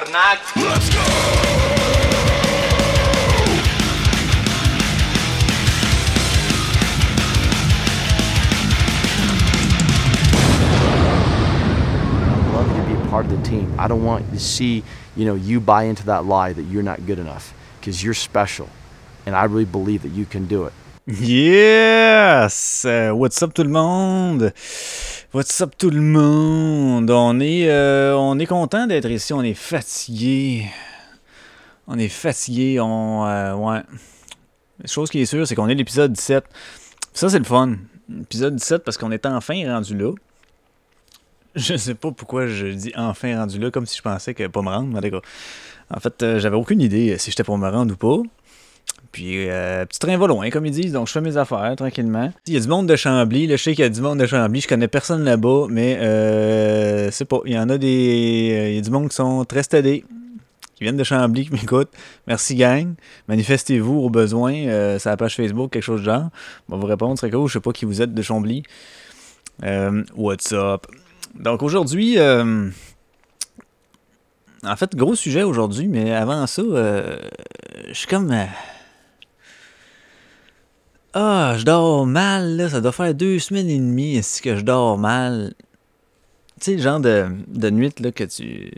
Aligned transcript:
tabarnak. 0.00 0.38
love 12.52 12.76
you 12.76 12.82
to 12.82 12.88
be 12.88 12.94
a 12.94 13.10
part 13.10 13.26
of 13.26 13.30
the 13.30 13.48
team. 13.48 13.74
I 13.78 13.88
don't 13.88 14.04
want 14.04 14.30
to 14.30 14.38
see, 14.38 14.82
you 15.16 15.24
know, 15.24 15.34
you 15.34 15.60
buy 15.60 15.84
into 15.84 16.04
that 16.06 16.24
lie 16.24 16.52
that 16.52 16.62
you're 16.62 16.82
not 16.82 17.06
good 17.06 17.18
enough 17.18 17.54
because 17.80 18.02
you're 18.02 18.14
special. 18.14 18.68
And 19.26 19.34
I 19.36 19.44
really 19.44 19.64
believe 19.64 20.02
that 20.02 20.10
you 20.10 20.24
can 20.24 20.46
do 20.46 20.64
it. 20.64 20.72
Yes! 21.06 22.84
Euh, 22.84 23.12
what's 23.12 23.42
up 23.42 23.54
tout 23.54 23.64
le 23.64 23.70
monde? 23.70 24.52
What's 25.32 25.60
up 25.60 25.74
tout 25.78 25.90
le 25.90 26.00
monde? 26.00 27.08
On 27.08 27.38
est, 27.38 27.70
euh, 27.70 28.16
on 28.16 28.36
est 28.40 28.46
content 28.46 28.88
d'être 28.88 29.08
ici, 29.08 29.32
on 29.32 29.42
est 29.42 29.54
fatigué. 29.54 30.66
On 31.86 31.96
est 32.00 32.08
fatigué, 32.08 32.80
on... 32.80 33.24
euh, 33.26 33.54
ouais. 33.54 33.80
La 34.80 34.86
chose 34.88 35.08
qui 35.08 35.20
est 35.20 35.26
sûre, 35.26 35.46
c'est 35.46 35.54
qu'on 35.54 35.68
est 35.68 35.76
l'épisode 35.76 36.12
17. 36.12 36.44
Ça, 37.12 37.28
c'est 37.28 37.38
le 37.38 37.44
fun. 37.44 37.76
L'épisode 38.08 38.56
17 38.56 38.82
parce 38.82 38.98
qu'on 38.98 39.12
est 39.12 39.24
enfin 39.24 39.54
rendu 39.72 39.96
là. 39.96 40.10
Je 41.54 41.76
sais 41.76 41.94
pas 41.94 42.10
pourquoi 42.10 42.48
je 42.48 42.66
dis 42.66 42.92
enfin 42.96 43.38
rendu 43.38 43.60
là, 43.60 43.70
comme 43.70 43.86
si 43.86 43.96
je 43.98 44.02
pensais 44.02 44.34
que 44.34 44.48
pas 44.48 44.62
me 44.62 44.68
rendre. 44.68 45.00
mais. 45.00 45.12
En 45.94 46.00
fait, 46.00 46.22
euh, 46.24 46.40
j'avais 46.40 46.56
aucune 46.56 46.80
idée 46.80 47.18
si 47.18 47.30
j'étais 47.30 47.44
pour 47.44 47.56
me 47.56 47.68
rendre 47.68 47.94
ou 47.94 47.96
pas. 47.96 48.28
Puis, 49.12 49.48
euh, 49.48 49.84
petit 49.86 49.98
train 49.98 50.16
va 50.16 50.26
loin, 50.28 50.50
comme 50.50 50.66
ils 50.66 50.72
disent, 50.72 50.92
donc 50.92 51.08
je 51.08 51.12
fais 51.12 51.20
mes 51.20 51.36
affaires 51.36 51.74
tranquillement. 51.76 52.32
Il 52.46 52.54
y 52.54 52.56
a 52.56 52.60
du 52.60 52.68
monde 52.68 52.86
de 52.86 52.94
Chambly, 52.94 53.48
là, 53.48 53.56
je 53.56 53.62
sais 53.62 53.74
qu'il 53.74 53.82
y 53.82 53.86
a 53.86 53.88
du 53.88 54.00
monde 54.00 54.20
de 54.20 54.26
Chambly, 54.26 54.60
je 54.60 54.68
connais 54.68 54.86
personne 54.86 55.24
là-bas, 55.24 55.66
mais 55.68 55.98
euh, 56.00 57.10
c'est 57.10 57.24
pas. 57.24 57.40
Il 57.44 57.52
y 57.52 57.58
en 57.58 57.68
a 57.68 57.76
des. 57.76 58.68
Il 58.70 58.74
y 58.76 58.78
a 58.78 58.80
du 58.80 58.90
monde 58.90 59.08
qui 59.08 59.16
sont 59.16 59.44
très 59.44 59.64
stédés, 59.64 60.04
qui 60.76 60.84
viennent 60.84 60.96
de 60.96 61.04
Chambly, 61.04 61.46
qui 61.46 61.52
m'écoutent. 61.52 61.90
Merci, 62.28 62.54
gang. 62.54 62.94
Manifestez-vous 63.26 63.98
au 63.98 64.10
besoin, 64.10 64.54
euh, 64.54 64.98
sur 65.00 65.10
la 65.10 65.16
page 65.16 65.34
Facebook, 65.34 65.72
quelque 65.72 65.82
chose 65.82 66.00
de 66.00 66.06
genre. 66.06 66.30
On 66.68 66.76
va 66.76 66.80
vous 66.80 66.86
répondre, 66.86 67.16
très 67.16 67.30
cool. 67.30 67.48
Je 67.48 67.54
sais 67.54 67.60
pas 67.60 67.72
qui 67.72 67.86
vous 67.86 68.02
êtes 68.02 68.14
de 68.14 68.22
Chambly. 68.22 68.62
Euh, 69.64 70.04
what's 70.14 70.52
up? 70.52 70.86
Donc 71.34 71.62
aujourd'hui, 71.62 72.18
euh, 72.18 72.68
en 74.62 74.76
fait, 74.76 74.94
gros 74.94 75.14
sujet 75.14 75.42
aujourd'hui, 75.42 75.88
mais 75.88 76.14
avant 76.14 76.46
ça, 76.46 76.62
euh, 76.62 77.18
je 77.88 77.94
suis 77.94 78.06
comme. 78.06 78.32
Ah, 81.12 81.54
je 81.58 81.64
dors 81.64 82.06
mal, 82.06 82.56
là. 82.56 82.68
Ça 82.68 82.80
doit 82.80 82.92
faire 82.92 83.14
deux 83.14 83.38
semaines 83.38 83.68
et 83.68 83.78
demie 83.78 84.16
est-ce 84.16 84.40
que 84.40 84.56
je 84.56 84.62
dors 84.62 84.96
mal? 84.98 85.54
Tu 86.60 86.64
sais, 86.64 86.76
le 86.76 86.82
genre 86.82 87.00
de, 87.00 87.26
de 87.48 87.70
nuit 87.70 87.92
là, 88.00 88.12
que 88.12 88.24
tu. 88.24 88.70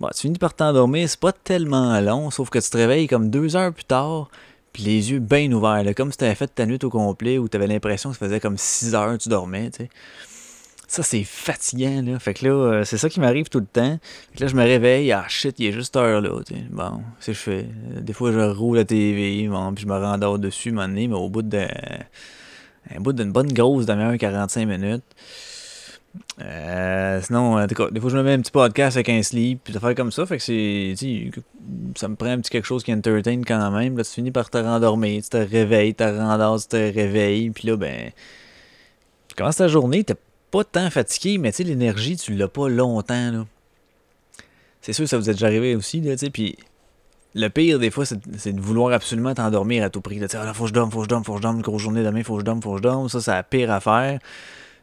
Bon, 0.00 0.08
tu 0.14 0.22
finis 0.22 0.38
par 0.38 0.54
t'endormir, 0.54 1.08
c'est 1.08 1.20
pas 1.20 1.32
tellement 1.32 2.00
long, 2.00 2.30
sauf 2.30 2.48
que 2.48 2.58
tu 2.58 2.70
te 2.70 2.76
réveilles 2.76 3.06
comme 3.06 3.28
deux 3.28 3.56
heures 3.56 3.72
plus 3.74 3.84
tard, 3.84 4.30
puis 4.72 4.84
les 4.84 5.10
yeux 5.10 5.18
bien 5.18 5.52
ouverts, 5.52 5.84
là, 5.84 5.92
comme 5.92 6.10
si 6.10 6.16
t'avais 6.16 6.34
fait 6.34 6.46
ta 6.46 6.64
nuit 6.64 6.78
au 6.82 6.88
complet, 6.88 7.36
où 7.36 7.48
t'avais 7.48 7.66
l'impression 7.66 8.10
que 8.10 8.16
ça 8.16 8.24
faisait 8.24 8.40
comme 8.40 8.56
six 8.56 8.94
heures 8.94 9.12
que 9.12 9.22
tu 9.22 9.28
dormais, 9.28 9.70
tu 9.70 9.84
sais. 9.84 9.90
Ça, 10.90 11.04
c'est 11.04 11.22
fatigant, 11.22 12.02
là. 12.02 12.18
Fait 12.18 12.34
que 12.34 12.44
là, 12.44 12.50
euh, 12.50 12.84
c'est 12.84 12.98
ça 12.98 13.08
qui 13.08 13.20
m'arrive 13.20 13.48
tout 13.48 13.60
le 13.60 13.64
temps. 13.64 13.96
Fait 14.32 14.38
que 14.38 14.42
là, 14.42 14.48
je 14.48 14.56
me 14.56 14.64
réveille, 14.64 15.12
ah 15.12 15.24
shit, 15.28 15.54
il 15.60 15.66
est 15.66 15.72
juste 15.72 15.96
heure 15.96 16.20
là, 16.20 16.42
tu 16.44 16.52
sais. 16.52 16.62
Bon, 16.68 17.02
c'est 17.20 17.32
je 17.32 17.38
fais. 17.38 17.66
Euh, 17.94 18.00
Des 18.00 18.12
fois, 18.12 18.32
je 18.32 18.40
roule 18.40 18.78
la 18.78 18.84
TV, 18.84 19.46
bon, 19.46 19.72
puis 19.72 19.84
je 19.84 19.88
me 19.88 19.96
rendors 19.96 20.40
dessus, 20.40 20.72
donné, 20.72 21.06
mais 21.06 21.14
au 21.14 21.28
bout 21.28 21.42
de. 21.42 21.64
Un 22.92 22.98
bout 22.98 23.12
d'une 23.12 23.30
bonne 23.30 23.52
grosse 23.52 23.86
demi-heure, 23.86 24.18
45 24.18 24.66
minutes. 24.66 25.04
Euh, 26.40 27.20
sinon, 27.22 27.62
en 27.62 27.66
tout 27.68 27.76
cas, 27.76 27.88
des 27.92 28.00
fois, 28.00 28.10
je 28.10 28.16
me 28.16 28.24
mets 28.24 28.32
un 28.32 28.40
petit 28.40 28.50
podcast 28.50 28.96
avec 28.96 29.10
un 29.10 29.22
sleep, 29.22 29.60
puis 29.62 29.72
des 29.72 29.76
affaires 29.76 29.94
comme 29.94 30.10
ça. 30.10 30.26
Fait 30.26 30.38
que 30.38 30.42
c'est. 30.42 30.94
Ça 31.94 32.08
me 32.08 32.16
prend 32.16 32.30
un 32.30 32.40
petit 32.40 32.50
quelque 32.50 32.66
chose 32.66 32.82
qui 32.82 32.92
entertain 32.92 33.42
quand 33.42 33.70
même. 33.70 33.96
Là, 33.96 34.02
tu 34.02 34.10
finis 34.10 34.32
par 34.32 34.50
te 34.50 34.58
rendormir, 34.58 35.22
tu 35.22 35.28
te 35.28 35.36
réveilles, 35.36 35.94
tu 35.94 36.04
te 36.04 36.18
rendors, 36.18 36.60
tu 36.60 36.66
te 36.66 36.76
réveilles, 36.76 37.50
puis 37.50 37.68
là, 37.68 37.76
ben. 37.76 38.10
Tu 39.28 39.36
commences 39.36 39.58
ta 39.58 39.68
journée, 39.68 40.02
t'es 40.02 40.16
pas 40.50 40.64
tant 40.64 40.90
fatigué, 40.90 41.38
mais 41.38 41.52
tu 41.52 41.62
l'énergie, 41.62 42.16
tu 42.16 42.34
l'as 42.34 42.48
pas 42.48 42.68
longtemps, 42.68 43.30
là. 43.30 43.46
C'est 44.82 44.94
sûr 44.94 45.06
ça 45.06 45.18
vous 45.18 45.28
est 45.28 45.34
déjà 45.34 45.46
arrivé 45.46 45.76
aussi, 45.76 46.00
là, 46.00 46.12
tu 46.12 46.18
sais, 46.18 46.30
puis 46.30 46.56
le 47.34 47.48
pire, 47.48 47.78
des 47.78 47.90
fois, 47.90 48.04
c'est 48.06 48.52
de 48.52 48.60
vouloir 48.60 48.92
absolument 48.92 49.34
t'endormir 49.34 49.84
à 49.84 49.90
tout 49.90 50.00
prix. 50.00 50.18
Tu 50.18 50.36
ah, 50.36 50.52
faut 50.54 50.64
que 50.64 50.68
je 50.68 50.74
dorme, 50.74 50.90
faut 50.90 50.98
que 50.98 51.04
je 51.04 51.08
dorme, 51.08 51.24
faut 51.24 51.32
que 51.34 51.38
je 51.38 51.42
dorme, 51.42 51.62
grosse 51.62 51.82
journée 51.82 52.02
demain, 52.02 52.24
faut 52.24 52.34
que 52.34 52.40
je 52.40 52.44
dorme, 52.44 52.62
faut 52.62 52.72
que 52.72 52.78
je 52.78 52.82
dorme. 52.82 53.08
Ça, 53.08 53.20
c'est 53.20 53.30
la 53.30 53.42
pire 53.42 53.70
affaire. 53.70 54.18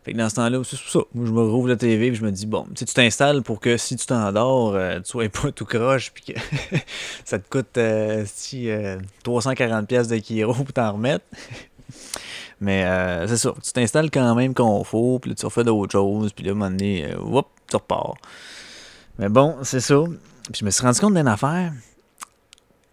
Fait 0.05 0.13
que 0.13 0.17
dans 0.17 0.29
ce 0.29 0.35
temps-là, 0.35 0.61
c'est 0.63 0.77
ça. 0.77 0.99
Je 1.13 1.31
me 1.31 1.41
rouvre 1.41 1.67
la 1.67 1.75
TV 1.75 2.07
et 2.07 2.13
je 2.13 2.23
me 2.23 2.31
dis, 2.31 2.45
bon, 2.45 2.65
tu 2.73 2.85
t'installes 2.85 3.41
pour 3.41 3.59
que 3.59 3.75
si 3.75 3.97
tu 3.97 4.05
t'endors, 4.05 4.73
euh, 4.75 4.99
tu 4.99 5.09
sois 5.09 5.27
pas 5.27 5.51
tout 5.51 5.65
croche 5.65 6.11
puis 6.13 6.33
que 6.33 6.39
ça 7.25 7.39
te 7.39 7.49
coûte 7.49 7.77
euh, 7.77 8.23
si, 8.25 8.69
euh, 8.69 8.97
340$ 9.25 9.85
piastres 9.85 10.13
de 10.13 10.19
Kiro 10.19 10.53
pour 10.53 10.71
t'en 10.71 10.93
remettre. 10.93 11.25
Mais 12.59 12.85
euh, 12.85 13.27
c'est 13.27 13.37
ça, 13.37 13.53
tu 13.63 13.71
t'installes 13.71 14.09
quand 14.09 14.33
même 14.35 14.53
qu'on 14.53 14.83
faut, 14.83 15.19
puis 15.19 15.29
là, 15.29 15.35
tu 15.35 15.45
refais 15.45 15.63
d'autres 15.63 15.91
choses, 15.91 16.33
puis 16.33 16.43
là, 16.43 16.51
à 16.51 16.53
un 16.53 16.55
moment 16.55 16.71
donné, 16.71 17.05
euh, 17.05 17.41
tu 17.69 17.75
repars. 17.75 18.15
Mais 19.19 19.29
bon, 19.29 19.57
c'est 19.63 19.79
ça. 19.79 19.99
Puis 20.51 20.59
je 20.61 20.65
me 20.65 20.71
suis 20.71 20.81
rendu 20.81 20.99
compte 20.99 21.13
d'une 21.13 21.27
affaire. 21.27 21.71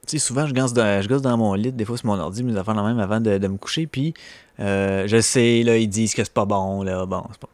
Tu 0.07 0.19
sais, 0.19 0.19
souvent, 0.19 0.47
je 0.47 0.53
gosse, 0.53 0.75
dans, 0.75 1.03
je 1.03 1.09
dans 1.09 1.37
mon 1.39 1.55
lit, 1.55 1.73
des 1.73 1.85
fois, 1.87 1.97
sur 1.97 2.07
mon 2.07 2.19
ordi, 2.19 2.43
mes 2.43 2.57
affaires 2.59 2.75
la 2.75 2.83
même 2.83 2.99
avant 2.99 3.21
de, 3.21 3.39
de 3.39 3.49
me 3.49 3.57
coucher, 3.57 3.87
puis 3.87 4.13
euh, 4.61 5.07
je 5.07 5.21
sais, 5.21 5.63
là, 5.63 5.79
ils 5.79 5.89
disent 5.89 6.15
que 6.15 6.23
c'est 6.23 6.33
pas 6.33 6.45
bon, 6.45 6.83
là, 6.83 7.07
bon, 7.07 7.25
c'est 7.31 7.41
pas... 7.41 7.49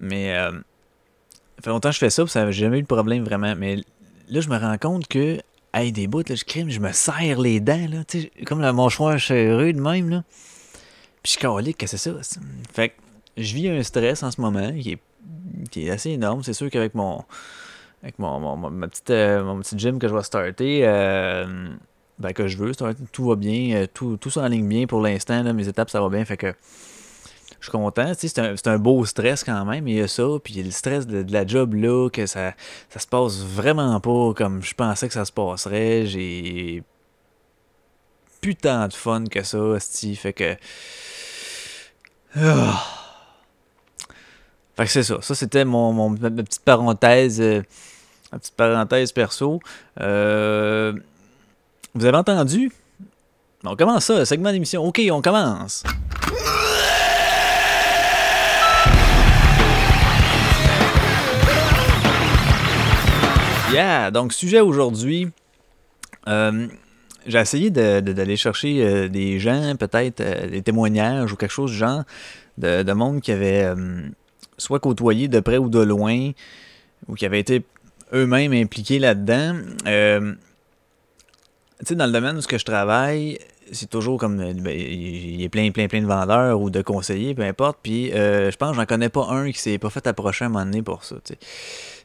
Mais, 0.00 0.34
euh, 0.34 0.52
ça 0.52 1.64
fait 1.64 1.70
longtemps 1.70 1.90
que 1.90 1.94
je 1.94 1.98
fais 1.98 2.10
ça, 2.10 2.22
puis 2.22 2.30
ça 2.30 2.50
j'ai 2.50 2.64
jamais 2.64 2.78
eu 2.78 2.82
de 2.82 2.86
problème, 2.86 3.24
vraiment. 3.24 3.54
Mais 3.56 3.76
là, 4.28 4.40
je 4.40 4.48
me 4.48 4.56
rends 4.56 4.78
compte 4.78 5.08
que, 5.08 5.40
hey, 5.74 5.90
des 5.90 6.06
bouts, 6.06 6.22
là, 6.28 6.36
je 6.36 6.44
crime, 6.44 6.70
je 6.70 6.80
me 6.80 6.92
serre 6.92 7.40
les 7.40 7.60
dents, 7.60 7.86
là, 7.90 8.04
tu 8.04 8.22
sais, 8.22 8.30
comme 8.46 8.60
la 8.60 8.72
mâchoire 8.72 9.20
serrée 9.20 9.72
de 9.72 9.80
même, 9.80 10.08
là. 10.10 10.22
Puis 11.22 11.36
je 11.38 11.72
que 11.72 11.86
c'est 11.86 11.98
ça. 11.98 12.12
Fait 12.72 12.90
que 12.90 12.94
je 13.36 13.54
vis 13.54 13.68
un 13.68 13.82
stress 13.82 14.22
en 14.22 14.30
ce 14.30 14.40
moment 14.40 14.72
qui 14.72 14.92
est, 14.92 15.00
qui 15.70 15.86
est 15.86 15.90
assez 15.90 16.10
énorme. 16.10 16.42
C'est 16.42 16.54
sûr 16.54 16.70
qu'avec 16.70 16.94
mon 16.94 17.24
avec 18.02 18.18
mon, 18.18 18.40
mon, 18.40 18.70
ma 18.70 18.88
petite, 18.88 19.10
euh, 19.10 19.44
mon 19.44 19.60
petit 19.60 19.78
gym 19.78 19.98
que 19.98 20.08
je 20.08 20.14
vais 20.14 20.22
starter, 20.22 20.80
euh, 20.84 21.68
ben 22.18 22.32
que 22.32 22.48
je 22.48 22.56
veux 22.56 22.72
starter, 22.72 23.02
tout 23.12 23.26
va 23.26 23.36
bien, 23.36 23.76
euh, 23.76 23.86
tout, 23.92 24.16
tout 24.16 24.30
s'enligne 24.30 24.66
bien 24.66 24.86
pour 24.86 25.00
l'instant. 25.00 25.42
Mes 25.52 25.68
étapes, 25.68 25.90
ça 25.90 26.00
va 26.00 26.08
bien. 26.08 26.24
Fait 26.24 26.36
que 26.36 26.54
je 27.60 27.66
suis 27.66 27.70
content. 27.70 28.12
C'est 28.16 28.38
un, 28.38 28.54
un 28.64 28.78
beau 28.78 29.04
stress 29.04 29.44
quand 29.44 29.64
même. 29.66 29.86
Il 29.86 29.96
y 29.96 30.00
a 30.00 30.08
ça. 30.08 30.26
Puis 30.42 30.54
il 30.54 30.56
y 30.58 30.62
a 30.62 30.64
le 30.64 30.70
stress 30.70 31.06
de, 31.06 31.24
la 31.30 31.46
job 31.46 31.74
là, 31.74 32.08
que 32.08 32.24
ça, 32.26 32.54
ça 32.88 33.00
se 33.00 33.06
passe 33.06 33.42
vraiment 33.42 34.00
pas 34.00 34.32
comme 34.34 34.62
je 34.62 34.74
pensais 34.74 35.08
que 35.08 35.14
ça 35.14 35.26
se 35.26 35.32
passerait. 35.32 36.06
J'ai 36.06 36.82
plus 38.40 38.56
tant 38.56 38.88
de 38.88 38.94
fun 38.94 39.24
que 39.30 39.42
ça. 39.42 39.58
Fait 40.16 40.32
que. 40.32 40.56
Ah. 42.36 42.84
Fait 44.76 44.84
que 44.84 44.90
c'est 44.90 45.02
ça. 45.02 45.16
Ça, 45.20 45.34
c'était 45.34 45.64
mon, 45.64 46.10
ma 46.10 46.30
petite 46.30 46.64
parenthèse. 46.64 47.40
euh, 47.40 47.62
ma 48.32 48.38
petite 48.38 48.54
parenthèse 48.54 49.12
perso. 49.12 49.60
Euh, 50.00 50.92
vous 51.94 52.04
avez 52.04 52.16
entendu? 52.16 52.72
On 53.64 53.76
commence 53.76 54.04
ça, 54.06 54.24
segment 54.24 54.52
d'émission. 54.52 54.84
OK, 54.84 55.00
on 55.10 55.20
commence. 55.20 55.82
Yeah! 63.72 64.10
Donc, 64.10 64.32
sujet 64.32 64.60
aujourd'hui. 64.60 65.28
Euh, 66.26 66.68
j'ai 67.26 67.38
essayé 67.38 67.70
d'aller 67.70 68.36
chercher 68.36 68.84
euh, 68.84 69.08
des 69.08 69.38
gens, 69.38 69.74
peut-être 69.76 70.20
euh, 70.20 70.48
des 70.48 70.62
témoignages 70.62 71.32
ou 71.32 71.36
quelque 71.36 71.52
chose 71.52 71.70
du 71.70 71.76
genre, 71.76 72.04
de, 72.58 72.82
de 72.82 72.92
monde 72.92 73.20
qui 73.20 73.32
avait 73.32 73.64
euh, 73.64 74.02
soit 74.58 74.80
côtoyé 74.80 75.28
de 75.28 75.40
près 75.40 75.58
ou 75.58 75.68
de 75.68 75.80
loin, 75.80 76.30
ou 77.08 77.14
qui 77.14 77.26
avait 77.26 77.40
été 77.40 77.64
eux-mêmes 78.12 78.52
impliqués 78.52 78.98
là-dedans. 78.98 79.56
Tu 81.80 81.86
sais, 81.86 81.94
dans 81.94 82.06
le 82.06 82.12
domaine 82.12 82.36
où 82.36 82.40
je 82.42 82.64
travaille, 82.64 83.38
c'est 83.72 83.88
toujours 83.88 84.18
comme. 84.18 84.40
euh, 84.40 84.52
ben, 84.54 84.76
Il 84.76 85.40
y 85.40 85.44
a 85.44 85.48
plein, 85.48 85.70
plein, 85.70 85.88
plein 85.88 86.00
de 86.02 86.06
vendeurs 86.06 86.60
ou 86.60 86.70
de 86.70 86.82
conseillers, 86.82 87.34
peu 87.34 87.42
importe. 87.42 87.78
Puis 87.82 88.12
euh, 88.12 88.50
je 88.50 88.56
pense 88.56 88.70
que 88.70 88.76
j'en 88.76 88.86
connais 88.86 89.08
pas 89.08 89.26
un 89.30 89.50
qui 89.50 89.58
s'est 89.58 89.78
pas 89.78 89.90
fait 89.90 90.06
approcher 90.06 90.44
à 90.44 90.46
un 90.46 90.50
moment 90.50 90.64
donné 90.64 90.82
pour 90.82 91.04
ça. 91.04 91.16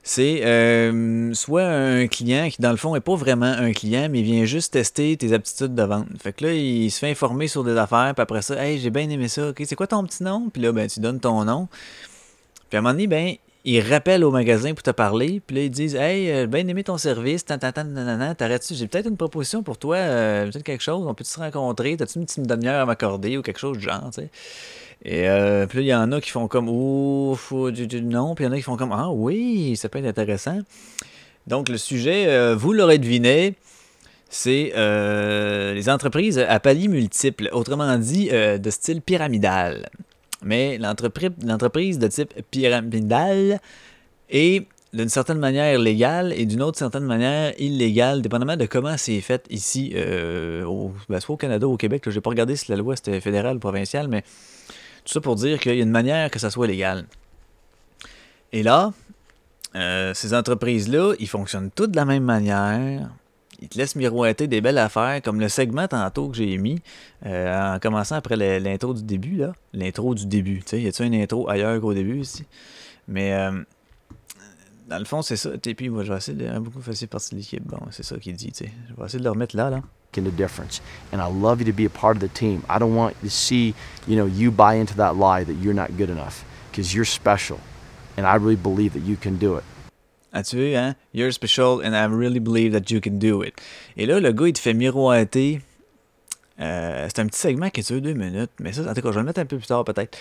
C'est 0.04 0.46
euh, 0.46 1.34
soit 1.34 1.64
un 1.64 2.08
client 2.08 2.50
qui, 2.50 2.62
dans 2.62 2.72
le 2.72 2.78
fond, 2.78 2.96
est 2.96 3.02
pas 3.02 3.16
vraiment 3.16 3.46
un 3.46 3.74
client, 3.74 4.08
mais 4.10 4.20
il 4.20 4.26
vient 4.26 4.46
juste 4.46 4.74
tester 4.74 5.18
tes 5.18 5.34
aptitudes 5.34 5.74
de 5.74 5.84
vente. 5.84 6.08
Fait 6.22 6.34
que 6.34 6.46
là, 6.46 6.54
il 6.54 6.92
se 6.92 7.00
fait 7.00 7.10
informer 7.10 7.48
sur 7.48 7.64
des 7.64 7.76
affaires, 7.76 8.14
puis 8.14 8.22
après 8.22 8.44
ça, 8.44 8.64
hey, 8.64 8.78
j'ai 8.78 8.92
bien 8.92 9.10
aimé 9.10 9.28
ça, 9.28 9.50
ok, 9.50 9.64
c'est 9.66 9.76
quoi 9.76 9.88
ton 9.88 10.04
petit 10.04 10.24
nom? 10.24 10.50
Puis 10.54 10.62
là, 10.62 10.72
ben, 10.72 10.88
tu 10.88 11.00
donnes 11.00 11.20
ton 11.20 11.44
nom. 11.44 11.68
Puis 12.70 12.78
à 12.78 12.80
un 12.80 12.82
moment 12.82 12.94
donné, 12.94 13.08
ben, 13.08 13.36
ils 13.68 13.82
rappellent 13.82 14.24
au 14.24 14.30
magasin 14.32 14.74
pour 14.76 14.84
te 14.84 14.92
parler, 14.92 15.42
puis 15.46 15.56
là, 15.56 15.64
ils 15.64 15.70
disent 15.72 15.96
Hey, 15.96 16.32
euh, 16.32 16.46
bien 16.46 16.68
aimé 16.68 16.84
ton 16.84 16.98
service, 17.00 17.44
t'arrêtes-tu? 17.46 18.76
J'ai 18.76 18.88
peut-être 18.88 19.08
une 19.10 19.18
proposition 19.18 19.64
pour 19.64 19.78
toi, 19.80 19.98
euh, 19.98 20.44
peut-être 20.52 20.64
quelque 20.64 20.84
chose, 20.84 21.06
on 21.08 21.14
peut 21.16 21.24
se 21.24 21.40
rencontrer, 21.40 21.98
t'as-tu 21.98 22.20
une 22.20 22.26
petite 22.26 22.46
demi-heure 22.46 22.82
à 22.82 22.86
m'accorder 22.86 23.38
ou 23.38 23.42
quelque 23.42 23.60
chose 23.60 23.78
du 23.78 23.84
genre, 23.84 24.10
tu 24.14 24.22
sais? 24.22 24.30
Et 25.04 25.28
euh, 25.28 25.66
puis 25.66 25.80
là, 25.80 25.84
il 25.84 25.88
y 25.88 25.96
en 25.96 26.12
a 26.12 26.22
qui 26.22 26.30
font 26.30 26.48
comme 26.48 26.70
Ouf, 26.70 27.52
ou 27.52 27.72
du, 27.72 27.88
du- 27.88 28.02
non, 28.04 28.36
puis 28.36 28.46
il 28.46 28.48
y 28.48 28.50
en 28.50 28.54
a 28.54 28.58
qui 28.58 28.62
font 28.62 28.78
comme 28.78 28.92
Ah 28.94 29.10
oui, 29.10 29.76
ça 29.76 29.90
peut 29.90 29.98
être 30.00 30.06
intéressant. 30.06 30.60
Donc, 31.48 31.70
le 31.70 31.78
sujet, 31.78 32.54
vous 32.56 32.74
l'aurez 32.74 32.98
deviné, 32.98 33.54
c'est 34.30 34.74
les 34.76 35.90
entreprises 35.90 36.40
à 36.40 36.60
paliers 36.60 36.88
multiples, 36.88 37.50
autrement 37.52 37.98
dit, 37.98 38.30
de 38.30 38.70
style 38.72 39.02
pyramidal. 39.02 39.90
Mais 40.46 40.78
l'entreprise 40.78 42.00
de 42.00 42.08
type 42.08 42.34
pyramidal 42.52 43.60
est 44.30 44.66
d'une 44.94 45.10
certaine 45.10 45.40
manière 45.40 45.78
légale 45.78 46.32
et 46.32 46.46
d'une 46.46 46.62
autre 46.62 46.78
certaine 46.78 47.04
manière 47.04 47.54
illégale, 47.60 48.22
dépendamment 48.22 48.56
de 48.56 48.66
comment 48.66 48.96
c'est 48.96 49.20
fait 49.20 49.46
ici, 49.50 49.94
au, 50.66 50.94
ben, 51.10 51.20
soit 51.20 51.34
au 51.34 51.38
Canada 51.38 51.68
ou 51.68 51.74
au 51.74 51.78
Québec. 51.78 52.04
Je 52.06 52.12
n'ai 52.16 52.22
pas 52.22 52.30
regardé 52.30 52.56
si 52.56 52.72
la 52.72 52.78
loi 52.78 52.96
c'était 52.96 53.20
fédérale 53.20 53.58
ou 53.58 53.60
provinciale, 53.60 54.08
mais 54.08 54.22
tout 55.04 55.12
ça 55.12 55.20
pour 55.20 55.36
dire 55.36 55.60
qu'il 55.60 55.76
y 55.76 55.80
a 55.80 55.84
une 55.84 55.90
manière 55.90 56.32
que 56.32 56.40
ça 56.40 56.50
soit 56.50 56.68
légal. 56.68 57.06
Et 58.54 58.64
là, 58.64 58.94
euh, 59.76 60.14
ces 60.14 60.34
entreprises-là, 60.34 61.14
ils 61.20 61.28
fonctionnent 61.28 61.70
toutes 61.70 61.92
de 61.92 61.98
la 61.98 62.06
même 62.06 62.24
manière. 62.24 63.10
Ils 63.66 63.70
te 63.70 63.80
laissent 63.80 63.96
miroiter 63.96 64.48
des 64.48 64.62
belles 64.62 64.78
affaires, 64.78 65.22
comme 65.24 65.40
le 65.40 65.50
segment 65.50 65.88
tantôt 65.88 66.30
que 66.30 66.38
j'ai 66.38 66.56
mis, 66.60 66.80
euh, 67.26 67.76
en 67.76 67.80
commençant 67.80 68.16
après 68.16 68.36
l'intro 68.60 68.94
du 68.94 69.02
début, 69.02 69.38
là. 69.38 69.54
L'intro 69.74 70.14
du 70.14 70.28
début, 70.28 70.60
tu 70.60 70.70
sais. 70.70 70.82
Y 70.82 70.88
a-tu 70.88 71.04
une 71.04 71.16
intro 71.16 71.50
ailleurs 71.50 71.82
qu'au 71.82 71.96
début 71.96 72.20
ici? 72.20 72.46
Mais, 73.08 73.34
euh, 73.34 73.52
dans 74.88 75.00
le 75.00 75.06
fond, 75.06 75.24
c'est 75.24 75.36
ça. 75.36 75.50
Et 75.66 75.74
puis, 75.74 75.90
moi, 75.90 76.04
je 76.04 76.12
vais 76.12 76.18
essayer 76.18 76.38
de... 76.38 76.60
Beaucoup 76.60 76.80
faire 76.80 76.94
partie 77.10 77.34
de 77.34 77.40
l'équipe. 77.40 77.66
Bon, 77.66 77.80
c'est 77.90 78.04
ça 78.04 78.18
qu'il 78.18 78.36
dit, 78.36 78.52
tu 78.52 78.66
sais. 78.66 78.72
Je 78.90 78.96
vais 78.96 79.06
essayer 79.06 79.20
de 79.20 79.24
le 79.24 79.32
remettre 79.32 79.58
là, 79.58 79.70
là. 79.70 79.82
the 80.14 80.32
difference. 80.32 80.82
And 81.12 81.20
I 81.20 81.28
love 81.28 81.60
you 81.60 81.66
to 81.66 81.74
be 81.74 81.86
a 81.86 81.90
part 81.90 82.16
of 82.16 82.22
the 82.22 82.34
team. 82.34 82.64
I 82.70 82.80
don't 82.80 82.96
want 82.96 83.16
to 83.22 83.30
see, 83.30 83.74
you 84.08 84.16
know, 84.16 84.28
you 84.28 84.50
buy 84.50 84.76
into 84.76 84.96
that 84.96 85.18
lie 85.18 85.44
that 85.44 85.56
you're 85.62 85.74
not 85.74 85.98
good 85.98 86.10
enough 86.10 86.46
because 86.72 86.94
you're 86.96 87.04
special. 87.04 87.60
and 88.18 88.26
I 88.26 88.36
really 88.36 88.56
believe 88.56 88.94
that 88.94 89.04
you 89.04 89.16
can 89.18 89.38
do 89.38 89.58
it. 89.58 89.64
As-tu 90.36 90.58
vu, 90.58 90.76
hein? 90.76 90.96
You're 91.14 91.32
special 91.32 91.82
and 91.82 91.96
I 91.96 92.06
really 92.14 92.42
believe 92.42 92.74
that 92.74 92.94
you 92.94 93.00
can 93.00 93.18
do 93.18 93.42
it. 93.42 93.54
Et 93.96 94.06
là, 94.06 94.20
le 94.20 94.34
gars, 94.34 94.50
il 94.50 94.54
te 94.54 94.60
fait 94.60 94.74
miroiter. 94.74 95.62
Euh, 96.60 97.08
c'est 97.08 97.22
un 97.22 97.28
petit 97.28 97.40
segment 97.40 97.70
qui 97.70 97.82
dure 97.82 98.02
deux 98.02 98.14
minutes, 98.14 98.52
mais 98.60 98.74
ça, 98.74 98.82
en 98.82 98.94
tout 98.94 99.02
cas, 99.02 99.10
je 99.10 99.14
vais 99.14 99.22
le 99.22 99.26
mettre 99.26 99.40
un 99.40 99.46
peu 99.46 99.58
plus 99.58 99.66
tard 99.66 99.86
peut-être. 99.86 100.18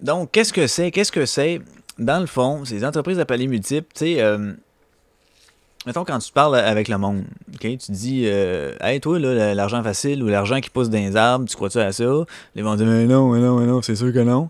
Donc, 0.00 0.30
qu'est-ce 0.32 0.54
que 0.54 0.66
c'est? 0.66 0.90
Qu'est-ce 0.90 1.12
que 1.12 1.26
c'est? 1.26 1.60
Dans 1.98 2.18
le 2.18 2.26
fond, 2.26 2.64
c'est 2.64 2.76
des 2.76 2.84
entreprises 2.86 3.20
à 3.20 3.26
paliers 3.26 3.46
multiples. 3.46 3.88
Tu 3.94 4.06
sais, 4.06 4.22
euh, 4.22 4.54
mettons 5.84 6.04
quand 6.06 6.18
tu 6.18 6.32
parles 6.32 6.56
avec 6.56 6.88
le 6.88 6.96
monde, 6.96 7.24
ok, 7.54 7.60
tu 7.60 7.92
dis, 7.92 8.22
euh, 8.24 8.74
hey, 8.80 9.00
toi, 9.00 9.18
là, 9.18 9.54
l'argent 9.54 9.82
facile 9.82 10.22
ou 10.22 10.28
l'argent 10.28 10.60
qui 10.60 10.70
pousse 10.70 10.88
dans 10.88 10.98
les 10.98 11.14
arbres, 11.14 11.46
tu 11.46 11.56
crois-tu 11.56 11.78
à 11.78 11.92
ça? 11.92 12.04
Les 12.54 12.62
vont 12.62 12.74
dire, 12.74 12.86
mais 12.86 13.04
non, 13.04 13.32
mais 13.32 13.40
non, 13.40 13.60
mais 13.60 13.66
non, 13.66 13.82
c'est 13.82 13.96
sûr 13.96 14.14
que 14.14 14.20
non. 14.20 14.48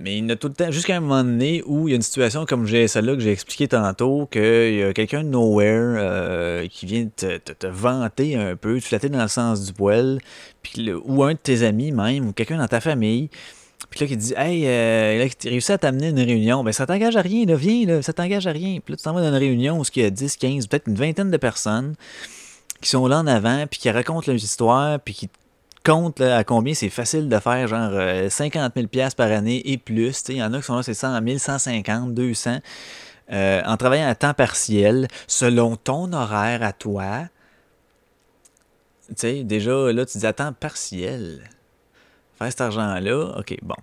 Mais 0.00 0.18
il 0.18 0.28
y 0.28 0.30
a 0.30 0.36
tout 0.36 0.46
le 0.46 0.54
temps, 0.54 0.70
jusqu'à 0.70 0.96
un 0.96 1.00
moment 1.00 1.24
donné 1.24 1.62
où 1.66 1.88
il 1.88 1.90
y 1.90 1.94
a 1.94 1.96
une 1.96 2.02
situation 2.02 2.46
comme 2.46 2.68
celle-là 2.68 3.14
que 3.14 3.20
j'ai 3.20 3.32
expliqué 3.32 3.66
tantôt, 3.66 4.28
qu'il 4.30 4.74
y 4.74 4.82
a 4.82 4.92
quelqu'un 4.92 5.24
de 5.24 5.28
nowhere 5.28 5.96
euh, 5.98 6.68
qui 6.68 6.86
vient 6.86 7.08
te, 7.08 7.38
te, 7.38 7.66
vanter 7.66 8.36
un 8.36 8.54
peu, 8.54 8.78
te 8.78 8.84
flatter 8.84 9.08
dans 9.08 9.22
le 9.22 9.28
sens 9.28 9.64
du 9.64 9.72
poil, 9.72 10.20
puis 10.62 10.92
ou 10.92 11.24
un 11.24 11.32
de 11.32 11.38
tes 11.38 11.64
amis 11.64 11.90
même, 11.90 12.28
ou 12.28 12.32
quelqu'un 12.32 12.58
dans 12.58 12.68
ta 12.68 12.80
famille, 12.80 13.28
puis 13.90 14.00
là 14.00 14.06
qui 14.06 14.16
te 14.16 14.22
dit 14.22 14.34
Hey, 14.36 14.66
euh, 14.66 15.24
là, 15.24 15.30
tu 15.36 15.48
réussi 15.48 15.72
à 15.72 15.78
t'amener 15.78 16.08
une 16.08 16.20
réunion, 16.20 16.62
ben 16.62 16.72
ça 16.72 16.86
t'engage 16.86 17.16
à 17.16 17.20
rien, 17.20 17.44
là, 17.46 17.56
viens, 17.56 17.86
là, 17.86 18.02
ça 18.02 18.12
t'engage 18.12 18.46
à 18.46 18.52
rien. 18.52 18.78
Puis 18.84 18.92
là, 18.92 18.96
tu 18.96 19.02
t'en 19.02 19.14
dans 19.14 19.26
une 19.26 19.34
réunion 19.34 19.80
où 19.80 19.82
il 19.96 20.02
y 20.02 20.04
a 20.04 20.10
10, 20.10 20.36
15, 20.36 20.66
peut-être 20.68 20.86
une 20.86 20.94
vingtaine 20.94 21.30
de 21.30 21.36
personnes 21.36 21.94
qui 22.80 22.88
sont 22.90 23.06
là 23.08 23.18
en 23.18 23.26
avant, 23.26 23.66
puis 23.68 23.80
qui 23.80 23.90
racontent 23.90 24.30
leur 24.30 24.36
histoire, 24.36 25.00
puis 25.00 25.14
qui 25.14 25.28
compte 25.90 26.20
à 26.20 26.44
combien 26.44 26.74
c'est 26.74 26.90
facile 26.90 27.28
de 27.28 27.38
faire 27.38 27.66
genre 27.66 27.92
50 28.30 28.72
000 28.76 29.08
par 29.16 29.32
année 29.32 29.62
et 29.70 29.78
plus. 29.78 30.22
Il 30.28 30.36
y 30.36 30.42
en 30.42 30.52
a 30.52 30.58
qui 30.58 30.64
sont 30.64 30.76
là, 30.76 30.82
c'est 30.82 30.94
100 30.94 31.24
000, 31.24 31.38
150, 31.38 32.14
200. 32.14 32.58
en 33.30 33.76
travaillant 33.76 34.08
à 34.08 34.14
temps 34.14 34.34
partiel, 34.34 35.08
selon 35.26 35.76
ton 35.76 36.12
horaire 36.12 36.62
à 36.62 36.72
toi. 36.72 37.28
Tu 39.08 39.14
sais, 39.16 39.44
déjà, 39.44 39.90
là, 39.92 40.04
tu 40.04 40.18
dis 40.18 40.26
à 40.26 40.32
temps 40.34 40.52
partiel. 40.52 41.40
Faire 42.38 42.48
cet 42.48 42.60
argent-là, 42.60 43.38
ok, 43.38 43.56
bon. 43.62 43.74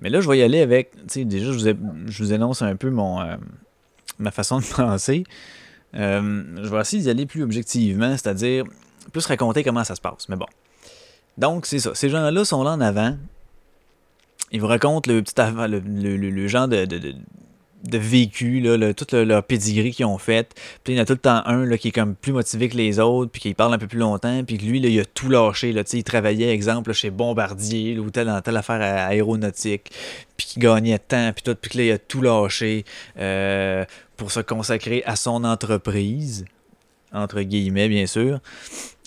Mais 0.00 0.10
là, 0.10 0.20
je 0.20 0.28
vais 0.28 0.38
y 0.38 0.42
aller 0.42 0.60
avec, 0.60 0.90
tu 0.90 1.02
sais, 1.08 1.24
déjà, 1.24 1.52
je 1.52 1.70
vous, 1.70 1.78
je 2.06 2.22
vous 2.22 2.32
énonce 2.32 2.62
un 2.62 2.74
peu 2.74 2.90
mon, 2.90 3.20
euh, 3.20 3.36
ma 4.18 4.32
façon 4.32 4.58
de 4.58 4.64
penser. 4.76 5.24
Euh, 5.94 6.42
je 6.62 6.68
vais 6.68 6.80
essayer 6.80 7.02
d'y 7.02 7.10
aller 7.10 7.26
plus 7.26 7.44
objectivement, 7.44 8.10
c'est-à-dire 8.10 8.64
plus 9.12 9.24
raconter 9.26 9.62
comment 9.62 9.84
ça 9.84 9.94
se 9.94 10.00
passe. 10.00 10.28
Mais 10.28 10.36
bon. 10.36 10.46
Donc, 11.38 11.66
c'est 11.66 11.80
ça. 11.80 11.94
Ces 11.94 12.08
gens-là 12.08 12.44
sont 12.44 12.62
là 12.62 12.70
en 12.70 12.80
avant. 12.80 13.16
Ils 14.52 14.60
vous 14.60 14.66
racontent 14.66 15.10
le 15.10 15.22
petit 15.22 15.34
le, 15.36 15.80
le, 15.80 16.16
le, 16.16 16.48
genre 16.48 16.68
de, 16.68 16.84
de, 16.84 16.98
de, 16.98 17.14
de 17.84 17.98
vécu, 17.98 18.60
là, 18.60 18.94
tout 18.94 19.06
leur 19.12 19.42
pedigree 19.42 19.90
qu'ils 19.90 20.06
ont 20.06 20.18
fait. 20.18 20.54
Puis 20.84 20.94
il 20.94 20.96
y 20.96 21.00
en 21.00 21.02
a 21.02 21.06
tout 21.06 21.14
le 21.14 21.18
temps 21.18 21.42
un 21.44 21.64
là, 21.64 21.76
qui 21.76 21.88
est 21.88 21.92
comme 21.92 22.14
plus 22.14 22.32
motivé 22.32 22.68
que 22.68 22.76
les 22.76 22.98
autres, 22.98 23.30
puis 23.30 23.40
qui 23.40 23.54
parle 23.54 23.74
un 23.74 23.78
peu 23.78 23.86
plus 23.86 23.98
longtemps, 23.98 24.44
puis 24.44 24.56
lui, 24.56 24.80
là, 24.80 24.88
il 24.88 25.00
a 25.00 25.04
tout 25.04 25.28
lâché. 25.28 25.72
Là, 25.72 25.82
il 25.92 26.04
travaillait, 26.04 26.50
exemple, 26.52 26.92
chez 26.92 27.10
Bombardier, 27.10 27.98
ou 27.98 28.10
telle, 28.10 28.28
dans 28.28 28.40
telle 28.40 28.56
affaire 28.56 28.80
aéronautique, 28.80 29.90
puis 30.36 30.46
qui 30.46 30.60
gagnait 30.60 30.98
temps, 30.98 31.32
puis 31.34 31.42
tout, 31.42 31.56
puis 31.60 31.78
là, 31.78 31.84
il 31.84 31.92
a 31.92 31.98
tout 31.98 32.22
lâché 32.22 32.84
euh, 33.18 33.84
pour 34.16 34.30
se 34.30 34.40
consacrer 34.40 35.02
à 35.04 35.16
son 35.16 35.44
entreprise, 35.44 36.44
entre 37.12 37.42
guillemets, 37.42 37.88
bien 37.88 38.06
sûr. 38.06 38.40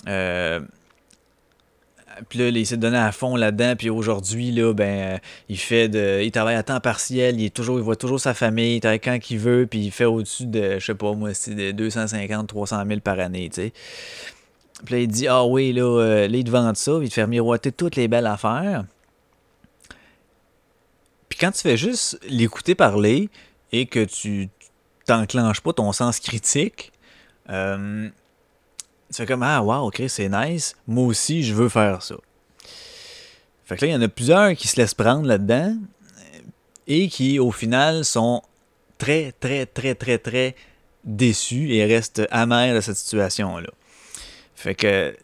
Euh, 0.07 0.59
puis 2.29 2.39
là, 2.39 2.49
il 2.49 2.65
s'est 2.65 2.77
donné 2.77 2.97
à 2.97 3.11
fond 3.11 3.35
là-dedans. 3.35 3.75
Puis 3.77 3.89
aujourd'hui, 3.89 4.51
là, 4.51 4.73
ben, 4.73 5.15
euh, 5.15 5.17
il 5.49 5.57
fait 5.57 5.89
de. 5.89 6.21
Il 6.23 6.31
travaille 6.31 6.55
à 6.55 6.63
temps 6.63 6.79
partiel. 6.79 7.39
Il 7.39 7.45
est 7.45 7.53
toujours, 7.55 7.79
il 7.79 7.83
voit 7.83 7.95
toujours 7.95 8.19
sa 8.19 8.33
famille. 8.33 8.77
Il 8.77 8.79
travaille 8.79 8.99
quand 8.99 9.17
il 9.29 9.37
veut. 9.37 9.67
Puis 9.69 9.79
il 9.79 9.91
fait 9.91 10.05
au-dessus 10.05 10.45
de, 10.45 10.79
je 10.79 10.85
sais 10.85 10.95
pas 10.95 11.13
moi, 11.13 11.33
c'est 11.33 11.55
de 11.55 11.71
250, 11.71 12.47
300 12.47 12.83
000 12.87 12.99
par 13.01 13.19
année, 13.19 13.49
tu 13.49 13.61
sais. 13.61 13.73
Puis 14.85 14.95
là, 14.95 15.01
il 15.01 15.07
dit 15.07 15.27
Ah 15.27 15.45
oui, 15.45 15.73
là, 15.73 15.83
euh, 15.83 16.27
là, 16.27 16.37
il 16.37 16.43
te 16.43 16.49
vend 16.49 16.73
ça. 16.75 16.99
il 17.01 17.09
te 17.09 17.13
fait 17.13 17.27
miroiter 17.27 17.71
toutes 17.71 17.95
les 17.95 18.07
belles 18.07 18.27
affaires. 18.27 18.86
Puis 21.29 21.39
quand 21.39 21.51
tu 21.51 21.62
fais 21.62 21.77
juste 21.77 22.19
l'écouter 22.27 22.75
parler 22.75 23.29
et 23.71 23.86
que 23.86 24.03
tu 24.03 24.50
t'enclenches 25.05 25.62
pas 25.62 25.74
ton 25.74 25.91
sens 25.91 26.19
critique, 26.19 26.91
euh, 27.50 28.09
tu 29.09 29.15
fais 29.15 29.25
comme 29.25 29.43
Ah, 29.43 29.61
wow, 29.61 29.87
ok, 29.87 30.03
c'est 30.07 30.29
nice. 30.29 30.75
Moi 30.87 31.05
aussi, 31.05 31.43
je 31.43 31.53
veux 31.53 31.69
faire 31.69 32.01
ça. 32.01 32.15
Fait 33.65 33.75
que 33.75 33.85
là, 33.85 33.91
il 33.91 33.93
y 33.93 33.97
en 33.97 34.01
a 34.01 34.07
plusieurs 34.07 34.53
qui 34.55 34.67
se 34.67 34.77
laissent 34.77 34.93
prendre 34.93 35.25
là-dedans 35.25 35.75
et 36.87 37.09
qui, 37.09 37.37
au 37.39 37.51
final, 37.51 38.05
sont 38.05 38.41
très, 38.97 39.33
très, 39.39 39.65
très, 39.65 39.93
très, 39.93 40.17
très 40.17 40.55
déçus 41.03 41.73
et 41.73 41.85
restent 41.85 42.27
amers 42.31 42.75
de 42.75 42.81
cette 42.81 42.95
situation-là. 42.95 43.69
Fait 44.55 44.75
que, 44.75 45.15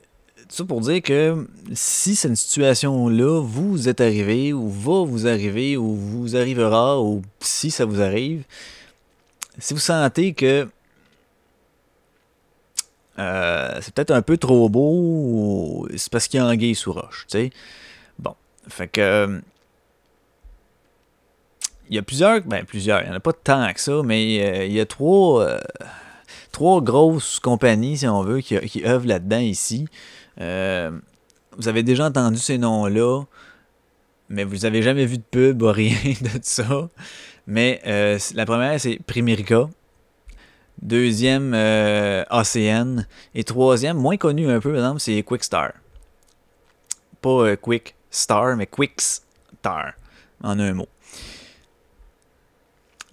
ça 0.50 0.66
pour 0.66 0.82
dire 0.82 1.02
que 1.02 1.48
si 1.74 2.16
cette 2.16 2.36
situation-là 2.36 3.42
vous 3.42 3.90
est 3.90 4.02
arrivée, 4.02 4.54
ou 4.54 4.70
va 4.70 5.06
vous 5.06 5.26
arriver, 5.28 5.78
ou 5.78 5.96
vous 5.96 6.36
arrivera, 6.36 7.02
ou 7.02 7.22
si 7.40 7.72
ça 7.72 7.86
vous 7.86 8.02
arrive, 8.02 8.44
si 9.58 9.74
vous 9.74 9.80
sentez 9.80 10.34
que 10.34 10.68
euh, 13.20 13.78
c'est 13.82 13.94
peut-être 13.94 14.12
un 14.12 14.22
peu 14.22 14.38
trop 14.38 14.70
beau, 14.70 15.88
c'est 15.96 16.12
parce 16.12 16.28
qu'il 16.28 16.40
y 16.40 16.44
a 16.44 16.46
un 16.46 16.56
gay 16.56 16.74
sous 16.74 16.94
roche, 16.94 17.26
tu 17.30 17.38
sais. 17.38 17.50
Bon, 18.20 18.36
fait 18.68 18.88
que. 18.88 19.02
Euh, 19.02 19.40
il 21.90 21.96
y 21.96 22.00
a 22.00 22.02
plusieurs, 22.02 22.42
ben 22.42 22.66
plusieurs, 22.66 23.02
il 23.02 23.06
n'y 23.06 23.12
en 23.12 23.16
a 23.16 23.20
pas 23.20 23.34
tant 23.34 23.72
que 23.72 23.80
ça, 23.80 24.02
mais 24.04 24.42
euh, 24.42 24.66
il 24.66 24.72
y 24.72 24.80
a 24.80 24.86
trois, 24.86 25.60
trois 26.52 26.82
grosses 26.82 27.40
compagnies, 27.40 27.98
si 27.98 28.08
on 28.08 28.24
veut, 28.24 28.40
qui, 28.40 28.58
qui 28.62 28.84
œuvrent 28.86 29.06
là-dedans 29.06 29.40
ici. 29.40 29.88
vous 30.38 31.68
avez 31.68 31.84
déjà 31.84 32.06
entendu 32.06 32.40
ces 32.40 32.58
noms-là, 32.58 33.24
mais 34.30 34.44
vous 34.44 34.60
n'avez 34.60 34.82
jamais 34.82 35.06
vu 35.06 35.18
de 35.18 35.24
pub, 35.30 35.62
rien 35.62 35.96
de 36.22 36.40
ça. 36.42 36.90
Mais 37.46 37.82
la 38.34 38.46
première, 38.46 38.80
c'est 38.80 39.00
Primerica. 39.06 39.68
Deuxième, 40.84 41.54
euh, 41.56 42.26
ACN. 42.30 43.08
Et 43.34 43.46
troisième, 43.46 43.96
moins 43.96 44.18
connu 44.18 44.50
un 44.50 44.60
peu, 44.60 44.72
par 44.72 44.80
exemple, 44.80 45.00
c'est 45.00 45.24
Quickstar. 45.24 45.72
Pas 47.22 47.30
euh, 47.30 47.56
Quick 47.56 47.96
Star, 48.12 48.58
mais 48.58 48.68
Quickstar, 48.68 49.94
en 50.44 50.60
un 50.60 50.74
mot. 50.74 50.90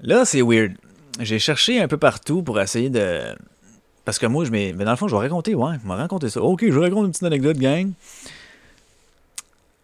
Là, 0.00 0.24
c'est 0.24 0.42
weird. 0.42 0.72
J'ai 1.20 1.38
cherché 1.38 1.80
un 1.80 1.86
peu 1.86 1.96
partout 1.96 2.42
pour 2.42 2.60
essayer 2.60 2.90
de. 2.90 3.36
Parce 4.04 4.18
que 4.18 4.26
moi, 4.26 4.44
je 4.44 4.50
Mais 4.50 4.72
dans 4.72 4.90
le 4.90 4.96
fond, 4.96 5.06
je 5.06 5.14
vais 5.14 5.20
raconter, 5.20 5.54
ouais, 5.54 5.76
je 5.80 5.86
vais 5.88 5.94
raconter 5.94 6.28
ça. 6.28 6.42
Ok, 6.42 6.64
je 6.66 6.72
vais 6.72 6.86
raconter 6.86 7.06
une 7.06 7.12
petite 7.12 7.22
anecdote, 7.22 7.58
gang. 7.58 7.92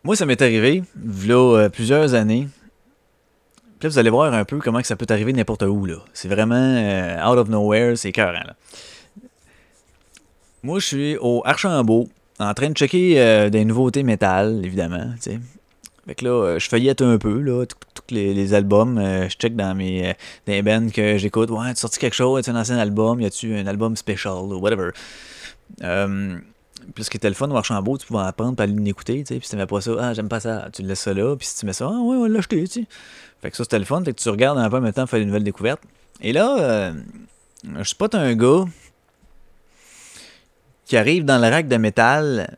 Moi, 0.02 0.16
ça 0.16 0.26
m'est 0.26 0.42
arrivé, 0.42 0.82
y 1.04 1.32
a 1.32 1.68
plusieurs 1.68 2.14
années. 2.14 2.48
Puis 3.78 3.86
là, 3.86 3.90
vous 3.90 3.98
allez 3.98 4.10
voir 4.10 4.32
un 4.32 4.44
peu 4.44 4.58
comment 4.58 4.80
que 4.80 4.86
ça 4.86 4.96
peut 4.96 5.06
arriver 5.08 5.32
n'importe 5.32 5.62
où. 5.62 5.84
là. 5.84 5.96
C'est 6.12 6.28
vraiment 6.28 6.54
euh, 6.54 7.30
out 7.30 7.38
of 7.38 7.48
nowhere, 7.48 7.96
c'est 7.96 8.08
écœurant. 8.08 8.32
Là. 8.32 8.56
Moi, 10.62 10.78
je 10.78 10.86
suis 10.86 11.16
au 11.18 11.42
Archambault, 11.44 12.08
en 12.38 12.54
train 12.54 12.70
de 12.70 12.74
checker 12.74 13.20
euh, 13.20 13.50
des 13.50 13.64
nouveautés 13.64 14.02
métal, 14.02 14.64
évidemment. 14.64 15.12
sais. 15.20 15.38
Fait 16.06 16.14
que 16.14 16.24
là, 16.24 16.30
euh, 16.30 16.58
je 16.58 16.68
feuillette 16.68 17.02
un 17.02 17.18
peu, 17.18 17.40
là, 17.40 17.64
tous 17.66 18.14
les, 18.14 18.54
albums. 18.54 18.98
Je 18.98 19.36
check 19.36 19.56
dans 19.56 19.74
mes 19.74 20.14
dans 20.46 20.62
bands 20.62 20.88
que 20.90 21.18
j'écoute. 21.18 21.50
Ouais, 21.50 21.74
tu 21.74 21.80
sorti 21.80 21.98
quelque 21.98 22.14
chose? 22.14 22.38
As-tu 22.38 22.50
un 22.50 22.60
ancien 22.60 22.78
album? 22.78 23.20
Y 23.20 23.26
a-tu 23.26 23.54
un 23.54 23.66
album 23.66 23.96
special? 23.96 24.32
Ou 24.32 24.58
whatever? 24.58 24.90
Euh, 25.82 26.38
puis 26.94 27.04
ce 27.04 27.10
qui 27.10 27.16
était 27.16 27.28
le 27.28 27.34
fun 27.34 27.50
au 27.50 27.56
Archambault, 27.56 27.98
tu 27.98 28.06
pouvais 28.06 28.22
apprendre 28.22 28.56
par 28.56 28.64
aller 28.64 28.74
l'écouter, 28.74 29.18
tu 29.18 29.34
sais. 29.34 29.38
Puis 29.38 29.46
si 29.46 29.50
t'aimais 29.50 29.66
pas 29.66 29.80
ça, 29.80 29.92
ah, 29.98 30.14
j'aime 30.14 30.28
pas 30.28 30.40
ça, 30.40 30.68
tu 30.72 30.82
laisses 30.82 31.00
ça 31.00 31.12
là. 31.12 31.36
Puis 31.36 31.46
si 31.46 31.58
tu 31.58 31.66
mets 31.66 31.72
ça, 31.72 31.86
ah, 31.86 32.00
ouais, 32.00 32.16
on 32.16 32.22
va 32.22 32.28
l'acheter, 32.28 32.62
tu 32.64 32.82
sais. 32.82 32.86
Fait 33.46 33.52
que 33.52 33.56
ça, 33.58 33.62
c'était 33.62 33.78
le 33.78 33.84
fun. 33.84 34.02
Fait 34.02 34.12
que 34.12 34.20
tu 34.20 34.28
regardes 34.28 34.58
un 34.58 34.68
peu 34.68 34.78
en 34.78 34.80
même 34.80 34.92
temps, 34.92 35.06
faire 35.06 35.20
une 35.20 35.28
nouvelle 35.28 35.44
découverte. 35.44 35.80
Et 36.20 36.32
là, 36.32 36.58
euh, 36.58 36.92
je 37.78 37.84
spot 37.84 38.16
un 38.16 38.34
gars 38.34 38.64
qui 40.84 40.96
arrive 40.96 41.24
dans 41.24 41.38
le 41.38 41.48
rack 41.48 41.68
de 41.68 41.76
métal 41.76 42.56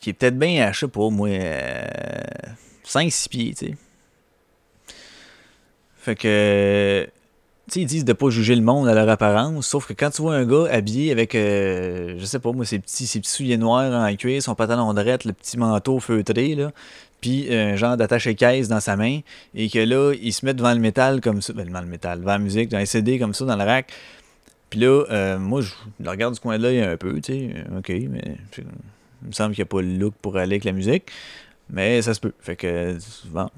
qui 0.00 0.10
est 0.10 0.12
peut-être 0.12 0.38
bien 0.38 0.64
à, 0.64 0.70
je 0.70 0.78
sais 0.78 0.86
pas, 0.86 1.10
moi, 1.10 1.28
5-6 2.86 3.28
pieds, 3.28 3.54
tu 3.58 3.66
sais. 3.66 3.76
Fait 5.96 6.14
que, 6.14 7.08
tu 7.66 7.72
sais, 7.72 7.80
ils 7.80 7.86
disent 7.86 8.04
de 8.04 8.12
pas 8.12 8.30
juger 8.30 8.54
le 8.54 8.62
monde 8.62 8.86
à 8.86 8.94
leur 8.94 9.08
apparence, 9.08 9.66
sauf 9.66 9.88
que 9.88 9.92
quand 9.92 10.10
tu 10.10 10.22
vois 10.22 10.36
un 10.36 10.44
gars 10.44 10.68
habillé 10.70 11.10
avec, 11.10 11.34
euh, 11.34 12.14
je 12.16 12.24
sais 12.26 12.38
pas, 12.38 12.52
moi, 12.52 12.64
ses 12.64 12.78
petits, 12.78 13.08
ses 13.08 13.18
petits 13.18 13.32
souliers 13.32 13.56
noirs 13.56 13.92
en 13.92 14.14
cuir, 14.14 14.40
son 14.40 14.54
pantalon 14.54 14.94
de 14.94 15.02
le 15.02 15.32
petit 15.32 15.58
manteau 15.58 15.98
feutré, 15.98 16.54
là, 16.54 16.70
puis 17.24 17.50
un 17.54 17.74
genre 17.74 17.96
d'attaché 17.96 18.34
caisse 18.34 18.68
dans 18.68 18.80
sa 18.80 18.96
main, 18.96 19.20
et 19.54 19.70
que 19.70 19.78
là, 19.78 20.12
il 20.12 20.30
se 20.30 20.44
met 20.44 20.52
devant 20.52 20.74
le 20.74 20.78
métal 20.78 21.22
comme 21.22 21.40
ça, 21.40 21.54
ben, 21.54 21.66
devant 21.66 21.80
le 21.80 21.86
métal, 21.86 22.20
devant 22.20 22.32
la 22.32 22.38
musique, 22.38 22.68
dans 22.68 22.76
les 22.76 22.84
CD 22.84 23.18
comme 23.18 23.32
ça, 23.32 23.46
dans 23.46 23.56
le 23.56 23.64
rack. 23.64 23.90
Puis 24.68 24.80
là, 24.80 25.04
euh, 25.10 25.38
moi, 25.38 25.62
je 25.62 25.70
le 26.00 26.10
regarde 26.10 26.34
du 26.34 26.40
coin 26.40 26.58
de 26.58 26.62
l'œil 26.62 26.82
un 26.82 26.98
peu, 26.98 27.18
tu 27.22 27.32
sais, 27.32 27.64
ok, 27.78 27.88
mais 27.88 28.36
il 28.58 29.28
me 29.28 29.32
semble 29.32 29.54
qu'il 29.54 29.62
n'y 29.62 29.68
a 29.68 29.70
pas 29.70 29.80
le 29.80 29.96
look 29.96 30.12
pour 30.20 30.36
aller 30.36 30.56
avec 30.56 30.64
la 30.64 30.72
musique. 30.72 31.04
Mais 31.70 32.02
ça 32.02 32.12
se 32.12 32.20
peut. 32.20 32.34
Fait 32.40 32.56
que, 32.56 32.98
bon. 33.30 33.48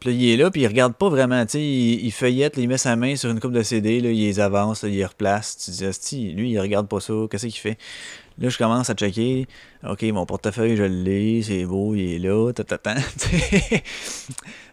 Puis 0.00 0.10
là, 0.10 0.16
il 0.16 0.30
est 0.30 0.36
là, 0.36 0.50
puis 0.50 0.62
il 0.62 0.66
regarde 0.66 0.94
pas 0.94 1.08
vraiment. 1.08 1.46
Tu 1.46 1.52
sais, 1.52 1.62
il, 1.62 2.10
feuillette, 2.10 2.54
il 2.56 2.68
met 2.68 2.78
sa 2.78 2.96
main 2.96 3.14
sur 3.14 3.30
une 3.30 3.38
coupe 3.38 3.52
de 3.52 3.62
CD, 3.62 4.00
là, 4.00 4.10
il 4.10 4.18
les 4.18 4.40
avance, 4.40 4.82
il 4.82 4.96
les 4.96 5.06
replace. 5.06 5.56
Tu 5.56 5.70
te 5.70 6.08
dis, 6.08 6.32
lui, 6.32 6.50
il 6.50 6.58
regarde 6.58 6.88
pas 6.88 6.98
ça. 6.98 7.14
Qu'est-ce 7.30 7.46
qu'il 7.46 7.60
fait? 7.60 7.78
Là, 8.40 8.48
je 8.48 8.58
commence 8.58 8.88
à 8.88 8.94
checker. 8.94 9.46
OK, 9.88 10.02
mon 10.04 10.24
portefeuille, 10.26 10.76
je 10.76 10.84
l'ai, 10.84 11.42
c'est 11.42 11.64
beau, 11.64 11.94
il 11.94 12.14
est 12.14 12.18
là. 12.18 12.52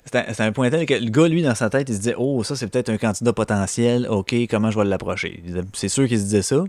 C'est 0.05 0.41
un, 0.41 0.51
point 0.51 0.69
tel 0.69 0.85
que 0.85 0.93
le 0.93 1.09
gars, 1.09 1.27
lui, 1.27 1.41
dans 1.41 1.55
sa 1.55 1.71
tête, 1.71 1.89
il 1.89 1.95
se 1.95 1.99
disait 1.99 2.15
Oh, 2.15 2.43
ça, 2.43 2.55
c'est 2.55 2.67
peut-être 2.67 2.89
un 2.89 2.97
candidat 2.97 3.33
potentiel. 3.33 4.07
OK, 4.07 4.35
comment 4.47 4.69
je 4.69 4.77
vais 4.77 4.85
l'approcher? 4.85 5.41
C'est 5.73 5.89
sûr 5.89 6.07
qu'il 6.07 6.19
se 6.19 6.25
disait 6.25 6.43
ça. 6.43 6.63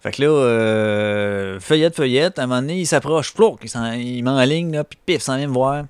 Fait 0.00 0.10
que 0.10 0.22
là, 0.22 0.28
euh, 0.28 1.58
feuillette, 1.58 1.96
feuillette, 1.96 2.38
à 2.38 2.42
un 2.42 2.46
moment 2.46 2.60
donné, 2.60 2.80
il 2.80 2.86
s'approche, 2.86 3.32
il, 3.62 4.02
il 4.02 4.22
m'enligne, 4.22 4.72
là, 4.72 4.84
puis 4.84 4.98
pif, 5.06 5.22
s'en 5.22 5.38
vient 5.38 5.48
me 5.48 5.54
voir. 5.54 5.86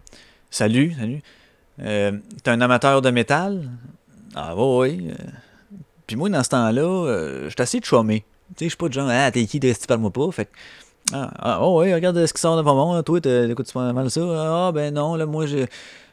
Salut, 0.48 0.94
salut. 0.98 1.22
Euh, 1.82 2.12
T'es 2.42 2.50
un 2.50 2.60
amateur 2.60 3.02
de 3.02 3.10
métal? 3.10 3.68
Ah, 4.34 4.54
oui, 4.56 5.08
euh. 5.10 5.14
Puis 6.06 6.16
moi, 6.16 6.28
dans 6.28 6.42
ce 6.42 6.50
temps-là, 6.50 6.82
euh, 6.82 7.44
je 7.44 7.48
suis 7.50 7.60
assez 7.60 7.80
chômé. 7.82 8.24
Tu 8.56 8.64
sais, 8.64 8.64
je 8.66 8.70
suis 8.70 8.76
pas 8.76 8.88
de 8.88 8.94
genre, 8.94 9.08
ah, 9.10 9.30
t'es 9.30 9.44
qui, 9.46 9.60
tu 9.60 9.74
parles-moi 9.86 10.10
pas. 10.10 10.30
Fait 10.30 10.46
que, 10.46 10.50
ah, 11.12 11.30
ah, 11.38 11.58
oh, 11.62 11.82
oui, 11.82 11.94
regarde 11.94 12.24
ce 12.26 12.32
qui 12.32 12.40
sort 12.40 12.56
de 12.56 12.62
mon 12.62 12.74
monde. 12.74 13.04
Toi, 13.04 13.20
t'écoutes 13.20 13.72
pas 13.72 13.92
mal 13.92 14.10
ça? 14.10 14.20
Ah, 14.22 14.72
ben 14.72 14.92
non, 14.92 15.14
là, 15.14 15.26
moi, 15.26 15.46
je. 15.46 15.66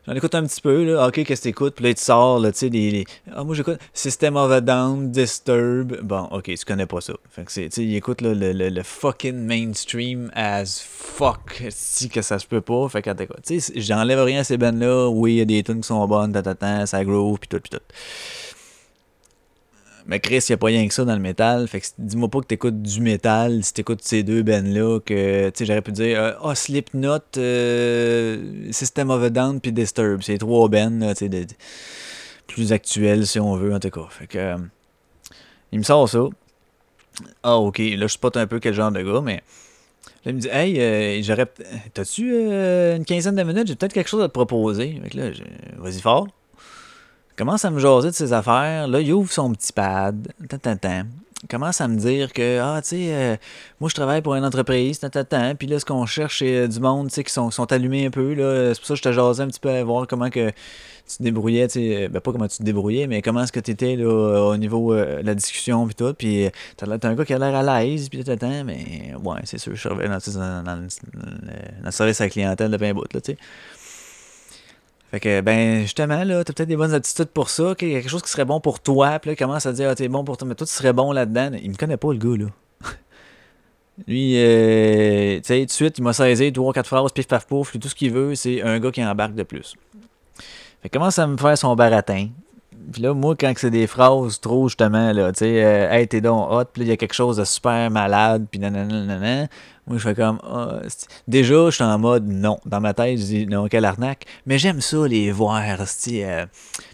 J'en 0.05 0.13
écoute 0.15 0.35
un 0.35 0.45
petit 0.45 0.59
peu, 0.59 0.83
là. 0.83 1.07
Ok, 1.07 1.23
qu'est-ce 1.23 1.41
que 1.41 1.43
t'écoutes? 1.43 1.75
Puis 1.75 1.85
là, 1.85 1.93
tu 1.93 2.03
sors, 2.03 2.37
là, 2.37 2.51
tu 2.51 2.59
sais, 2.59 2.69
les, 2.69 3.05
Ah, 3.33 3.45
moi, 3.45 3.55
j'écoute 3.55 3.79
System 3.93 4.35
of 4.35 4.51
a 4.51 4.59
Down, 4.59 5.09
Disturb. 5.11 6.01
Bon, 6.03 6.23
ok, 6.25 6.43
tu 6.43 6.65
connais 6.65 6.85
pas 6.85 6.99
ça. 6.99 7.13
Fait 7.29 7.45
que 7.45 7.51
c'est, 7.51 7.69
tu 7.69 7.75
sais, 7.75 7.85
il 7.85 7.95
écoute, 7.95 8.19
là, 8.19 8.33
le, 8.33 8.51
le, 8.51 8.83
fucking 8.83 9.47
mainstream 9.47 10.29
as 10.35 10.83
fuck. 10.85 11.63
Si 11.69 12.09
que 12.09 12.21
ça 12.21 12.37
se 12.37 12.45
peut 12.45 12.59
pas. 12.59 12.89
Fait 12.89 13.01
que, 13.01 13.09
tu 13.45 13.61
sais, 13.61 13.73
j'enlève 13.77 14.21
rien 14.21 14.41
à 14.41 14.43
ces 14.43 14.57
bands-là. 14.57 15.07
Oui, 15.07 15.35
il 15.35 15.37
y 15.37 15.41
a 15.41 15.45
des 15.45 15.63
tunes 15.63 15.79
qui 15.79 15.87
sont 15.87 16.05
bonnes, 16.05 16.33
ta, 16.33 16.85
ça 16.85 17.05
groove, 17.05 17.39
pis 17.39 17.47
tout, 17.47 17.61
pis 17.61 17.69
tout. 17.69 17.77
Mais 20.05 20.19
Chris, 20.19 20.43
il 20.49 20.53
a 20.53 20.57
pas 20.57 20.67
rien 20.67 20.85
que 20.87 20.93
ça 20.93 21.05
dans 21.05 21.13
le 21.13 21.21
métal. 21.21 21.67
Fait 21.67 21.79
que 21.79 21.85
dis-moi 21.97 22.27
pas 22.29 22.41
que 22.41 22.47
t'écoutes 22.47 22.81
du 22.81 22.99
métal 22.99 23.63
si 23.63 23.73
t'écoutes 23.73 24.01
ces 24.03 24.23
deux 24.23 24.43
bennes-là. 24.43 24.99
Que, 24.99 25.49
tu 25.49 25.59
sais, 25.59 25.65
j'aurais 25.65 25.81
pu 25.81 25.91
dire, 25.93 26.19
ah, 26.21 26.39
oh, 26.43 26.55
Slipknot, 26.55 27.19
euh, 27.37 28.71
System 28.71 29.09
of 29.09 29.23
a 29.23 29.29
Down, 29.29 29.61
puis 29.61 29.71
Disturb. 29.71 30.21
C'est 30.21 30.37
trois 30.37 30.69
sais, 31.15 31.47
plus 32.47 32.73
actuels, 32.73 33.25
si 33.25 33.39
on 33.39 33.55
veut, 33.55 33.73
en 33.73 33.79
tout 33.79 33.89
cas. 33.89 34.07
Fait 34.09 34.27
que, 34.27 34.37
euh, 34.37 34.57
il 35.71 35.79
me 35.79 35.83
sort 35.83 36.09
ça. 36.09 36.25
Ah, 37.43 37.57
ok, 37.57 37.77
là, 37.79 38.07
je 38.07 38.17
pas 38.17 38.31
un 38.35 38.47
peu 38.47 38.59
quel 38.59 38.73
genre 38.73 38.91
de 38.91 39.01
gars, 39.01 39.21
mais. 39.21 39.41
Là, 40.25 40.31
il 40.31 40.35
me 40.35 40.39
dit, 40.41 40.49
hey, 40.49 40.79
euh, 40.79 41.21
j'aurais. 41.23 41.47
T'as-tu 41.93 42.29
une 42.33 43.05
quinzaine 43.05 43.35
de 43.35 43.43
minutes? 43.43 43.67
J'ai 43.67 43.75
peut-être 43.75 43.93
quelque 43.93 44.09
chose 44.09 44.21
à 44.21 44.27
te 44.27 44.33
proposer. 44.33 44.99
Fait 45.03 45.09
que 45.09 45.17
là, 45.17 45.29
vas-y 45.77 46.01
fort 46.01 46.27
commence 47.35 47.65
à 47.65 47.71
me 47.71 47.79
jaser 47.79 48.09
de 48.09 48.15
ses 48.15 48.33
affaires? 48.33 48.87
Là, 48.87 49.01
il 49.01 49.13
ouvre 49.13 49.31
son 49.31 49.51
petit 49.53 49.73
pad. 49.73 50.27
Il 50.41 51.49
commence 51.49 51.81
à 51.81 51.87
me 51.89 51.97
dire 51.97 52.31
que, 52.31 52.59
ah, 52.59 52.81
tu 52.81 52.89
sais, 52.89 53.07
euh, 53.09 53.35
moi, 53.81 53.89
je 53.89 53.95
travaille 53.95 54.21
pour 54.21 54.35
une 54.35 54.45
entreprise. 54.45 54.99
Puis 55.59 55.67
là, 55.67 55.79
ce 55.79 55.85
qu'on 55.85 56.05
cherche, 56.05 56.39
c'est 56.39 56.55
euh, 56.55 56.67
du 56.67 56.79
monde, 56.79 57.09
tu 57.09 57.15
sais, 57.15 57.23
qui 57.23 57.33
sont, 57.33 57.51
sont 57.51 57.71
allumés 57.71 58.05
un 58.05 58.11
peu. 58.11 58.33
C'est 58.73 58.79
pour 58.79 58.87
ça 58.87 58.93
que 58.93 58.97
je 58.97 59.03
te 59.03 59.11
jasais 59.11 59.43
un 59.43 59.47
petit 59.47 59.59
peu 59.59 59.69
à 59.69 59.83
voir 59.83 60.07
comment 60.07 60.29
que 60.29 60.53
tu 61.07 61.17
te 61.17 61.23
débrouillais, 61.23 61.67
tu 61.67 61.73
sais, 61.73 62.07
ben 62.07 62.21
pas 62.21 62.31
comment 62.31 62.47
tu 62.47 62.57
te 62.57 62.63
débrouillais, 62.63 63.07
mais 63.07 63.21
comment 63.21 63.43
est-ce 63.43 63.51
que 63.51 63.59
tu 63.59 63.71
étais 63.71 63.95
là, 63.95 64.47
au 64.47 64.57
niveau 64.57 64.93
de 64.93 64.99
euh, 64.99 65.21
la 65.21 65.35
discussion 65.35 65.85
puis 65.85 65.95
tout, 65.95 66.13
puis 66.13 66.49
t'as, 66.77 66.87
un 66.87 67.15
gars 67.15 67.25
qui 67.25 67.33
a 67.33 67.39
l'air 67.39 67.55
à 67.55 67.83
l'aise, 67.83 68.07
puis 68.09 68.23
t'attends, 68.23 68.63
mais 68.63 69.13
ouais, 69.21 69.39
c'est 69.43 69.57
sûr, 69.57 69.75
je 69.75 69.87
travaille 69.87 70.07
dans, 70.07 70.17
dans, 70.17 70.63
dans, 70.63 70.87
le 71.83 71.91
service 71.91 72.21
à 72.21 72.25
la 72.25 72.29
clientèle 72.29 72.71
de 72.71 72.77
pain 72.77 72.93
bout, 72.93 73.13
là, 73.13 73.19
tu 73.19 73.33
sais. 73.33 73.37
Fait 75.13 75.19
que, 75.19 75.41
ben, 75.41 75.81
justement, 75.81 76.23
là, 76.23 76.43
t'as 76.43 76.53
peut-être 76.53 76.69
des 76.69 76.75
bonnes 76.75 76.95
attitudes 76.95 77.27
pour 77.27 77.51
ça, 77.51 77.75
qu'il 77.75 77.89
y 77.89 77.95
a 77.95 77.99
quelque 78.01 78.09
chose 78.09 78.23
qui 78.23 78.31
serait 78.31 78.45
bon 78.45 78.59
pour 78.59 78.79
toi, 78.79 79.19
puis 79.19 79.29
là, 79.29 79.33
il 79.33 79.37
commence 79.37 79.67
à 79.67 79.71
dire, 79.71 79.87
ah, 79.91 79.93
t'es 79.93 80.07
bon 80.07 80.23
pour 80.23 80.37
toi, 80.37 80.47
mais 80.47 80.55
toi, 80.55 80.65
tu 80.65 80.73
serais 80.73 80.91
bon 80.91 81.11
là-dedans. 81.11 81.51
Il 81.61 81.69
me 81.69 81.75
connaît 81.75 81.97
pas, 81.97 82.11
le 82.11 82.17
gars, 82.17 82.45
là. 82.45 82.49
Lui, 84.07 84.33
euh, 84.37 85.35
tu 85.35 85.43
sais, 85.43 85.59
tout 85.59 85.65
de 85.67 85.71
suite, 85.71 85.99
il 85.99 86.03
m'a 86.03 86.13
saisi 86.13 86.51
trois, 86.51 86.73
quatre 86.73 86.87
phrases, 86.87 87.11
pif, 87.11 87.27
paf, 87.27 87.45
pouf, 87.45 87.77
tout 87.77 87.87
ce 87.87 87.93
qu'il 87.93 88.11
veut, 88.11 88.33
c'est 88.33 88.63
un 88.63 88.79
gars 88.79 88.89
qui 88.89 89.05
embarque 89.05 89.35
de 89.35 89.43
plus. 89.43 89.75
Fait 90.81 90.89
que 90.89 90.97
commence 90.97 91.19
à 91.19 91.27
me 91.27 91.37
faire 91.37 91.59
son 91.59 91.75
baratin. 91.75 92.29
Puis 92.91 93.03
là, 93.03 93.13
moi, 93.13 93.35
quand 93.39 93.53
c'est 93.55 93.69
des 93.69 93.85
phrases 93.85 94.41
trop, 94.41 94.67
justement, 94.67 95.13
là, 95.13 95.31
tu 95.31 95.41
sais, 95.41 95.63
euh, 95.63 95.91
hey, 95.91 96.07
t'es 96.07 96.21
donc 96.21 96.51
hot, 96.51 96.65
puis 96.73 96.81
il 96.81 96.87
y 96.87 96.91
a 96.91 96.97
quelque 96.97 97.13
chose 97.13 97.37
de 97.37 97.45
super 97.45 97.91
malade, 97.91 98.47
puis 98.49 98.59
nanana, 98.59 99.47
moi, 99.85 99.97
je 99.97 100.03
fais 100.03 100.15
comme, 100.15 100.39
ah, 100.43 100.79
déjà, 101.27 101.65
je 101.65 101.71
suis 101.71 101.83
en 101.83 101.99
mode 101.99 102.25
non. 102.25 102.57
Dans 102.65 102.79
ma 102.79 102.93
tête, 102.93 103.19
je 103.19 103.23
dis, 103.23 103.47
non, 103.47 103.67
quelle 103.67 103.83
arnaque. 103.83 104.25
Mais 104.45 104.57
j'aime 104.57 104.79
ça, 104.79 105.05
les 105.07 105.31
voir, 105.31 105.61
euh, 105.61 106.45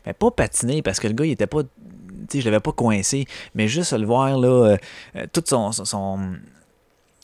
mais 0.06 0.14
pas 0.14 0.32
patiner, 0.32 0.82
parce 0.82 1.00
que 1.00 1.08
le 1.08 1.14
gars, 1.14 1.26
il 1.26 1.32
était 1.32 1.48
pas, 1.48 1.62
tu 1.62 1.70
sais, 2.30 2.42
je 2.42 2.46
l'avais 2.46 2.60
pas 2.60 2.72
coincé, 2.72 3.28
mais 3.54 3.68
juste 3.68 3.94
le 3.94 4.08
voir, 4.08 4.38
là, 4.40 4.48
euh, 4.48 4.78
euh, 5.16 5.26
toute 5.32 5.48
son, 5.48 5.72
son, 5.72 6.20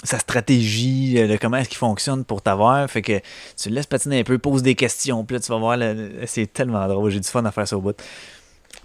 sa 0.03 0.19
stratégie, 0.19 1.15
de 1.15 1.35
comment 1.37 1.57
est-ce 1.57 1.69
qu'il 1.69 1.79
fonctionne 1.79 2.25
pour 2.25 2.43
t'avoir. 2.43 2.87
Fait 2.87 3.01
que 3.01 3.19
tu 3.57 3.69
le 3.69 3.75
laisses 3.75 3.87
patiner 3.87 4.19
un 4.19 4.23
peu, 4.23 4.37
pose 4.37 4.61
des 4.61 4.75
questions, 4.75 5.25
puis 5.25 5.35
là, 5.35 5.39
tu 5.39 5.51
vas 5.51 5.57
voir, 5.57 5.79
c'est 6.27 6.51
tellement 6.53 6.87
drôle. 6.87 7.09
J'ai 7.09 7.19
du 7.19 7.27
fun 7.27 7.43
à 7.43 7.51
faire 7.51 7.67
ça 7.67 7.75
au 7.75 7.81
bout. 7.81 7.99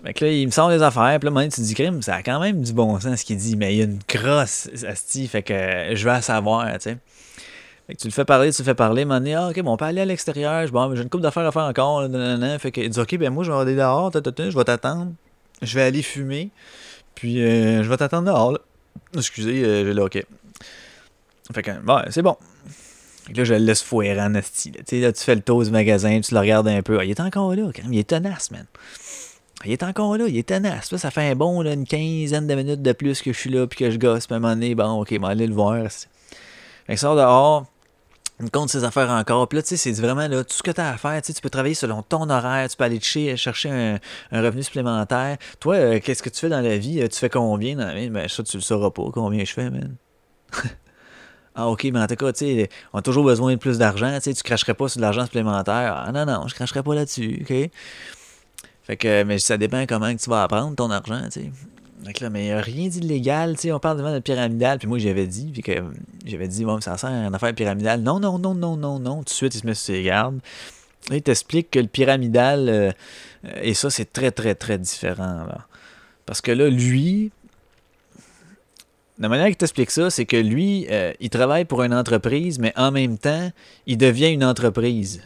Fait 0.03 0.15
que 0.15 0.25
là, 0.25 0.33
il 0.33 0.47
me 0.47 0.51
sort 0.51 0.71
des 0.71 0.83
affaires, 0.83 1.19
puis 1.19 1.27
là, 1.27 1.31
moment, 1.31 1.49
tu 1.49 1.61
dis, 1.61 1.75
crime, 1.75 2.01
ça 2.01 2.17
a 2.17 2.23
quand 2.23 2.41
même 2.41 2.63
du 2.63 2.73
bon 2.73 2.99
sens 2.99 3.21
ce 3.21 3.25
qu'il 3.25 3.37
dit, 3.37 3.57
mais 3.57 3.75
il 3.75 3.79
y 3.79 3.81
a 3.83 3.85
une 3.85 4.03
crosse, 4.03 4.69
asti, 4.87 5.29
fait 5.29 5.43
que 5.43 5.55
je 5.95 6.05
vais 6.05 6.11
à 6.11 6.23
savoir, 6.23 6.67
tu 6.75 6.81
sais. 6.81 6.99
Fait 7.87 7.95
que 7.95 8.01
tu 8.01 8.07
le 8.07 8.13
fais 8.13 8.25
parler, 8.25 8.51
tu 8.53 8.63
le 8.63 8.65
fais 8.65 8.75
parler, 8.75 9.05
m'a 9.05 9.21
dit, 9.21 9.35
ah, 9.35 9.49
ok, 9.49 9.61
bon, 9.61 9.73
on 9.73 9.77
peut 9.77 9.85
aller 9.85 10.01
à 10.01 10.07
l'extérieur, 10.07 10.67
bon, 10.71 10.95
j'ai 10.95 11.03
une 11.03 11.11
coupe 11.11 11.21
d'affaires 11.21 11.47
à 11.47 11.53
faire 11.53 11.65
encore, 11.65 12.03
fait 12.59 12.71
que, 12.73 12.81
il 12.81 12.89
dit, 12.89 12.99
ok, 12.99 13.19
ben 13.19 13.31
moi, 13.31 13.45
je 13.45 13.53
vais 13.53 13.59
aller 13.59 13.77
dehors, 13.77 14.11
je 14.13 14.57
vais 14.57 14.65
t'attendre, 14.65 15.13
je 15.61 15.75
vais 15.75 15.83
aller 15.83 16.03
fumer, 16.03 16.51
puis 17.15 17.43
euh, 17.43 17.83
je 17.83 17.89
vais 17.89 17.97
t'attendre 17.99 18.27
dehors, 18.27 18.53
là. 18.53 18.59
Excusez, 19.17 19.65
euh, 19.65 19.85
j'ai 19.85 19.93
là, 19.93 20.05
ok. 20.05 20.25
Fait 21.53 21.63
que, 21.63 21.73
bon, 21.83 22.01
c'est 22.11 22.23
bon. 22.23 22.37
Que 23.29 23.37
là, 23.37 23.45
je 23.45 23.55
le 23.55 23.61
laisse 23.61 23.83
foirer 23.83 24.21
en 24.21 24.35
asti, 24.35 24.73
tu 24.73 24.83
sais, 24.87 25.01
là, 25.01 25.13
tu 25.13 25.23
fais 25.23 25.35
le 25.35 25.43
tour 25.43 25.63
du 25.63 25.71
magasin, 25.71 26.21
tu 26.21 26.33
le 26.33 26.41
regardes 26.41 26.69
un 26.69 26.81
peu, 26.81 26.99
ah, 26.99 27.05
il 27.05 27.11
est 27.11 27.21
encore 27.21 27.55
là, 27.55 27.71
quand 27.75 27.83
même, 27.83 27.93
il 27.93 27.99
est 27.99 28.09
tenace, 28.09 28.51
man. 28.51 28.65
Il 29.65 29.73
est 29.73 29.83
encore 29.83 30.17
là, 30.17 30.27
il 30.27 30.37
est 30.39 30.49
tenace. 30.49 30.95
ça 30.97 31.11
fait 31.11 31.31
un 31.31 31.35
bon 31.35 31.63
une 31.63 31.87
quinzaine 31.87 32.47
de 32.47 32.55
minutes 32.55 32.83
de 32.83 32.93
plus 32.93 33.21
que 33.21 33.33
je 33.33 33.39
suis 33.39 33.51
là 33.51 33.67
puis 33.67 33.79
que 33.79 33.91
je 33.91 33.99
gosse. 33.99 34.27
Puis 34.27 34.35
à 34.35 34.37
un 34.39 34.41
moment 34.41 34.55
donné, 34.55 34.75
bon, 34.75 35.03
ok, 35.03 35.13
va 35.21 35.29
aller 35.29 35.47
le 35.47 35.55
voir. 35.55 35.77
Fait 36.87 36.95
que 36.95 37.01
sort 37.01 37.15
dehors, 37.15 37.67
il 38.39 38.47
me 38.47 38.51
compte 38.51 38.71
ses 38.71 38.85
affaires 38.85 39.11
encore. 39.11 39.47
Puis 39.49 39.57
là, 39.57 39.63
tu 39.63 39.69
sais, 39.69 39.77
c'est 39.77 40.01
vraiment 40.01 40.27
là, 40.27 40.43
tout 40.43 40.55
ce 40.55 40.63
que 40.63 40.71
tu 40.71 40.81
as 40.81 40.93
à 40.93 40.97
faire. 40.97 41.21
Tu 41.21 41.33
peux 41.43 41.51
travailler 41.51 41.75
selon 41.75 42.03
ton 42.03 42.31
horaire, 42.31 42.69
tu 42.71 42.77
peux 42.77 42.85
aller 42.85 43.01
chercher 43.01 43.71
un, 43.71 43.99
revenu 44.33 44.63
supplémentaire. 44.63 45.37
Toi, 45.61 45.75
euh, 45.75 46.01
qu'est-ce 46.03 46.23
que 46.23 46.31
tu 46.31 46.41
fais 46.41 46.49
dans 46.49 46.63
la 46.63 46.79
vie? 46.79 47.07
Tu 47.11 47.19
fais 47.19 47.29
combien 47.29 47.77
dans 47.77 47.87
la 47.87 47.95
vie? 47.95 48.09
Ben, 48.09 48.29
ça, 48.29 48.43
tu 48.43 48.57
le 48.57 48.63
sauras 48.63 48.91
pas, 48.91 49.05
combien 49.13 49.45
je 49.45 49.53
fais, 49.53 49.69
man. 49.69 49.95
ah, 51.55 51.69
ok, 51.69 51.85
mais 51.93 52.01
en 52.01 52.07
tout 52.07 52.17
cas, 52.17 52.33
tu 52.33 52.39
sais, 52.39 52.71
on 52.95 53.01
a 53.01 53.03
toujours 53.03 53.25
besoin 53.25 53.53
de 53.53 53.59
plus 53.59 53.77
d'argent. 53.77 54.19
Tu 54.23 54.33
tu 54.33 54.43
cracherais 54.43 54.75
pas 54.75 54.89
sur 54.89 55.01
de 55.01 55.03
l'argent 55.03 55.27
supplémentaire. 55.27 56.05
Ah, 56.07 56.11
non, 56.11 56.25
non, 56.25 56.49
je 56.49 56.55
cracherais 56.55 56.83
pas 56.83 56.95
là-dessus, 56.95 57.43
ok? 57.43 57.71
Fait 58.85 58.97
que, 58.97 59.23
mais 59.25 59.39
ça 59.39 59.57
dépend 59.57 59.85
comment 59.87 60.15
tu 60.15 60.31
vas 60.31 60.43
apprendre 60.43 60.75
ton 60.75 60.91
argent, 60.91 61.29
tu. 61.33 61.51
Donc 62.05 62.21
là, 62.21 62.31
mais 62.31 62.47
il 62.47 62.53
a 62.53 62.61
rien 62.61 62.89
d'illégal, 62.89 63.57
tu 63.57 63.63
sais, 63.63 63.73
on 63.73 63.79
parle 63.79 63.99
devant 63.99 64.13
de 64.13 64.21
pyramidal, 64.21 64.79
puis 64.79 64.89
moi 64.89 64.99
j'avais 64.99 65.27
dit, 65.27 65.51
puis 65.53 65.63
que 65.63 65.73
j'avais 66.25 66.49
dit, 66.49 66.65
bon, 66.65 66.81
ça 66.81 66.97
sert 66.97 67.11
à 67.11 67.27
une 67.27 67.35
affaire 67.35 67.55
pyramidale. 67.55 68.01
Non, 68.01 68.19
non, 68.21 68.39
non, 68.39 68.55
non, 68.55 68.77
non, 68.77 68.99
non. 68.99 69.19
Tout 69.19 69.25
de 69.25 69.31
suite, 69.31 69.55
il 69.55 69.61
se 69.61 69.67
met 69.67 69.75
sur 69.75 69.95
ses 69.95 70.03
gardes. 70.03 70.41
Là, 71.11 71.17
il 71.17 71.23
t'explique 71.23 71.71
que 71.71 71.79
le 71.79 71.89
pyramidal, 71.89 72.69
euh, 72.69 72.93
et 73.63 73.75
ça, 73.75 73.91
c'est 73.91 74.13
très, 74.13 74.31
très, 74.31 74.55
très 74.55 74.79
différent. 74.79 75.45
Là. 75.45 75.67
Parce 76.25 76.41
que 76.41 76.53
là, 76.53 76.69
lui, 76.71 77.33
la 79.19 79.29
manière 79.29 79.47
qu'il 79.47 79.57
t'explique 79.57 79.91
ça, 79.91 80.09
c'est 80.09 80.25
que 80.25 80.37
lui, 80.37 80.87
euh, 80.91 81.13
il 81.21 81.29
travaille 81.29 81.67
pour 81.67 81.83
une 81.83 81.93
entreprise, 81.93 82.59
mais 82.59 82.73
en 82.77 82.91
même 82.91 83.19
temps, 83.19 83.51
il 83.87 83.99
devient 83.99 84.29
une 84.31 84.45
entreprise. 84.45 85.23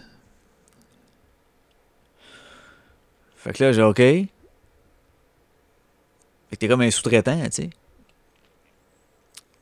Fait 3.44 3.52
que 3.52 3.62
là, 3.62 3.72
j'ai 3.72 3.82
OK. 3.82 3.98
Fait 3.98 4.26
que 6.50 6.56
t'es 6.56 6.66
comme 6.66 6.80
un 6.80 6.90
sous-traitant, 6.90 7.38
tu 7.44 7.50
sais. 7.50 7.70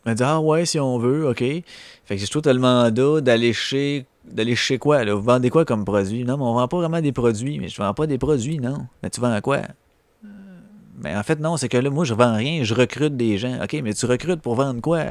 M'a 0.07 0.15
dit 0.15 0.23
Ah 0.23 0.41
ouais, 0.41 0.65
si 0.67 0.79
on 0.79 0.99
veut, 0.99 1.29
OK. 1.29 1.41
Fait 1.41 1.65
que 2.09 2.17
j'ai 2.17 2.29
tout 2.29 2.43
le 2.45 2.59
mandat 2.59 3.21
d'aller 3.21 3.53
chez. 3.53 4.07
D'aller 4.25 4.55
chez 4.55 4.79
quoi, 4.79 5.03
là? 5.03 5.15
Vous 5.15 5.23
vendez 5.23 5.51
quoi 5.51 5.65
comme 5.65 5.85
produit? 5.85 6.23
Non, 6.23 6.37
mais 6.37 6.45
on 6.45 6.55
vend 6.55 6.69
pas 6.69 6.77
vraiment 6.77 7.01
des 7.01 7.11
produits. 7.11 7.59
Mais 7.59 7.67
je 7.67 7.77
vends 7.77 7.93
pas 7.93 8.07
des 8.07 8.19
produits, 8.19 8.61
non. 8.61 8.87
Mais 9.03 9.11
tu 9.11 9.21
vends 9.21 9.41
quoi? 9.41 9.63
Mais 11.03 11.17
en 11.17 11.23
fait, 11.25 11.41
non, 11.41 11.57
c'est 11.57 11.69
que 11.69 11.77
là, 11.77 11.91
moi, 11.91 12.05
je 12.05 12.15
vends 12.15 12.37
rien, 12.37 12.63
je 12.63 12.75
recrute 12.75 13.17
des 13.17 13.37
gens. 13.37 13.65
OK, 13.65 13.73
mais 13.83 13.95
tu 13.95 14.07
recrutes 14.07 14.41
pour 14.41 14.55
vendre 14.55 14.81
quoi? 14.81 15.07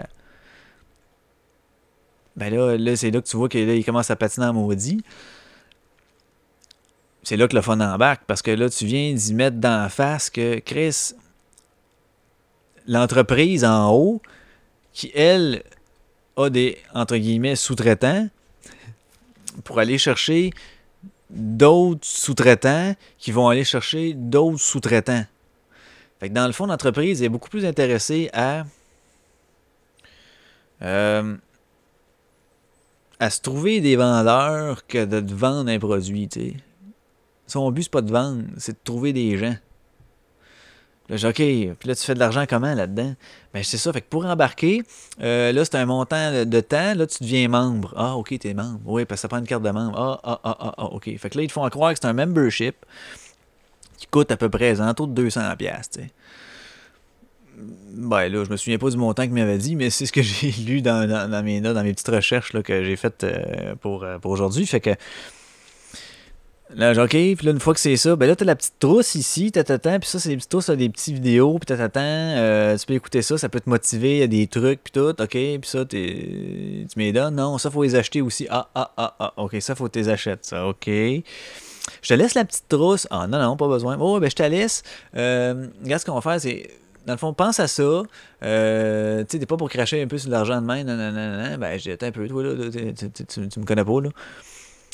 Ben 2.38 2.54
là, 2.54 2.78
là 2.78 2.96
c'est 2.96 3.12
là 3.12 3.20
que 3.20 3.28
tu 3.28 3.36
vois 3.36 3.50
qu'il 3.50 3.84
commence 3.84 4.10
à 4.10 4.16
patiner 4.16 4.46
en 4.46 4.54
maudit. 4.54 5.04
C'est 7.24 7.38
là 7.38 7.48
que 7.48 7.56
le 7.56 7.62
fun 7.62 7.80
embarque, 7.80 8.24
parce 8.26 8.42
que 8.42 8.52
là, 8.52 8.70
tu 8.70 8.86
viens 8.86 9.14
d'y 9.14 9.34
mettre 9.34 9.58
dans 9.58 9.84
la 9.84 9.90
face 9.90 10.30
que 10.30 10.60
Chris, 10.60 11.14
l'entreprise 12.88 13.64
en 13.64 13.92
haut, 13.94 14.22
qui, 14.92 15.12
elle, 15.14 15.64
a 16.36 16.50
des, 16.50 16.78
entre 16.94 17.18
guillemets, 17.18 17.56
sous-traitants, 17.56 18.28
pour 19.64 19.80
aller 19.80 19.98
chercher 19.98 20.52
d'autres 21.30 22.06
sous-traitants 22.06 22.96
qui 23.18 23.32
vont 23.32 23.50
aller 23.50 23.64
chercher 23.64 24.14
d'autres 24.14 24.60
sous-traitants. 24.60 25.26
Fait 26.20 26.30
que 26.30 26.34
dans 26.34 26.48
le 26.48 26.54
fond, 26.54 26.66
l'entreprise 26.66 27.24
est 27.24 27.30
beaucoup 27.30 27.50
plus 27.50 27.66
intéressée 27.66 28.30
à, 28.34 28.64
euh, 30.82 31.36
se 33.22 33.42
trouver 33.42 33.82
des 33.82 33.96
vendeurs 33.96 34.86
que 34.88 35.06
de 35.06 35.34
vendre 35.34 35.70
un 35.70 35.80
produit. 35.80 36.30
Son 37.52 37.70
but, 37.70 37.84
c'est 37.84 37.92
pas 37.92 38.02
de 38.02 38.10
vendre, 38.10 38.44
c'est 38.56 38.72
de 38.72 38.78
trouver 38.82 39.12
des 39.12 39.38
gens. 39.38 39.56
Là, 41.10 41.18
j'ai 41.18 41.28
OK, 41.28 41.36
puis 41.36 41.90
là, 41.90 41.96
tu 41.96 42.06
fais 42.06 42.14
de 42.14 42.20
l'argent 42.20 42.46
comment 42.48 42.74
là-dedans? 42.74 43.14
Ben, 43.54 43.62
c'est 43.62 43.78
ça. 43.78 43.92
Fait 43.92 44.00
que 44.00 44.08
pour 44.10 44.26
embarquer, 44.26 44.84
euh, 45.20 45.52
là, 45.52 45.66
c'est 45.66 45.76
un 45.76 45.86
montant 45.86 46.46
de 46.46 46.60
temps. 46.62 46.94
Là, 46.96 47.06
tu 47.06 47.22
deviens 47.24 47.50
membre. 47.50 47.94
Ah, 47.98 48.16
OK, 48.16 48.40
t'es 48.40 48.54
membre. 48.54 48.80
Oui, 48.86 49.04
parce 49.04 49.20
que 49.20 49.24
ça 49.24 49.28
prend 49.28 49.40
une 49.40 49.48
carte 49.48 49.64
de 49.64 49.70
membre. 49.70 50.00
Ah, 50.00 50.22
ah, 50.24 50.40
ah, 50.46 50.58
ah, 50.62 50.76
ah 50.78 50.86
OK. 50.94 51.14
Fait 51.18 51.30
que 51.30 51.38
là, 51.38 51.44
ils 51.44 51.48
te 51.48 51.52
font 51.52 51.68
croire 51.68 51.92
que 51.92 52.00
c'est 52.02 52.08
un 52.08 52.14
membership 52.14 52.86
qui 53.98 54.08
coûte 54.08 54.32
à 54.32 54.38
peu 54.38 54.48
près 54.48 54.74
taux 54.96 55.08
de 55.08 55.22
200$. 55.22 55.58
Tu 55.58 55.66
sais. 56.00 56.12
Ben 57.58 58.30
là, 58.30 58.46
je 58.46 58.50
me 58.50 58.56
souviens 58.56 58.78
pas 58.78 58.90
du 58.90 58.96
montant 58.96 59.24
qu'il 59.24 59.34
m'avait 59.34 59.58
dit, 59.58 59.76
mais 59.76 59.90
c'est 59.90 60.06
ce 60.06 60.14
que 60.14 60.22
j'ai 60.22 60.52
lu 60.52 60.82
dans, 60.82 61.06
dans, 61.06 61.44
mes 61.44 61.60
dans 61.60 61.84
mes 61.84 61.92
petites 61.92 62.08
recherches 62.08 62.54
là, 62.54 62.64
que 62.64 62.86
j'ai 62.86 62.96
faites 62.96 63.26
euh, 63.26 63.76
pour, 63.76 64.06
euh, 64.06 64.20
pour 64.20 64.32
aujourd'hui. 64.32 64.66
Fait 64.66 64.80
que 64.80 64.92
Là, 66.76 66.92
OK, 67.04 67.10
puis 67.10 67.38
là, 67.44 67.52
une 67.52 67.60
fois 67.60 67.74
que 67.74 67.80
c'est 67.80 67.98
ça, 67.98 68.16
ben 68.16 68.28
là, 68.28 68.36
t'as 68.36 68.46
la 68.46 68.56
petite 68.56 68.80
trousse 68.80 69.16
ici, 69.16 69.52
t'attends, 69.52 70.00
puis 70.00 70.08
ça, 70.10 70.20
c'est 70.20 70.30
des 70.30 70.38
petites 70.38 70.50
trousses, 70.50 70.70
des 70.70 70.90
petites 70.90 71.16
vidéos, 71.16 71.60
puis 71.60 71.66
t'attends, 71.66 72.00
euh, 72.02 72.78
tu 72.78 72.86
peux 72.86 72.94
écouter 72.94 73.22
ça, 73.22 73.38
ça 73.38 73.50
peut 73.50 73.60
te 73.60 73.70
motiver, 73.70 74.18
il 74.18 74.20
y 74.20 74.24
a 74.24 74.28
des 74.28 74.48
trucs, 74.48 74.82
puis 74.84 74.92
tout, 74.94 75.10
OK, 75.22 75.30
puis 75.30 75.60
ça, 75.64 75.84
tu 75.84 76.88
m'y 76.96 77.12
donnes, 77.12 77.36
non, 77.36 77.58
ça, 77.58 77.70
faut 77.70 77.84
les 77.84 77.96
acheter 77.96 78.22
aussi, 78.22 78.48
ah, 78.50 78.70
ah, 78.74 78.92
ah, 78.96 79.16
ah, 79.20 79.34
OK, 79.38 79.58
ça, 79.60 79.76
faut 79.76 79.88
que 79.88 79.92
tu 79.92 80.00
les 80.00 80.10
achètes, 80.10 80.46
ça, 80.46 80.66
OK. 80.66 80.90
Je 82.02 82.10
te 82.10 82.14
laisse 82.14 82.36
la 82.36 82.46
petite 82.46 82.68
trousse. 82.70 83.08
Ah 83.10 83.28
non, 83.28 83.40
non, 83.40 83.58
pas 83.58 83.68
besoin. 83.68 83.98
Oh, 84.00 84.20
ben 84.20 84.30
je 84.30 84.36
te 84.36 84.44
laisse. 84.44 84.84
Euh, 85.16 85.68
regarde 85.84 86.02
ce 86.02 86.06
qu'on 86.06 86.14
va 86.14 86.22
faire, 86.22 86.40
c'est. 86.40 86.70
Dans 87.08 87.14
le 87.14 87.18
fond, 87.18 87.34
pense 87.34 87.60
à 87.60 87.68
ça. 87.68 88.04
Euh, 88.44 89.20
tu 89.22 89.26
sais, 89.30 89.40
t'es 89.40 89.48
pas 89.48 89.58
pour 89.58 89.70
cracher 89.70 90.04
un 90.04 90.08
peu 90.08 90.20
sur 90.20 90.30
l'argent 90.30 90.62
de 90.62 90.66
main. 90.68 90.84
Non, 90.84 90.96
non, 90.96 91.12
non, 91.12 91.50
non. 91.50 91.58
Ben, 91.58 91.80
j'ai 91.80 91.98
un 92.00 92.12
peu, 92.12 92.28
toi, 92.28 92.44
là. 92.44 92.54
Tu, 92.70 93.60
me 93.60 93.66
connais 93.66 93.84
pas, 93.84 94.02
là. 94.02 94.10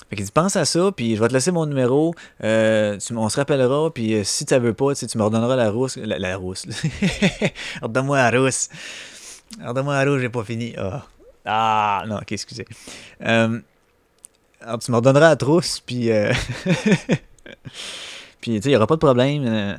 Fait 0.10 0.16
qu'il 0.16 0.26
dit, 0.26 0.32
pense 0.32 0.56
à 0.56 0.64
ça, 0.64 0.92
puis 0.96 1.16
je 1.18 1.22
vais 1.22 1.28
te 1.28 1.34
laisser 1.34 1.52
mon 1.52 1.66
numéro. 1.66 2.16
Euh, 2.44 2.98
tu, 2.98 3.14
on 3.16 3.28
se 3.28 3.36
rappellera, 3.36 3.92
puis 3.94 4.14
euh, 4.14 4.24
si 4.24 4.46
tu 4.46 4.58
veux 4.58 4.74
pas, 4.74 4.96
tu 4.96 5.18
me 5.18 5.24
redonneras 5.24 5.58
la 5.58 5.70
rousse. 5.70 5.98
La, 5.98 6.38
rousse. 6.38 6.66
Redonne-moi 7.82 8.18
la 8.18 8.40
rousse. 8.40 8.70
Redonne-moi 9.62 9.94
la 10.06 10.10
rousse, 10.10 10.22
j'ai 10.22 10.30
pas 10.30 10.46
fini. 10.46 10.74
Ah, 10.78 11.06
ah 11.46 12.04
non, 12.08 12.18
ok, 12.18 12.32
excusez. 12.32 12.66
Euh, 13.22 13.60
alors, 14.62 14.80
tu 14.80 14.92
me 14.92 14.96
redonneras 14.96 15.30
la 15.30 15.36
trousse, 15.36 15.82
puis. 15.82 16.10
Euh, 16.10 16.32
puis, 18.40 18.56
tu 18.56 18.62
sais, 18.62 18.70
il 18.70 18.70
n'y 18.70 18.76
aura 18.78 18.88
pas 18.88 18.96
de 18.96 19.02
problème. 19.02 19.76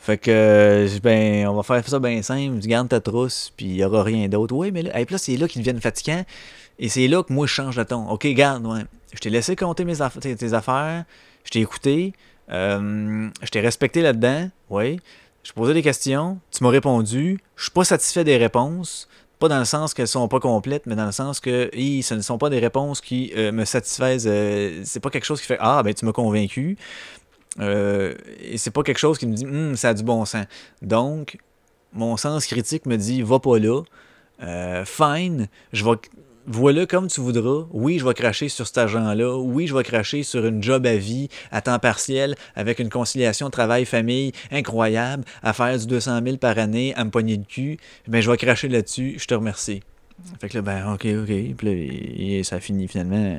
Fait 0.00 0.18
que, 0.18 0.88
ben, 1.02 1.46
on 1.48 1.54
va 1.54 1.62
faire 1.62 1.86
ça 1.86 1.98
bien 1.98 2.22
simple. 2.22 2.58
Tu 2.60 2.66
gardes 2.66 2.88
ta 2.88 3.00
trousse, 3.00 3.52
puis 3.56 3.66
il 3.66 3.74
n'y 3.74 3.84
aura 3.84 4.02
rien 4.02 4.26
d'autre. 4.26 4.56
Oui, 4.56 4.72
mais 4.72 4.82
là, 4.82 4.92
là 4.98 5.18
c'est 5.18 5.36
là 5.36 5.46
qu'ils 5.46 5.60
deviennent 5.60 5.80
fatigants. 5.80 6.24
Et 6.78 6.88
c'est 6.88 7.08
là 7.08 7.22
que 7.22 7.32
moi, 7.32 7.46
je 7.46 7.52
change 7.52 7.76
de 7.76 7.82
ton. 7.82 8.08
OK, 8.08 8.26
garde, 8.28 8.66
ouais. 8.66 8.84
Je 9.12 9.18
t'ai 9.18 9.30
laissé 9.30 9.56
compter 9.56 9.84
mes 9.84 9.96
tes, 9.96 10.52
affaires. 10.52 11.04
Je 11.44 11.50
t'ai 11.50 11.60
écouté. 11.60 12.12
Euh, 12.50 13.28
je 13.42 13.48
t'ai 13.48 13.60
respecté 13.60 14.02
là-dedans. 14.02 14.50
Oui. 14.70 15.00
Je 15.42 15.52
posais 15.52 15.74
des 15.74 15.82
questions. 15.82 16.38
Tu 16.50 16.62
m'as 16.62 16.70
répondu. 16.70 17.40
Je 17.56 17.62
suis 17.64 17.70
pas 17.70 17.84
satisfait 17.84 18.24
des 18.24 18.36
réponses. 18.36 19.08
Pas 19.38 19.48
dans 19.48 19.58
le 19.58 19.64
sens 19.64 19.94
qu'elles 19.94 20.08
sont 20.08 20.26
pas 20.28 20.40
complètes, 20.40 20.84
mais 20.86 20.96
dans 20.96 21.06
le 21.06 21.12
sens 21.12 21.38
que 21.40 21.70
ce 21.72 22.14
ne 22.14 22.20
sont 22.20 22.38
pas 22.38 22.50
des 22.50 22.58
réponses 22.58 23.00
qui 23.00 23.32
euh, 23.36 23.52
me 23.52 23.64
satisfaisent. 23.64 24.26
Euh, 24.28 24.82
c'est 24.84 25.00
pas 25.00 25.10
quelque 25.10 25.24
chose 25.24 25.40
qui 25.40 25.46
fait 25.46 25.58
Ah, 25.60 25.82
ben 25.82 25.94
tu 25.94 26.04
m'as 26.04 26.12
convaincu. 26.12 26.76
Euh, 27.60 28.14
et 28.40 28.58
c'est 28.58 28.70
pas 28.70 28.82
quelque 28.82 28.98
chose 28.98 29.16
qui 29.16 29.26
me 29.26 29.34
dit 29.34 29.46
hum, 29.46 29.76
ça 29.76 29.90
a 29.90 29.94
du 29.94 30.02
bon 30.02 30.24
sens. 30.24 30.44
Donc, 30.82 31.38
mon 31.92 32.16
sens 32.16 32.46
critique 32.46 32.84
me 32.86 32.96
dit 32.96 33.22
va 33.22 33.38
pas 33.38 33.58
là. 33.58 33.82
fine, 34.84 35.48
je 35.72 35.84
vais 35.84 35.96
voilà 36.50 36.86
comme 36.86 37.08
tu 37.08 37.20
voudras. 37.20 37.66
Oui, 37.72 37.98
je 37.98 38.06
vais 38.06 38.14
cracher 38.14 38.48
sur 38.48 38.66
cet 38.66 38.78
agent-là. 38.78 39.36
Oui, 39.36 39.66
je 39.66 39.74
vais 39.76 39.82
cracher 39.82 40.22
sur 40.22 40.46
une 40.46 40.62
job 40.62 40.86
à 40.86 40.96
vie, 40.96 41.28
à 41.52 41.60
temps 41.60 41.78
partiel, 41.78 42.36
avec 42.56 42.78
une 42.78 42.88
conciliation 42.88 43.50
travail-famille 43.50 44.32
incroyable, 44.50 45.24
à 45.42 45.52
faire 45.52 45.78
du 45.78 45.86
200 45.86 46.20
000 46.24 46.36
par 46.38 46.58
année, 46.58 46.94
à 46.94 47.04
me 47.04 47.10
pogner 47.10 47.36
de 47.36 47.44
cul. 47.44 47.78
Ben, 48.06 48.22
je 48.22 48.30
vais 48.30 48.38
cracher 48.38 48.68
là-dessus. 48.68 49.16
Je 49.18 49.26
te 49.26 49.34
remercie. 49.34 49.82
Fait 50.40 50.48
que 50.48 50.56
là, 50.56 50.62
ben, 50.62 50.94
ok, 50.94 51.06
ok. 51.22 51.56
Puis 51.56 52.38
là, 52.38 52.44
ça 52.44 52.60
finit 52.60 52.88
finalement 52.88 53.38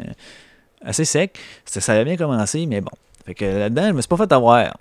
assez 0.83 1.05
sec. 1.05 1.35
Ça 1.65 1.93
avait 1.93 2.05
bien 2.05 2.15
commencé, 2.15 2.67
mais 2.67 2.81
bon. 2.81 2.91
Fait 3.25 3.33
que 3.33 3.45
là-dedans, 3.45 3.87
je 3.87 3.93
me 3.93 4.01
suis 4.01 4.07
pas 4.07 4.17
fait 4.17 4.31
avoir. 4.31 4.77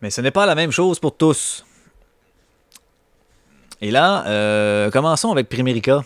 Mais 0.00 0.10
ce 0.10 0.20
n'est 0.20 0.30
pas 0.30 0.46
la 0.46 0.54
même 0.54 0.70
chose 0.70 1.00
pour 1.00 1.16
tous. 1.16 1.64
Et 3.80 3.90
là, 3.90 4.26
euh, 4.26 4.90
commençons 4.90 5.30
avec 5.30 5.48
Primerica. 5.48 6.04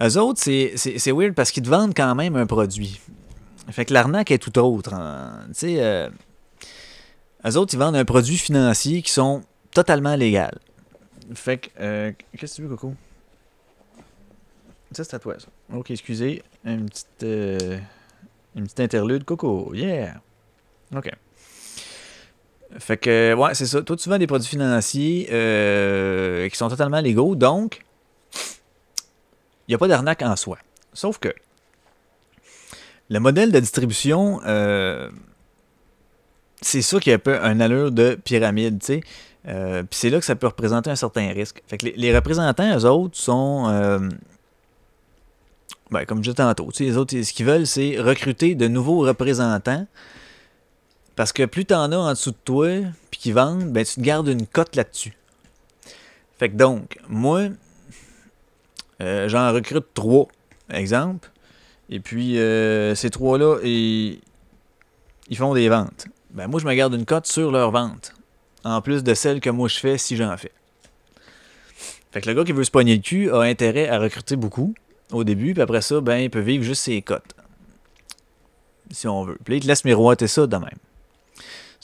Eux 0.00 0.16
autres, 0.18 0.40
c'est 0.40 1.12
weird 1.12 1.34
parce 1.34 1.50
qu'ils 1.50 1.62
te 1.62 1.68
vendent 1.68 1.94
quand 1.94 2.14
même 2.14 2.36
un 2.36 2.46
produit. 2.46 3.00
Fait 3.70 3.84
que 3.84 3.94
l'arnaque 3.94 4.30
est 4.30 4.38
tout 4.38 4.58
autre. 4.58 4.92
Hein. 4.94 5.44
Tu 5.48 5.54
sais, 5.54 5.76
euh, 5.82 6.08
eux 7.46 7.56
autres, 7.56 7.74
ils 7.74 7.78
vendent 7.78 7.96
un 7.96 8.04
produit 8.04 8.36
financier 8.36 9.02
qui 9.02 9.12
sont 9.12 9.42
totalement 9.72 10.16
légales. 10.16 10.58
Fait 11.34 11.58
que, 11.58 11.68
euh, 11.80 12.12
qu'est-ce 12.36 12.56
que 12.56 12.62
tu 12.62 12.62
veux, 12.62 12.76
Coco? 12.76 12.94
Ça, 14.92 15.04
c'est 15.04 15.14
à 15.14 15.18
toi, 15.18 15.34
ça. 15.38 15.48
Ok, 15.74 15.90
excusez. 15.90 16.42
Une 16.64 16.88
petite, 16.88 17.22
une 18.54 18.64
petite 18.64 18.80
interlude. 18.80 19.24
Coco, 19.24 19.72
yeah! 19.74 20.20
Ok. 20.94 21.10
Fait 22.78 22.96
que, 22.96 23.34
ouais, 23.34 23.54
c'est 23.54 23.66
ça. 23.66 23.82
Toi, 23.82 23.96
tu 23.96 24.08
vends 24.08 24.18
des 24.18 24.26
produits 24.26 24.48
financiers 24.48 25.28
euh, 25.30 26.48
qui 26.48 26.56
sont 26.56 26.68
totalement 26.68 27.00
légaux, 27.00 27.36
donc, 27.36 27.84
il 29.66 29.70
n'y 29.70 29.74
a 29.74 29.78
pas 29.78 29.88
d'arnaque 29.88 30.22
en 30.22 30.36
soi. 30.36 30.58
Sauf 30.92 31.18
que, 31.18 31.32
le 33.10 33.20
modèle 33.20 33.52
de 33.52 33.60
distribution, 33.60 34.40
euh, 34.46 35.08
c'est 36.60 36.82
ça 36.82 36.98
qui 36.98 37.10
a 37.12 37.14
un 37.14 37.18
peu 37.18 37.38
un 37.40 37.60
allure 37.60 37.92
de 37.92 38.18
pyramide, 38.22 38.80
tu 38.80 38.86
sais. 38.86 39.00
Euh, 39.46 39.82
puis 39.82 39.98
c'est 39.98 40.10
là 40.10 40.18
que 40.18 40.24
ça 40.24 40.36
peut 40.36 40.46
représenter 40.46 40.90
un 40.90 40.96
certain 40.96 41.28
risque. 41.28 41.62
Fait 41.66 41.76
que 41.76 41.86
les, 41.86 42.16
représentants, 42.16 42.78
eux 42.78 42.86
autres, 42.86 43.16
sont. 43.16 43.68
ben, 45.90 46.04
comme 46.06 46.18
je 46.18 46.30
disais 46.30 46.34
tantôt, 46.34 46.70
les 46.80 46.96
autres, 46.96 47.20
ce 47.20 47.32
qu'ils 47.32 47.46
veulent, 47.46 47.66
c'est 47.66 48.00
recruter 48.00 48.54
de 48.54 48.68
nouveaux 48.68 49.00
représentants 49.00 49.86
parce 51.16 51.32
que 51.32 51.44
plus 51.44 51.64
t'en 51.64 51.92
as 51.92 51.96
en 51.96 52.10
dessous 52.10 52.32
de 52.32 52.36
toi, 52.44 52.68
puis 53.10 53.20
qu'ils 53.20 53.34
vendent, 53.34 53.70
ben 53.70 53.84
tu 53.84 53.94
te 53.96 54.00
gardes 54.00 54.28
une 54.28 54.46
cote 54.46 54.74
là-dessus. 54.76 55.16
Fait 56.38 56.50
que 56.50 56.56
donc, 56.56 56.98
moi, 57.08 57.48
euh, 59.00 59.28
j'en 59.28 59.52
recrute 59.52 59.86
trois, 59.94 60.28
exemple. 60.70 61.30
Et 61.90 62.00
puis, 62.00 62.38
euh, 62.38 62.94
ces 62.94 63.10
trois-là, 63.10 63.58
ils, 63.62 64.20
font 65.36 65.54
des 65.54 65.68
ventes. 65.68 66.06
ben 66.30 66.48
moi, 66.48 66.58
je 66.60 66.66
me 66.66 66.74
garde 66.74 66.94
une 66.94 67.04
cote 67.04 67.26
sur 67.26 67.52
leur 67.52 67.70
vente, 67.70 68.14
en 68.64 68.80
plus 68.80 69.04
de 69.04 69.14
celle 69.14 69.40
que 69.40 69.50
moi 69.50 69.68
je 69.68 69.78
fais 69.78 69.98
si 69.98 70.16
j'en 70.16 70.36
fais. 70.36 70.52
Fait 72.10 72.20
que 72.20 72.28
le 72.28 72.34
gars 72.34 72.44
qui 72.44 72.52
veut 72.52 72.64
se 72.64 72.70
pogner 72.70 72.96
le 72.96 73.02
cul 73.02 73.30
a 73.30 73.40
intérêt 73.40 73.88
à 73.88 73.98
recruter 73.98 74.36
beaucoup 74.36 74.74
au 75.12 75.24
début, 75.24 75.52
puis 75.52 75.62
après 75.62 75.82
ça, 75.82 76.00
ben, 76.00 76.16
il 76.16 76.30
peut 76.30 76.40
vivre 76.40 76.64
juste 76.64 76.82
ses 76.82 77.02
cotes. 77.02 77.34
Si 78.90 79.08
on 79.08 79.24
veut. 79.24 79.38
Puis 79.44 79.56
il 79.56 79.60
te 79.60 79.66
laisse 79.66 79.84
miroiter 79.84 80.28
ça 80.28 80.46
de 80.46 80.56
même. 80.56 80.78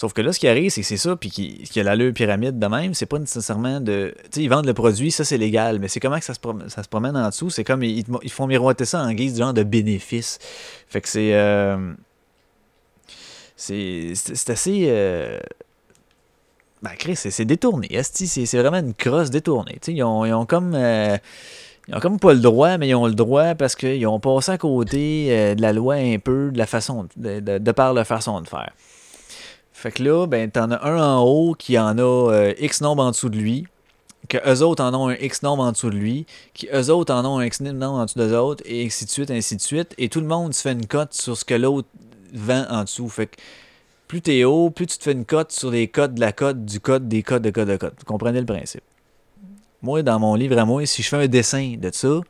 Sauf 0.01 0.15
que 0.15 0.23
là, 0.23 0.33
ce 0.33 0.41
qui 0.41 0.49
arrive, 0.49 0.71
c'est 0.71 0.81
que 0.81 0.87
c'est 0.87 0.97
ça, 0.97 1.15
puis 1.15 1.29
qu'il 1.29 1.77
y 1.77 1.79
a 1.79 1.83
l'allure 1.83 2.15
pyramide 2.15 2.59
de 2.59 2.67
même, 2.69 2.95
c'est 2.95 3.05
pas 3.05 3.19
nécessairement 3.19 3.83
de. 3.83 4.15
Tu 4.17 4.29
sais, 4.31 4.43
ils 4.43 4.49
vendent 4.49 4.65
le 4.65 4.73
produit, 4.73 5.11
ça 5.11 5.27
c'est 5.27 5.37
légal, 5.37 5.79
mais 5.79 5.89
c'est 5.89 6.01
comment 6.01 6.19
que 6.19 6.25
ça 6.25 6.33
se, 6.33 6.41
promène, 6.41 6.71
ça 6.71 6.83
se 6.83 6.89
promène 6.89 7.19
en 7.19 7.29
dessous, 7.29 7.51
c'est 7.51 7.65
comme 7.65 7.83
ils, 7.83 8.07
ils, 8.23 8.31
font 8.31 8.47
miroiter 8.47 8.87
ça 8.87 9.03
en 9.03 9.13
guise 9.13 9.35
de 9.35 9.41
genre 9.41 9.53
de 9.53 9.63
bénéfice. 9.63 10.39
Fait 10.89 11.03
que 11.03 11.09
c'est. 11.11 11.35
Euh, 11.35 11.93
c'est 13.57 14.15
assez. 14.49 14.87
Euh, 14.89 15.39
ben, 16.81 16.93
Chris, 16.99 17.17
c'est 17.17 17.45
détourné. 17.45 17.91
C'est 18.03 18.57
vraiment 18.57 18.79
une 18.79 18.95
crosse 18.95 19.29
détournée. 19.29 19.81
Tu 19.83 19.93
sais, 19.93 19.93
ils 19.93 20.03
ont, 20.03 20.25
ils 20.25 20.33
ont 20.33 20.47
comme. 20.47 20.75
Euh, 20.75 21.19
ils 21.89 21.95
ont 21.95 22.01
comme 22.01 22.19
pas 22.19 22.33
le 22.33 22.41
droit, 22.41 22.79
mais 22.79 22.89
ils 22.89 22.95
ont 22.95 23.07
le 23.07 23.15
droit 23.15 23.55
parce 23.55 23.77
qu'ils 23.77 24.07
ont 24.07 24.19
passé 24.19 24.53
à 24.53 24.57
côté 24.57 25.55
de 25.55 25.61
la 25.61 25.75
loi 25.75 25.97
un 25.97 26.19
peu, 26.19 26.51
de 26.51 26.57
la 26.57 26.67
façon, 26.67 27.07
de, 27.19 27.41
de, 27.41 27.59
de 27.59 27.73
par 27.73 27.93
leur 27.93 28.07
façon 28.07 28.41
de 28.41 28.49
faire. 28.49 28.73
Fait 29.81 29.93
que 29.93 30.03
là, 30.03 30.27
ben, 30.27 30.51
t'en 30.51 30.71
as 30.73 30.87
un 30.87 31.03
en 31.03 31.23
haut 31.23 31.55
qui 31.55 31.79
en 31.79 31.97
a 31.97 32.03
euh, 32.03 32.53
X 32.59 32.83
nombre 32.83 33.03
en 33.03 33.13
dessous 33.13 33.31
de 33.31 33.39
lui, 33.39 33.67
que 34.29 34.37
eux 34.47 34.63
autres 34.63 34.85
en 34.85 34.93
ont 34.93 35.09
un 35.09 35.15
X 35.15 35.43
nombre 35.43 35.63
en 35.63 35.73
dessous 35.73 35.89
de 35.89 35.97
lui, 35.97 36.27
qui 36.53 36.69
eux 36.71 36.91
autres 36.91 37.15
en 37.15 37.25
ont 37.25 37.39
un 37.39 37.47
X 37.47 37.63
nombre 37.63 37.99
en 37.99 38.05
dessous 38.05 38.19
d'eux 38.19 38.37
autres, 38.37 38.63
et 38.67 38.85
ainsi 38.85 39.07
de 39.07 39.11
suite, 39.11 39.31
ainsi 39.31 39.57
de 39.57 39.63
suite. 39.63 39.95
Et 39.97 40.11
tout 40.11 40.21
le 40.21 40.27
monde 40.27 40.53
se 40.53 40.61
fait 40.61 40.73
une 40.73 40.85
cote 40.85 41.15
sur 41.15 41.35
ce 41.35 41.47
que 41.47 41.55
l'autre 41.55 41.89
vend 42.35 42.67
en 42.69 42.83
dessous. 42.83 43.09
Fait 43.09 43.29
que 43.29 43.37
plus 44.07 44.21
t'es 44.21 44.45
haut, 44.45 44.69
plus 44.69 44.87
tu 44.87 44.99
te 44.99 45.05
fais 45.05 45.13
une 45.13 45.25
cote 45.25 45.51
sur 45.51 45.71
les 45.71 45.89
codes 45.89 46.15
de 46.15 46.21
la 46.21 46.33
cote, 46.33 46.63
du 46.63 46.79
code, 46.79 47.09
des 47.09 47.23
codes, 47.23 47.41
de 47.41 47.51
code, 47.51 47.69
de 47.69 47.77
code. 47.79 47.95
Vous 47.97 48.05
comprenez 48.05 48.41
le 48.41 48.47
principe? 48.47 48.83
Moi, 49.81 50.03
dans 50.03 50.19
mon 50.19 50.35
livre 50.35 50.59
à 50.59 50.67
moi, 50.67 50.85
si 50.85 51.03
je 51.03 51.09
fais 51.09 51.17
un 51.17 51.27
dessin 51.27 51.77
de 51.79 51.91
ça, 51.91 52.21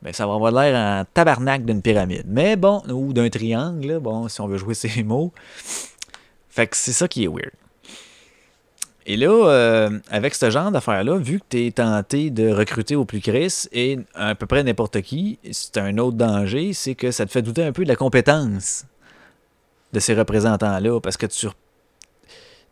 ben, 0.00 0.12
ça 0.12 0.28
va 0.28 0.34
avoir 0.34 0.52
l'air 0.52 0.76
en 0.76 1.04
tabarnak 1.12 1.64
d'une 1.64 1.82
pyramide. 1.82 2.26
Mais 2.28 2.54
bon, 2.54 2.82
ou 2.88 3.12
d'un 3.12 3.30
triangle, 3.30 3.98
bon, 3.98 4.28
si 4.28 4.40
on 4.40 4.46
veut 4.46 4.58
jouer 4.58 4.74
ces 4.74 5.02
mots. 5.02 5.32
Fait 6.54 6.68
que 6.68 6.76
c'est 6.76 6.92
ça 6.92 7.08
qui 7.08 7.24
est 7.24 7.26
weird. 7.26 7.50
Et 9.06 9.16
là, 9.16 9.26
euh, 9.26 9.90
avec 10.08 10.36
ce 10.36 10.50
genre 10.50 10.70
d'affaires-là, 10.70 11.16
vu 11.16 11.40
que 11.40 11.44
tu 11.48 11.66
es 11.66 11.72
tenté 11.72 12.30
de 12.30 12.48
recruter 12.48 12.94
au 12.94 13.04
plus 13.04 13.20
Chris 13.20 13.66
et 13.72 13.98
à 14.14 14.36
peu 14.36 14.46
près 14.46 14.62
n'importe 14.62 15.02
qui, 15.02 15.40
c'est 15.50 15.78
un 15.78 15.98
autre 15.98 16.16
danger, 16.16 16.72
c'est 16.72 16.94
que 16.94 17.10
ça 17.10 17.26
te 17.26 17.32
fait 17.32 17.42
douter 17.42 17.64
un 17.64 17.72
peu 17.72 17.82
de 17.82 17.88
la 17.88 17.96
compétence 17.96 18.84
de 19.92 19.98
ces 19.98 20.14
représentants-là. 20.14 21.00
Parce 21.00 21.16
que 21.16 21.26
tu 21.26 21.48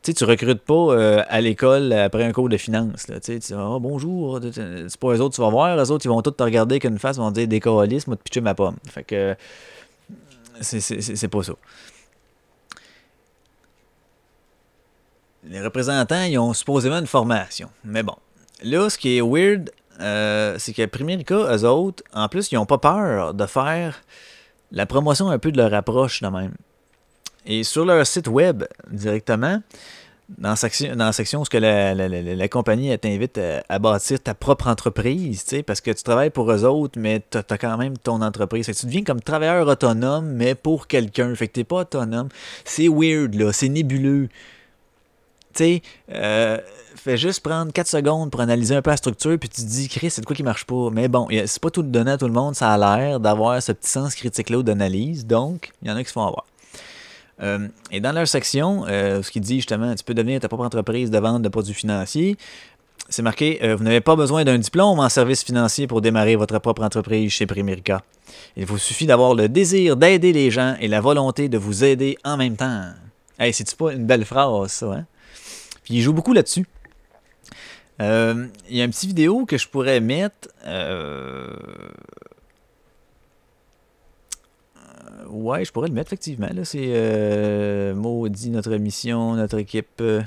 tu 0.04 0.14
tu 0.14 0.24
recrutes 0.24 0.62
pas 0.62 0.74
euh, 0.74 1.24
à 1.28 1.40
l'école 1.40 1.92
après 1.92 2.22
un 2.22 2.30
cours 2.30 2.48
de 2.48 2.58
finance. 2.58 3.08
Là, 3.08 3.18
tu 3.18 3.36
dis 3.36 3.52
oh, 3.52 3.80
bonjour, 3.80 4.38
c'est 4.54 4.96
pas 4.96 5.08
eux 5.08 5.20
autres, 5.20 5.34
tu 5.34 5.40
vas 5.40 5.50
voir, 5.50 5.76
eux 5.76 5.90
autres, 5.90 6.06
ils 6.06 6.08
vont 6.08 6.22
tous 6.22 6.30
te 6.30 6.42
regarder 6.44 6.78
qu'une 6.78 7.00
face, 7.00 7.16
ils 7.16 7.20
vont 7.20 7.32
dire 7.32 7.48
décoalisme, 7.48 8.10
moi, 8.10 8.16
te 8.16 8.22
pitcher 8.22 8.42
ma 8.42 8.54
pomme. 8.54 8.76
Fait 8.88 9.02
que 9.02 9.34
c'est 10.60 11.28
pas 11.28 11.42
ça. 11.42 11.54
Les 15.44 15.60
représentants, 15.60 16.22
ils 16.22 16.38
ont 16.38 16.52
supposément 16.52 16.98
une 16.98 17.06
formation. 17.06 17.68
Mais 17.84 18.02
bon, 18.02 18.16
là, 18.62 18.88
ce 18.88 18.98
qui 18.98 19.16
est 19.16 19.20
weird, 19.20 19.70
euh, 20.00 20.56
c'est 20.58 20.72
que 20.72 20.86
Primerica, 20.86 21.34
eux 21.34 21.64
autres, 21.64 22.02
en 22.14 22.28
plus, 22.28 22.50
ils 22.52 22.56
n'ont 22.56 22.66
pas 22.66 22.78
peur 22.78 23.34
de 23.34 23.46
faire 23.46 24.02
la 24.70 24.86
promotion 24.86 25.30
un 25.30 25.38
peu 25.38 25.52
de 25.52 25.58
leur 25.58 25.74
approche 25.74 26.22
de 26.22 26.28
même. 26.28 26.54
Et 27.44 27.64
sur 27.64 27.84
leur 27.84 28.06
site 28.06 28.28
web, 28.28 28.64
directement, 28.90 29.60
dans 30.38 30.50
la 30.50 30.56
section, 30.56 30.94
dans 30.96 31.06
la 31.06 31.12
section 31.12 31.42
où 31.42 31.44
que 31.44 31.58
la, 31.58 31.94
la, 31.94 32.48
compagnie 32.48 32.96
t'invite 32.98 33.38
à, 33.68 33.78
bâtir 33.78 34.20
ta 34.20 34.34
propre 34.34 34.68
entreprise, 34.68 35.44
parce 35.66 35.80
que 35.80 35.90
tu 35.90 36.02
travailles 36.02 36.30
pour 36.30 36.50
eux 36.50 36.64
autres, 36.64 36.98
mais 36.98 37.22
tu 37.30 37.38
as, 37.38 37.58
quand 37.58 37.76
même 37.76 37.98
ton 37.98 38.22
entreprise. 38.22 38.66
tu 38.66 38.86
deviens 38.86 39.02
comme 39.02 39.20
travailleur 39.20 39.66
autonome, 39.66 40.32
mais 40.32 40.54
pour 40.54 40.86
quelqu'un. 40.86 41.34
Fait 41.34 41.48
que 41.48 41.52
t'es 41.52 41.64
pas 41.64 41.80
autonome. 41.80 42.28
C'est 42.64 42.88
weird, 42.88 43.34
là. 43.34 43.52
C'est 43.52 43.68
nébuleux 43.68 44.28
tu 45.52 45.80
euh, 46.12 46.58
fais 46.96 47.16
juste 47.16 47.40
prendre 47.40 47.72
4 47.72 47.86
secondes 47.86 48.30
pour 48.30 48.40
analyser 48.40 48.74
un 48.74 48.82
peu 48.82 48.90
la 48.90 48.96
structure, 48.96 49.38
puis 49.38 49.48
tu 49.48 49.62
te 49.62 49.66
dis, 49.66 49.88
Chris, 49.88 50.10
c'est 50.10 50.20
de 50.20 50.26
quoi 50.26 50.36
qui 50.36 50.42
marche 50.42 50.64
pas? 50.64 50.90
Mais 50.90 51.08
bon, 51.08 51.28
c'est 51.30 51.60
pas 51.60 51.70
tout 51.70 51.82
donné 51.82 52.12
à 52.12 52.18
tout 52.18 52.26
le 52.26 52.32
monde, 52.32 52.54
ça 52.54 52.72
a 52.72 52.78
l'air 52.78 53.20
d'avoir 53.20 53.62
ce 53.62 53.72
petit 53.72 53.90
sens 53.90 54.14
critique-là 54.14 54.62
d'analyse, 54.62 55.26
donc 55.26 55.70
il 55.82 55.88
y 55.88 55.90
en 55.90 55.96
a 55.96 56.02
qui 56.02 56.08
se 56.08 56.12
font 56.12 56.26
avoir. 56.26 56.44
Euh, 57.42 57.66
et 57.90 58.00
dans 58.00 58.12
leur 58.12 58.28
section, 58.28 58.84
euh, 58.88 59.22
ce 59.22 59.30
qui 59.30 59.40
dit 59.40 59.56
justement, 59.56 59.94
tu 59.94 60.04
peux 60.04 60.14
devenir 60.14 60.40
ta 60.40 60.48
propre 60.48 60.64
entreprise 60.64 61.10
de 61.10 61.18
vente 61.18 61.42
de 61.42 61.48
produits 61.48 61.74
financiers, 61.74 62.36
c'est 63.08 63.22
marqué 63.22 63.58
Vous 63.76 63.84
n'avez 63.84 64.00
pas 64.00 64.16
besoin 64.16 64.44
d'un 64.44 64.58
diplôme 64.58 65.00
en 65.00 65.08
service 65.08 65.42
financier 65.42 65.86
pour 65.86 66.00
démarrer 66.00 66.36
votre 66.36 66.58
propre 66.60 66.82
entreprise 66.82 67.32
chez 67.32 67.46
Primerica. 67.46 68.02
Il 68.56 68.64
vous 68.64 68.78
suffit 68.78 69.06
d'avoir 69.06 69.34
le 69.34 69.48
désir 69.48 69.96
d'aider 69.96 70.32
les 70.32 70.50
gens 70.50 70.76
et 70.80 70.88
la 70.88 71.00
volonté 71.00 71.48
de 71.48 71.58
vous 71.58 71.84
aider 71.84 72.16
en 72.24 72.36
même 72.36 72.56
temps. 72.56 72.84
Hey, 73.38 73.52
c'est-tu 73.52 73.74
pas 73.76 73.92
une 73.92 74.06
belle 74.06 74.24
phrase, 74.24 74.72
ça, 74.72 74.92
hein? 74.92 75.06
Puis 75.82 75.94
il 75.94 76.00
joue 76.00 76.12
beaucoup 76.12 76.32
là-dessus. 76.32 76.66
Euh, 78.00 78.46
il 78.68 78.76
y 78.76 78.80
a 78.80 78.84
une 78.84 78.90
petite 78.90 79.08
vidéo 79.08 79.44
que 79.46 79.58
je 79.58 79.68
pourrais 79.68 80.00
mettre. 80.00 80.48
Euh, 80.64 81.54
euh... 84.76 85.26
Ouais, 85.28 85.64
je 85.64 85.72
pourrais 85.72 85.88
le 85.88 85.94
mettre 85.94 86.08
effectivement. 86.08 86.48
Là, 86.52 86.64
c'est 86.64 86.86
euh, 86.88 87.94
maudit 87.94 88.50
notre 88.50 88.74
mission, 88.76 89.34
notre 89.34 89.58
équipe. 89.58 90.00
Euh. 90.00 90.22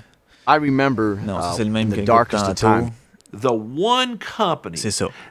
I 0.47 0.57
remember. 0.57 1.17
Non, 1.25 1.39
uh, 1.39 1.55
c'est 1.55 1.63
le 1.63 1.71
même 1.71 1.89
the 1.89 2.03
darkest 2.03 2.47
of 2.47 2.55
time. 2.55 2.91
The 3.33 3.51
one 3.51 4.17
company 4.17 4.77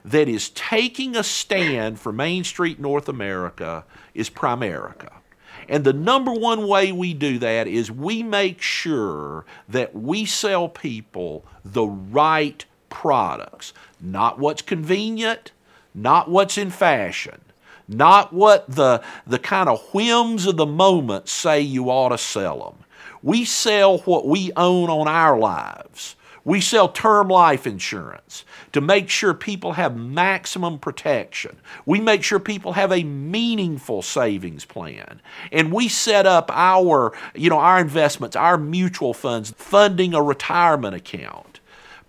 that 0.04 0.28
is 0.28 0.50
taking 0.50 1.16
a 1.16 1.22
stand 1.22 1.98
for 1.98 2.12
Main 2.12 2.44
Street 2.44 2.78
North 2.78 3.08
America 3.08 3.84
is 4.14 4.28
Primerica. 4.28 5.22
And 5.68 5.84
the 5.84 5.92
number 5.92 6.32
one 6.32 6.66
way 6.68 6.92
we 6.92 7.14
do 7.14 7.38
that 7.38 7.66
is 7.66 7.90
we 7.90 8.22
make 8.22 8.60
sure 8.60 9.44
that 9.68 9.94
we 9.94 10.24
sell 10.24 10.68
people 10.68 11.44
the 11.64 11.86
right 11.86 12.64
products, 12.88 13.72
not 14.00 14.38
what's 14.38 14.62
convenient, 14.62 15.52
not 15.94 16.30
what's 16.30 16.58
in 16.58 16.70
fashion, 16.70 17.40
not 17.88 18.32
what 18.32 18.68
the, 18.68 19.02
the 19.26 19.38
kind 19.38 19.68
of 19.68 19.82
whims 19.92 20.46
of 20.46 20.56
the 20.56 20.66
moment 20.66 21.28
say 21.28 21.60
you 21.60 21.90
ought 21.90 22.10
to 22.10 22.18
sell 22.18 22.58
them. 22.58 22.84
We 23.22 23.44
sell 23.44 23.98
what 23.98 24.26
we 24.26 24.52
own 24.56 24.90
on 24.90 25.08
our 25.08 25.38
lives. 25.38 26.16
We 26.44 26.60
sell 26.60 26.88
term 26.88 27.28
life 27.28 27.66
insurance 27.66 28.44
to 28.72 28.80
make 28.80 29.08
sure 29.08 29.32
people 29.32 29.72
have 29.72 29.96
maximum 29.96 30.78
protection. 30.78 31.56
We 31.86 32.00
make 32.00 32.22
sure 32.22 32.38
people 32.38 32.74
have 32.74 32.92
a 32.92 33.02
meaningful 33.02 34.02
savings 34.02 34.64
plan. 34.66 35.22
And 35.50 35.72
we 35.72 35.88
set 35.88 36.26
up 36.26 36.50
our, 36.52 37.12
you 37.34 37.48
know, 37.48 37.58
our 37.58 37.80
investments, 37.80 38.36
our 38.36 38.58
mutual 38.58 39.14
funds, 39.14 39.54
funding 39.56 40.12
a 40.12 40.22
retirement 40.22 40.94
account. 40.94 41.60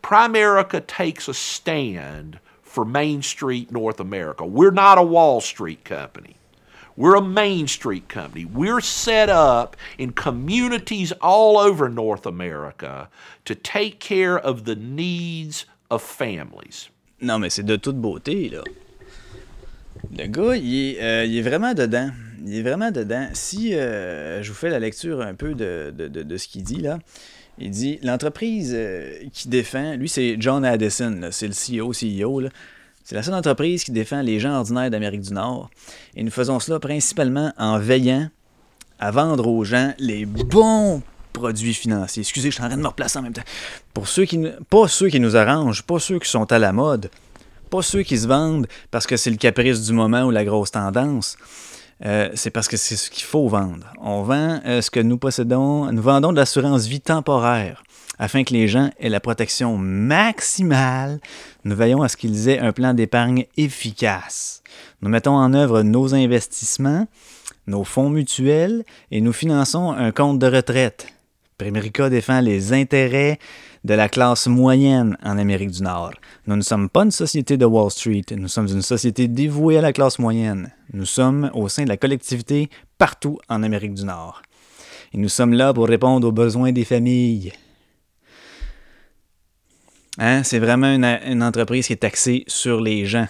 Primerica 0.04 0.86
takes 0.86 1.28
a 1.28 1.34
stand 1.34 2.40
for 2.62 2.84
Main 2.84 3.22
Street 3.22 3.72
North 3.72 4.02
America. 4.02 4.46
We're 4.46 4.72
not 4.72 4.98
a 4.98 5.04
Wall 5.04 5.40
Street 5.40 5.86
company. 5.86 6.36
We're 6.98 7.16
a 7.16 7.22
Main 7.22 7.68
Street 7.68 8.08
company. 8.08 8.46
We're 8.46 8.80
set 8.80 9.30
up 9.30 9.76
in 9.98 10.14
communities 10.14 11.12
all 11.22 11.58
over 11.58 11.90
North 11.90 12.26
America 12.26 13.10
to 13.44 13.54
take 13.54 14.00
care 14.00 14.38
of 14.38 14.64
the 14.64 14.76
needs 14.76 15.66
of 15.92 16.02
families. 16.02 16.90
Non, 17.22 17.40
mais 17.40 17.50
c'est 17.50 17.64
de 17.64 17.76
toute 17.76 17.98
beauté, 17.98 18.50
là. 18.50 18.64
Le 20.18 20.28
gars, 20.28 20.56
il 20.56 20.96
est, 20.96 21.02
euh, 21.02 21.26
il 21.26 21.38
est, 21.38 21.42
vraiment 21.42 21.74
dedans. 21.74 22.12
Il 22.46 22.56
est 22.56 22.62
vraiment 22.62 22.92
dedans. 22.92 23.28
Si 23.34 23.74
euh, 23.74 24.42
je 24.42 24.50
vous 24.50 24.56
fais 24.56 24.70
la 24.70 24.80
lecture 24.80 25.20
un 25.22 25.34
peu 25.34 25.54
de, 25.54 26.38
ce 26.38 26.48
qu'il 26.48 26.64
dit, 26.64 26.82
là, 26.82 27.00
il 27.58 27.72
dit 27.72 28.00
L'entreprise 28.04 28.72
euh, 28.74 29.18
qui 29.34 29.50
défend, 29.50 29.96
lui, 29.96 30.08
c'est 30.08 30.38
John 30.40 30.64
Addison, 30.64 31.30
c'est 31.32 31.48
le 31.48 31.82
CEO, 31.82 31.92
CEO, 31.92 32.40
là. 32.40 32.50
C'est 33.06 33.14
la 33.14 33.22
seule 33.22 33.36
entreprise 33.36 33.84
qui 33.84 33.92
défend 33.92 34.24
les 34.24 34.40
gens 34.40 34.58
ordinaires 34.58 34.90
d'Amérique 34.90 35.22
du 35.22 35.32
Nord. 35.32 35.70
Et 36.16 36.24
nous 36.24 36.32
faisons 36.32 36.60
cela 36.60 36.80
principalement 36.80 37.54
en 37.56 37.78
veillant 37.78 38.30
à 38.98 39.12
vendre 39.12 39.48
aux 39.48 39.64
gens 39.64 39.94
les 40.00 40.26
bons 40.26 41.04
produits 41.32 41.76
financiers. 41.76 42.22
Excusez, 42.22 42.50
je 42.50 42.56
suis 42.56 42.64
en 42.64 42.68
train 42.68 42.78
de 42.78 42.82
me 42.82 42.88
replacer 42.88 43.20
en 43.20 43.22
même 43.22 43.34
temps. 43.34 43.44
Pour 43.94 44.08
ceux 44.08 44.26
qui, 44.26 44.44
pas 44.72 44.88
ceux 44.88 45.10
qui 45.10 45.20
nous 45.20 45.38
arrangent, 45.38 45.84
pas 45.84 46.00
ceux 46.00 46.18
qui 46.18 46.28
sont 46.28 46.52
à 46.52 46.58
la 46.58 46.72
mode, 46.72 47.12
pas 47.70 47.84
ceux 47.84 48.02
qui 48.02 48.18
se 48.18 48.28
vendent 48.28 48.66
parce 48.90 49.06
que 49.06 49.18
c'est 49.18 49.30
le 49.30 49.38
caprice 49.38 49.84
du 49.84 49.94
moment 49.94 50.24
ou 50.24 50.32
la 50.32 50.44
grosse 50.44 50.72
tendance. 50.72 51.38
Euh, 52.04 52.32
c'est 52.34 52.50
parce 52.50 52.68
que 52.68 52.76
c'est 52.76 52.96
ce 52.96 53.12
qu'il 53.12 53.26
faut 53.26 53.48
vendre. 53.48 53.86
On 54.02 54.24
vend 54.24 54.62
euh, 54.66 54.82
ce 54.82 54.90
que 54.90 55.00
nous 55.00 55.20
possédons. 55.20 55.92
Nous 55.92 56.02
vendons 56.02 56.32
de 56.32 56.38
l'assurance 56.38 56.88
vie 56.88 57.02
temporaire 57.02 57.84
afin 58.18 58.44
que 58.44 58.54
les 58.54 58.68
gens 58.68 58.90
aient 59.00 59.10
la 59.10 59.20
protection 59.20 59.78
maximale. 59.78 61.20
Nous 61.64 61.76
veillons 61.76 62.02
à 62.02 62.10
ce 62.10 62.18
qu'ils 62.18 62.50
aient 62.50 62.60
un 62.60 62.72
plan 62.72 62.94
d'épargne 62.94 63.46
efficace. 63.58 64.62
Nous 65.02 65.10
mettons 65.10 65.36
en 65.36 65.54
œuvre 65.54 65.82
nos 65.82 66.14
investissements, 66.14 67.08
nos 67.68 67.84
fonds 67.84 68.10
mutuels 68.10 68.84
et 69.12 69.22
nous 69.22 69.34
finançons 69.34 69.92
un 69.92 70.12
compte 70.12 70.40
de 70.40 70.48
retraite. 70.48 71.08
Primerica 71.58 72.10
défend 72.10 72.42
les 72.42 72.74
intérêts 72.74 73.40
de 73.86 73.94
la 73.94 74.10
classe 74.10 74.48
moyenne 74.48 75.16
en 75.24 75.38
Amérique 75.38 75.72
du 75.72 75.84
Nord. 75.84 76.12
Nous 76.48 76.56
ne 76.56 76.62
sommes 76.62 76.90
pas 76.90 77.04
une 77.04 77.12
société 77.12 77.56
de 77.56 77.66
Wall 77.66 77.92
Street, 77.92 78.26
nous 78.36 78.48
sommes 78.48 78.68
une 78.68 78.82
société 78.82 79.28
dévouée 79.28 79.78
à 79.78 79.82
la 79.82 79.94
classe 79.94 80.20
moyenne. 80.20 80.72
Nous 80.92 81.06
sommes 81.06 81.50
au 81.54 81.70
sein 81.70 81.84
de 81.84 81.90
la 81.90 81.98
collectivité 81.98 82.70
partout 82.98 83.40
en 83.48 83.64
Amérique 83.64 83.94
du 83.94 84.04
Nord. 84.04 84.42
Et 85.14 85.18
nous 85.18 85.30
sommes 85.30 85.54
là 85.54 85.74
pour 85.74 85.88
répondre 85.88 86.28
aux 86.28 86.34
besoins 86.34 86.72
des 86.72 86.84
familles. 86.84 87.54
Hein? 90.18 90.44
C'est 90.44 90.60
vraiment 90.60 90.94
une, 90.94 91.44
entreprise 91.44 91.88
qui 91.88 91.94
est 91.94 92.04
axée 92.04 92.44
sur 92.48 92.82
les 92.82 93.06
gens. 93.06 93.28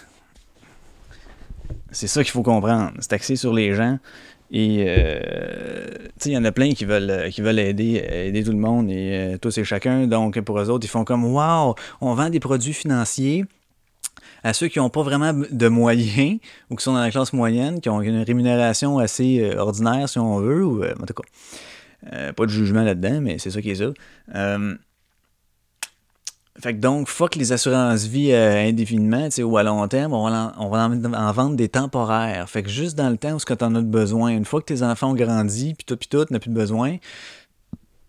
C'est 1.92 2.08
ça 2.08 2.24
qu'il 2.24 2.32
faut 2.32 2.44
comprendre. 2.44 2.92
C'est 3.00 3.14
axé 3.14 3.36
sur 3.36 3.54
les 3.54 3.74
gens. 3.74 4.00
Et 4.52 4.86
euh, 4.88 5.90
il 6.24 6.32
y 6.32 6.38
en 6.38 6.46
a 6.46 6.52
plein 6.52 6.74
qui 6.74 6.86
veulent, 6.86 7.30
qui 7.32 7.42
veulent 7.42 7.60
aider, 7.60 8.06
aider 8.12 8.44
tout 8.44 8.52
le 8.52 8.58
monde 8.58 8.90
et 8.92 9.34
euh, 9.34 9.38
tous 9.38 9.58
et 9.58 9.64
chacun. 9.64 10.06
Donc, 10.06 10.40
pour 10.42 10.60
eux 10.60 10.70
autres, 10.70 10.86
ils 10.86 10.90
font 10.90 11.04
comme 11.04 11.26
Waouh, 11.26 11.74
on 12.02 12.14
vend 12.14 12.30
des 12.30 12.40
produits 12.40 12.74
financiers 12.74 13.46
à 14.44 14.54
ceux 14.54 14.68
qui 14.68 14.78
n'ont 14.78 14.92
pas 14.92 15.02
vraiment 15.02 15.34
de 15.34 15.68
moyens 15.68 16.38
ou 16.70 16.76
qui 16.76 16.84
sont 16.84 16.94
dans 16.94 17.02
la 17.02 17.10
classe 17.10 17.34
moyenne, 17.34 17.82
qui 17.82 17.90
ont 17.90 18.02
une 18.02 18.22
rémunération 18.22 19.00
assez 19.00 19.40
euh, 19.42 19.58
ordinaire, 19.58 20.08
si 20.08 20.20
on 20.20 20.38
veut, 20.38 20.64
ou 20.64 20.84
en 20.84 21.06
tout 21.06 21.16
cas, 21.16 22.34
pas 22.34 22.46
de 22.46 22.52
jugement 22.52 22.84
là-dedans, 22.84 23.20
mais 23.22 23.40
c'est 23.40 23.50
ça 23.50 23.62
qui 23.64 23.72
est 23.72 23.76
ça. 23.76 23.92
Fait 26.62 26.74
que 26.74 26.80
donc, 26.80 27.10
fuck 27.10 27.36
les 27.36 27.52
assurances-vie 27.52 28.32
euh, 28.32 28.70
indéfiniment, 28.70 29.28
ou 29.40 29.58
à 29.58 29.64
long 29.64 29.86
terme, 29.90 30.14
on 30.14 30.30
va, 30.30 30.54
en, 30.58 30.66
on 30.66 30.70
va 30.70 30.86
en, 30.88 31.32
vendre 31.34 31.56
des 31.58 31.68
temporaires. 31.68 32.50
Fait 32.50 32.64
que 32.64 32.70
juste 32.70 32.96
dans 32.96 33.10
le 33.10 33.18
temps 33.18 33.34
où 33.34 33.40
tu 33.40 33.64
en 33.64 33.76
as 33.76 33.82
besoin, 33.82 34.30
une 34.30 34.46
fois 34.46 34.62
que 34.62 34.68
tes 34.68 34.82
enfants 34.82 35.12
ont 35.12 35.16
grandi, 35.16 35.74
puis 35.74 35.84
tout, 35.84 35.98
puis 35.98 36.08
tout, 36.08 36.26
n'as 36.30 36.40
plus 36.40 36.50
de 36.50 36.56
besoin, 36.56 36.98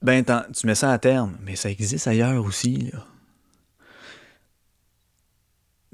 ben 0.03 0.25
tu 0.25 0.67
mets 0.67 0.77
ça 0.77 0.93
à 0.93 0.99
terme. 0.99 1.37
Mais 1.43 1.57
ça 1.57 1.71
existe 1.71 2.07
ailleurs 2.07 2.45
aussi, 2.45 2.91
là. 2.93 3.05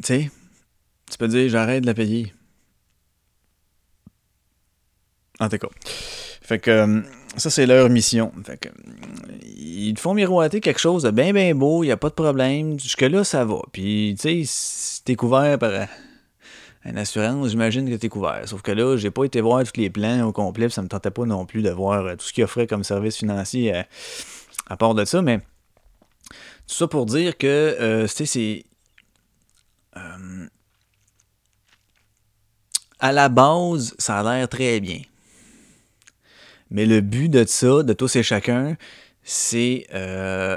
Tu 0.03 0.07
sais, 0.07 0.31
tu 1.11 1.17
peux 1.19 1.29
dire, 1.29 1.49
j'arrête 1.49 1.83
de 1.83 1.87
la 1.87 1.95
payer. 1.95 2.35
En 5.41 5.49
tout 5.49 5.59
cas. 5.59 5.69
Fait 6.43 6.59
que 6.59 6.71
euh, 6.71 7.03
ça, 7.37 7.49
c'est 7.51 7.67
leur 7.67 7.89
mission. 7.89 8.33
Ils 9.57 9.95
te 9.95 10.01
font 10.01 10.15
miroiter 10.15 10.61
quelque 10.61 10.81
chose 10.81 11.03
de 11.03 11.11
bien, 11.11 11.33
bien 11.33 11.55
beau, 11.55 11.83
il 11.83 11.87
n'y 11.87 11.93
a 11.93 11.97
pas 11.97 12.11
de 12.11 12.15
problème. 12.15 12.79
Jusque-là, 12.79 13.25
ça 13.25 13.45
va. 13.45 13.61
Puis, 13.73 14.15
tu 14.19 14.23
sais, 14.23 14.43
si 14.45 15.03
t'es 15.05 15.15
couvert 15.15 15.59
par 15.59 15.71
euh, 15.71 15.85
une 16.85 16.99
assurance, 16.99 17.49
j'imagine 17.49 17.89
que 17.89 17.97
t'es 17.97 18.11
couvert. 18.11 18.43
Sauf 18.47 18.61
que 18.61 18.71
là, 18.71 18.97
j'ai 18.99 19.11
pas 19.11 19.25
été 19.25 19.41
voir 19.41 19.65
tous 19.65 19.81
les 19.81 19.89
plans 19.89 20.27
au 20.27 20.33
complet, 20.33 20.69
ça 20.69 20.83
me 20.83 20.89
tentait 20.89 21.11
pas 21.11 21.25
non 21.25 21.47
plus 21.47 21.63
de 21.63 21.71
voir 21.71 22.05
euh, 22.05 22.17
tout 22.17 22.27
ce 22.27 22.33
qu'il 22.35 22.45
offrait 22.45 22.67
comme 22.67 22.85
service 22.85 23.17
financier 23.17 23.83
à, 24.67 24.77
part 24.77 24.95
de 24.95 25.05
ça, 25.05 25.23
mais 25.23 25.39
tout 25.39 26.75
ça 26.75 26.87
pour 26.87 27.07
dire 27.07 27.39
que, 27.39 28.03
tu 28.03 28.09
sais, 28.09 28.27
c'est. 28.27 28.65
à 33.01 33.13
la 33.13 33.29
base, 33.29 33.95
ça 33.99 34.21
a 34.21 34.23
l'air 34.23 34.49
très 34.49 34.81
bien. 34.81 35.01
Mais 36.73 36.87
le 36.87 37.03
but 37.03 37.29
de 37.29 37.45
ça, 37.45 37.83
de 37.83 37.93
tous 37.93 38.17
et 38.17 38.23
chacun, 38.23 38.77
c'est 39.23 39.87
euh, 39.93 40.57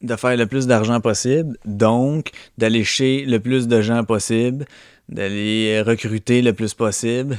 de 0.00 0.16
faire 0.16 0.36
le 0.36 0.46
plus 0.46 0.66
d'argent 0.66 1.02
possible, 1.02 1.58
donc 1.66 2.30
d'aller 2.56 2.82
chez 2.82 3.26
le 3.26 3.38
plus 3.38 3.68
de 3.68 3.82
gens 3.82 4.04
possible, 4.04 4.64
d'aller 5.10 5.82
recruter 5.82 6.40
le 6.40 6.54
plus 6.54 6.72
possible, 6.72 7.38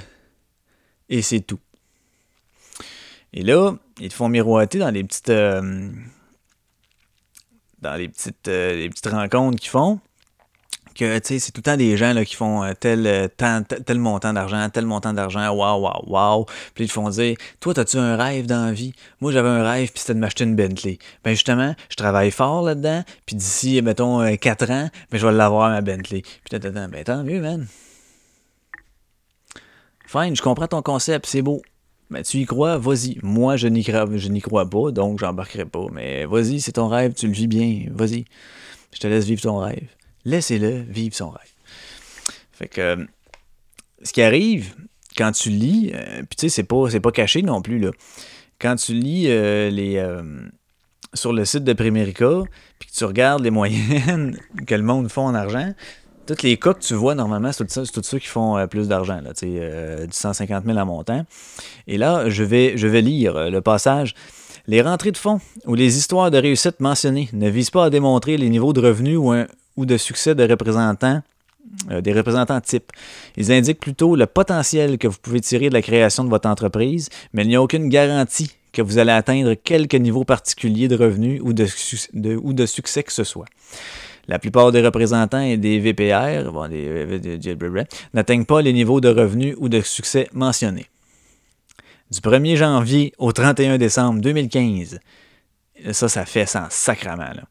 et 1.10 1.24
c'est 1.24 1.40
tout. 1.40 1.60
Et 3.34 3.42
là, 3.42 3.76
ils 4.00 4.10
te 4.10 4.14
font 4.14 4.30
miroiter 4.30 4.78
dans 4.78 4.92
les 4.92 5.04
petites, 5.04 5.30
euh, 5.30 5.90
dans 7.82 7.96
les 7.96 8.08
petites, 8.08 8.48
euh, 8.48 8.76
les 8.76 8.90
petites 8.90 9.08
rencontres 9.08 9.60
qu'ils 9.60 9.72
font 9.72 10.00
c'est 10.98 11.52
tout 11.52 11.60
le 11.60 11.64
temps 11.64 11.78
des 11.78 11.98
gens 11.98 12.14
là, 12.14 12.26
qui 12.26 12.36
font 12.36 12.64
euh, 12.64 12.74
tel, 12.80 13.06
euh, 13.08 13.28
tel 13.86 14.00
montant 14.00 14.34
d'argent, 14.34 14.70
tel 14.70 14.86
montant 14.86 15.14
d'argent, 15.14 15.50
waouh, 15.54 15.82
waouh, 15.82 16.04
waouh. 16.08 16.46
Puis 16.74 16.86
ils 16.86 16.92
font 16.92 17.10
dire 17.10 17.38
Toi, 17.60 17.80
as-tu 17.80 17.98
un 17.98 18.16
rêve 18.16 18.46
dans 18.46 18.66
la 18.66 18.72
vie? 18.72 18.94
Moi, 19.22 19.32
j'avais 19.32 19.50
un 19.50 19.64
rêve, 19.64 19.92
puis 19.92 20.00
c'était 20.00 20.14
de 20.14 20.20
m'acheter 20.20 20.44
une 20.44 20.56
Bentley. 20.56 20.98
Ben 21.24 21.32
justement, 21.32 21.76
je 21.90 21.96
travaille 21.96 22.32
fort 22.32 22.62
là-dedans, 22.64 23.04
puis 23.26 23.36
d'ici, 23.36 23.82
mettons, 23.82 24.36
4 24.36 24.64
euh, 24.70 24.74
ans, 24.74 24.90
ben, 25.12 25.18
je 25.18 25.28
vais 25.28 25.34
l'avoir, 25.34 25.70
ma 25.70 25.82
Bentley. 25.82 26.22
Puis 26.22 26.60
ben 26.60 27.04
tant 27.04 27.24
mieux, 27.24 27.42
man. 27.42 27.68
Fine, 30.08 30.36
je 30.36 30.42
comprends 30.42 30.68
ton 30.68 30.82
concept, 30.82 31.26
c'est 31.26 31.42
beau. 31.42 31.62
Mais 32.10 32.24
tu 32.24 32.38
y 32.38 32.46
crois, 32.46 32.78
vas-y. 32.78 33.18
Moi, 33.22 33.58
je 33.58 33.68
n'y 33.68 33.84
crois, 33.84 34.06
je 34.16 34.30
n'y 34.30 34.40
crois 34.40 34.70
pas, 34.70 34.92
donc 34.92 35.20
j'embarquerai 35.20 35.66
pas. 35.66 35.86
Mais 35.92 36.26
vas-y, 36.26 36.62
c'est 36.62 36.74
ton 36.74 36.88
rêve, 36.88 37.14
tu 37.14 37.28
le 37.28 37.34
vis 37.34 37.48
bien. 37.48 37.86
Vas-y. 37.92 38.26
Je 38.94 39.00
te 39.00 39.08
laisse 39.08 39.26
vivre 39.26 39.42
ton 39.42 39.58
rêve. 39.58 39.88
Laissez-le 40.28 40.84
vivre 40.90 41.16
son 41.16 41.30
rêve. 41.30 41.54
Fait 42.52 42.68
que, 42.68 42.82
euh, 42.82 43.06
ce 44.04 44.12
qui 44.12 44.22
arrive 44.22 44.76
quand 45.18 45.32
tu 45.32 45.50
lis, 45.50 45.92
euh, 45.96 46.24
puis 46.30 46.36
tu 46.38 46.42
sais, 46.42 46.50
c'est 46.50 46.64
pas, 46.64 46.88
pas 47.02 47.12
caché 47.12 47.42
non 47.42 47.62
plus, 47.62 47.80
là. 47.80 47.92
Quand 48.60 48.76
tu 48.76 48.94
lis 48.94 49.28
euh, 49.30 49.70
les, 49.70 50.06
sur 51.14 51.32
le 51.32 51.46
site 51.46 51.64
de 51.64 51.72
Primerica, 51.72 52.42
puis 52.78 52.90
que 52.90 52.94
tu 52.94 53.06
regardes 53.06 53.42
les 53.42 53.52
moyennes 53.52 54.38
que 54.68 54.76
le 54.76 54.84
monde 54.84 55.10
font 55.10 55.28
en 55.28 55.34
argent, 55.34 55.74
tous 56.26 56.44
les 56.44 56.58
cas 56.58 56.74
que 56.74 56.82
tu 56.82 56.94
vois 56.94 57.16
normalement, 57.16 57.54
c'est 57.54 57.66
tous 57.66 58.04
ceux 58.04 58.20
qui 58.20 58.28
font 58.28 58.68
plus 58.68 58.90
d'argent, 58.90 59.22
là, 59.22 59.34
tu 59.34 59.58
sais, 59.58 60.08
du 60.08 60.14
150 60.14 60.66
000 60.66 60.78
à 60.78 60.84
montant. 60.84 61.26
Et 61.88 61.98
là, 61.98 62.28
je 62.30 62.44
vais, 62.44 62.78
je 62.78 62.88
vais 62.88 63.02
lire 63.02 63.50
le 63.50 63.62
passage. 63.62 64.14
Les 64.66 64.82
rentrées 64.82 65.12
de 65.12 65.18
fonds 65.18 65.40
ou 65.68 65.76
les 65.76 65.98
histoires 65.98 66.32
de 66.32 66.38
réussite 66.38 66.82
mentionnées 66.82 67.30
ne 67.32 67.50
visent 67.50 67.70
pas 67.70 67.86
à 67.86 67.90
démontrer 67.90 68.36
les 68.36 68.50
niveaux 68.50 68.74
de 68.74 68.82
revenus 68.82 69.18
ou 69.18 69.32
un, 69.32 69.48
ou 69.78 69.86
de 69.86 69.96
succès 69.96 70.36
de 70.36 70.44
représentants, 70.44 71.22
euh, 71.92 72.02
des 72.02 72.14
représentants 72.14 72.60
types. 72.60 72.92
Ils 73.38 73.52
indiquent 73.52 73.80
plutôt 73.80 74.16
le 74.16 74.26
potentiel 74.26 74.98
que 74.98 75.08
vous 75.08 75.18
pouvez 75.22 75.40
tirer 75.40 75.70
de 75.70 75.74
la 75.74 75.82
création 75.82 76.24
de 76.24 76.30
votre 76.30 76.50
entreprise, 76.50 77.10
mais 77.34 77.44
il 77.44 77.50
n'y 77.50 77.56
a 77.56 77.62
aucune 77.62 77.90
garantie 77.90 78.52
que 78.74 78.82
vous 78.82 78.98
allez 78.98 79.12
atteindre 79.12 79.54
quelque 79.54 79.98
niveau 79.98 80.24
particulier 80.24 80.88
de 80.88 80.96
revenus 80.96 81.42
ou 81.44 81.54
de, 81.54 81.66
ou 82.36 82.54
de 82.54 82.66
succès 82.66 83.04
que 83.04 83.14
ce 83.14 83.24
soit. 83.24 83.48
La 84.28 84.40
plupart 84.40 84.72
des 84.72 84.82
représentants 84.82 85.42
et 85.42 85.56
des 85.56 85.80
VPR 85.80 86.46
euh, 86.46 87.84
n'atteignent 88.14 88.46
pas 88.46 88.62
les 88.62 88.74
niveaux 88.74 89.00
de 89.00 89.08
revenus 89.08 89.56
ou 89.58 89.70
de 89.70 89.82
succès 89.82 90.28
mentionnés. 90.34 90.88
Du 92.12 92.20
1er 92.20 92.56
janvier 92.56 93.14
au 93.18 93.32
31 93.32 93.78
décembre 93.78 94.22
2015, 94.22 95.00
ça, 95.92 96.10
ça 96.10 96.26
fait 96.26 96.46
sans 96.46 96.68
sacrament. 96.70 97.34
Là. 97.36 97.44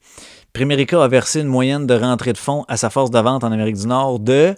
Primerica 0.57 1.05
a 1.05 1.09
versé 1.09 1.43
une 1.43 1.49
moyenne 1.49 1.87
de 1.87 1.93
rentrée 1.93 2.33
de 2.33 2.39
fonds 2.39 2.65
à 2.67 2.79
sa 2.79 2.89
force 2.89 3.11
de 3.11 3.19
vente 3.19 3.45
en 3.45 3.53
Amérique 3.53 3.77
du 3.77 3.87
Nord 3.87 4.21
de 4.21 4.55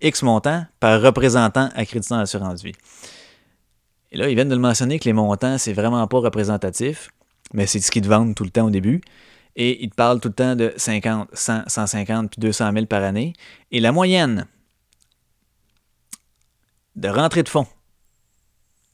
X 0.00 0.24
montant 0.24 0.66
par 0.80 1.00
représentant 1.00 1.68
accréditant 1.76 2.18
l'assurance 2.18 2.64
vie. 2.64 2.74
Et 4.10 4.16
là, 4.16 4.28
ils 4.28 4.34
viennent 4.34 4.48
de 4.48 4.54
le 4.56 4.60
mentionner 4.60 4.98
que 4.98 5.04
les 5.04 5.12
montants, 5.12 5.58
c'est 5.58 5.74
vraiment 5.74 6.04
pas 6.08 6.18
représentatif, 6.18 7.08
mais 7.52 7.68
c'est 7.68 7.78
ce 7.78 7.92
qu'ils 7.92 8.02
te 8.02 8.08
vendent 8.08 8.34
tout 8.34 8.42
le 8.42 8.50
temps 8.50 8.66
au 8.66 8.70
début. 8.70 9.00
Et 9.54 9.84
ils 9.84 9.90
te 9.90 9.94
parlent 9.94 10.18
tout 10.18 10.26
le 10.26 10.34
temps 10.34 10.56
de 10.56 10.72
50, 10.76 11.28
100, 11.32 11.68
150 11.68 12.30
puis 12.30 12.40
200 12.40 12.72
000 12.72 12.86
par 12.86 13.04
année. 13.04 13.32
Et 13.70 13.78
la 13.78 13.92
moyenne 13.92 14.44
de 16.96 17.08
rentrée 17.08 17.44
de 17.44 17.48
fonds 17.48 17.68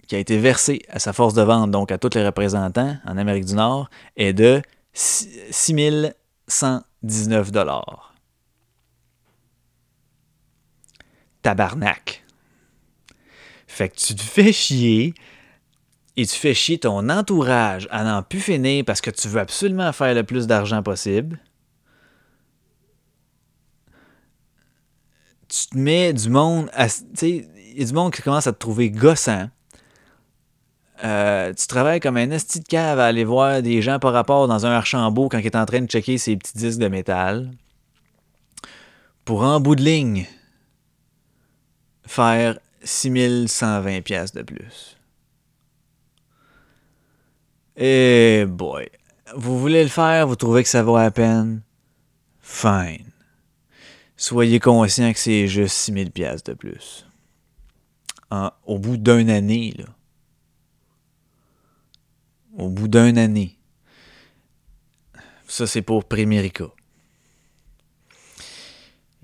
qui 0.06 0.14
a 0.14 0.18
été 0.18 0.36
versée 0.36 0.82
à 0.90 0.98
sa 0.98 1.14
force 1.14 1.32
de 1.32 1.40
vente, 1.40 1.70
donc 1.70 1.90
à 1.90 1.96
tous 1.96 2.14
les 2.14 2.26
représentants 2.26 2.98
en 3.06 3.16
Amérique 3.16 3.46
du 3.46 3.54
Nord, 3.54 3.88
est 4.18 4.34
de 4.34 4.60
6119 4.92 7.52
dollars. 7.52 8.14
Tabarnak. 11.42 12.24
Fait 13.66 13.88
que 13.88 13.96
tu 13.96 14.14
te 14.14 14.22
fais 14.22 14.52
chier 14.52 15.14
et 16.16 16.26
tu 16.26 16.36
fais 16.36 16.54
chier 16.54 16.78
ton 16.78 17.08
entourage 17.08 17.88
à 17.90 18.04
n'en 18.04 18.22
plus 18.22 18.40
finir 18.40 18.84
parce 18.84 19.00
que 19.00 19.10
tu 19.10 19.26
veux 19.28 19.40
absolument 19.40 19.92
faire 19.92 20.14
le 20.14 20.24
plus 20.24 20.46
d'argent 20.46 20.82
possible. 20.82 21.38
Tu 25.48 25.66
te 25.68 25.78
mets 25.78 26.12
du 26.12 26.28
monde 26.28 26.70
sais, 27.14 27.48
il 27.72 27.78
y 27.78 27.82
a 27.82 27.86
du 27.86 27.92
monde 27.92 28.12
qui 28.12 28.22
commence 28.22 28.46
à 28.46 28.52
te 28.52 28.58
trouver 28.58 28.90
gossant 28.90 29.48
euh, 31.02 31.54
tu 31.54 31.66
travailles 31.66 32.00
comme 32.00 32.16
un 32.16 32.30
esti 32.30 32.60
de 32.60 32.64
cave 32.64 32.98
à 32.98 33.06
aller 33.06 33.24
voir 33.24 33.62
des 33.62 33.80
gens 33.80 33.98
par 33.98 34.12
rapport 34.12 34.48
dans 34.48 34.66
un 34.66 34.70
Archambault 34.70 35.28
quand 35.28 35.38
il 35.38 35.46
est 35.46 35.56
en 35.56 35.64
train 35.64 35.80
de 35.80 35.86
checker 35.86 36.18
ses 36.18 36.36
petits 36.36 36.56
disques 36.56 36.78
de 36.78 36.88
métal. 36.88 37.50
Pour 39.24 39.42
en 39.42 39.60
bout 39.60 39.76
de 39.76 39.82
ligne, 39.82 40.26
faire 42.06 42.58
6120 42.82 44.02
pièces 44.02 44.32
de 44.32 44.42
plus. 44.42 44.96
Eh 47.76 48.44
boy. 48.46 48.88
Vous 49.36 49.58
voulez 49.58 49.82
le 49.82 49.88
faire, 49.88 50.26
vous 50.26 50.36
trouvez 50.36 50.62
que 50.62 50.68
ça 50.68 50.82
vaut 50.82 50.98
la 50.98 51.10
peine? 51.10 51.62
Fine. 52.40 53.06
Soyez 54.16 54.58
conscient 54.60 55.12
que 55.12 55.18
c'est 55.18 55.46
juste 55.46 55.76
6000 55.76 56.10
pièces 56.10 56.42
de 56.42 56.52
plus. 56.52 57.06
au 58.66 58.78
bout 58.78 58.96
d'une 58.96 59.30
année, 59.30 59.74
là 59.78 59.86
au 62.60 62.68
bout 62.68 62.88
d'une 62.88 63.18
année. 63.18 63.56
Ça, 65.48 65.66
c'est 65.66 65.82
pour 65.82 66.04
Primerica. 66.04 66.66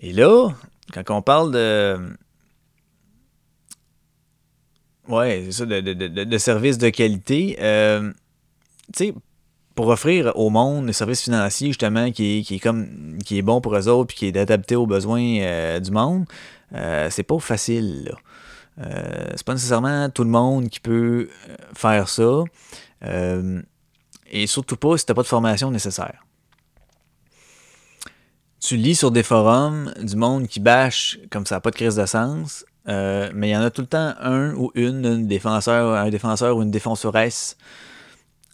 Et 0.01 0.13
là, 0.13 0.51
quand 0.93 1.11
on 1.11 1.23
parle 1.23 1.53
de. 1.53 1.99
Ouais, 5.09 5.43
c'est 5.47 5.53
ça, 5.53 5.67
de, 5.67 5.81
de, 5.81 6.39
services 6.39 6.79
de 6.79 6.89
qualité, 6.89 7.57
euh, 7.61 8.11
tu 8.93 9.07
sais, 9.07 9.15
pour 9.77 9.87
offrir 9.87 10.33
au 10.35 10.51
monde 10.51 10.87
des 10.87 10.93
services 10.93 11.23
financiers, 11.23 11.69
justement, 11.69 12.11
qui 12.11 12.39
est, 12.39 12.43
qui 12.43 12.57
est, 12.57 12.59
comme 12.59 13.19
qui 13.25 13.39
est 13.39 13.43
bon 13.43 13.61
pour 13.61 13.77
eux 13.77 13.87
autres 13.87 14.09
puis 14.09 14.17
qui 14.17 14.27
est 14.27 14.37
adapté 14.37 14.75
aux 14.75 14.87
besoins 14.87 15.39
euh, 15.41 15.79
du 15.79 15.93
monde, 15.93 16.25
euh, 16.75 17.09
c'est 17.11 17.23
pas 17.23 17.39
facile. 17.39 18.13
C'est 18.79 19.45
pas 19.45 19.55
nécessairement 19.55 20.11
tout 20.11 20.23
le 20.23 20.29
monde 20.29 20.69
qui 20.69 20.81
peut 20.81 21.31
faire 21.73 22.11
ça. 22.11 22.43
Et 23.03 24.47
surtout 24.47 24.77
pas 24.77 24.97
si 24.99 25.07
t'as 25.07 25.15
pas 25.15 25.23
de 25.23 25.27
formation 25.27 25.71
nécessaire. 25.71 26.25
Tu 28.61 28.77
lis 28.77 28.97
sur 28.97 29.11
des 29.11 29.23
forums 29.23 29.93
du 30.03 30.17
monde 30.17 30.49
qui 30.49 30.61
bâche 30.61 31.19
comme 31.31 31.47
ça 31.47 31.61
pas 31.61 31.71
de 31.71 31.77
crise 31.77 31.97
de 31.97 32.07
sens, 32.07 32.65
euh, 32.89 33.31
mais 33.35 33.49
il 33.49 33.53
y 33.53 33.57
en 33.57 33.63
a 33.63 33.71
tout 33.71 33.83
le 33.83 33.87
temps 33.87 34.15
un 34.21 34.55
ou 34.55 34.73
une, 34.75 35.27
défenseur, 35.27 35.95
un 35.95 36.09
défenseur 36.09 36.57
ou 36.57 36.63
une 36.63 36.71
défenseresse 36.71 37.57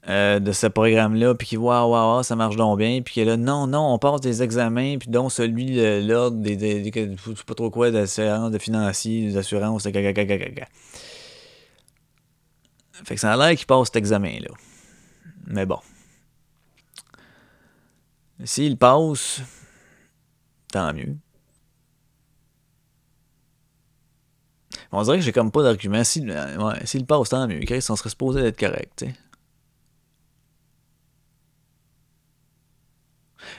euh, 0.08 0.40
de 0.40 0.52
ce 0.52 0.66
programme-là, 0.66 1.34
puis 1.34 1.46
qui 1.46 1.56
voit, 1.56 1.86
waouh, 1.86 2.22
ça 2.22 2.34
marche 2.34 2.56
donc 2.56 2.78
bien, 2.78 3.00
puis 3.02 3.14
qui 3.14 3.20
est 3.20 3.24
là, 3.24 3.36
non, 3.36 3.66
non, 3.66 3.94
on 3.94 3.98
passe 3.98 4.20
des 4.20 4.42
examens, 4.42 4.98
puis 4.98 5.08
donc 5.08 5.30
celui, 5.30 5.76
l'ordre 6.04 6.38
des, 6.38 6.56
des, 6.56 6.90
des, 6.90 7.16
pas 7.46 7.54
trop 7.54 7.70
quoi, 7.70 7.90
d'assurance, 7.90 8.50
de 8.50 8.58
financier, 8.58 9.28
des 9.28 9.36
assurances, 9.36 9.86
gaga, 9.86 10.12
Fait 12.92 13.14
que 13.14 13.20
ça 13.20 13.32
a 13.32 13.36
l'air 13.36 13.56
qu'il 13.56 13.66
passe 13.66 13.88
cet 13.88 13.96
examen-là. 13.96 14.50
Mais 15.46 15.66
bon. 15.66 15.80
S'il 18.44 18.76
passe, 18.76 19.40
tant 20.70 20.92
mieux. 20.92 21.16
On 24.90 25.02
dirait 25.02 25.18
que 25.18 25.24
j'ai 25.24 25.32
comme 25.32 25.50
pas 25.50 25.62
d'argument. 25.62 26.04
Si, 26.04 26.20
ouais, 26.20 26.86
s'il 26.86 27.06
passe, 27.06 27.30
tant 27.30 27.48
mieux. 27.48 27.60
Chris, 27.60 27.84
on 27.88 27.96
serait 27.96 28.10
supposé 28.10 28.42
d'être 28.42 28.58
correct, 28.58 28.92
tu 28.96 29.06
sais. 29.06 29.14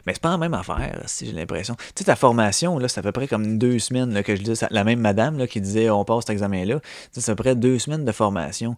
Mais 0.06 0.14
c'est 0.14 0.22
pas 0.22 0.32
la 0.32 0.38
même 0.38 0.54
affaire, 0.54 1.02
si 1.06 1.26
j'ai 1.26 1.32
l'impression. 1.32 1.76
Tu 1.76 1.86
sais, 1.98 2.04
ta 2.06 2.16
formation, 2.16 2.78
là, 2.78 2.88
c'est 2.88 3.00
à 3.00 3.04
peu 3.04 3.12
près 3.12 3.28
comme 3.28 3.58
deux 3.58 3.80
semaines 3.80 4.22
que 4.24 4.36
je 4.36 4.42
disais. 4.42 4.68
La 4.70 4.84
même 4.84 5.00
madame 5.00 5.38
là, 5.38 5.48
qui 5.48 5.62
disait 5.62 5.90
on 5.90 6.04
passe 6.04 6.22
cet 6.22 6.32
examen-là, 6.32 6.80
c'est 7.12 7.30
à 7.30 7.36
peu 7.36 7.44
près 7.44 7.56
deux 7.56 7.80
semaines 7.80 8.06
de 8.06 8.12
formation. 8.12 8.78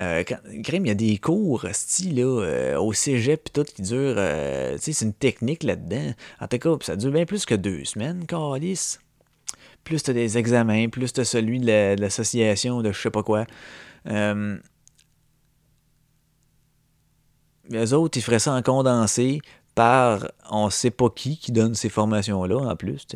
Euh, 0.00 0.22
il 0.52 0.86
y 0.86 0.90
a 0.90 0.94
des 0.94 1.18
cours, 1.18 1.66
style, 1.72 2.20
euh, 2.20 2.78
au 2.78 2.92
cégep 2.92 3.44
pis 3.44 3.52
tout 3.52 3.64
qui 3.64 3.82
durent. 3.82 4.14
Euh, 4.16 4.74
tu 4.76 4.82
sais, 4.82 4.92
c'est 4.92 5.04
une 5.04 5.12
technique 5.12 5.64
là-dedans. 5.64 6.12
En 6.40 6.46
tout 6.46 6.58
cas, 6.58 6.70
ça 6.82 6.96
dure 6.96 7.10
bien 7.10 7.24
plus 7.24 7.44
que 7.46 7.54
deux 7.54 7.84
semaines, 7.84 8.24
Calice. 8.26 9.00
Plus 9.84 10.02
t'as 10.02 10.12
des 10.12 10.38
examens, 10.38 10.88
plus 10.88 11.12
t'as 11.12 11.24
celui 11.24 11.60
de 11.60 12.00
l'association 12.00 12.82
de 12.82 12.92
je 12.92 13.00
sais 13.00 13.10
pas 13.10 13.22
quoi. 13.22 13.46
Euh, 14.06 14.58
les 17.70 17.92
autres, 17.92 18.18
ils 18.18 18.22
feraient 18.22 18.38
ça 18.38 18.52
en 18.54 18.62
condensé 18.62 19.40
par 19.74 20.30
on 20.50 20.70
sait 20.70 20.90
pas 20.90 21.10
qui 21.10 21.38
qui 21.38 21.52
donne 21.52 21.74
ces 21.74 21.88
formations-là 21.88 22.56
en 22.56 22.76
plus. 22.76 23.06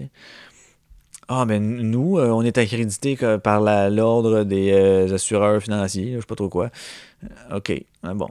Ah, 1.34 1.46
ben 1.46 1.62
nous, 1.62 2.18
euh, 2.18 2.28
on 2.28 2.42
est 2.42 2.58
accrédité 2.58 3.16
par 3.42 3.62
l'ordre 3.90 4.44
des 4.44 4.70
euh, 4.72 5.14
assureurs 5.14 5.62
financiers, 5.62 6.12
je 6.16 6.20
sais 6.20 6.26
pas 6.26 6.34
trop 6.34 6.50
quoi. 6.50 6.70
Euh, 7.24 7.56
OK, 7.56 7.72
ah, 8.02 8.12
bon. 8.12 8.28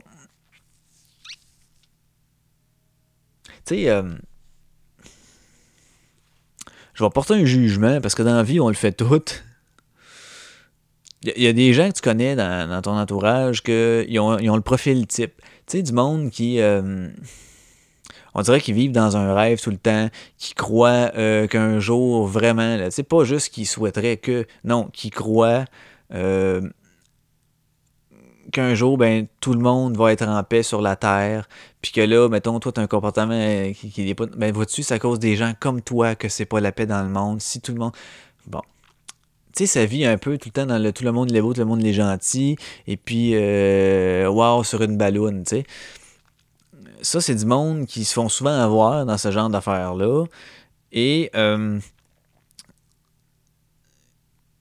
Tu 3.64 3.74
sais, 3.74 4.02
je 6.94 7.04
vais 7.04 7.10
porter 7.10 7.34
un 7.34 7.44
jugement 7.44 8.00
parce 8.00 8.14
que 8.14 8.22
dans 8.22 8.36
la 8.36 8.44
vie, 8.44 8.60
on 8.60 8.68
le 8.68 8.74
fait 8.74 8.92
tout. 8.92 9.24
Il 11.22 11.42
y, 11.42 11.48
a 11.48 11.52
des 11.52 11.72
gens 11.72 11.88
que 11.88 11.94
tu 11.94 12.02
connais 12.02 12.36
dans, 12.36 12.82
ton 12.82 12.96
entourage 12.96 13.64
qui 13.64 14.18
ont, 14.20 14.28
ont, 14.28 14.56
le 14.56 14.62
profil 14.62 15.08
type. 15.08 15.34
Tu 15.66 15.78
sais, 15.78 15.82
du 15.82 15.92
monde 15.92 16.30
qui 16.30 16.60
on 18.34 18.42
dirait 18.42 18.60
qu'ils 18.60 18.74
vivent 18.74 18.92
dans 18.92 19.16
un 19.16 19.34
rêve 19.34 19.60
tout 19.60 19.70
le 19.70 19.76
temps, 19.76 20.08
qu'ils 20.38 20.54
croient 20.54 21.10
euh, 21.16 21.46
qu'un 21.46 21.80
jour, 21.80 22.26
vraiment, 22.26 22.78
c'est 22.90 23.02
pas 23.02 23.24
juste 23.24 23.52
qu'ils 23.52 23.66
souhaiteraient 23.66 24.16
que, 24.16 24.46
non, 24.64 24.88
qu'ils 24.92 25.10
croient 25.10 25.64
euh, 26.14 26.62
qu'un 28.52 28.74
jour, 28.74 28.98
ben, 28.98 29.26
tout 29.40 29.54
le 29.54 29.60
monde 29.60 29.96
va 29.96 30.12
être 30.12 30.26
en 30.26 30.42
paix 30.44 30.62
sur 30.62 30.80
la 30.80 30.96
Terre, 30.96 31.48
puis 31.80 31.92
que 31.92 32.00
là, 32.00 32.28
mettons, 32.28 32.58
toi, 32.60 32.72
tu 32.72 32.80
as 32.80 32.82
un 32.82 32.86
comportement 32.86 33.34
euh, 33.34 33.72
qui, 33.72 33.90
qui 33.90 34.08
est 34.08 34.14
pas... 34.14 34.26
Ben, 34.26 34.52
vois-tu, 34.52 34.82
c'est 34.82 34.94
à 34.94 34.98
cause 34.98 35.18
des 35.18 35.36
gens 35.36 35.52
comme 35.58 35.82
toi 35.82 36.14
que 36.14 36.28
c'est 36.28 36.44
pas 36.46 36.60
la 36.60 36.72
paix 36.72 36.86
dans 36.86 37.02
le 37.02 37.08
monde. 37.08 37.40
Si 37.40 37.60
tout 37.60 37.72
le 37.72 37.78
monde... 37.78 37.92
Bon, 38.46 38.60
tu 39.54 39.64
sais, 39.64 39.66
ça 39.66 39.84
vit 39.86 40.04
un 40.04 40.18
peu 40.18 40.38
tout 40.38 40.48
le 40.48 40.52
temps 40.52 40.66
dans 40.66 40.78
le 40.78 40.92
tout 40.92 41.04
le 41.04 41.12
monde 41.12 41.34
est 41.34 41.40
beau, 41.40 41.52
tout 41.52 41.60
le 41.60 41.66
monde 41.66 41.84
est 41.84 41.92
gentil, 41.92 42.56
et 42.86 42.96
puis, 42.96 43.32
euh, 43.34 44.28
wow, 44.28 44.64
sur 44.64 44.82
une 44.82 44.96
balloune, 44.96 45.44
tu 45.44 45.56
sais 45.56 45.64
ça, 47.02 47.20
c'est 47.20 47.34
du 47.34 47.46
monde 47.46 47.86
qui 47.86 48.04
se 48.04 48.14
font 48.14 48.28
souvent 48.28 48.58
avoir 48.58 49.04
dans 49.06 49.18
ce 49.18 49.30
genre 49.30 49.50
d'affaires-là. 49.50 50.24
Et 50.92 51.30
euh, 51.34 51.78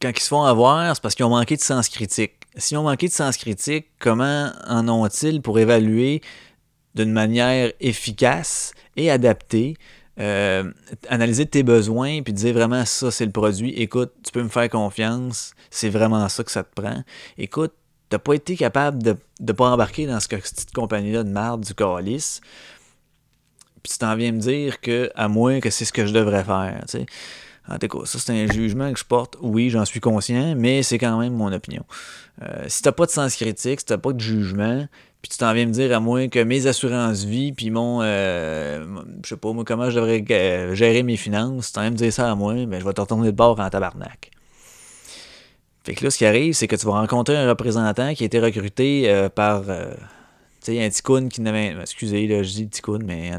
quand 0.02 0.10
ils 0.10 0.20
se 0.20 0.28
font 0.28 0.44
avoir, 0.44 0.96
c'est 0.96 1.02
parce 1.02 1.16
qu'ils 1.16 1.26
ont 1.26 1.30
manqué 1.30 1.56
de 1.56 1.62
sens 1.62 1.90
critique. 1.90 2.34
S'ils 2.58 2.78
ont 2.78 2.84
manqué 2.84 3.08
de 3.08 3.14
sens 3.14 3.38
critique, 3.38 3.88
comment 4.00 4.52
en 4.68 4.90
ont-ils 4.90 5.42
pour 5.42 5.60
évaluer 5.60 6.22
d'une 6.96 7.12
manière 7.12 7.72
efficace 7.80 8.74
et 8.98 9.10
adaptée 9.10 9.78
euh, 10.20 10.72
analyser 11.08 11.46
tes 11.46 11.64
besoins 11.64 12.22
puis 12.22 12.34
dire 12.34 12.54
vraiment 12.54 12.86
ça 12.86 13.12
c'est 13.12 13.26
le 13.26 13.32
produit. 13.32 13.72
Écoute, 13.72 14.12
tu 14.24 14.32
peux 14.32 14.44
me 14.44 14.50
faire 14.50 14.70
confiance, 14.70 15.54
c'est 15.70 15.90
vraiment 15.90 16.28
ça 16.28 16.44
que 16.44 16.52
ça 16.52 16.64
te 16.64 16.74
prend. 16.80 17.04
Écoute, 17.38 17.74
t'as 18.12 18.20
pas 18.20 18.34
été 18.34 18.58
capable 18.58 19.02
de 19.02 19.16
ne 19.40 19.52
pas 19.54 19.70
embarquer 19.70 20.06
dans 20.06 20.20
cette 20.20 20.74
compagnie-là 20.74 21.24
de 21.24 21.30
merde 21.30 21.62
du 21.62 21.74
calice, 21.74 22.42
puis 23.82 23.94
tu 23.94 23.98
t'en 23.98 24.16
viens 24.16 24.34
me 24.34 24.40
dire 24.40 24.82
que, 24.82 25.10
à 25.16 25.30
moins 25.30 25.62
que 25.62 25.70
c'est 25.70 25.86
ce 25.86 25.94
que 25.94 26.06
je 26.06 26.14
devrais 26.14 26.44
faire, 26.44 26.84
tu 26.88 27.00
sais. 27.00 27.06
En 27.70 27.78
tout 27.78 27.88
cas, 27.88 28.06
ça, 28.06 28.20
c'est 28.20 28.34
un 28.34 28.52
jugement 28.52 28.92
que 28.92 29.00
je 29.00 29.06
porte. 29.06 29.38
Oui, 29.40 29.70
j'en 29.70 29.86
suis 29.86 30.00
conscient, 30.00 30.56
mais 30.58 30.84
c'est 30.84 30.98
quand 30.98 31.18
même 31.20 31.34
mon 31.34 31.54
opinion. 31.54 31.84
Euh, 32.42 32.66
si 32.68 32.82
t'as 32.82 32.92
pas 32.92 33.06
de 33.06 33.12
sens 33.12 33.36
critique, 33.36 33.80
si 33.80 33.86
t'as 33.86 34.00
pas 34.00 34.12
de 34.12 34.20
jugement, 34.20 34.88
puis 35.22 35.30
tu 35.30 35.38
t'en 35.38 35.54
viens 35.54 35.68
me 35.68 35.72
dire 35.72 35.96
à 35.96 36.00
moins 36.00 36.28
que 36.28 36.40
mes 36.40 36.68
assurances 36.68 37.24
vie, 37.24 37.54
puis 37.54 37.70
mon, 37.70 38.02
euh, 38.02 38.84
je 39.24 39.30
sais 39.30 39.38
pas 39.38 39.54
moi, 39.54 39.64
comment 39.64 39.90
je 39.90 39.96
devrais 39.96 40.26
euh, 40.32 40.76
gérer 40.76 41.04
mes 41.04 41.18
finances, 41.18 41.68
si 41.68 41.74
t'en 41.74 41.82
viens 41.82 41.92
me 41.92 41.96
dire 41.96 42.12
ça 42.12 42.30
à 42.30 42.36
moi, 42.36 42.66
ben 42.66 42.80
je 42.80 42.86
vais 42.86 42.94
te 42.94 43.00
retourner 43.00 43.28
de 43.28 43.38
bord 43.38 43.60
en 43.60 43.70
tabarnak. 43.70 44.32
Fait 45.84 45.96
que 45.96 46.04
là, 46.04 46.12
ce 46.12 46.18
qui 46.18 46.26
arrive, 46.26 46.54
c'est 46.54 46.68
que 46.68 46.76
tu 46.76 46.86
vas 46.86 46.94
rencontrer 46.94 47.36
un 47.36 47.50
représentant 47.50 48.14
qui 48.14 48.24
a 48.24 48.26
été 48.28 48.40
recruté 48.40 49.10
euh, 49.10 49.30
par 49.30 49.64
euh, 49.70 49.92
tu 50.64 50.74
sais, 50.74 50.84
un 50.84 50.90
ticoun 50.90 51.30
qui 51.30 51.42
n'avait. 51.42 51.76
Excusez, 51.82 52.28
là, 52.28 52.44
je 52.44 52.52
dis 52.52 52.70
ticoun, 52.70 53.04
mais. 53.04 53.32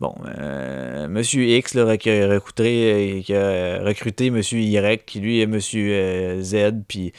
Bon, 0.00 0.14
euh, 0.38 1.08
Monsieur 1.08 1.44
X 1.44 1.74
là, 1.74 1.98
qui, 1.98 2.08
a 2.08 2.26
recruté, 2.26 3.22
qui 3.22 3.34
a 3.34 3.82
recruté 3.82 4.30
Monsieur 4.30 4.58
Y, 4.58 5.04
qui 5.04 5.20
lui 5.20 5.40
est 5.40 5.46
Monsieur 5.46 6.40
Z, 6.42 6.84
puis. 6.88 7.12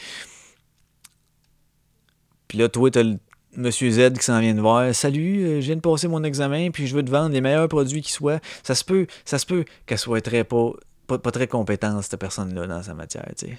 Puis 2.48 2.58
là, 2.58 2.68
toi, 2.68 2.90
t'as 2.90 3.04
le 3.04 3.18
Monsieur 3.56 3.88
Z 3.88 4.14
qui 4.14 4.24
s'en 4.24 4.40
vient 4.40 4.54
de 4.54 4.60
voir. 4.60 4.92
Salut, 4.96 5.60
je 5.60 5.66
viens 5.66 5.76
de 5.76 5.80
passer 5.80 6.08
mon 6.08 6.24
examen, 6.24 6.70
puis 6.72 6.88
je 6.88 6.96
veux 6.96 7.04
te 7.04 7.10
vendre 7.10 7.32
les 7.32 7.40
meilleurs 7.40 7.68
produits 7.68 8.02
qui 8.02 8.10
soient. 8.10 8.40
Ça 8.64 8.74
se 8.74 8.84
peut, 8.84 9.06
ça 9.24 9.38
se 9.38 9.46
peut 9.46 9.64
qu'elle 9.86 9.98
soit 9.98 10.20
très 10.20 10.42
pas, 10.42 10.72
pas, 11.06 11.18
pas 11.18 11.30
très 11.30 11.46
compétente, 11.46 12.02
cette 12.02 12.18
personne-là, 12.18 12.66
dans 12.66 12.82
sa 12.82 12.94
matière, 12.94 13.28
tu 13.38 13.46
sais. 13.46 13.58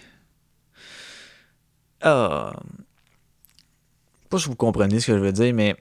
Ah. 2.04 2.54
Pas 4.30 4.38
si 4.38 4.49
vous 4.49 4.56
comprenez 4.56 4.99
ce 4.99 5.08
que 5.08 5.18
je 5.18 5.24
veux 5.24 5.32
dire, 5.32 5.54
mais. 5.54 5.76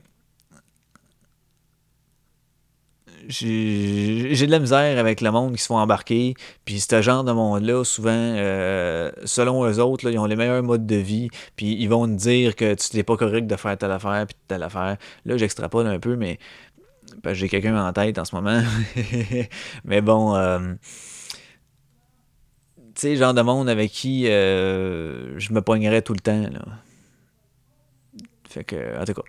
J'ai 3.28 4.46
de 4.46 4.50
la 4.50 4.58
misère 4.58 4.98
avec 4.98 5.20
le 5.20 5.30
monde 5.30 5.54
qui 5.54 5.62
se 5.62 5.66
font 5.66 5.78
embarquer. 5.78 6.34
Puis 6.64 6.80
ce 6.80 7.02
genre 7.02 7.24
de 7.24 7.32
monde-là, 7.32 7.84
souvent, 7.84 8.10
euh, 8.12 9.12
selon 9.24 9.64
eux 9.64 9.78
autres, 9.80 10.10
ils 10.10 10.18
ont 10.18 10.26
les 10.26 10.36
meilleurs 10.36 10.62
modes 10.62 10.86
de 10.86 10.96
vie. 10.96 11.28
Puis 11.56 11.76
ils 11.80 11.88
vont 11.88 12.06
te 12.06 12.14
dire 12.14 12.56
que 12.56 12.74
tu 12.74 12.96
n'es 12.96 13.04
pas 13.04 13.16
correct 13.16 13.46
de 13.46 13.56
faire 13.56 13.78
telle 13.78 13.92
affaire, 13.92 14.26
puis 14.26 14.36
telle 14.48 14.62
affaire. 14.62 14.96
Là, 15.24 15.36
j'extrapole 15.36 15.86
un 15.86 15.98
peu, 15.98 16.16
mais 16.16 16.38
j'ai 17.32 17.48
quelqu'un 17.48 17.76
en 17.76 17.92
tête 17.92 18.18
en 18.18 18.24
ce 18.24 18.34
moment. 18.34 18.60
mais 19.84 20.00
bon. 20.00 20.34
Euh, 20.34 20.74
sais, 23.00 23.16
genre 23.16 23.34
de 23.34 23.42
monde 23.42 23.68
avec 23.68 23.90
qui 23.90 24.26
euh, 24.28 25.38
je 25.38 25.52
me 25.52 25.60
poignerais 25.62 26.02
tout 26.02 26.12
le 26.12 26.20
temps. 26.20 26.40
Là. 26.40 26.62
Fait 28.48 28.64
que, 28.64 29.00
en 29.00 29.04
tout 29.04 29.14
cas. 29.14 29.22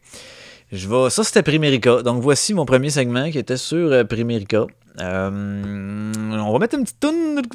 Je 0.71 0.89
vais... 0.89 1.09
Ça, 1.09 1.23
c'était 1.23 1.43
Primerica. 1.43 2.01
Donc, 2.01 2.21
voici 2.21 2.53
mon 2.53 2.65
premier 2.65 2.89
segment 2.89 3.29
qui 3.29 3.37
était 3.37 3.57
sur 3.57 3.91
euh, 3.91 4.03
Primerica. 4.03 4.65
Euh, 4.99 6.11
on 6.31 6.51
va 6.51 6.59
mettre 6.59 6.77
une 6.77 6.83
petite 6.83 6.99
toune. 6.99 7.35
Mettre. 7.35 7.49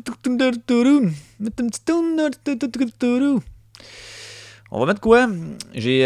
On 4.71 4.81
va 4.81 4.87
mettre 4.87 5.01
quoi? 5.01 5.29
J'ai. 5.75 6.01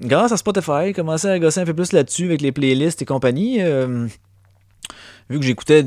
grâce 0.00 0.32
à 0.32 0.36
Spotify, 0.36 0.92
commencé 0.94 1.28
à 1.28 1.38
gosser 1.38 1.60
un 1.60 1.64
peu 1.64 1.74
plus 1.74 1.92
là-dessus 1.92 2.26
avec 2.26 2.40
les 2.40 2.52
playlists 2.52 3.02
et 3.02 3.04
compagnie. 3.04 3.60
vu 3.60 5.38
que 5.38 5.44
j'écoutais 5.44 5.84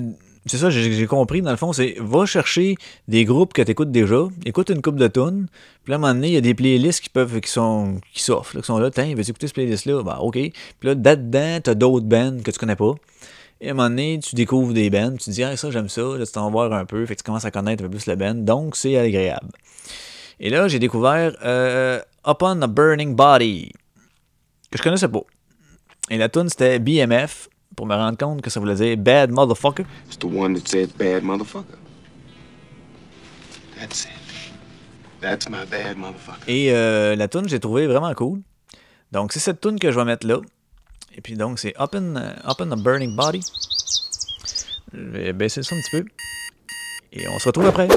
c'est 0.47 0.57
ça, 0.57 0.71
j'ai 0.71 1.05
compris, 1.05 1.43
dans 1.43 1.51
le 1.51 1.57
fond, 1.57 1.71
c'est 1.71 1.95
va 1.99 2.25
chercher 2.25 2.75
des 3.07 3.25
groupes 3.25 3.53
que 3.53 3.61
tu 3.61 3.71
écoutes 3.71 3.91
déjà, 3.91 4.27
écoute 4.43 4.69
une 4.69 4.81
coupe 4.81 4.95
de 4.95 5.07
tunes, 5.07 5.47
puis 5.83 5.91
là, 5.91 5.95
à 5.95 5.97
un 5.97 6.01
moment 6.01 6.13
donné, 6.15 6.29
il 6.29 6.33
y 6.33 6.37
a 6.37 6.41
des 6.41 6.55
playlists 6.55 7.01
qui 7.01 7.09
peuvent, 7.09 7.39
qui 7.39 7.49
sont, 7.49 7.99
qui 8.11 8.23
s'offrent, 8.23 8.59
qui 8.59 8.65
sont 8.65 8.79
là, 8.79 8.89
tiens, 8.89 9.13
veux 9.13 9.21
écouter 9.21 9.47
cette 9.47 9.53
playlist-là? 9.53 10.01
Bah, 10.01 10.17
ok. 10.21 10.33
Puis 10.33 10.51
là, 10.83 10.95
là-dedans, 10.95 11.59
t'as 11.63 11.75
d'autres 11.75 12.07
bands 12.07 12.37
que 12.43 12.49
tu 12.49 12.57
connais 12.57 12.75
pas. 12.75 12.93
Et 13.61 13.67
à 13.67 13.71
un 13.71 13.73
moment 13.75 13.89
donné, 13.89 14.19
tu 14.19 14.33
découvres 14.33 14.73
des 14.73 14.89
bands, 14.89 15.11
tu 15.11 15.25
te 15.25 15.29
dis, 15.29 15.43
ah, 15.43 15.55
ça, 15.55 15.69
j'aime 15.69 15.89
ça, 15.89 16.01
là, 16.01 16.25
tu 16.25 16.31
t'en 16.31 16.49
voir 16.49 16.73
un 16.73 16.85
peu, 16.85 17.05
fait 17.05 17.15
que 17.15 17.21
tu 17.21 17.23
commences 17.23 17.45
à 17.45 17.51
connaître 17.51 17.83
un 17.83 17.87
peu 17.87 17.91
plus 17.91 18.07
la 18.07 18.15
band, 18.15 18.33
donc 18.33 18.75
c'est 18.75 18.97
agréable. 18.97 19.51
Et 20.39 20.49
là, 20.49 20.67
j'ai 20.67 20.79
découvert 20.79 21.35
euh, 21.45 21.99
Upon 22.25 22.63
a 22.63 22.67
Burning 22.67 23.15
Body, 23.15 23.71
que 24.71 24.77
je 24.79 24.83
connaissais 24.83 25.07
pas. 25.07 25.21
Et 26.09 26.17
la 26.17 26.29
tune 26.29 26.49
c'était 26.49 26.79
BMF, 26.79 27.47
pour 27.75 27.85
me 27.85 27.95
rendre 27.95 28.17
compte 28.17 28.41
que 28.41 28.49
ça 28.49 28.59
voulait 28.59 28.75
dire 28.75 28.97
Bad 28.97 29.31
Motherfucker. 29.31 29.85
It's 30.07 30.17
the 30.17 30.25
one 30.25 30.53
that 30.55 30.67
said 30.67 30.89
Bad 30.97 31.23
Motherfucker. 31.23 31.77
That's 33.79 34.05
it. 34.05 34.21
That's 35.21 35.47
my 35.49 35.65
bad 35.69 35.97
motherfucker. 35.97 36.47
Et 36.47 36.71
euh, 36.71 37.15
la 37.15 37.27
tune 37.27 37.47
j'ai 37.47 37.59
trouvé 37.59 37.85
vraiment 37.85 38.13
cool. 38.15 38.41
Donc 39.11 39.33
c'est 39.33 39.39
cette 39.39 39.61
tune 39.61 39.79
que 39.79 39.91
je 39.91 39.99
vais 39.99 40.05
mettre 40.05 40.25
là. 40.25 40.39
Et 41.15 41.21
puis 41.21 41.35
donc 41.35 41.59
c'est 41.59 41.79
Up 41.79 41.93
in, 41.93 42.15
Up 42.15 42.59
in 42.59 42.75
the 42.75 42.79
Burning 42.79 43.15
Body. 43.15 43.41
Je 44.93 44.99
vais 44.99 45.33
baisser 45.33 45.61
ça 45.61 45.75
un 45.75 45.79
petit 45.79 46.01
peu. 46.01 46.05
Et 47.13 47.27
on 47.27 47.37
se 47.39 47.49
retrouve 47.49 47.67
après. 47.67 47.87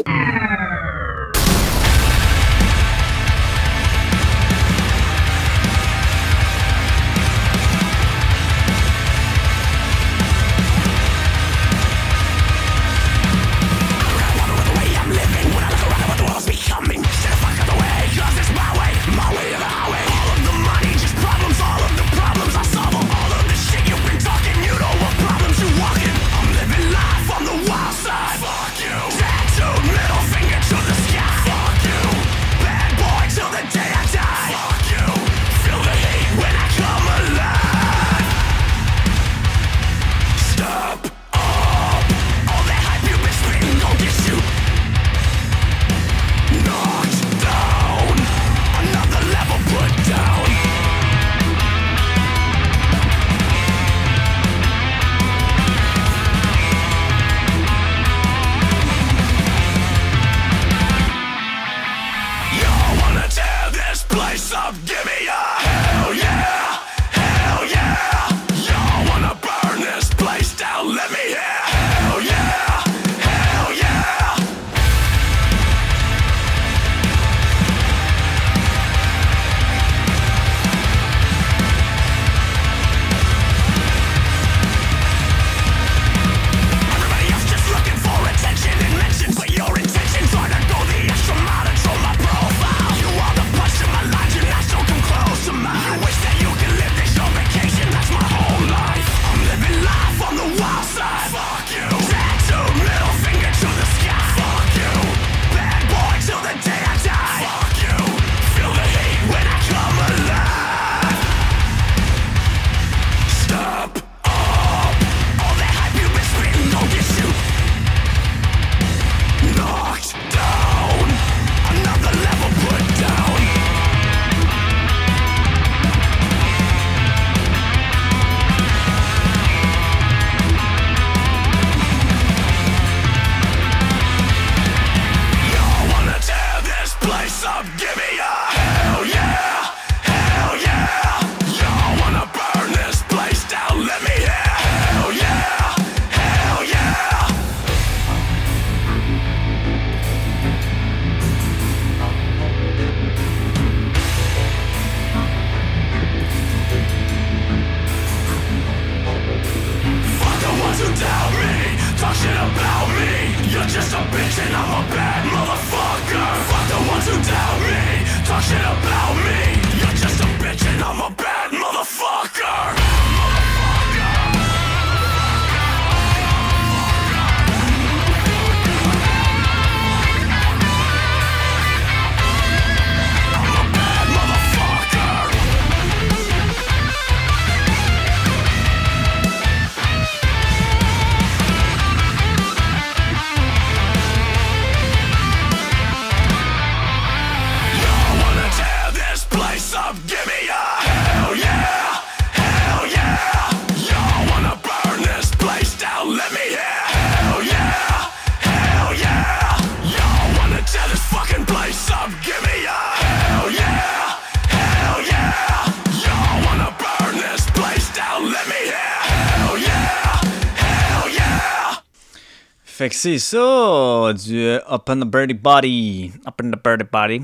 C'est 223.05 223.19
ça, 223.19 224.15
du 224.15 224.59
Up 224.67 224.89
on 224.89 225.01
the 225.01 225.05
Birdie 225.05 225.35
Body. 225.35 226.11
Up 226.27 226.41
on 226.43 226.51
the 226.51 226.57
Birdie 226.57 226.85
Body. 226.91 227.21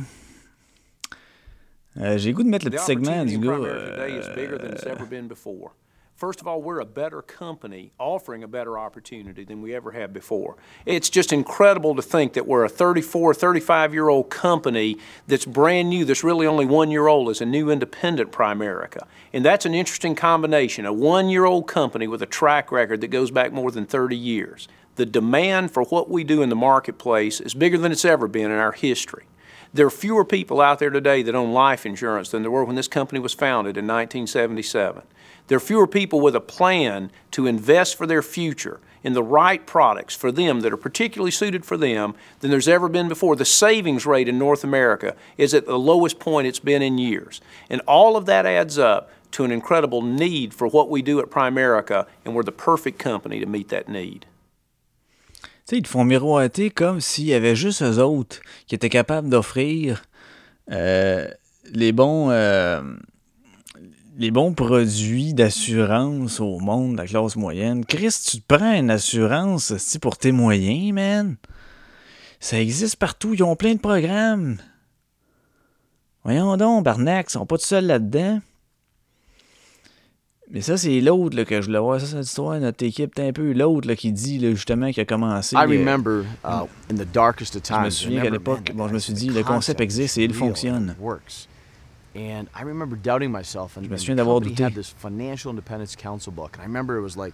Euh, 1.99 2.18
J'ai 2.18 2.35
goût 2.35 2.43
de 2.43 2.51
mettre 2.51 2.66
le 2.66 2.72
petit 2.72 2.85
segment 2.85 3.24
du 3.24 3.39
gars. 3.39 3.53
Euh, 3.53 4.20
First 6.16 6.43
of 6.43 6.47
all, 6.47 6.61
we're 6.61 6.81
a 6.81 6.85
better 6.85 7.22
company 7.22 7.93
offering 7.99 8.43
a 8.43 8.47
better 8.47 8.78
opportunity 8.78 9.43
than 9.43 9.62
we 9.62 9.74
ever 9.74 9.93
have 9.93 10.12
before. 10.12 10.57
It's 10.85 11.09
just 11.09 11.33
incredible 11.33 11.95
to 11.95 12.03
think 12.03 12.35
that 12.35 12.47
we're 12.47 12.62
a 12.62 12.68
34, 12.68 13.33
35 13.33 13.95
year 13.95 14.11
old 14.11 14.28
company 14.28 14.99
that's 15.28 15.47
brand 15.47 15.89
new, 15.89 16.05
that's 16.05 16.22
really 16.22 16.47
only 16.47 16.66
one 16.66 16.91
year 16.91 17.07
old, 17.07 17.31
as 17.31 17.41
a 17.41 17.47
new 17.47 17.70
independent 17.70 18.33
Primerica. 18.33 19.07
And 19.33 19.43
that's 19.47 19.64
an 19.64 19.74
interesting 19.74 20.14
combination 20.14 20.85
a 20.85 20.93
one 20.93 21.31
year 21.31 21.47
old 21.47 21.66
company 21.66 22.07
with 22.07 22.20
a 22.20 22.26
track 22.26 22.70
record 22.70 23.01
that 23.01 23.09
goes 23.09 23.31
back 23.31 23.51
more 23.51 23.70
than 23.70 23.87
30 23.87 24.14
years. 24.14 24.68
The 25.01 25.07
demand 25.07 25.71
for 25.71 25.85
what 25.85 26.11
we 26.11 26.25
do 26.25 26.43
in 26.43 26.51
the 26.51 26.55
marketplace 26.55 27.41
is 27.41 27.55
bigger 27.55 27.79
than 27.79 27.91
it's 27.91 28.05
ever 28.05 28.29
been 28.29 28.51
in 28.51 28.59
our 28.59 28.73
history. 28.73 29.25
There 29.73 29.87
are 29.87 29.91
fewer 29.91 30.27
people 30.27 30.61
out 30.61 30.79
there 30.79 30.91
today 30.91 31.23
that 31.23 31.35
own 31.35 31.55
life 31.55 31.87
insurance 31.87 32.29
than 32.29 32.43
there 32.43 32.51
were 32.51 32.67
when 32.67 32.77
this 32.77 32.87
company 32.87 33.19
was 33.19 33.33
founded 33.33 33.79
in 33.79 33.87
1977. 33.87 35.01
There 35.47 35.57
are 35.57 35.59
fewer 35.59 35.87
people 35.87 36.21
with 36.21 36.37
a 36.37 36.41
plan 36.43 37.11
to 37.31 37.47
invest 37.47 37.97
for 37.97 38.07
their 38.07 38.21
future 38.21 38.79
in 39.03 39.15
the 39.15 39.23
right 39.23 39.67
products 39.67 40.15
for 40.15 40.31
them 40.31 40.61
that 40.61 40.73
are 40.75 40.77
particularly 40.77 41.31
suited 41.31 41.65
for 41.65 41.79
them 41.79 42.15
than 42.41 42.51
there's 42.51 42.69
ever 42.69 42.91
been 42.91 43.09
before. 43.09 43.37
The 43.37 43.47
savings 43.47 44.05
rate 44.05 44.29
in 44.29 44.39
North 44.39 44.65
America 44.65 45.17
is 45.39 45.55
at 45.55 45.65
the 45.65 45.79
lowest 45.79 46.19
point 46.21 46.47
it's 46.47 46.59
been 46.59 46.83
in 46.83 46.99
years. 46.99 47.41
And 47.71 47.81
all 47.87 48.19
of 48.19 48.27
that 48.27 48.45
adds 48.45 48.77
up 48.77 49.11
to 49.31 49.45
an 49.45 49.51
incredible 49.51 50.03
need 50.03 50.53
for 50.53 50.69
what 50.69 50.91
we 50.91 51.01
do 51.01 51.21
at 51.21 51.31
Primerica, 51.31 52.07
and 52.23 52.35
we're 52.35 52.43
the 52.43 52.53
perfect 52.53 52.99
company 52.99 53.41
to 53.41 53.47
meet 53.47 53.71
that 53.71 53.89
need. 53.89 54.27
Sais, 55.71 55.77
ils 55.77 55.83
te 55.83 55.89
font 55.89 56.03
miroiter 56.03 56.68
comme 56.68 57.01
s'il 57.01 57.27
y 57.27 57.33
avait 57.33 57.55
juste 57.55 57.83
eux 57.83 57.99
autres 58.03 58.41
qui 58.66 58.75
étaient 58.75 58.89
capables 58.89 59.29
d'offrir 59.29 60.03
euh, 60.73 61.29
les 61.73 61.93
bons. 61.93 62.31
Euh, 62.31 62.83
les 64.18 64.33
bons 64.33 64.53
produits 64.53 65.33
d'assurance 65.33 66.41
au 66.41 66.59
monde 66.59 66.95
de 66.95 66.97
la 66.97 67.07
classe 67.07 67.37
moyenne. 67.37 67.87
Chris, 67.87 68.16
tu 68.29 68.41
te 68.41 68.55
prends 68.57 68.75
une 68.75 68.91
assurance 68.91 69.73
pour 70.03 70.18
tes 70.18 70.33
moyens, 70.33 70.93
man. 70.93 71.37
Ça 72.41 72.61
existe 72.61 72.97
partout, 72.97 73.35
ils 73.35 73.45
ont 73.45 73.55
plein 73.55 73.75
de 73.75 73.81
programmes. 73.81 74.57
Voyons 76.25 76.57
donc, 76.57 76.85
Barnac, 76.85 77.29
ils 77.29 77.33
sont 77.33 77.47
pas 77.47 77.59
tout 77.59 77.64
seuls 77.64 77.87
là-dedans. 77.87 78.41
Mais 80.53 80.63
ça, 80.63 80.77
c'est 80.77 81.01
l'autre 81.01 81.45
que 81.45 81.61
je 81.61 81.67
voulais 81.67 81.79
voir. 81.79 82.01
Ça, 82.01 82.07
c'est 82.07 82.17
l'histoire 82.19 82.55
de 82.55 82.61
notre 82.61 82.85
équipe. 82.85 83.17
un 83.19 83.33
peu 83.33 83.53
l'autre 83.53 83.95
qui 83.95 84.13
dit 84.13 84.41
justement 84.51 84.91
qu'il 84.91 85.01
a 85.01 85.05
commencé. 85.05 85.55
I 85.55 85.61
remember, 85.61 86.25
uh, 86.45 86.67
in 86.91 86.97
the 86.97 87.07
darkest 87.13 87.55
of 87.55 87.63
times, 87.63 87.79
je 87.79 87.85
me 87.85 87.91
souviens 87.91 88.23
qu'à 88.23 88.31
l'époque, 88.31 88.73
bon, 88.75 88.89
je 88.89 88.95
me 88.95 88.99
suis 88.99 89.13
dit, 89.13 89.29
le 89.29 89.45
concept 89.45 89.81
existe 89.81 90.19
et 90.19 90.25
il 90.25 90.35
fonctionne. 90.35 90.97
And 92.17 92.49
I 92.57 92.65
remember 92.65 92.97
doubting 92.97 93.31
myself. 93.31 93.77
And, 93.77 93.85
Je 93.85 93.89
me 93.89 93.97
souviens 93.97 94.17
d'avoir 94.17 94.41
douté. 94.41 94.65
had 94.65 94.75
this 94.75 94.91
financial 94.91 95.53
independence 95.53 95.95
council 95.95 96.33
book, 96.33 96.57
and 96.57 96.63
I 96.63 96.67
remember 96.67 96.99
it 96.99 97.03
was 97.03 97.17
like, 97.17 97.33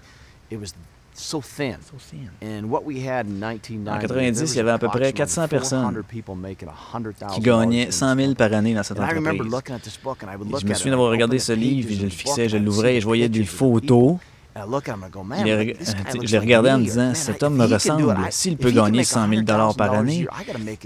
it 0.51 0.61
was 0.61 0.75
so 1.17 1.41
thin. 1.41 1.77
So 1.83 1.97
thin. 1.99 2.31
And 2.43 2.71
what 2.71 2.83
we 2.85 3.07
had 3.07 3.27
in 3.27 3.41
1990, 3.41 3.91
en 3.91 3.99
90, 3.99 4.53
il 4.53 4.57
y 4.57 4.61
avait 4.61 4.71
à 4.71 4.79
peu 4.79 4.89
près 4.89 5.13
400 5.13 5.49
personnes 5.49 6.03
qui 7.35 7.41
gagnaient 7.41 7.91
100 7.91 8.17
000 8.17 8.35
par 8.35 8.53
année 8.53 8.75
dans 8.75 8.83
cette 8.83 9.01
entreprise. 9.01 9.25
Et 9.25 10.61
je 10.61 10.67
me 10.67 10.75
souviens 10.75 10.93
d'avoir 10.93 11.11
regardé 11.11 11.39
ce 11.39 11.53
livre, 11.53 11.91
et 11.91 11.95
je 11.95 12.03
le 12.05 12.11
fixais, 12.11 12.49
je 12.49 12.57
l'ouvrais 12.57 12.97
et 12.97 13.01
je 13.01 13.07
voyais 13.07 13.29
des 13.29 13.45
photos 13.45 14.17
je 14.57 16.33
l'ai 16.33 16.39
regardé 16.39 16.71
en 16.71 16.79
me 16.79 16.85
disant, 16.85 17.15
cet 17.15 17.43
homme 17.43 17.57
me 17.57 17.67
ressemble. 17.67 18.17
S'il 18.31 18.57
peut 18.57 18.71
gagner 18.71 19.05
100 19.05 19.29
000 19.29 19.43
par 19.77 19.93
année, 19.93 20.27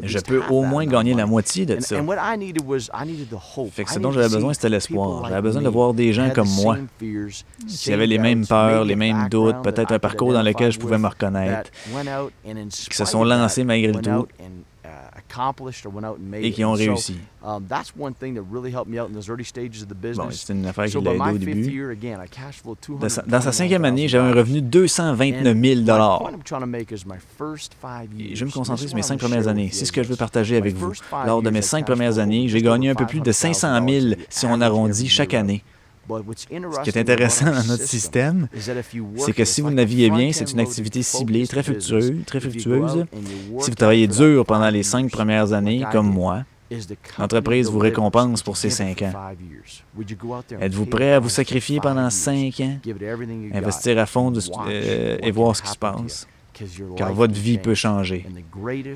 je 0.03 0.19
peux 0.19 0.43
au 0.51 0.63
moins 0.63 0.87
gagner 0.87 1.15
la 1.15 1.27
moitié 1.27 1.67
de 1.67 1.81
ça. 1.81 1.97
Fait 3.73 3.85
que 3.85 3.91
ce 3.91 3.99
dont 3.99 4.13
j'avais 4.13 4.29
besoin, 4.29 4.55
c'était 4.55 4.69
l'espoir. 4.69 5.29
J'avais 5.29 5.43
besoin 5.43 5.63
de 5.63 5.69
voir 5.69 5.95
des 5.95 6.13
gens 6.13 6.31
comme 6.31 6.49
moi, 6.49 6.77
qui 7.69 7.93
avaient 7.93 8.07
les 8.07 8.19
mêmes 8.19 8.47
peurs, 8.47 8.85
les 8.85 8.97
mêmes 8.97 9.29
doutes, 9.29 9.63
peut-être 9.63 9.93
un 9.93 9.99
parcours 9.99 10.33
dans 10.33 10.43
lequel 10.43 10.73
je 10.73 10.79
pouvais 10.79 10.99
me 10.99 11.09
reconnaître, 11.09 11.71
qui 12.89 12.97
se 12.97 13.05
sont 13.05 13.25
lancés 13.25 13.65
malgré 13.65 13.93
tout 13.93 14.27
et 16.43 16.53
qui 16.53 16.65
ont 16.65 16.73
réussi. 16.73 17.17
Um, 17.43 17.65
bon, 20.17 20.25
c'est 20.31 20.53
une 20.53 20.67
affaire 20.67 20.85
qui 20.87 20.93
l'a 21.01 21.13
aidé 21.15 21.21
au 21.35 21.39
début. 21.39 21.63
Dans 23.01 23.09
sa, 23.09 23.23
dans 23.23 23.41
sa 23.41 23.53
cinquième 23.53 23.85
année, 23.85 24.09
j'avais 24.09 24.29
un 24.31 24.35
revenu 24.35 24.61
de 24.61 24.67
229 24.69 25.57
000 25.57 25.85
et 28.19 28.35
Je 28.35 28.41
vais 28.41 28.47
me 28.47 28.53
concentrer 28.53 28.87
sur 28.89 28.97
mes 28.97 29.03
cinq 29.03 29.19
premières 29.19 29.49
années. 29.49 29.71
C'est 29.73 29.85
ce 29.85 29.93
que 29.93 30.03
je 30.03 30.09
veux 30.09 30.17
partager 30.17 30.57
avec 30.57 30.75
vous. 30.75 30.93
Lors 31.27 31.41
de 31.43 31.51
mes 31.51 31.63
cinq 31.63 31.87
premières 31.87 32.19
années, 32.19 32.49
j'ai 32.49 32.61
gagné 32.63 32.91
un 32.91 32.95
peu 32.95 33.07
plus 33.07 33.21
de 33.21 33.33
500 33.33 33.89
000 33.89 34.07
si 34.29 34.47
on 34.47 34.61
arrondit 34.61 35.09
chaque 35.09 35.35
année. 35.35 35.63
Ce 36.37 36.81
qui 36.83 36.91
est 36.91 36.97
intéressant 36.97 37.47
dans 37.47 37.65
notre 37.65 37.87
système, 37.87 38.49
c'est 39.17 39.33
que 39.33 39.45
si 39.45 39.61
vous 39.61 39.71
naviguez 39.71 40.11
bien, 40.11 40.33
c'est 40.33 40.51
une 40.51 40.61
activité 40.61 41.03
ciblée, 41.03 41.47
très 41.47 41.63
fructueuse, 41.63 42.13
très 42.27 42.41
fructueuse. 42.41 43.07
Si 43.61 43.71
vous 43.71 43.77
travaillez 43.77 44.07
dur 44.07 44.45
pendant 44.45 44.71
les 44.71 44.83
cinq 44.83 45.11
premières 45.11 45.53
années, 45.53 45.85
comme 45.93 46.11
moi, 46.11 46.45
l'entreprise 47.19 47.69
vous 47.69 47.79
récompense 47.79 48.43
pour 48.43 48.57
ces 48.57 48.71
cinq 48.71 49.03
ans. 49.03 49.13
Êtes-vous 50.61 50.87
prêt 50.87 51.13
à 51.13 51.19
vous 51.19 51.29
sacrifier 51.29 51.81
pendant 51.81 52.11
cinq 52.11 52.61
ans, 52.61 52.79
investir 53.53 53.99
à 53.99 54.07
fond 54.07 54.33
euh, 54.69 55.19
et 55.21 55.31
voir 55.31 55.57
ce 55.57 55.63
qui 55.63 55.69
se 55.69 55.79
passe? 55.79 56.27
Car 56.97 57.13
votre 57.13 57.35
vie 57.35 57.59
peut 57.59 57.75
changer. 57.75 58.27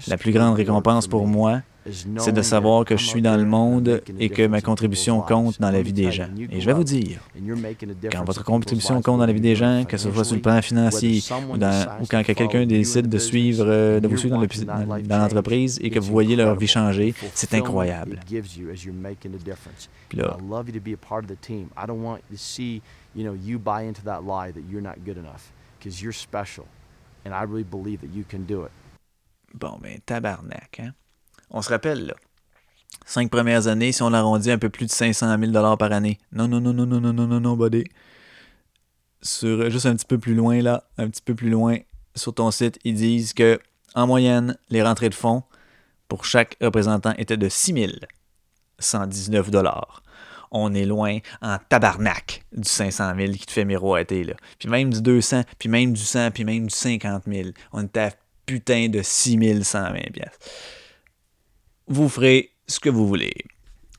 La 0.09 0.17
plus 0.17 0.33
grande 0.33 0.57
récompense 0.57 1.07
pour 1.07 1.27
moi, 1.27 1.63
c'est 2.19 2.33
de 2.33 2.43
savoir 2.43 2.85
que 2.85 2.97
je 2.97 3.05
suis 3.05 3.23
dans 3.23 3.37
le 3.37 3.45
monde 3.45 4.03
et 4.19 4.31
que 4.31 4.47
ma 4.47 4.61
contribution 4.61 5.21
compte 5.21 5.61
dans 5.61 5.71
la 5.71 5.83
vie 5.83 5.93
des 5.93 6.11
gens. 6.11 6.29
Et 6.51 6.61
je 6.61 6.67
vais 6.67 6.73
vous 6.73 6.85
dire, 6.85 7.21
quand 8.11 8.25
votre 8.25 8.45
contribution 8.45 9.03
compte 9.03 9.19
dans 9.19 9.27
la 9.27 9.33
vie 9.33 9.41
des 9.41 9.57
gens, 9.57 9.85
que 9.85 9.97
ce 9.97 10.11
soit 10.11 10.25
sur 10.25 10.37
le 10.37 10.43
plan 10.43 10.63
financier 10.63 11.23
ou, 12.01 12.07
quand 12.11 12.23
quelqu'un 12.23 12.67
décide 12.67 13.09
de 13.09 13.19
suivre, 13.19 13.65
euh, 13.67 14.01
de 14.01 14.09
vous 14.09 14.17
suivre 14.17 14.47
dans 15.03 15.19
l'entreprise 15.19 15.79
et 15.83 15.91
que 15.91 15.99
vous 15.99 16.11
voyez 16.13 16.37
leur 16.37 16.57
vie 16.57 16.67
changer, 16.67 17.15
c'est 17.35 17.55
incroyable. 17.55 18.21
Puis 20.09 20.19
là, 20.19 20.37
Bon, 29.55 29.79
ben, 29.81 29.99
tabarnak, 30.05 30.81
hein? 30.81 30.93
On 31.51 31.63
se 31.63 31.69
rappelle, 31.69 32.07
là. 32.07 32.15
Cinq 33.07 33.31
premières 33.31 33.67
années, 33.67 33.93
si 33.93 34.03
on 34.03 34.13
arrondit 34.13 34.51
un 34.51 34.59
peu 34.59 34.71
plus 34.71 34.87
de 34.87 34.91
500 34.91 35.37
000 35.39 35.77
par 35.77 35.93
année. 35.93 36.19
Non, 36.33 36.49
non, 36.49 36.61
non, 36.61 36.73
non, 36.73 36.87
non, 36.87 37.01
non, 37.01 37.13
non, 37.13 37.27
non, 37.27 37.41
non, 37.41 37.57
buddy. 37.57 37.85
Sur, 39.23 39.71
juste 39.71 39.87
un 39.87 39.95
petit 39.95 40.07
peu 40.07 40.19
plus 40.19 40.35
loin, 40.35 40.61
là, 40.63 40.85
un 40.99 41.09
petit 41.09 41.23
peu 41.23 41.35
plus 41.35 41.51
loin, 41.51 41.79
sur 42.15 42.35
ton 42.35 42.51
site, 42.51 42.79
ils 42.85 42.95
disent 42.95 43.33
que, 43.33 43.59
en 43.95 44.07
moyenne, 44.07 44.57
les 44.71 44.83
rentrées 44.83 45.09
de 45.09 45.15
fonds 45.15 45.45
pour 46.09 46.25
chaque 46.25 46.57
représentant 46.61 47.15
étaient 47.19 47.37
de 47.37 47.49
6 47.49 47.75
119 48.79 49.51
on 50.51 50.75
est 50.75 50.87
loin 50.87 51.19
en 51.43 51.59
tabarnak 51.69 52.45
du 52.53 52.69
500 52.69 53.13
000 53.17 53.33
qui 53.33 53.47
te 53.47 53.53
fait 53.53 53.65
miroiter, 53.65 54.25
là. 54.25 54.35
Puis 54.59 54.69
même 54.69 54.93
du 54.93 55.03
200, 55.03 55.43
puis 55.59 55.69
même 55.69 55.93
du 55.93 56.03
100, 56.03 56.31
puis 56.31 56.45
même 56.45 56.67
du 56.67 56.75
50 56.75 57.25
000. 57.27 57.51
On 57.73 57.85
était 57.85 58.01
à 58.01 58.11
putain 58.47 58.89
de 58.89 59.01
6 59.03 59.63
120 59.63 60.13
pièces 60.13 60.39
vous 61.87 62.09
ferez 62.09 62.51
ce 62.67 62.81
que 62.81 62.89
vous 62.89 63.07
voulez. 63.07 63.35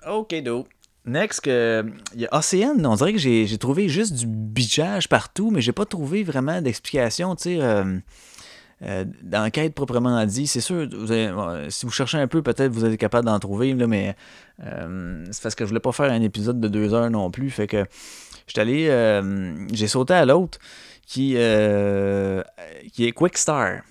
OK, 0.08 0.36
do. 0.44 0.68
Next, 1.06 1.42
il 1.46 1.94
y 2.16 2.26
a 2.26 2.38
Océane. 2.38 2.84
On 2.86 2.96
dirait 2.96 3.14
que 3.14 3.20
j'ai 3.20 3.58
trouvé 3.60 3.90
juste 3.90 4.14
du 4.14 4.26
bitchage 4.26 5.08
partout, 5.08 5.52
mais 5.52 5.62
j'ai 5.62 5.72
pas 5.72 5.86
trouvé 5.86 6.24
vraiment 6.24 6.62
d'explication, 6.62 7.36
tu 7.36 7.44
sais. 7.44 7.62
Euh, 7.62 8.00
euh, 8.86 9.06
d'enquête 9.22 9.74
proprement 9.74 10.26
dit, 10.26 10.48
c'est 10.48 10.62
sûr, 10.62 10.88
si 11.70 11.86
vous 11.86 11.92
cherchez 11.92 12.18
un 12.18 12.28
peu, 12.28 12.42
peut-être 12.42 12.72
vous 12.72 12.86
êtes 12.86 12.98
capable 12.98 13.26
d'en 13.26 13.40
trouver, 13.40 13.74
mais 13.74 14.16
euh, 14.64 15.26
c'est 15.32 15.42
parce 15.42 15.56
que 15.56 15.64
je 15.66 15.70
voulais 15.70 15.80
pas 15.80 15.92
faire 15.92 16.12
un 16.12 16.22
épisode 16.22 16.60
de 16.60 16.68
deux 16.68 16.94
heures 16.94 17.10
non 17.10 17.32
plus. 17.32 17.50
Fait 17.50 17.68
que 17.68 17.86
j'étais 18.48 18.62
allé, 18.62 19.68
j'ai 19.74 19.88
sauté 19.88 20.14
à 20.14 20.26
l'autre 20.26 20.60
qui, 21.06 21.32
qui 22.94 23.06
est 23.06 23.12
Quickstar. 23.14 23.82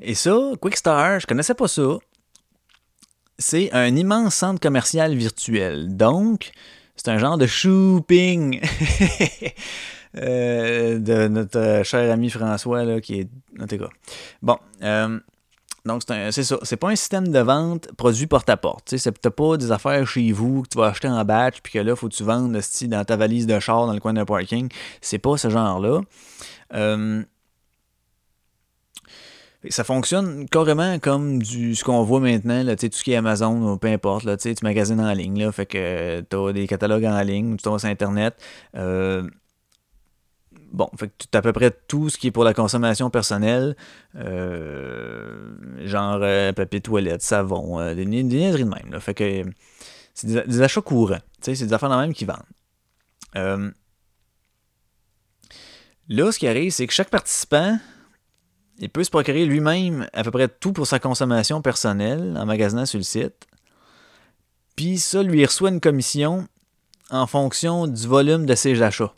Et 0.00 0.14
ça, 0.14 0.36
Quickstar, 0.60 1.20
je 1.20 1.26
connaissais 1.26 1.54
pas 1.54 1.68
ça 1.68 1.98
c'est 3.38 3.72
un 3.72 3.94
immense 3.94 4.34
centre 4.34 4.60
commercial 4.60 5.14
virtuel. 5.14 5.96
Donc, 5.96 6.50
c'est 6.96 7.08
un 7.08 7.18
genre 7.18 7.38
de 7.38 7.46
shopping 7.46 8.60
euh, 10.16 10.98
de 10.98 11.28
notre 11.28 11.82
cher 11.84 12.10
ami 12.12 12.30
François, 12.30 12.84
là, 12.84 13.00
qui 13.00 13.20
est. 13.20 13.28
En 13.60 13.66
tout 13.66 13.78
cas. 13.78 13.88
Bon. 14.42 14.58
Euh, 14.82 15.18
donc, 15.84 16.02
c'est 16.06 16.42
ça. 16.42 16.58
C'est 16.62 16.76
pas 16.76 16.90
un 16.90 16.96
système 16.96 17.28
de 17.28 17.38
vente 17.38 17.90
produit 17.96 18.26
porte-à-porte. 18.26 18.88
Tu 18.88 18.98
sais, 18.98 19.10
pas 19.12 19.56
des 19.56 19.72
affaires 19.72 20.06
chez 20.06 20.32
vous 20.32 20.62
que 20.62 20.68
tu 20.68 20.78
vas 20.78 20.86
acheter 20.88 21.08
en 21.08 21.24
batch, 21.24 21.60
puis 21.62 21.72
que 21.72 21.78
là, 21.78 21.96
faut 21.96 22.08
que 22.08 22.14
tu 22.14 22.24
vendes 22.24 22.52
dans 22.82 23.04
ta 23.04 23.16
valise 23.16 23.46
de 23.46 23.58
char 23.58 23.86
dans 23.86 23.94
le 23.94 24.00
coin 24.00 24.12
d'un 24.12 24.26
parking. 24.26 24.68
C'est 25.00 25.18
pas 25.18 25.38
ce 25.38 25.48
genre-là. 25.48 26.00
Euh, 26.74 27.22
ça 29.70 29.82
fonctionne 29.82 30.48
carrément 30.48 30.98
comme 30.98 31.42
du, 31.42 31.74
ce 31.74 31.84
qu'on 31.84 32.02
voit 32.02 32.20
maintenant, 32.20 32.62
là, 32.62 32.76
tout 32.76 32.88
ce 32.90 33.02
qui 33.02 33.12
est 33.12 33.16
Amazon, 33.16 33.76
peu 33.78 33.88
importe, 33.88 34.24
là, 34.24 34.36
tu 34.36 34.54
magasines 34.62 35.00
en 35.00 35.12
ligne, 35.12 35.42
là, 35.44 35.52
fait 35.52 35.66
que 35.66 36.20
tu 36.20 36.36
as 36.36 36.52
des 36.52 36.66
catalogues 36.66 37.06
en 37.06 37.20
ligne, 37.22 37.56
tu 37.56 37.68
vas 37.68 37.78
sur 37.78 37.88
Internet. 37.88 38.34
Bon, 40.72 40.88
fait 40.96 41.08
que 41.08 41.36
à 41.36 41.42
peu 41.42 41.52
près 41.52 41.70
tout 41.70 42.10
ce 42.10 42.18
qui 42.18 42.28
est 42.28 42.30
pour 42.30 42.44
la 42.44 42.54
consommation 42.54 43.10
personnelle, 43.10 43.76
euh, 44.16 45.52
genre 45.84 46.20
euh, 46.22 46.52
papier 46.52 46.80
toilette, 46.80 47.22
savon, 47.22 47.94
des, 47.94 48.04
des 48.04 48.22
niaiseries 48.22 48.64
de 48.64 48.68
même. 48.68 48.90
Là. 48.92 49.00
Fait 49.00 49.14
que 49.14 49.44
c'est 50.14 50.26
des, 50.26 50.62
achats 50.62 50.80
courants. 50.80 51.20
C'est 51.40 51.52
des 51.52 51.72
affaires 51.72 51.90
de 51.90 51.96
même 51.96 52.12
qui 52.12 52.24
vendent. 52.24 53.72
là, 56.08 56.32
ce 56.32 56.38
qui 56.38 56.48
arrive, 56.48 56.72
c'est 56.72 56.86
que 56.86 56.92
chaque 56.92 57.10
participant, 57.10 57.78
il 58.78 58.90
peut 58.90 59.04
se 59.04 59.10
procurer 59.10 59.44
lui-même 59.44 60.08
à 60.12 60.22
peu 60.22 60.30
près 60.30 60.48
tout 60.48 60.72
pour 60.72 60.86
sa 60.86 60.98
consommation 60.98 61.62
personnelle 61.62 62.36
en 62.38 62.46
magasinant 62.46 62.86
sur 62.86 62.98
le 62.98 63.04
site. 63.04 63.46
Puis 64.76 64.98
ça 64.98 65.22
lui 65.22 65.44
reçoit 65.44 65.70
une 65.70 65.80
commission 65.80 66.46
en 67.10 67.26
fonction 67.26 67.86
du 67.86 68.06
volume 68.06 68.46
de 68.46 68.54
ses 68.54 68.80
achats. 68.82 69.12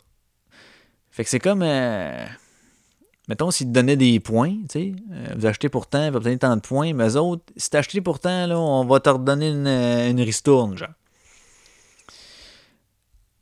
Fait 1.11 1.23
que 1.23 1.29
c'est 1.29 1.39
comme. 1.39 1.61
Euh, 1.61 2.25
mettons, 3.27 3.51
s'ils 3.51 3.67
te 3.67 3.71
donnaient 3.71 3.97
des 3.97 4.19
points, 4.19 4.55
tu 4.61 4.65
sais, 4.69 4.93
euh, 5.11 5.33
vous 5.35 5.45
achetez 5.45 5.69
pour 5.69 5.87
tant, 5.87 6.09
vous 6.09 6.17
obtenez 6.17 6.37
tant 6.37 6.55
de 6.55 6.61
points, 6.61 6.93
mais 6.93 7.09
eux 7.09 7.17
autres, 7.17 7.43
si 7.57 7.75
acheté 7.75 8.01
pour 8.01 8.19
tant, 8.19 8.47
là, 8.47 8.57
on 8.57 8.85
va 8.85 8.99
te 8.99 9.09
redonner 9.09 9.49
une, 9.49 9.67
euh, 9.67 10.09
une 10.09 10.21
ristourne, 10.21 10.77
genre. 10.77 10.89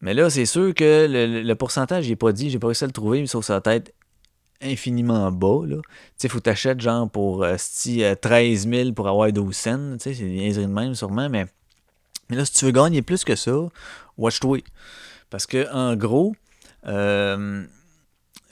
Mais 0.01 0.13
là, 0.13 0.29
c'est 0.29 0.45
sûr 0.45 0.73
que 0.73 1.07
le, 1.09 1.53
pourcentage, 1.55 2.05
j'ai 2.05 2.15
pas 2.15 2.31
dit, 2.31 2.49
j'ai 2.49 2.57
pas 2.57 2.67
réussi 2.67 2.85
à 2.85 2.87
le 2.87 2.93
trouver, 2.93 3.19
mais 3.19 3.27
sauf 3.27 3.45
sa 3.45 3.59
tête 3.59 3.93
infiniment 4.61 5.29
bas. 5.31 5.61
Tu 5.67 5.75
sais, 6.15 6.29
faut 6.29 6.39
t'acheter 6.39 6.79
genre 6.79 7.09
pour 7.09 7.45
13 7.45 8.67
000 8.69 8.93
pour 8.93 9.09
avoir 9.09 9.31
12 9.31 9.55
cents. 9.55 9.97
Tu 9.97 9.99
sais, 9.99 10.13
c'est 10.13 10.23
des 10.23 10.53
de 10.53 10.65
même 10.67 10.95
sûrement, 10.95 11.29
mais, 11.29 11.47
mais 12.29 12.37
là, 12.37 12.45
si 12.45 12.53
tu 12.53 12.65
veux 12.65 12.71
gagner 12.71 13.01
plus 13.01 13.25
que 13.25 13.35
ça, 13.35 13.51
watch-toi. 14.17 14.59
Parce 15.29 15.45
que, 15.45 15.69
en 15.73 15.97
gros, 15.97 16.33
euh, 16.87 17.63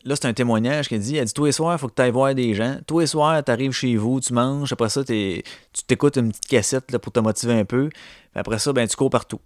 là, 0.03 0.15
c'est 0.15 0.27
un 0.27 0.33
témoignage 0.33 0.87
qui 0.87 0.97
dit 0.97 1.17
Elle 1.17 1.25
dit 1.25 1.33
Tous 1.33 1.45
les 1.45 1.51
soirs, 1.51 1.75
il 1.75 1.79
faut 1.79 1.87
que 1.87 1.95
tu 1.95 2.01
ailles 2.01 2.11
voir 2.11 2.33
des 2.33 2.53
gens. 2.53 2.77
Tous 2.87 2.99
les 2.99 3.07
soirs, 3.07 3.43
tu 3.43 3.51
arrives 3.51 3.71
chez 3.71 3.95
vous, 3.95 4.19
tu 4.19 4.33
manges. 4.33 4.71
Après 4.73 4.89
ça, 4.89 5.03
tu 5.03 5.43
t'écoutes 5.85 6.17
une 6.17 6.29
petite 6.29 6.47
cassette 6.47 6.91
là, 6.91 6.99
pour 6.99 7.11
te 7.11 7.19
motiver 7.19 7.53
un 7.53 7.65
peu. 7.65 7.89
Après 8.35 8.59
ça, 8.59 8.73
ben, 8.73 8.87
tu 8.87 8.95
cours 8.95 9.09
partout. 9.09 9.39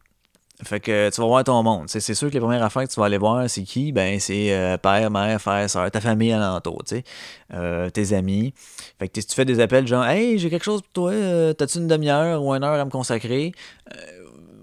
Fait 0.63 0.79
que 0.79 1.09
tu 1.09 1.19
vas 1.19 1.27
voir 1.27 1.43
ton 1.43 1.63
monde. 1.63 1.89
C'est 1.89 2.13
sûr 2.13 2.29
que 2.29 2.35
les 2.35 2.39
premières 2.39 2.61
affaires 2.61 2.83
que 2.83 2.93
tu 2.93 2.99
vas 2.99 3.07
aller 3.07 3.17
voir, 3.17 3.49
c'est 3.49 3.63
qui? 3.63 3.91
Ben, 3.91 4.19
c'est 4.19 4.53
euh, 4.53 4.77
père, 4.77 5.09
mère, 5.09 5.41
frère, 5.41 5.67
soeur, 5.67 5.89
ta 5.89 5.99
famille 5.99 6.31
alentour, 6.31 6.83
tu 6.85 6.97
sais, 6.97 7.03
euh, 7.51 7.89
tes 7.89 8.13
amis. 8.13 8.53
Fait 8.99 9.07
que 9.07 9.19
tu 9.19 9.33
fais 9.33 9.45
des 9.45 9.59
appels 9.59 9.87
genre, 9.87 10.05
hey, 10.05 10.37
j'ai 10.37 10.51
quelque 10.51 10.63
chose 10.63 10.83
pour 10.83 10.91
toi, 10.91 11.13
t'as-tu 11.55 11.79
une 11.79 11.87
demi-heure 11.87 12.43
ou 12.43 12.53
une 12.53 12.63
heure 12.63 12.79
à 12.79 12.85
me 12.85 12.91
consacrer? 12.91 13.53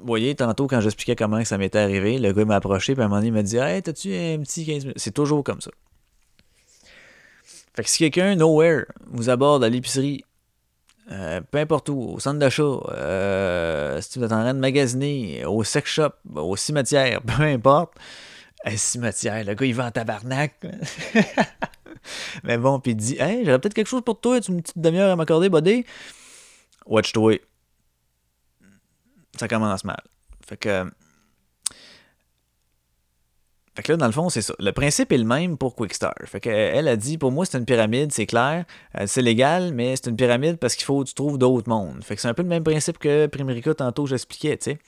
Vous 0.01 0.07
voyez, 0.07 0.35
tantôt, 0.35 0.67
quand 0.67 0.81
j'expliquais 0.81 1.17
comment 1.17 1.45
ça 1.45 1.59
m'était 1.59 1.79
arrivé, 1.79 2.19
le 2.19 2.33
gars 2.33 2.45
m'a 2.45 2.57
approché, 2.57 2.95
puis 2.95 3.03
à 3.03 3.07
un 3.07 3.09
moment 3.09 3.21
donné, 3.21 3.29
il 3.29 3.35
m'a 3.35 3.43
dit 3.43 3.57
Hey, 3.57 3.83
t'as-tu 3.83 4.15
un 4.15 4.39
petit 4.39 4.65
15 4.65 4.85
minutes 4.85 4.99
C'est 4.99 5.13
toujours 5.13 5.43
comme 5.45 5.61
ça. 5.61 5.71
Fait 7.75 7.85
que 7.85 7.91
si 7.91 7.99
quelqu'un, 7.99 8.35
nowhere, 8.35 8.87
vous 9.07 9.31
aborde 9.31 9.63
à 9.63 9.69
l'épicerie, 9.69 10.25
euh, 11.11 11.41
peu 11.51 11.59
importe 11.59 11.89
où, 11.89 12.01
au 12.01 12.19
centre 12.19 12.39
d'achat, 12.39 12.63
euh, 12.63 14.01
si 14.01 14.19
vous 14.19 14.25
êtes 14.25 14.33
en 14.33 14.41
train 14.41 14.55
de 14.55 14.59
magasiner, 14.59 15.45
au 15.45 15.65
sex 15.65 15.91
shop, 15.91 16.11
au 16.35 16.57
cimetière, 16.57 17.23
peu 17.27 17.43
importe, 17.43 17.95
un 18.65 18.77
cimetière, 18.77 19.45
le 19.45 19.55
gars, 19.55 19.67
il 19.67 19.75
va 19.75 19.87
en 19.87 19.91
tabarnak. 19.91 20.55
Mais 22.45 22.59
bon, 22.59 22.81
puis 22.81 22.93
il 22.93 22.97
dit 22.97 23.17
Hey, 23.19 23.45
j'aurais 23.45 23.59
peut-être 23.59 23.75
quelque 23.75 23.89
chose 23.89 24.03
pour 24.05 24.21
toi, 24.21 24.41
tu 24.41 24.53
une 24.53 24.63
petite 24.63 24.79
demi-heure 24.79 25.11
à 25.11 25.17
m'accorder, 25.17 25.49
buddy 25.49 25.85
Watch-toi 26.87 27.41
ça 29.39 29.49
commence 29.49 29.85
mal. 29.85 30.03
Fait 30.47 30.57
que. 30.57 30.91
Fait 33.79 33.85
que 33.85 33.93
là, 33.93 33.97
dans 33.97 34.07
le 34.07 34.13
fond, 34.13 34.29
c'est 34.29 34.43
ça. 34.43 34.55
Le 34.59 34.73
principe 34.73 35.13
est 35.13 35.19
le 35.19 35.25
même 35.25 35.57
pour 35.57 35.77
Quickstar. 35.77 36.13
Fait 36.25 36.41
qu'elle 36.41 36.89
a 36.89 36.97
dit, 36.97 37.17
pour 37.17 37.31
moi, 37.31 37.47
c'est 37.47 37.59
une 37.59 37.65
pyramide, 37.65 38.11
c'est 38.11 38.27
clair. 38.27 38.65
Euh, 38.99 39.05
c'est 39.07 39.23
légal, 39.23 39.73
mais 39.73 39.95
c'est 39.95 40.11
une 40.11 40.17
pyramide 40.17 40.57
parce 40.57 40.75
qu'il 40.75 40.85
faut 40.85 41.05
que 41.05 41.09
tu 41.09 41.15
trouves 41.15 41.39
d'autres 41.39 41.69
mondes. 41.69 42.03
Fait 42.03 42.17
que 42.17 42.21
c'est 42.21 42.27
un 42.27 42.35
peu 42.35 42.43
le 42.43 42.49
même 42.49 42.65
principe 42.65 42.99
que 42.99 43.29
Primerica, 43.29 43.73
tantôt, 43.75 44.05
j'expliquais, 44.05 44.57
tu 44.57 44.73
sais. 44.73 44.79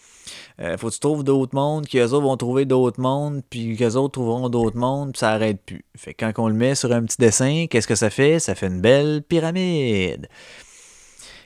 Euh, 0.61 0.77
faut 0.77 0.89
que 0.89 0.95
tu 0.95 0.99
trouves 0.99 1.23
d'autres 1.23 1.55
mondes, 1.55 1.87
qu'eux 1.87 2.03
autres 2.03 2.23
vont 2.23 2.37
trouver 2.37 2.65
d'autres 2.65 3.01
mondes, 3.01 3.43
puis 3.49 3.77
qu'eux 3.77 3.95
autres 3.95 4.15
trouveront 4.15 4.49
d'autres 4.49 4.77
mondes, 4.77 5.13
puis 5.13 5.21
ça 5.21 5.31
arrête 5.31 5.63
plus. 5.65 5.85
Fait 5.97 6.13
que 6.13 6.25
quand 6.25 6.43
on 6.43 6.49
le 6.49 6.55
met 6.55 6.75
sur 6.75 6.91
un 6.91 7.05
petit 7.05 7.19
dessin, 7.19 7.67
qu'est-ce 7.71 7.87
que 7.87 7.95
ça 7.95 8.11
fait? 8.11 8.41
Ça 8.41 8.57
fait 8.57 8.67
une 8.67 8.81
belle 8.81 9.23
pyramide. 9.23 10.27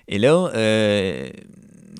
Et 0.08 0.18
là, 0.18 0.50
euh, 0.54 1.28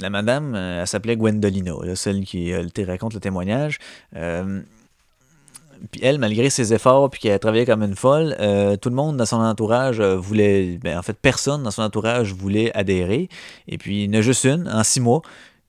la 0.01 0.11
madame, 0.11 0.55
euh, 0.55 0.81
elle 0.81 0.87
s'appelait 0.87 1.17
Gwendolina, 1.17 1.73
celle 1.95 2.25
qui 2.25 2.53
euh, 2.53 2.67
raconte 2.87 3.15
le 3.15 3.21
témoignage. 3.21 3.79
Euh, 4.17 4.61
puis 5.91 6.01
elle, 6.03 6.19
malgré 6.19 6.51
ses 6.51 6.73
efforts, 6.73 7.11
puis 7.11 7.21
qu'elle 7.21 7.39
travaillait 7.39 7.67
comme 7.67 7.83
une 7.83 7.97
folle, 7.97 8.35
tout 8.81 8.89
le 8.89 8.95
monde 8.95 9.19
dans 9.19 9.27
son 9.27 9.37
entourage 9.37 10.01
voulait, 10.01 10.79
ben, 10.83 10.97
en 10.99 11.03
fait, 11.03 11.13
personne 11.21 11.63
dans 11.63 11.71
son 11.71 11.83
entourage 11.83 12.33
voulait 12.33 12.75
adhérer. 12.75 13.29
Et 13.69 13.77
puis, 13.77 14.05
il 14.05 14.15
y 14.15 14.17
en 14.17 14.19
a 14.19 14.23
juste 14.23 14.45
une, 14.45 14.67
en 14.67 14.83
six 14.83 15.01
mois, 15.01 15.21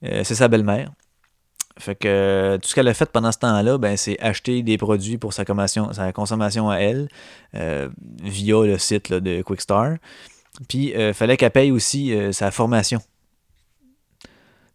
c'est 0.01 0.35
sa 0.35 0.47
belle-mère. 0.47 0.91
Fait 1.77 1.95
que 1.95 2.57
tout 2.61 2.69
ce 2.69 2.75
qu'elle 2.75 2.87
a 2.87 2.93
fait 2.93 3.09
pendant 3.11 3.33
ce 3.33 3.39
temps-là, 3.39 3.77
ben, 3.77 3.97
c'est 3.97 4.17
acheter 4.21 4.63
des 4.63 4.77
produits 4.77 5.17
pour 5.17 5.33
sa 5.33 5.43
consommation 5.43 6.69
à 6.69 6.77
elle 6.77 7.09
via 7.53 8.63
le 8.63 8.77
site 8.77 9.11
de 9.11 9.41
Quickstar. 9.41 9.95
Puis, 10.69 10.93
il 10.95 11.13
fallait 11.13 11.35
qu'elle 11.35 11.51
paye 11.51 11.71
aussi 11.71 12.15
sa 12.31 12.51
formation 12.51 13.01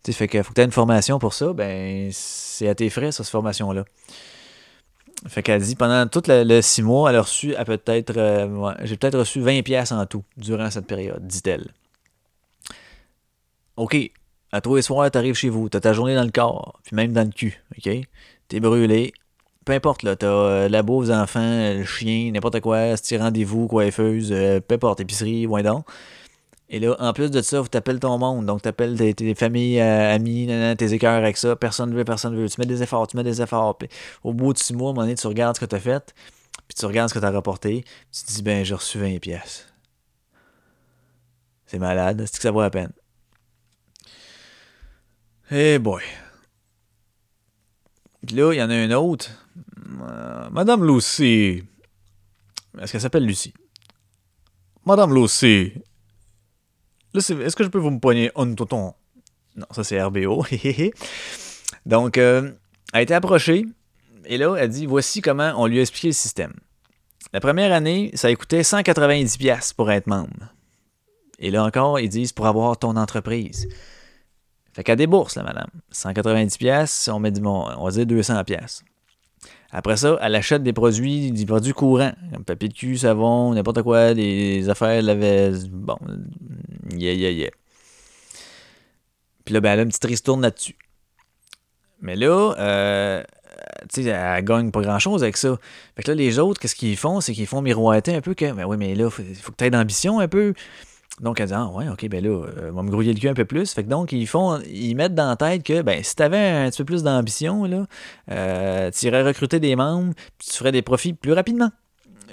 tu 0.03 0.13
fait 0.13 0.29
qu'il 0.29 0.43
faut 0.43 0.51
que 0.51 0.55
tu 0.55 0.61
aies 0.61 0.65
une 0.65 0.73
formation 0.73 1.19
pour 1.19 1.35
ça, 1.35 1.53
ben 1.53 2.09
c'est 2.13 2.69
à 2.69 2.75
tes 2.75 2.91
frais, 2.91 3.13
ça, 3.13 3.23
cette 3.23 3.33
formation-là. 3.33 3.85
Fait 5.29 5.43
qu'elle 5.43 5.61
dit, 5.61 5.77
pendant 5.77 6.07
tout 6.07 6.23
le, 6.29 6.61
six 6.63 6.83
mois, 6.83 7.11
elle 7.11 7.17
a 7.17 7.23
reçu 7.23 7.55
à 7.55 7.65
peut-être, 7.65 8.17
euh, 8.17 8.73
j'ai 8.85 8.97
peut-être 8.97 9.19
reçu 9.19 9.41
20 9.41 9.63
pièces 9.63 9.93
en 9.93 10.07
tout 10.07 10.25
durant 10.39 10.71
cette 10.71 10.87
période, 10.87 11.27
dit-elle. 11.27 11.75
OK, 13.77 13.97
à 14.53 14.61
tous 14.61 14.77
les 14.77 14.83
soirs, 14.83 15.11
t'arrives 15.11 15.35
chez 15.35 15.51
vous, 15.51 15.69
t'as 15.69 15.81
ta 15.81 15.93
journée 15.93 16.15
dans 16.15 16.25
le 16.25 16.31
corps, 16.31 16.81
puis 16.85 16.97
même 16.97 17.13
dans 17.13 17.25
le 17.25 17.33
cul, 17.33 17.63
OK? 17.77 17.91
T'es 18.49 18.61
brûlé, 18.61 19.13
peu 19.65 19.73
importe, 19.73 20.03
là, 20.03 20.17
t'as 20.17 20.27
euh, 20.27 20.69
la 20.69 20.83
bouffe, 20.83 21.07
les 21.07 21.13
enfants, 21.13 21.75
le 21.75 21.85
chien, 21.85 22.31
n'importe 22.33 22.61
quoi, 22.61 22.95
petit 22.95 23.17
rendez-vous, 23.17 23.69
coiffeuse, 23.69 24.33
euh, 24.33 24.61
peu 24.61 24.77
importe, 24.77 25.01
épicerie, 25.01 25.47
ouais 25.47 25.63
donc. 25.63 25.87
Et 26.73 26.79
là, 26.79 26.95
en 27.01 27.13
plus 27.13 27.33
de 27.33 27.43
ça, 27.43 27.61
tu 27.63 27.69
t'appelles 27.69 27.99
ton 27.99 28.17
monde. 28.17 28.47
Donc, 28.47 28.63
tu 28.63 28.69
appelles 28.69 28.97
tes, 28.97 29.35
familles, 29.35 29.81
euh, 29.81 30.15
amis, 30.15 30.49
tes 30.79 30.93
écœurs 30.93 31.17
avec 31.17 31.37
ça. 31.37 31.57
Personne 31.57 31.91
ne 31.91 31.97
veut, 31.97 32.05
personne 32.05 32.33
ne 32.33 32.41
veut. 32.41 32.49
Tu 32.49 32.61
mets 32.61 32.67
des 32.67 32.81
efforts, 32.81 33.09
tu 33.09 33.17
mets 33.17 33.25
des 33.25 33.43
efforts. 33.43 33.77
Puis, 33.77 33.89
au 34.23 34.33
bout 34.33 34.53
de 34.53 34.59
six 34.59 34.73
mois, 34.73 34.89
à 34.89 34.91
un 34.91 34.95
moment 34.95 35.03
donné, 35.03 35.17
tu 35.17 35.27
regardes 35.27 35.57
ce 35.57 35.61
que 35.61 35.67
tu 35.67 35.75
as 35.75 35.81
fait, 35.81 36.15
puis 36.69 36.77
tu 36.79 36.87
regardes 36.87 37.09
ce 37.09 37.15
que 37.15 37.19
tu 37.19 37.25
as 37.25 37.31
rapporté. 37.33 37.85
Tu 38.13 38.23
te 38.23 38.31
dis, 38.31 38.43
ben, 38.43 38.65
j'ai 38.65 38.75
reçu 38.75 38.99
20 38.99 39.19
pièces. 39.19 39.67
C'est 41.67 41.81
malade. 41.81 42.23
C'est 42.25 42.37
que 42.37 42.43
ça 42.43 42.53
vaut 42.53 42.61
la 42.61 42.71
peine? 42.71 42.93
Eh 45.51 45.81
boy. 45.81 46.03
Puis 48.25 48.37
là, 48.37 48.53
il 48.53 48.59
y 48.59 48.63
en 48.63 48.71
a 48.71 48.75
un 48.75 48.91
autre. 48.93 49.29
Euh, 50.09 50.49
Madame 50.51 50.87
Lucy. 50.87 51.65
Est-ce 52.81 52.93
qu'elle 52.93 53.01
s'appelle 53.01 53.27
Lucie? 53.27 53.55
Madame 54.87 55.13
Lucy, 55.13 55.73
Est-ce 57.15 57.57
que 57.57 57.65
je 57.65 57.69
peux 57.69 57.79
vous 57.79 57.91
me 57.91 57.99
poigner 57.99 58.31
un 58.37 58.55
tonton? 58.55 58.95
Non, 59.57 59.67
ça 59.73 59.85
c'est 59.85 60.01
RBO. 60.01 60.45
Donc, 61.87 62.19
euh, 62.19 62.53
elle 62.93 62.99
a 62.99 63.03
été 63.03 63.15
approchée 63.15 63.65
et 64.25 64.39
là, 64.39 64.55
elle 64.57 64.69
dit 64.69 64.87
voici 64.87 65.21
comment 65.21 65.53
on 65.57 65.67
lui 65.67 65.79
a 65.79 65.83
expliqué 65.83 66.09
le 66.09 66.13
système. 66.13 66.55
La 67.33 67.41
première 67.41 67.73
année, 67.73 68.11
ça 68.15 68.35
coûté 68.35 68.63
190$ 68.63 69.75
pour 69.75 69.91
être 69.91 70.07
membre. 70.07 70.55
Et 71.39 71.51
là 71.51 71.65
encore, 71.65 71.99
ils 72.01 72.09
disent 72.09 72.33
pour 72.33 72.47
avoir 72.47 72.79
ton 72.79 72.97
entreprise. 72.97 73.69
Fait 74.73 74.85
qu'elle 74.85 74.97
débourse, 74.97 75.37
la 75.37 75.43
madame. 75.43 75.71
190$, 75.93 77.11
on 77.11 77.19
met 77.19 77.31
du, 77.31 77.41
on 77.45 77.85
va 77.85 77.91
dire 77.91 78.05
200$. 78.05 78.83
Après 79.73 79.97
ça, 79.97 80.19
elle 80.21 80.35
achète 80.35 80.63
des 80.63 80.73
produits, 80.73 81.31
des 81.31 81.47
produits 81.47 81.73
courants, 81.73 82.13
comme 82.33 82.45
papier 82.45 82.69
de 82.69 82.75
cul, 82.75 82.99
savon, 82.99 83.55
n'importe 83.55 83.83
quoi, 83.83 84.15
des 84.15 84.69
affaires, 84.69 85.03
la 85.03 85.15
Bon, 85.15 85.97
yeah, 86.97 87.13
yeah, 87.13 87.31
yeah. 87.31 87.51
Puis 89.45 89.55
là, 89.55 89.61
ben, 89.61 89.73
elle 89.73 89.81
a 89.81 89.83
une 89.83 89.89
petite 89.89 90.05
ristourne 90.05 90.43
là-dessus. 90.43 90.77
Mais 92.03 92.17
là, 92.17 92.55
euh, 92.59 93.23
tu 93.93 94.03
sais, 94.03 94.11
elle 94.11 94.45
gagne 94.45 94.71
pas 94.71 94.81
grand-chose 94.81 95.23
avec 95.23 95.37
ça. 95.37 95.57
Fait 95.97 96.03
que 96.03 96.11
là, 96.11 96.15
les 96.15 96.39
autres, 96.39 96.61
qu'est-ce 96.61 96.75
qu'ils 96.75 96.97
font? 96.97 97.21
C'est 97.21 97.33
qu'ils 97.33 97.47
font 97.47 97.63
miroiter 97.63 98.15
un 98.15 98.21
peu 98.21 98.35
que, 98.35 98.53
ben 98.53 98.65
oui, 98.65 98.77
mais 98.77 98.95
là, 98.95 99.05
il 99.19 99.35
faut, 99.37 99.53
que 99.53 99.57
tu 99.57 99.65
aies 99.65 99.71
d'ambition 99.71 100.21
un 100.21 100.29
peu. 100.29 100.55
Donc, 101.21 101.39
elle 101.39 101.49
dit, 101.49 101.55
ah 101.55 101.67
ouais, 101.67 101.87
ok, 101.89 102.09
ben 102.09 102.25
là, 102.25 102.31
euh, 102.31 102.71
on 102.71 102.77
va 102.77 102.83
me 102.83 102.91
grouiller 102.91 103.13
le 103.13 103.21
cul 103.21 103.29
un 103.29 103.35
peu 103.35 103.45
plus. 103.45 103.73
Fait 103.73 103.85
que 103.85 103.89
donc, 103.89 104.13
ils 104.13 104.27
font, 104.27 104.59
ils 104.61 104.95
mettent 104.95 105.15
dans 105.15 105.29
la 105.29 105.37
tête 105.37 105.63
que, 105.63 105.83
ben, 105.83 106.03
si 106.03 106.17
t'avais 106.17 106.49
un 106.49 106.71
petit 106.71 106.79
peu 106.79 106.87
plus 106.87 107.03
d'ambition, 107.03 107.65
là, 107.65 107.87
euh, 108.31 108.91
tu 108.91 109.07
irais 109.07 109.23
recruter 109.23 109.61
des 109.61 109.77
membres, 109.77 110.15
tu 110.39 110.51
ferais 110.51 110.73
des 110.73 110.81
profits 110.81 111.13
plus 111.13 111.35
rapidement. 111.35 111.71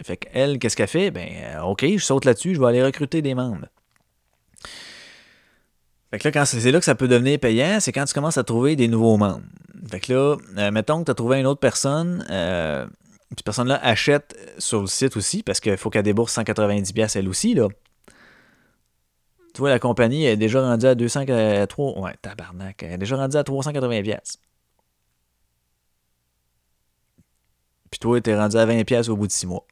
Fait 0.04 0.16
qu'elle, 0.16 0.58
qu'est-ce 0.58 0.78
qu'elle 0.78 0.88
fait? 0.88 1.12
Ben, 1.12 1.28
euh, 1.28 1.62
ok, 1.64 1.86
je 1.86 1.98
saute 1.98 2.24
là-dessus, 2.24 2.56
je 2.56 2.62
vais 2.62 2.68
aller 2.68 2.84
recruter 2.84 3.22
des 3.22 3.36
membres. 3.36 3.68
Fait 6.12 6.20
que 6.20 6.30
là, 6.30 6.46
c'est 6.46 6.72
là 6.72 6.80
que 6.80 6.86
ça 6.86 6.96
peut 6.96 7.10
devenir 7.10 7.40
payant, 7.40 7.80
c'est 7.82 7.92
quand 7.92 8.06
tu 8.06 8.14
commences 8.14 8.38
à 8.38 8.46
trouver 8.46 8.78
des 8.78 8.88
nouveaux 8.88 9.18
membres. 9.18 9.44
Fait 9.92 10.00
que 10.00 10.14
là, 10.14 10.72
mettons 10.72 11.00
que 11.00 11.06
tu 11.06 11.12
as 11.12 11.16
trouvé 11.16 11.40
une 11.40 11.46
autre 11.46 11.60
personne, 11.60 12.24
cette 12.30 13.44
personne-là 13.44 13.80
achète 13.84 14.38
sur 14.58 14.80
le 14.80 14.88
site 14.88 15.18
aussi 15.18 15.44
parce 15.44 15.60
qu'il 15.60 15.76
faut 15.76 15.90
qu'elle 15.90 16.04
débourse 16.04 16.38
190$ 16.38 17.18
elle 17.18 17.28
aussi. 17.28 17.54
Là. 17.54 17.68
Tu 19.58 19.62
vois, 19.62 19.72
la 19.72 19.80
compagnie 19.80 20.24
est 20.28 20.38
déjà 20.38 20.62
rendue 20.62 20.86
à 20.86 20.93
200, 20.93 21.22
ouais, 21.22 22.16
tabarnak, 22.22 22.84
elle 22.84 22.91
est 22.91 22.97
déjà 22.99 23.16
rendue 23.16 23.38
à 23.38 23.41
380$. 23.41 24.38
Puis 27.89 27.99
toi, 27.99 28.22
t'es 28.22 28.38
rendu 28.38 28.55
à 28.55 28.68
20$ 28.68 29.10
au 29.10 29.16
bout 29.16 29.26
de 29.26 29.32
6 29.32 29.47
mois. 29.47 29.66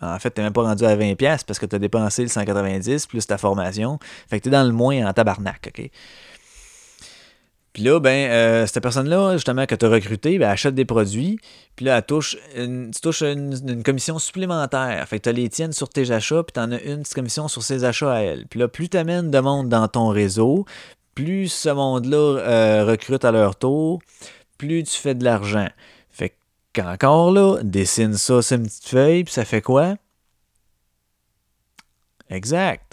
En 0.00 0.18
fait, 0.18 0.30
t'es 0.32 0.42
même 0.42 0.52
pas 0.52 0.64
rendu 0.64 0.84
à 0.84 0.96
20$ 0.96 1.44
parce 1.44 1.60
que 1.60 1.66
t'as 1.66 1.78
dépensé 1.78 2.22
le 2.22 2.28
190$ 2.28 3.06
plus 3.06 3.24
ta 3.24 3.38
formation. 3.38 4.00
Fait 4.28 4.40
que 4.40 4.44
t'es 4.46 4.50
dans 4.50 4.66
le 4.66 4.72
moins 4.72 5.06
en 5.06 5.12
tabarnak, 5.12 5.68
OK? 5.68 5.92
Puis 7.72 7.82
là, 7.82 8.00
ben, 8.00 8.30
euh, 8.30 8.66
cette 8.66 8.82
personne-là, 8.82 9.34
justement, 9.34 9.66
que 9.66 9.74
tu 9.74 9.84
as 9.84 9.88
recruté, 9.88 10.38
ben, 10.38 10.48
achète 10.48 10.74
des 10.74 10.84
produits. 10.84 11.38
Puis 11.76 11.84
là, 11.86 11.98
elle 11.98 12.04
touche 12.04 12.36
une, 12.56 12.90
tu 12.90 13.00
touches 13.00 13.22
une, 13.22 13.82
commission 13.82 14.18
supplémentaire. 14.18 15.06
Fait 15.06 15.20
que 15.20 15.28
tu 15.28 15.36
les 15.36 15.48
tiennes 15.48 15.72
sur 15.72 15.88
tes 15.88 16.10
achats, 16.10 16.42
puis 16.42 16.52
tu 16.54 16.60
en 16.60 16.72
as 16.72 16.80
une 16.80 17.02
petite 17.02 17.14
commission 17.14 17.46
sur 17.46 17.62
ses 17.62 17.84
achats 17.84 18.12
à 18.12 18.20
elle. 18.20 18.46
Puis 18.46 18.58
là, 18.58 18.68
plus 18.68 18.88
tu 18.88 18.96
amènes 18.96 19.30
de 19.30 19.38
monde 19.38 19.68
dans 19.68 19.86
ton 19.86 20.08
réseau, 20.08 20.64
plus 21.14 21.48
ce 21.48 21.68
monde-là 21.68 22.40
euh, 22.40 22.84
recrute 22.84 23.24
à 23.24 23.32
leur 23.32 23.56
tour, 23.56 24.00
plus 24.56 24.82
tu 24.84 24.96
fais 24.96 25.14
de 25.14 25.24
l'argent. 25.24 25.68
Fait 26.10 26.34
qu'encore 26.72 27.30
là, 27.32 27.58
dessine 27.62 28.14
ça 28.14 28.40
c'est 28.40 28.56
une 28.56 28.66
petite 28.66 28.88
feuille, 28.88 29.24
puis 29.24 29.32
ça 29.32 29.44
fait 29.44 29.62
quoi? 29.62 29.96
Exact. 32.30 32.92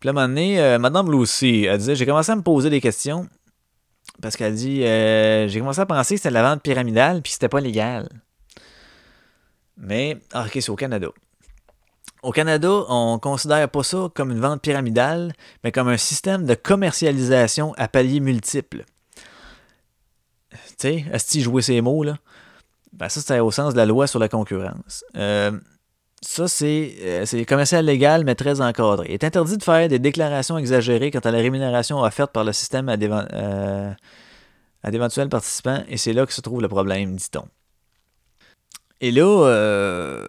Puis 0.00 0.08
là, 0.08 0.10
à 0.10 0.10
un 0.10 0.14
moment 0.14 0.28
donné, 0.28 0.60
euh, 0.60 0.78
Madame 0.78 1.10
Lucy, 1.10 1.64
elle 1.64 1.78
disait 1.78 1.94
J'ai 1.94 2.06
commencé 2.06 2.32
à 2.32 2.36
me 2.36 2.42
poser 2.42 2.70
des 2.70 2.80
questions 2.80 3.28
parce 4.20 4.36
qu'elle 4.36 4.54
dit 4.54 4.84
euh, 4.84 5.48
J'ai 5.48 5.60
commencé 5.60 5.80
à 5.80 5.86
penser 5.86 6.14
que 6.14 6.18
c'était 6.18 6.30
de 6.30 6.34
la 6.34 6.42
vente 6.42 6.62
pyramidale 6.62 7.22
puis 7.22 7.32
c'était 7.32 7.48
pas 7.48 7.60
légal. 7.60 8.08
Mais, 9.76 10.18
ah, 10.32 10.44
ok, 10.46 10.52
c'est 10.54 10.70
au 10.70 10.76
Canada. 10.76 11.08
Au 12.22 12.32
Canada, 12.32 12.70
on 12.88 13.18
considère 13.18 13.68
pas 13.68 13.82
ça 13.82 14.08
comme 14.14 14.30
une 14.30 14.40
vente 14.40 14.62
pyramidale, 14.62 15.32
mais 15.62 15.70
comme 15.70 15.88
un 15.88 15.98
système 15.98 16.46
de 16.46 16.54
commercialisation 16.54 17.74
à 17.76 17.88
paliers 17.88 18.20
multiples. 18.20 18.84
Tu 20.50 20.58
sais, 20.78 21.04
est-ce 21.12 21.38
jouer 21.38 21.62
ces 21.62 21.80
mots, 21.80 22.02
là? 22.02 22.16
Ben, 22.92 23.08
ça, 23.10 23.20
c'est 23.20 23.40
au 23.40 23.50
sens 23.50 23.74
de 23.74 23.78
la 23.78 23.84
loi 23.84 24.06
sur 24.06 24.18
la 24.18 24.28
concurrence. 24.28 25.04
Euh, 25.16 25.52
ça, 26.26 26.46
euh, 26.62 27.24
c'est 27.24 27.44
commercial 27.44 27.84
légal, 27.84 28.24
mais 28.24 28.34
très 28.34 28.60
encadré. 28.60 29.06
Il 29.08 29.14
est 29.14 29.24
interdit 29.24 29.56
de 29.56 29.62
faire 29.62 29.88
des 29.88 29.98
déclarations 29.98 30.58
exagérées 30.58 31.10
quant 31.10 31.20
à 31.20 31.30
la 31.30 31.38
rémunération 31.38 32.00
offerte 32.00 32.32
par 32.32 32.44
le 32.44 32.52
système 32.52 32.88
à 32.88 32.96
euh, 32.96 33.92
d'éventuels 34.90 35.28
participants, 35.28 35.82
et 35.88 35.96
c'est 35.96 36.12
là 36.12 36.26
que 36.26 36.32
se 36.32 36.40
trouve 36.40 36.60
le 36.62 36.68
problème, 36.68 37.16
dit-on. 37.16 37.46
Et 39.00 39.10
là, 39.10 39.46
euh, 39.46 40.28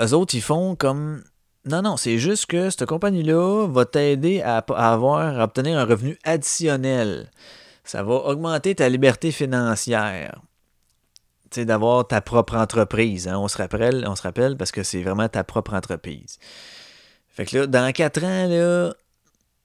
eux 0.00 0.12
autres, 0.14 0.34
ils 0.34 0.42
font 0.42 0.76
comme. 0.76 1.22
Non, 1.64 1.82
non, 1.82 1.96
c'est 1.96 2.18
juste 2.18 2.46
que 2.46 2.70
cette 2.70 2.86
compagnie-là 2.86 3.68
va 3.68 3.84
t'aider 3.84 4.42
à, 4.42 4.58
avoir, 4.58 5.40
à 5.40 5.44
obtenir 5.44 5.78
un 5.78 5.84
revenu 5.84 6.18
additionnel. 6.24 7.30
Ça 7.84 8.02
va 8.02 8.14
augmenter 8.14 8.74
ta 8.74 8.88
liberté 8.88 9.30
financière 9.30 10.40
d'avoir 11.58 12.06
ta 12.06 12.20
propre 12.20 12.56
entreprise. 12.56 13.28
Hein. 13.28 13.38
On, 13.38 13.48
se 13.48 13.56
rappelle, 13.56 14.04
on 14.06 14.16
se 14.16 14.22
rappelle 14.22 14.56
parce 14.56 14.72
que 14.72 14.82
c'est 14.82 15.02
vraiment 15.02 15.28
ta 15.28 15.44
propre 15.44 15.74
entreprise. 15.74 16.38
Fait 17.28 17.46
que 17.46 17.58
là, 17.58 17.66
dans 17.66 17.92
4 17.92 18.24
ans, 18.24 18.46
là, 18.48 18.94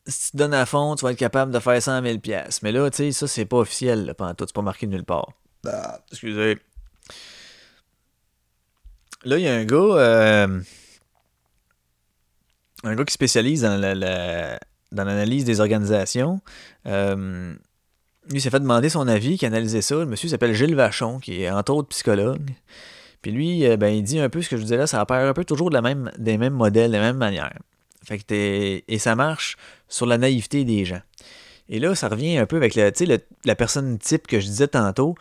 si 0.08 0.32
tu 0.32 0.38
donnes 0.38 0.54
à 0.54 0.66
fond, 0.66 0.96
tu 0.96 1.04
vas 1.04 1.12
être 1.12 1.18
capable 1.18 1.52
de 1.52 1.60
faire 1.60 1.82
100 1.82 2.02
000 2.02 2.18
Mais 2.64 2.72
là, 2.72 2.90
tu 2.90 2.98
sais, 2.98 3.12
ça, 3.12 3.28
c'est 3.28 3.46
pas 3.46 3.58
officiel, 3.58 4.06
là, 4.06 4.14
pendant 4.14 4.34
tout. 4.34 4.46
C'est 4.48 4.56
pas 4.56 4.62
marqué 4.62 4.88
nulle 4.88 5.04
part. 5.04 5.34
Ah, 5.66 6.00
excusez. 6.12 6.58
Là, 9.26 9.38
il 9.38 9.44
y 9.44 9.48
a 9.48 9.56
un 9.56 9.66
gars... 9.66 9.78
Euh, 9.78 10.62
un 12.84 12.96
gars 12.96 13.06
qui 13.06 13.14
spécialise 13.14 13.62
dans 13.64 13.80
la, 13.80 14.60
dans 14.92 15.04
l'analyse 15.04 15.46
des 15.46 15.60
organisations. 15.60 16.40
Euh, 16.86 17.56
lui 18.32 18.42
s'est 18.42 18.50
fait 18.50 18.60
demander 18.60 18.90
son 18.90 19.08
avis, 19.08 19.38
qui 19.38 19.46
analysait 19.46 19.82
ça. 19.82 19.96
Le 19.96 20.06
monsieur 20.06 20.30
s'appelle 20.30 20.54
Gilles 20.54 20.76
Vachon, 20.76 21.20
qui 21.20 21.44
est 21.44 21.50
entre 21.50 21.74
autres 21.74 21.90
psychologue. 21.90 22.52
Puis 23.22 23.32
lui, 23.32 23.66
euh, 23.66 23.78
ben, 23.78 23.90
il 23.90 24.04
dit 24.04 24.20
un 24.20 24.30
peu 24.30 24.42
ce 24.42 24.50
que 24.50 24.56
je 24.56 24.62
vous 24.62 24.68
disais 24.68 24.78
là, 24.78 24.88
ça 24.88 25.02
apparaît 25.02 25.28
un 25.28 25.34
peu 25.34 25.46
toujours 25.46 25.70
de 25.70 25.74
la 25.74 25.82
même, 25.82 26.12
des 26.18 26.38
mêmes 26.38 26.54
modèles, 26.54 26.92
des 26.92 27.00
mêmes 27.00 27.18
manières. 27.18 27.60
Fait 28.04 28.20
que 28.20 28.24
et 28.88 29.00
ça 29.00 29.16
marche 29.16 29.58
sur 29.90 30.06
la 30.06 30.18
naïveté 30.18 30.64
des 30.64 30.86
gens. 30.86 31.02
Et 31.70 31.80
là, 31.80 31.96
ça 31.96 32.08
revient 32.08 32.38
un 32.38 32.46
peu 32.46 32.56
avec 32.56 32.76
le, 32.76 32.92
la 33.44 33.56
personne 33.56 33.98
type 33.98 34.28
que 34.28 34.40
je 34.40 34.46
disais 34.46 34.70
tantôt. 34.70 35.16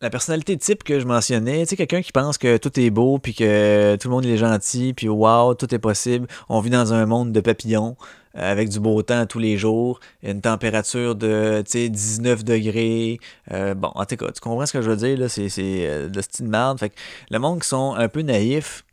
La 0.00 0.10
personnalité 0.10 0.56
type 0.58 0.84
que 0.84 1.00
je 1.00 1.06
mentionnais, 1.06 1.64
tu 1.64 1.70
sais, 1.70 1.76
quelqu'un 1.76 2.02
qui 2.02 2.12
pense 2.12 2.38
que 2.38 2.58
tout 2.58 2.78
est 2.78 2.90
beau, 2.90 3.18
puis 3.18 3.34
que 3.34 3.96
tout 3.96 4.08
le 4.08 4.14
monde 4.14 4.26
est 4.26 4.36
gentil, 4.36 4.92
puis 4.92 5.08
wow, 5.08 5.54
tout 5.54 5.74
est 5.74 5.78
possible. 5.78 6.28
On 6.48 6.60
vit 6.60 6.70
dans 6.70 6.92
un 6.92 7.06
monde 7.06 7.32
de 7.32 7.40
papillons. 7.40 7.96
Euh, 8.36 8.52
avec 8.52 8.68
du 8.68 8.80
beau 8.80 9.02
temps 9.02 9.26
tous 9.26 9.38
les 9.38 9.56
jours, 9.56 10.00
une 10.22 10.40
température 10.40 11.14
de 11.14 11.62
19 11.62 12.44
degrés. 12.44 13.18
Euh, 13.52 13.74
bon, 13.74 13.90
en 13.94 14.04
tout 14.04 14.16
cas, 14.16 14.30
tu 14.30 14.40
comprends 14.40 14.66
ce 14.66 14.74
que 14.74 14.82
je 14.82 14.90
veux 14.90 14.96
dire, 14.96 15.18
là, 15.18 15.28
c'est, 15.28 15.48
euh, 15.58 16.08
de 16.08 16.20
style 16.20 16.48
merde. 16.48 16.78
Fait 16.78 16.90
que 16.90 16.96
le 17.30 17.38
monde 17.38 17.60
qui 17.62 17.68
sont 17.68 17.94
un 17.94 18.08
peu 18.08 18.22
naïfs, 18.22 18.84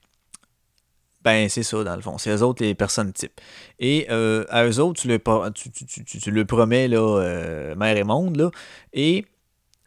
ben 1.23 1.47
c'est 1.47 1.63
ça 1.63 1.83
dans 1.83 1.95
le 1.95 2.01
fond, 2.01 2.17
c'est 2.17 2.31
eux 2.31 2.43
autres 2.43 2.63
les 2.63 2.75
personnes 2.75 3.13
types. 3.13 3.39
Et 3.79 4.09
à 4.09 4.65
eux 4.65 4.79
autres, 4.79 5.01
tu 5.01 5.07
le, 5.07 5.19
tu, 5.53 6.31
le 6.31 6.45
promets, 6.45 6.89
là, 6.89 7.75
mère 7.77 7.95
et 7.95 8.03
monde, 8.03 8.35
là, 8.35 8.51
et 8.91 9.25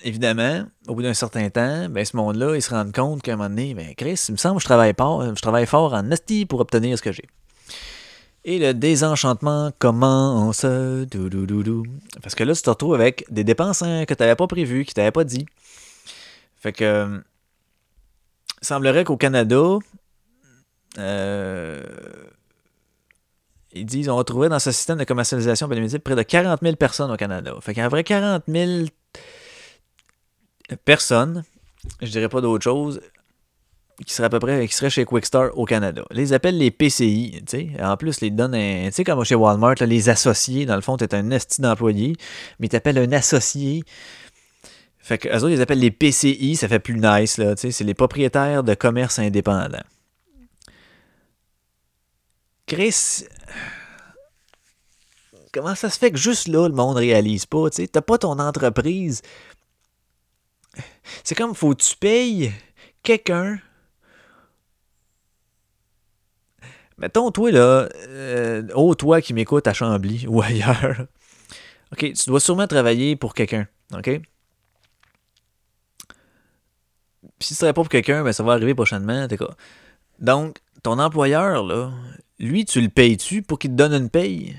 évidemment, 0.02 0.64
au 0.88 0.94
bout 0.94 1.02
d'un 1.02 1.12
certain 1.12 1.50
temps, 1.50 1.90
ben, 1.90 2.06
ce 2.06 2.16
monde-là, 2.16 2.56
ils 2.56 2.62
se 2.62 2.70
rendent 2.70 2.94
compte 2.94 3.20
qu'à 3.20 3.34
un 3.34 3.36
moment 3.36 3.50
donné, 3.50 3.74
ben, 3.74 3.94
Chris, 3.94 4.18
il 4.28 4.32
me 4.32 4.36
semble 4.38 4.56
que 4.56 4.62
je 4.62 4.66
travaille 4.66 4.94
pas, 4.94 5.34
je 5.34 5.42
travaille 5.42 5.66
fort 5.66 5.92
en 5.92 6.10
esti 6.10 6.46
pour 6.46 6.60
obtenir 6.60 6.96
ce 6.96 7.02
que 7.02 7.12
j'ai. 7.12 7.26
Et 8.48 8.60
le 8.60 8.72
désenchantement 8.74 9.72
commence. 9.80 10.62
Parce 10.62 12.34
que 12.36 12.44
là, 12.44 12.54
tu 12.54 12.62
te 12.62 12.70
retrouves 12.70 12.94
avec 12.94 13.26
des 13.28 13.42
dépenses 13.42 13.82
hein, 13.82 14.04
que 14.06 14.14
tu 14.14 14.22
n'avais 14.22 14.36
pas 14.36 14.46
prévues, 14.46 14.84
qui 14.84 14.94
t'avais 14.94 15.10
pas 15.10 15.24
dit. 15.24 15.46
Fait 16.56 16.72
que. 16.72 17.20
Il 18.62 18.66
semblerait 18.66 19.04
qu'au 19.04 19.16
Canada, 19.16 19.78
euh, 20.98 21.82
ils 23.72 23.84
disent 23.84 24.08
on 24.08 24.16
retrouvé 24.16 24.48
dans 24.48 24.58
ce 24.58 24.72
système 24.72 24.98
de 24.98 25.04
commercialisation 25.04 25.68
bénéfique 25.68 26.02
près 26.02 26.14
de 26.14 26.22
40 26.22 26.60
000 26.62 26.76
personnes 26.76 27.10
au 27.10 27.16
Canada. 27.16 27.54
Fait 27.60 27.78
un 27.78 27.88
vrai 27.88 28.02
40 28.02 28.44
000 28.48 28.86
personnes, 30.84 31.44
je 32.00 32.10
dirais 32.10 32.28
pas 32.28 32.40
d'autre 32.40 32.64
chose, 32.64 33.00
qui 34.04 34.12
serait 34.12 34.26
à 34.26 34.28
peu 34.28 34.38
près 34.38 34.66
qui 34.68 34.74
serait 34.74 34.90
chez 34.90 35.04
Quickstar 35.04 35.56
au 35.56 35.64
Canada. 35.64 36.04
Les 36.10 36.32
appellent 36.32 36.58
les 36.58 36.70
PCI, 36.70 37.42
tu 37.46 37.72
sais. 37.72 37.82
En 37.82 37.96
plus, 37.96 38.20
les 38.20 38.30
donnent 38.30 38.52
tu 38.52 38.92
sais, 38.92 39.04
comme 39.04 39.24
chez 39.24 39.34
Walmart, 39.34 39.76
les 39.80 40.08
associés, 40.08 40.66
dans 40.66 40.74
le 40.74 40.82
fond, 40.82 40.96
tu 40.96 41.04
es 41.04 41.14
un 41.14 41.30
esti 41.30 41.62
d'employé, 41.62 42.14
mais 42.58 42.68
tu 42.68 42.76
appelles 42.76 42.98
un 42.98 43.12
associé. 43.12 43.84
Fait 44.98 45.18
que 45.18 45.28
eux 45.28 45.36
autres, 45.36 45.50
ils 45.50 45.62
appellent 45.62 45.80
les 45.80 45.90
PCI, 45.90 46.56
ça 46.56 46.68
fait 46.68 46.80
plus 46.80 46.98
nice, 46.98 47.38
là, 47.38 47.54
tu 47.54 47.62
sais. 47.62 47.70
C'est 47.70 47.84
les 47.84 47.94
propriétaires 47.94 48.62
de 48.64 48.74
commerce 48.74 49.18
indépendants. 49.18 49.84
Chris, 52.66 53.24
comment 55.54 55.74
ça 55.74 55.88
se 55.88 55.98
fait 55.98 56.10
que 56.10 56.18
juste 56.18 56.48
là, 56.48 56.68
le 56.68 56.74
monde 56.74 56.96
réalise 56.96 57.46
pas, 57.46 57.70
tu 57.70 57.76
sais? 57.76 57.88
T'as 57.88 58.02
pas 58.02 58.18
ton 58.18 58.38
entreprise. 58.38 59.22
C'est 61.24 61.34
comme, 61.34 61.54
faut 61.54 61.74
que 61.74 61.82
tu 61.82 61.96
payes 61.96 62.52
quelqu'un 63.02 63.58
Mettons, 66.98 67.30
toi, 67.30 67.50
là, 67.50 67.88
euh, 68.08 68.62
oh, 68.74 68.94
toi 68.94 69.20
qui 69.20 69.34
m'écoutes 69.34 69.66
à 69.66 69.74
Chambly 69.74 70.26
ou 70.28 70.40
ailleurs, 70.42 71.06
OK, 71.92 72.12
tu 72.12 72.26
dois 72.26 72.40
sûrement 72.40 72.66
travailler 72.66 73.16
pour 73.16 73.34
quelqu'un, 73.34 73.66
OK? 73.94 74.20
Puis 77.38 77.48
si 77.48 77.54
ce 77.54 77.60
serait 77.60 77.72
pas 77.72 77.82
pour 77.82 77.90
quelqu'un, 77.90 78.24
ben 78.24 78.32
ça 78.32 78.42
va 78.42 78.54
arriver 78.54 78.74
prochainement, 78.74 79.26
Donc, 80.20 80.58
ton 80.82 80.98
employeur, 80.98 81.64
là, 81.64 81.92
lui, 82.38 82.64
tu 82.64 82.80
le 82.80 82.88
payes-tu 82.88 83.42
pour 83.42 83.58
qu'il 83.58 83.70
te 83.72 83.76
donne 83.76 83.92
une 83.92 84.10
paye? 84.10 84.56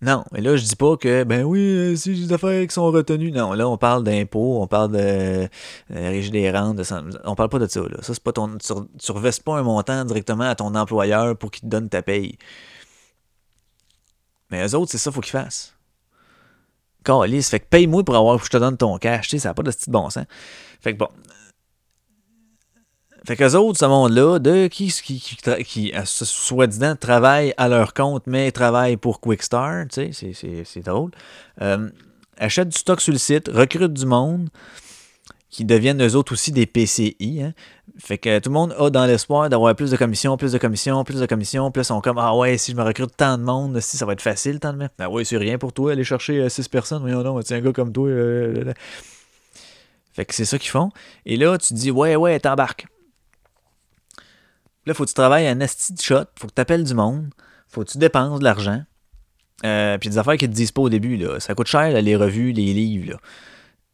Non, 0.00 0.24
mais 0.30 0.40
là, 0.40 0.56
je 0.56 0.64
dis 0.64 0.76
pas 0.76 0.96
que, 0.96 1.24
ben 1.24 1.42
oui, 1.42 1.58
euh, 1.58 1.96
c'est 1.96 2.12
des 2.12 2.32
affaires 2.32 2.64
qui 2.66 2.72
sont 2.72 2.88
retenues. 2.92 3.32
Non, 3.32 3.52
là, 3.54 3.68
on 3.68 3.76
parle 3.76 4.04
d'impôts, 4.04 4.62
on 4.62 4.68
parle 4.68 4.92
de 4.92 4.98
euh, 4.98 5.48
régie 5.90 6.30
des 6.30 6.50
rentes, 6.52 6.76
de, 6.76 6.84
on 7.24 7.34
parle 7.34 7.48
pas 7.48 7.58
de 7.58 7.66
ça. 7.66 7.80
Là. 7.80 7.96
Ça, 8.02 8.14
c'est 8.14 8.22
pas. 8.22 8.32
Tu, 8.32 8.74
tu 8.98 9.12
revestes 9.12 9.42
pas 9.42 9.58
un 9.58 9.64
montant 9.64 10.04
directement 10.04 10.44
à 10.44 10.54
ton 10.54 10.72
employeur 10.76 11.36
pour 11.36 11.50
qu'il 11.50 11.62
te 11.62 11.66
donne 11.66 11.88
ta 11.88 12.02
paye. 12.02 12.38
Mais 14.50 14.66
eux 14.66 14.74
autres, 14.76 14.92
c'est 14.92 14.98
ça 14.98 15.10
qu'il 15.10 15.14
faut 15.16 15.20
qu'ils 15.20 15.32
fassent. 15.32 15.74
Calice, 17.04 17.48
fait 17.48 17.60
que 17.60 17.66
paye-moi 17.66 18.04
pour 18.04 18.16
avoir 18.16 18.38
que 18.38 18.44
je 18.44 18.50
te 18.50 18.56
donne 18.56 18.76
ton 18.76 18.98
cash, 18.98 19.28
tu 19.28 19.30
sais, 19.36 19.42
ça 19.42 19.50
n'a 19.50 19.54
pas 19.54 19.62
de 19.62 19.70
style 19.70 19.92
bon 19.92 20.10
sens. 20.10 20.24
Fait 20.80 20.92
que 20.92 20.98
bon, 20.98 21.08
fait 23.28 23.36
qu'eux 23.36 23.56
autres, 23.56 23.78
ce 23.78 23.84
monde-là, 23.84 24.38
de 24.38 24.68
qui, 24.68 24.90
qui, 24.90 25.20
qui, 25.20 25.36
qui 25.64 25.92
soi-disant, 26.04 26.96
travaillent 26.96 27.52
à 27.58 27.68
leur 27.68 27.92
compte, 27.92 28.22
mais 28.26 28.50
travaillent 28.52 28.96
pour 28.96 29.20
Quickstar, 29.20 29.84
tu 29.92 30.14
sais, 30.14 30.64
c'est 30.64 30.80
drôle, 30.80 31.10
euh, 31.60 31.90
achètent 32.38 32.70
du 32.70 32.78
stock 32.78 33.02
sur 33.02 33.12
le 33.12 33.18
site, 33.18 33.50
recrutent 33.52 33.92
du 33.92 34.06
monde, 34.06 34.48
qui 35.50 35.66
deviennent 35.66 36.02
eux 36.02 36.16
autres 36.16 36.32
aussi 36.32 36.52
des 36.52 36.64
PCI. 36.64 37.42
Hein. 37.42 37.52
Fait 37.98 38.16
que 38.16 38.38
tout 38.38 38.48
le 38.48 38.54
monde 38.54 38.74
a 38.78 38.88
dans 38.88 39.04
l'espoir 39.04 39.50
d'avoir 39.50 39.76
plus 39.76 39.90
de 39.90 39.98
commissions, 39.98 40.38
plus 40.38 40.52
de 40.52 40.58
commissions, 40.58 41.04
plus 41.04 41.20
de 41.20 41.26
commissions. 41.26 41.70
Plus 41.70 41.82
ils 41.82 41.84
sont 41.84 42.00
comme 42.00 42.16
Ah 42.16 42.34
ouais, 42.34 42.56
si 42.56 42.72
je 42.72 42.76
me 42.76 42.82
recrute 42.82 43.14
tant 43.14 43.36
de 43.36 43.42
monde, 43.42 43.78
si 43.80 43.98
ça 43.98 44.06
va 44.06 44.14
être 44.14 44.22
facile, 44.22 44.58
tant 44.58 44.72
de 44.72 44.78
même. 44.78 44.90
Ah 44.98 45.10
ouais, 45.10 45.24
c'est 45.24 45.36
rien 45.36 45.58
pour 45.58 45.74
toi, 45.74 45.92
aller 45.92 46.04
chercher 46.04 46.48
6 46.48 46.68
personnes. 46.68 47.02
Voyons 47.02 47.22
non, 47.22 47.38
c'est 47.44 47.56
un 47.56 47.60
gars 47.60 47.72
comme 47.72 47.92
toi. 47.92 48.08
fait 50.14 50.24
que 50.24 50.34
c'est 50.34 50.46
ça 50.46 50.58
qu'ils 50.58 50.70
font. 50.70 50.90
Et 51.26 51.36
là, 51.36 51.58
tu 51.58 51.74
dis 51.74 51.90
Ouais, 51.90 52.16
ouais, 52.16 52.40
t'embarques. 52.40 52.86
Là, 54.88 54.94
faut 54.94 55.04
que 55.04 55.10
tu 55.10 55.14
travailles 55.14 55.46
un 55.46 55.60
asti 55.60 55.92
de 55.92 56.00
shot, 56.00 56.24
faut 56.38 56.46
que 56.46 56.54
tu 56.54 56.62
appelles 56.62 56.82
du 56.82 56.94
monde, 56.94 57.28
faut 57.68 57.84
que 57.84 57.90
tu 57.90 57.98
dépenses 57.98 58.38
de 58.38 58.44
l'argent. 58.44 58.82
Euh, 59.66 59.98
puis 59.98 60.08
des 60.08 60.16
affaires 60.16 60.38
qu'ils 60.38 60.48
te 60.48 60.54
disent 60.54 60.72
pas 60.72 60.80
au 60.80 60.88
début, 60.88 61.18
là. 61.18 61.40
ça 61.40 61.54
coûte 61.54 61.66
cher 61.66 61.90
les 62.00 62.16
revues, 62.16 62.52
les 62.52 62.72
livres. 62.72 63.18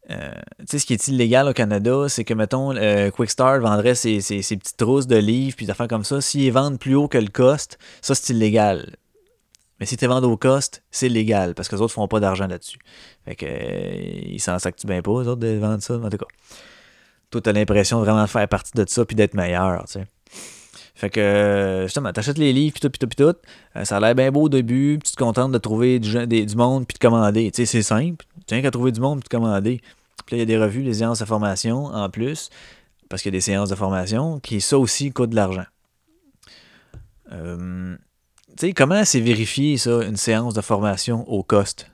Euh, 0.09 0.31
tu 0.59 0.65
sais, 0.69 0.79
ce 0.79 0.85
qui 0.85 0.93
est 0.93 1.07
illégal 1.09 1.49
au 1.49 1.53
Canada, 1.53 2.05
c'est 2.07 2.23
que, 2.23 2.33
mettons, 2.33 2.73
euh, 2.77 3.11
Quickstar 3.11 3.59
vendrait 3.59 3.95
ses, 3.95 4.19
petites 4.19 4.77
trousses 4.77 5.05
de 5.05 5.17
livres 5.17 5.57
puis 5.57 5.65
des 5.65 5.71
affaires 5.73 5.89
comme 5.89 6.05
ça. 6.05 6.21
S'ils 6.21 6.53
vendent 6.53 6.79
plus 6.79 6.95
haut 6.95 7.09
que 7.09 7.17
le 7.17 7.27
cost, 7.27 7.77
ça, 8.01 8.15
c'est 8.15 8.31
illégal. 8.31 8.95
Mais 9.81 9.85
si 9.85 9.97
tu 9.97 10.07
vendu 10.07 10.27
au 10.27 10.37
cost, 10.37 10.81
c'est 10.91 11.09
légal 11.09 11.55
parce 11.55 11.67
que 11.67 11.75
les 11.75 11.81
autres 11.81 11.93
font 11.93 12.07
pas 12.07 12.21
d'argent 12.21 12.47
là-dessus. 12.47 12.79
Fait 13.25 13.35
que, 13.35 13.45
euh, 13.45 14.21
ils 14.27 14.39
s'en 14.39 14.55
tu 14.59 14.87
bien 14.87 15.01
pas, 15.01 15.21
les 15.21 15.27
autres, 15.27 15.41
de 15.41 15.57
vendre 15.57 15.83
ça. 15.83 15.95
En 15.95 16.09
tout 16.09 16.17
cas, 16.17 16.27
toi, 17.31 17.41
t'as 17.41 17.51
l'impression 17.51 17.99
de 17.99 18.05
vraiment 18.05 18.27
faire 18.27 18.47
partie 18.47 18.71
de 18.75 18.85
ça 18.87 19.03
puis 19.03 19.17
d'être 19.17 19.33
meilleur, 19.33 19.83
tu 19.87 19.93
sais. 19.93 20.05
Fait 20.95 21.09
que, 21.09 21.81
justement, 21.83 22.13
t'achètes 22.13 22.37
les 22.37 22.53
livres, 22.53 22.73
puis 22.73 22.79
tout, 22.79 22.89
puis 22.89 22.99
tout, 22.99 23.07
puis 23.07 23.17
tout. 23.17 23.85
ça 23.85 23.97
a 23.97 23.99
l'air 23.99 24.15
bien 24.15 24.31
beau 24.31 24.43
au 24.43 24.49
début, 24.49 24.97
puis 24.97 25.09
tu 25.09 25.15
te 25.15 25.21
contentes 25.21 25.51
de 25.51 25.57
trouver 25.57 25.99
du, 25.99 26.55
monde, 26.55 26.87
puis 26.87 26.93
de 26.93 26.99
commander. 26.99 27.51
Tu 27.51 27.57
sais, 27.57 27.65
c'est 27.65 27.83
simple. 27.83 28.25
Tu 28.47 28.61
qu'à 28.61 28.71
trouver 28.71 28.93
du 28.93 29.01
monde, 29.01 29.19
puis 29.19 29.27
de 29.29 29.37
commander. 29.37 29.81
Puis 30.25 30.35
là, 30.35 30.37
il 30.37 30.39
y 30.39 30.41
a 30.41 30.45
des 30.45 30.57
revues, 30.57 30.83
des 30.83 30.95
séances 30.95 31.19
de 31.19 31.25
formation 31.25 31.85
en 31.85 32.09
plus, 32.09 32.49
parce 33.09 33.21
qu'il 33.21 33.33
y 33.33 33.35
a 33.35 33.37
des 33.37 33.41
séances 33.41 33.69
de 33.69 33.75
formation, 33.75 34.39
qui 34.39 34.61
ça 34.61 34.79
aussi 34.79 35.11
coûte 35.11 35.31
de 35.31 35.35
l'argent. 35.35 35.65
Euh, 37.31 37.95
tu 38.57 38.67
sais, 38.67 38.73
comment 38.73 39.03
c'est 39.03 39.19
vérifié, 39.19 39.77
ça, 39.77 40.03
une 40.03 40.15
séance 40.15 40.53
de 40.53 40.61
formation 40.61 41.29
au 41.29 41.43
cost? 41.43 41.91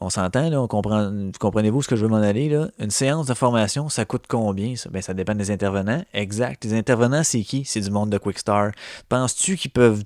On 0.00 0.10
s'entend, 0.10 0.52
on 0.52 0.68
comprenez-vous 0.68 1.80
ce 1.82 1.88
que 1.88 1.96
je 1.96 2.02
veux 2.02 2.10
m'en 2.10 2.16
aller, 2.16 2.50
là? 2.50 2.68
Une 2.78 2.90
séance 2.90 3.26
de 3.26 3.32
formation, 3.32 3.88
ça 3.88 4.04
coûte 4.04 4.24
combien, 4.28 4.76
ça? 4.76 4.90
Ben, 4.90 5.00
ça 5.00 5.14
dépend 5.14 5.34
des 5.34 5.50
intervenants. 5.50 6.04
Exact. 6.12 6.62
Les 6.64 6.74
intervenants, 6.74 7.22
c'est 7.22 7.40
qui? 7.40 7.64
C'est 7.64 7.80
du 7.80 7.90
monde 7.90 8.10
de 8.10 8.18
Quickstar. 8.18 8.72
Penses-tu 9.08 9.56
qu'ils 9.56 9.70
peuvent, 9.70 10.02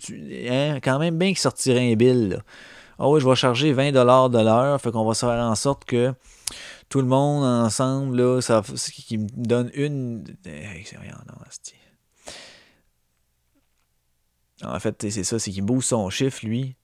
hein, 0.48 0.78
quand 0.80 1.00
même 1.00 1.18
bien 1.18 1.28
qu'ils 1.28 1.38
sortiraient 1.38 1.92
un 1.92 1.96
bill, 1.96 2.40
ah 3.00 3.08
oui, 3.08 3.18
je 3.18 3.28
vais 3.28 3.34
charger 3.34 3.72
20 3.72 3.92
de 3.92 4.44
l'heure, 4.44 4.80
fait 4.80 4.92
qu'on 4.92 5.06
va 5.06 5.14
se 5.14 5.24
faire 5.26 5.40
en 5.42 5.54
sorte 5.54 5.86
que 5.86 6.12
tout 6.90 7.00
le 7.00 7.06
monde 7.06 7.44
ensemble, 7.44 8.16
là, 8.16 8.40
ça, 8.42 8.62
qui 8.92 9.16
me 9.16 9.26
donne 9.34 9.70
une. 9.74 10.22
En 14.62 14.78
fait, 14.78 15.10
c'est 15.10 15.24
ça, 15.24 15.38
c'est 15.38 15.50
qu'il 15.50 15.64
booste 15.64 15.88
son 15.88 16.10
chiffre, 16.10 16.44
lui. 16.44 16.76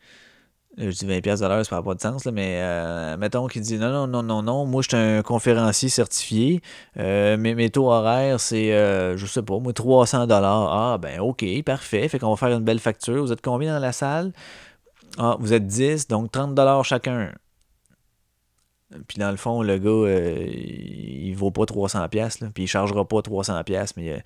Je 0.79 0.91
dis 0.91 1.07
20$ 1.07 1.41
de 1.41 1.47
l'heure, 1.47 1.65
ça 1.65 1.77
n'a 1.77 1.83
pas 1.83 1.95
de 1.95 2.01
sens, 2.01 2.27
là, 2.27 2.33
mais 2.33 2.59
euh, 2.61 3.17
mettons 3.17 3.47
qu'il 3.47 3.63
dit 3.63 3.79
non, 3.79 3.91
non, 3.91 4.07
non, 4.07 4.23
non, 4.23 4.43
non, 4.43 4.67
moi 4.67 4.83
je 4.83 4.89
suis 4.89 4.97
un 4.97 5.23
conférencier 5.23 5.89
certifié, 5.89 6.61
euh, 6.99 7.39
mes, 7.39 7.71
taux 7.71 7.91
horaires 7.91 8.41
c'est, 8.41 8.75
euh, 8.75 9.17
je 9.17 9.25
sais 9.25 9.43
pas, 9.43 9.59
moi 9.59 9.73
300$. 9.73 10.29
Ah, 10.31 10.99
ben 11.01 11.21
ok, 11.21 11.45
parfait, 11.65 12.09
fait 12.09 12.19
qu'on 12.19 12.31
va 12.31 12.37
faire 12.37 12.55
une 12.57 12.65
belle 12.65 12.79
facture. 12.81 13.23
Vous 13.23 13.33
êtes 13.33 13.41
combien 13.41 13.73
dans 13.75 13.81
la 13.81 13.93
salle? 13.93 14.33
Ah, 15.19 15.37
vous 15.41 15.53
êtes 15.55 15.67
10, 15.67 16.09
donc 16.09 16.31
30 16.31 16.59
chacun. 16.85 17.33
Puis 19.09 19.19
dans 19.19 19.31
le 19.31 19.37
fond, 19.37 19.63
le 19.63 19.79
gars, 19.79 19.91
euh, 19.91 20.47
il 20.47 21.35
vaut 21.35 21.51
pas 21.51 21.67
300 21.67 22.09
pièces, 22.09 22.39
puis 22.55 22.65
il 22.65 22.67
chargera 22.67 23.05
pas 23.05 23.23
300 23.23 23.63
pièces, 23.65 23.97
mais 23.97 24.13
euh, 24.13 24.19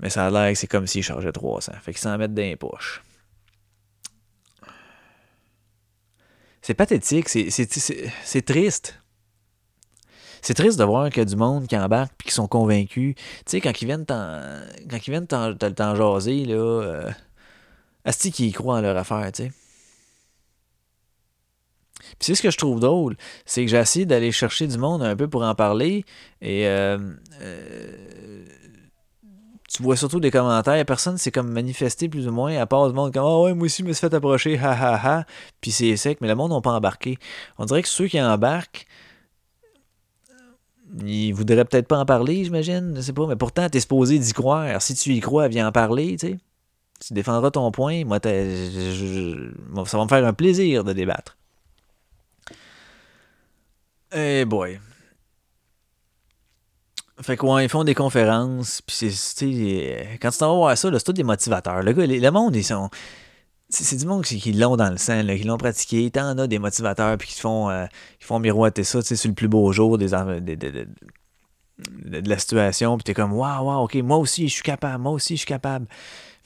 mais 0.00 0.10
ça 0.10 0.26
a 0.26 0.30
l'air 0.30 0.52
que 0.52 0.58
c'est 0.58 0.66
comme 0.66 0.86
s'il 0.86 1.02
chargeait 1.02 1.32
300. 1.32 1.72
Fait 1.80 1.92
qu'il 1.92 2.00
s'en 2.00 2.18
met 2.18 2.28
dans 2.28 2.34
les. 2.42 2.58
C'est 6.66 6.74
pathétique, 6.74 7.28
c'est 7.28 8.44
triste. 8.44 9.00
C'est 10.42 10.54
triste 10.54 10.76
de 10.80 10.82
voir 10.82 11.10
qu'il 11.10 11.18
y 11.18 11.20
a 11.20 11.24
du 11.24 11.36
monde 11.36 11.68
qui 11.68 11.76
embarque 11.76 12.12
et 12.24 12.28
qui 12.28 12.34
sont 12.34 12.48
convaincus. 12.48 13.14
Tu 13.14 13.22
sais, 13.46 13.60
quand 13.60 13.80
ils 13.80 13.84
viennent 13.84 14.04
t'en 14.04 15.94
jaser, 15.94 16.44
là, 16.44 16.56
euh, 16.56 17.10
Asti 18.04 18.32
qui 18.32 18.48
y 18.48 18.52
croient 18.52 18.78
en 18.78 18.80
leur 18.80 18.96
affaire, 18.96 19.30
tu 19.30 19.44
sais. 19.44 19.52
Puis 22.00 22.16
c'est 22.18 22.34
ce 22.34 22.42
que 22.42 22.50
je 22.50 22.58
trouve 22.58 22.80
drôle, 22.80 23.16
c'est 23.44 23.64
que 23.64 23.70
j'ai 23.70 23.76
essayé 23.76 24.04
d'aller 24.04 24.32
chercher 24.32 24.66
du 24.66 24.76
monde 24.76 25.04
un 25.04 25.14
peu 25.14 25.28
pour 25.28 25.42
en 25.42 25.54
parler 25.54 26.04
et 26.40 26.66
euh, 26.66 26.98
euh, 27.42 28.44
tu 29.68 29.82
vois 29.82 29.96
surtout 29.96 30.20
des 30.20 30.30
commentaires, 30.30 30.84
personne 30.84 31.18
s'est 31.18 31.30
comme 31.32 31.50
manifesté 31.50 32.08
plus 32.08 32.28
ou 32.28 32.32
moins, 32.32 32.56
à 32.56 32.66
part 32.66 32.88
du 32.88 32.94
monde 32.94 33.12
comme 33.12 33.24
Ah 33.24 33.40
ouais, 33.40 33.54
moi 33.54 33.66
aussi 33.66 33.82
je 33.82 33.88
me 33.88 33.92
suis 33.92 34.00
fait 34.00 34.14
approcher, 34.14 34.58
ha 34.58 34.72
ha 34.72 34.94
ha, 35.02 35.24
puis 35.60 35.70
c'est 35.70 35.96
sec, 35.96 36.18
mais 36.20 36.28
le 36.28 36.34
monde 36.34 36.52
n'a 36.52 36.60
pas 36.60 36.72
embarqué. 36.72 37.18
On 37.58 37.64
dirait 37.64 37.82
que 37.82 37.88
ceux 37.88 38.06
qui 38.06 38.20
embarquent, 38.20 38.86
ils 41.04 41.32
voudraient 41.32 41.64
peut-être 41.64 41.88
pas 41.88 41.98
en 41.98 42.06
parler, 42.06 42.44
j'imagine, 42.44 42.94
je 42.96 43.00
sais 43.00 43.12
pas, 43.12 43.26
mais 43.26 43.36
pourtant 43.36 43.68
t'es 43.68 43.80
supposé 43.80 44.18
d'y 44.18 44.32
croire. 44.32 44.80
Si 44.80 44.94
tu 44.94 45.12
y 45.12 45.20
crois, 45.20 45.48
viens 45.48 45.68
en 45.68 45.72
parler, 45.72 46.16
tu 46.16 46.28
sais. 46.28 46.38
Tu 46.98 47.12
défendras 47.12 47.50
ton 47.50 47.70
point. 47.70 48.06
Moi, 48.06 48.20
ça 48.22 49.98
va 49.98 50.04
me 50.04 50.08
faire 50.08 50.24
un 50.24 50.32
plaisir 50.32 50.82
de 50.82 50.94
débattre. 50.94 51.36
Eh 54.12 54.46
boy. 54.46 54.80
Fait 57.22 57.36
quoi, 57.36 57.62
ils 57.62 57.68
font 57.68 57.82
des 57.82 57.94
conférences, 57.94 58.82
puis 58.82 59.10
c'est, 59.10 60.18
quand 60.20 60.30
tu 60.30 60.38
t'en 60.38 60.52
vas 60.52 60.56
voir 60.56 60.78
ça, 60.78 60.90
c'est 60.92 61.04
tout 61.04 61.12
des 61.14 61.22
motivateurs. 61.22 61.82
Le, 61.82 61.92
gars, 61.92 62.06
le 62.06 62.30
monde, 62.30 62.54
ils 62.54 62.62
sont, 62.62 62.90
c'est, 63.70 63.96
du 63.96 64.06
monde 64.06 64.22
qui, 64.22 64.52
l'ont 64.52 64.76
dans 64.76 64.90
le 64.90 64.98
sang, 64.98 65.24
qui 65.26 65.44
l'ont 65.44 65.56
pratiqué. 65.56 66.10
T'en 66.10 66.36
as 66.38 66.46
des 66.46 66.58
motivateurs, 66.58 67.16
puis 67.16 67.28
qui 67.28 67.40
font, 67.40 67.70
euh, 67.70 67.86
font 68.20 68.38
miroiter 68.38 68.84
ça, 68.84 69.00
tu 69.00 69.08
sais, 69.08 69.16
sur 69.16 69.28
le 69.28 69.34
plus 69.34 69.48
beau 69.48 69.72
jour 69.72 69.96
des, 69.96 70.08
de, 70.08 70.86
la 72.28 72.38
situation, 72.38 72.96
puis 72.96 73.04
t'es 73.04 73.14
comme, 73.14 73.32
waouh, 73.32 73.64
waouh, 73.66 73.84
ok, 73.84 73.94
moi 73.96 74.18
aussi, 74.18 74.48
je 74.48 74.54
suis 74.54 74.62
capable, 74.62 75.02
moi 75.02 75.12
aussi, 75.12 75.34
je 75.34 75.40
suis 75.40 75.46
capable. 75.46 75.86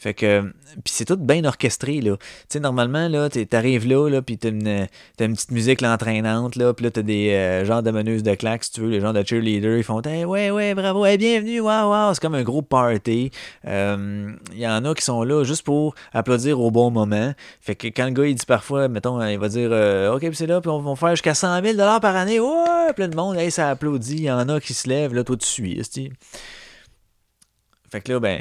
Fait 0.01 0.15
que, 0.15 0.41
puis 0.83 0.95
c'est 0.95 1.05
tout 1.05 1.19
bien 1.19 1.45
orchestré, 1.45 2.01
là. 2.01 2.17
Tu 2.17 2.25
sais, 2.49 2.61
normalement, 2.61 3.07
là, 3.07 3.29
t'arrives 3.29 3.87
là, 3.87 4.09
là, 4.09 4.23
puis 4.23 4.39
t'as 4.39 4.49
une, 4.49 4.87
une 5.21 5.35
petite 5.35 5.51
musique 5.51 5.83
là, 5.83 5.93
entraînante, 5.93 6.57
là, 6.57 6.73
puis 6.73 6.87
là, 6.87 6.91
t'as 6.91 7.03
des 7.03 7.33
euh, 7.33 7.67
genres 7.67 7.83
de 7.83 7.91
meneuses 7.91 8.23
de 8.23 8.35
claques, 8.35 8.65
si 8.65 8.73
tu 8.73 8.81
veux, 8.81 8.89
les 8.89 9.03
gens 9.03 9.13
de 9.13 9.23
cheerleaders, 9.23 9.77
ils 9.77 9.85
font 9.85 10.01
hey, 10.01 10.25
ouais, 10.25 10.51
ouais, 10.51 10.75
bravo, 10.75 11.05
hey, 11.05 11.19
bienvenue, 11.19 11.61
waouh, 11.61 11.91
waouh, 11.91 12.15
c'est 12.15 12.23
comme 12.23 12.35
un 12.35 12.43
gros 12.43 12.63
party. 12.63 13.31
Il 13.65 13.69
euh, 13.69 14.33
y 14.55 14.67
en 14.67 14.87
a 14.87 14.95
qui 14.95 15.03
sont 15.03 15.23
là 15.23 15.45
juste 15.45 15.65
pour 15.65 15.95
applaudir 16.15 16.61
au 16.61 16.71
bon 16.71 16.91
moment. 16.91 17.35
Fait 17.61 17.75
que 17.75 17.89
quand 17.89 18.07
le 18.07 18.13
gars, 18.13 18.25
il 18.25 18.35
dit 18.37 18.47
parfois, 18.47 18.89
mettons, 18.89 19.23
il 19.23 19.39
va 19.39 19.49
dire, 19.51 19.69
euh, 19.71 20.15
OK, 20.15 20.21
puis 20.21 20.35
c'est 20.35 20.47
là, 20.47 20.63
puis 20.63 20.71
on 20.71 20.81
va 20.81 20.97
faire 20.97 21.11
jusqu'à 21.11 21.35
100 21.35 21.63
000 21.63 21.77
par 22.01 22.17
année, 22.17 22.41
ouais, 22.41 22.95
plein 22.97 23.09
de 23.09 23.17
monde, 23.17 23.37
hey, 23.37 23.51
ça 23.51 23.69
applaudit, 23.69 24.15
il 24.15 24.23
y 24.23 24.31
en 24.31 24.49
a 24.49 24.61
qui 24.61 24.73
se 24.73 24.89
lèvent, 24.89 25.13
là, 25.13 25.25
toi, 25.25 25.37
tu 25.37 25.47
suis, 25.47 25.79
Fait 27.91 28.01
que 28.01 28.13
là, 28.13 28.19
ben, 28.19 28.41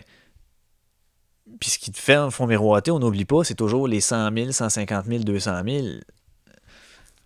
puis 1.59 1.69
ce 1.69 1.79
qui 1.79 1.91
te 1.91 1.99
fait 1.99 2.19
font 2.31 2.47
miroiter, 2.47 2.91
on 2.91 2.99
n'oublie 2.99 3.25
pas, 3.25 3.43
c'est 3.43 3.55
toujours 3.55 3.87
les 3.87 4.01
100 4.01 4.33
000, 4.33 4.51
150 4.51 5.05
000, 5.05 5.23
200 5.23 5.61
000. 5.65 5.87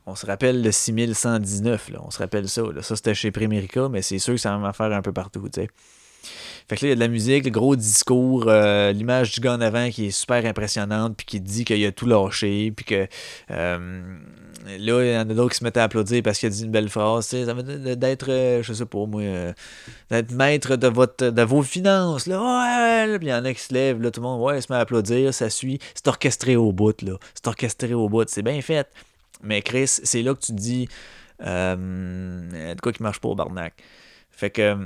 On 0.06 0.16
se 0.16 0.26
rappelle 0.26 0.62
le 0.62 0.72
6119, 0.72 1.90
là. 1.90 2.00
on 2.04 2.12
se 2.12 2.18
rappelle 2.18 2.50
ça. 2.50 2.62
Ça, 2.82 2.96
c'était 2.96 3.14
chez 3.14 3.32
Primerica, 3.32 3.88
mais 3.90 4.02
c'est 4.02 4.20
sûr 4.20 4.34
que 4.34 4.40
ça 4.40 4.58
va 4.58 4.74
faire 4.74 4.92
un 4.92 5.02
peu 5.02 5.14
partout. 5.14 5.48
sais. 5.54 5.70
Fait 6.68 6.78
que 6.78 6.86
là, 6.86 6.88
il 6.88 6.90
y 6.90 6.92
a 6.94 6.96
de 6.96 7.00
la 7.00 7.08
musique, 7.08 7.46
le 7.46 7.52
gros 7.52 7.76
discours, 7.76 8.46
euh, 8.48 8.92
l'image 8.92 9.34
du 9.34 9.42
gars 9.42 9.54
en 9.54 9.62
avant 9.62 9.90
qui 9.90 10.08
est 10.08 10.12
super 10.12 10.46
impressionnante, 10.46 11.16
puis 11.18 11.26
qui 11.26 11.40
dit 11.42 11.66
qu'il 11.66 11.86
a 11.86 11.92
tout 11.92 12.06
lâché, 12.06 12.72
puis 12.72 12.86
que 12.86 13.08
euh, 13.52 14.02
là, 14.80 15.04
il 15.04 15.14
y 15.14 15.18
en 15.18 15.30
a 15.30 15.34
d'autres 15.34 15.52
qui 15.52 15.58
se 15.58 15.64
mettent 15.64 15.78
à 15.78 15.84
applaudir 15.84 16.24
parce 16.24 16.40
qu'il 16.40 16.48
a 16.48 16.50
dit 16.52 16.64
une 16.64 16.72
belle 16.72 16.90
phrase. 16.90 17.28
Ça 17.28 17.54
d'être, 17.54 18.32
euh, 18.32 18.64
je 18.64 18.74
sais 18.74 18.86
pas 18.86 19.06
moi, 19.06 19.24
d'être 20.10 20.32
maître 20.32 20.76
de, 20.78 20.88
votre, 20.88 21.30
de 21.30 21.42
vos 21.42 21.64
finances. 21.64 22.28
Là, 22.28 22.42
ouais, 22.42 23.18
puis 23.18 23.28
il 23.28 23.32
y 23.32 23.34
en 23.34 23.44
a 23.44 23.54
qui 23.54 23.62
se 23.62 23.74
lèvent, 23.74 24.02
là, 24.02 24.12
tout 24.12 24.22
le 24.22 24.28
monde 24.28 24.42
ouais, 24.42 24.62
se 24.62 24.72
met 24.72 24.78
à 24.78 24.82
applaudir, 24.82 25.34
ça 25.34 25.50
suit. 25.50 25.80
C'est 25.96 26.08
orchestré 26.08 26.56
au 26.56 26.72
bout, 26.72 27.02
là. 27.02 27.18
C'est 27.34 27.48
orchestré 27.48 27.94
au 27.94 28.08
bout, 28.08 28.28
c'est 28.30 28.44
bien 28.44 28.62
fait. 28.62 28.88
Mais 29.42 29.62
Chris, 29.62 29.88
c'est 29.88 30.22
là 30.22 30.34
que 30.34 30.40
tu 30.40 30.54
te 30.54 30.58
dis 30.58 30.88
de 31.40 32.80
quoi 32.82 32.94
qui 32.94 33.04
marche 33.04 33.20
pas 33.20 33.28
au 33.28 33.36
barnac. 33.36 33.74
Fait 34.32 34.50
que 34.50 34.78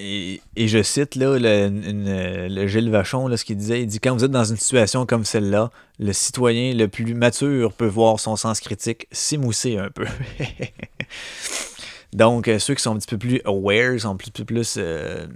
et, 0.00 0.40
je 0.56 0.80
cite 0.80 1.16
là, 1.16 1.36
le, 1.40 2.66
Gilles 2.68 2.90
Vachon, 2.90 3.26
là, 3.26 3.36
ce 3.36 3.44
qu'il 3.44 3.56
disait, 3.56 3.82
il 3.82 3.86
dit 3.88 3.98
quand 3.98 4.14
vous 4.14 4.24
êtes 4.24 4.30
dans 4.30 4.44
une 4.44 4.56
situation 4.56 5.06
comme 5.06 5.24
celle-là, 5.24 5.72
le 5.98 6.12
citoyen 6.12 6.72
le 6.72 6.86
plus 6.86 7.14
mature 7.14 7.72
peut 7.72 7.86
voir 7.86 8.20
son 8.20 8.36
sens 8.36 8.60
critique 8.60 9.08
s'émousser 9.10 9.76
un 9.76 9.90
peu. 9.90 10.06
Donc, 12.12 12.46
euh, 12.46 12.60
ceux 12.60 12.74
qui 12.74 12.82
sont 12.82 12.94
un 12.94 12.98
petit 12.98 13.08
peu 13.08 13.18
plus 13.18 13.40
aware, 13.44 14.00
sont 14.00 14.16
plus, 14.16 14.30
plus, 14.30 14.44
plus 14.44 14.76
euh, 14.78 15.26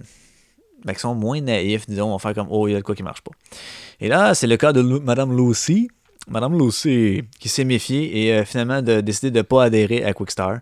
ben, 0.85 0.95
qui 0.95 1.01
sont 1.01 1.17
moins 1.17 1.41
naïfs, 1.41 1.87
disons, 1.89 2.11
vont 2.11 2.19
faire 2.19 2.35
comme 2.35 2.49
oh, 2.49 2.69
il 2.69 2.73
y 2.73 2.75
a 2.75 2.79
de 2.79 2.85
quoi 2.85 2.95
qui 2.95 3.03
marche 3.03 3.23
pas. 3.23 3.33
Et 4.01 4.07
là, 4.07 4.33
c'est 4.35 4.47
le 4.47 4.57
cas 4.57 4.73
de 4.73 4.81
Madame 4.81 5.37
Lucy, 5.37 5.89
Madame 6.29 6.57
Lucy, 6.57 7.25
qui 7.41 7.49
s'est 7.49 7.65
méfiée 7.65 8.29
et 8.29 8.45
finalement 8.45 8.81
de 8.81 9.01
décider 9.01 9.33
de 9.33 9.39
ne 9.39 9.43
pas 9.43 9.65
adhérer 9.65 10.05
à 10.05 10.13
Quickstar. 10.13 10.61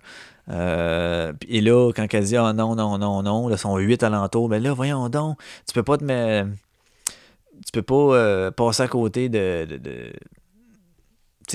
Et 0.48 1.60
là, 1.60 1.92
quand 1.94 2.06
elle 2.12 2.24
dit 2.24 2.38
oh, 2.38 2.52
non, 2.52 2.74
non, 2.74 2.98
non, 2.98 3.22
non, 3.22 3.48
là, 3.48 3.56
sont 3.56 3.76
huit 3.76 4.02
alentours, 4.02 4.48
ben 4.48 4.62
là, 4.62 4.72
voyons 4.72 5.08
donc, 5.08 5.38
tu 5.66 5.74
peux 5.74 5.82
pas 5.82 5.98
te 5.98 6.04
mettre. 6.04 6.48
Tu 7.66 7.72
peux 7.72 7.82
pas 7.82 8.50
passer 8.52 8.82
à 8.82 8.88
côté 8.88 9.28
de, 9.28 9.66
de 9.66 10.12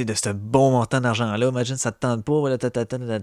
de 0.04 0.14
ce 0.14 0.30
bon 0.30 0.72
montant 0.72 1.00
d'argent-là. 1.00 1.48
Imagine, 1.48 1.78
ça 1.78 1.92
te 1.92 2.00
tente 2.00 2.26
pas, 2.26 2.40
voilà, 2.40 2.58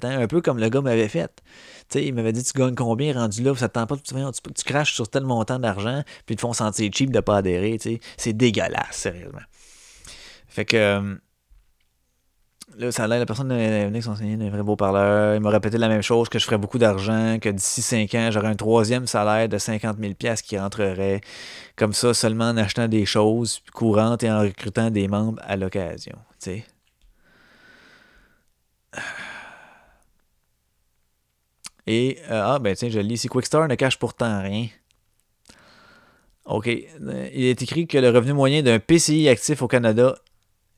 un 0.03 0.27
peu 0.27 0.41
comme 0.41 0.59
le 0.59 0.69
gars 0.69 0.81
m'avait 0.81 1.09
fait. 1.09 1.43
sais 1.89 2.05
il 2.05 2.15
m'avait 2.15 2.33
dit 2.33 2.43
Tu 2.43 2.59
gagnes 2.59 2.75
combien 2.75 3.13
rendu 3.13 3.43
là, 3.43 3.55
ça 3.55 3.69
te 3.69 3.75
tente 3.75 3.89
pas, 3.89 3.97
tu, 3.97 4.15
tu, 4.15 4.53
tu 4.55 4.65
craches 4.65 4.95
sur 4.95 5.09
tel 5.09 5.25
montant 5.25 5.59
d'argent, 5.59 6.03
puis 6.25 6.35
ils 6.35 6.37
te 6.37 6.41
font 6.41 6.53
sentir 6.53 6.91
cheap 6.95 7.11
de 7.11 7.21
pas 7.21 7.39
adhérer. 7.39 7.79
C'est 8.17 8.33
dégueulasse, 8.33 8.97
sérieusement. 8.97 9.41
Fait 10.49 10.65
que. 10.65 11.19
Euh, 12.73 12.81
là, 12.81 12.93
ça 12.93 13.05
a 13.05 13.07
l'air, 13.07 13.18
la 13.18 13.27
personne 13.27 13.49
venue 13.49 14.03
s'enseigner 14.03 14.35
un 14.47 14.51
vrai 14.51 14.62
beau 14.62 14.77
parleur. 14.77 15.35
Il 15.35 15.41
m'a 15.41 15.51
répété 15.51 15.79
la 15.79 15.89
même 15.89 16.03
chose, 16.03 16.29
que 16.29 16.39
je 16.39 16.45
ferais 16.45 16.59
beaucoup 16.59 16.79
d'argent, 16.79 17.39
que 17.41 17.49
d'ici 17.49 17.83
5 17.83 18.14
ans, 18.14 18.31
j'aurais 18.31 18.49
un 18.49 18.55
troisième 18.55 19.07
salaire 19.07 19.49
de 19.49 19.59
50 19.59 19.99
000 19.99 20.14
qui 20.43 20.59
rentrerait 20.59 21.20
comme 21.77 21.93
ça, 21.93 22.14
seulement 22.14 22.51
en 22.51 22.57
achetant 22.57 22.89
des 22.89 23.07
choses 23.07 23.62
courantes 23.73 24.23
et 24.23 24.31
en 24.31 24.41
recrutant 24.41 24.91
des 24.91 25.09
membres 25.09 25.41
à 25.45 25.57
l'occasion. 25.57 26.16
Et, 31.87 32.18
euh, 32.31 32.43
ah, 32.45 32.59
ben 32.59 32.75
tiens, 32.77 32.89
je 32.89 33.01
lis 33.01 33.14
ici. 33.14 33.29
Quickstar 33.29 33.66
ne 33.68 33.75
cache 33.75 33.99
pourtant 33.99 34.43
rien. 34.43 34.68
OK. 36.45 36.66
Il 36.66 37.45
est 37.45 37.62
écrit 37.62 37.87
que 37.87 37.99
le 37.99 38.11
revenu 38.11 38.33
moyen 38.33 38.62
d'un 38.62 38.79
PCI 38.79 39.29
actif 39.29 39.62
au 39.62 39.68
Canada 39.68 40.14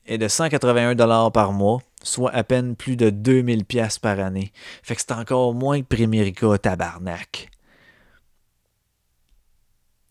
est 0.06 0.18
de 0.18 0.28
181 0.28 1.30
par 1.30 1.52
mois, 1.52 1.80
soit 2.02 2.34
à 2.34 2.44
peine 2.44 2.76
plus 2.76 2.96
de 2.96 3.10
2000 3.10 3.64
pièces 3.64 3.98
par 3.98 4.18
année. 4.20 4.52
Fait 4.82 4.94
que 4.94 5.00
c'est 5.00 5.12
encore 5.12 5.54
moins 5.54 5.80
que 5.80 5.86
Primerica, 5.86 6.58
tabarnak. 6.58 7.50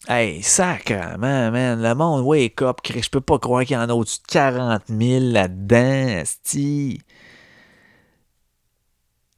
Hey, 0.08 0.44
sacrement, 0.44 1.50
man. 1.52 1.82
Le 1.82 1.96
monde, 1.96 2.26
wake 2.26 2.62
up. 2.62 2.80
Je 2.86 3.10
peux 3.10 3.22
pas 3.22 3.40
croire 3.40 3.64
qu'il 3.64 3.76
y 3.76 3.80
en 3.80 3.88
a 3.88 3.94
au-dessus 3.94 4.20
de 4.28 4.34
40 4.34 4.82
000 4.90 5.32
là-dedans, 5.32 6.24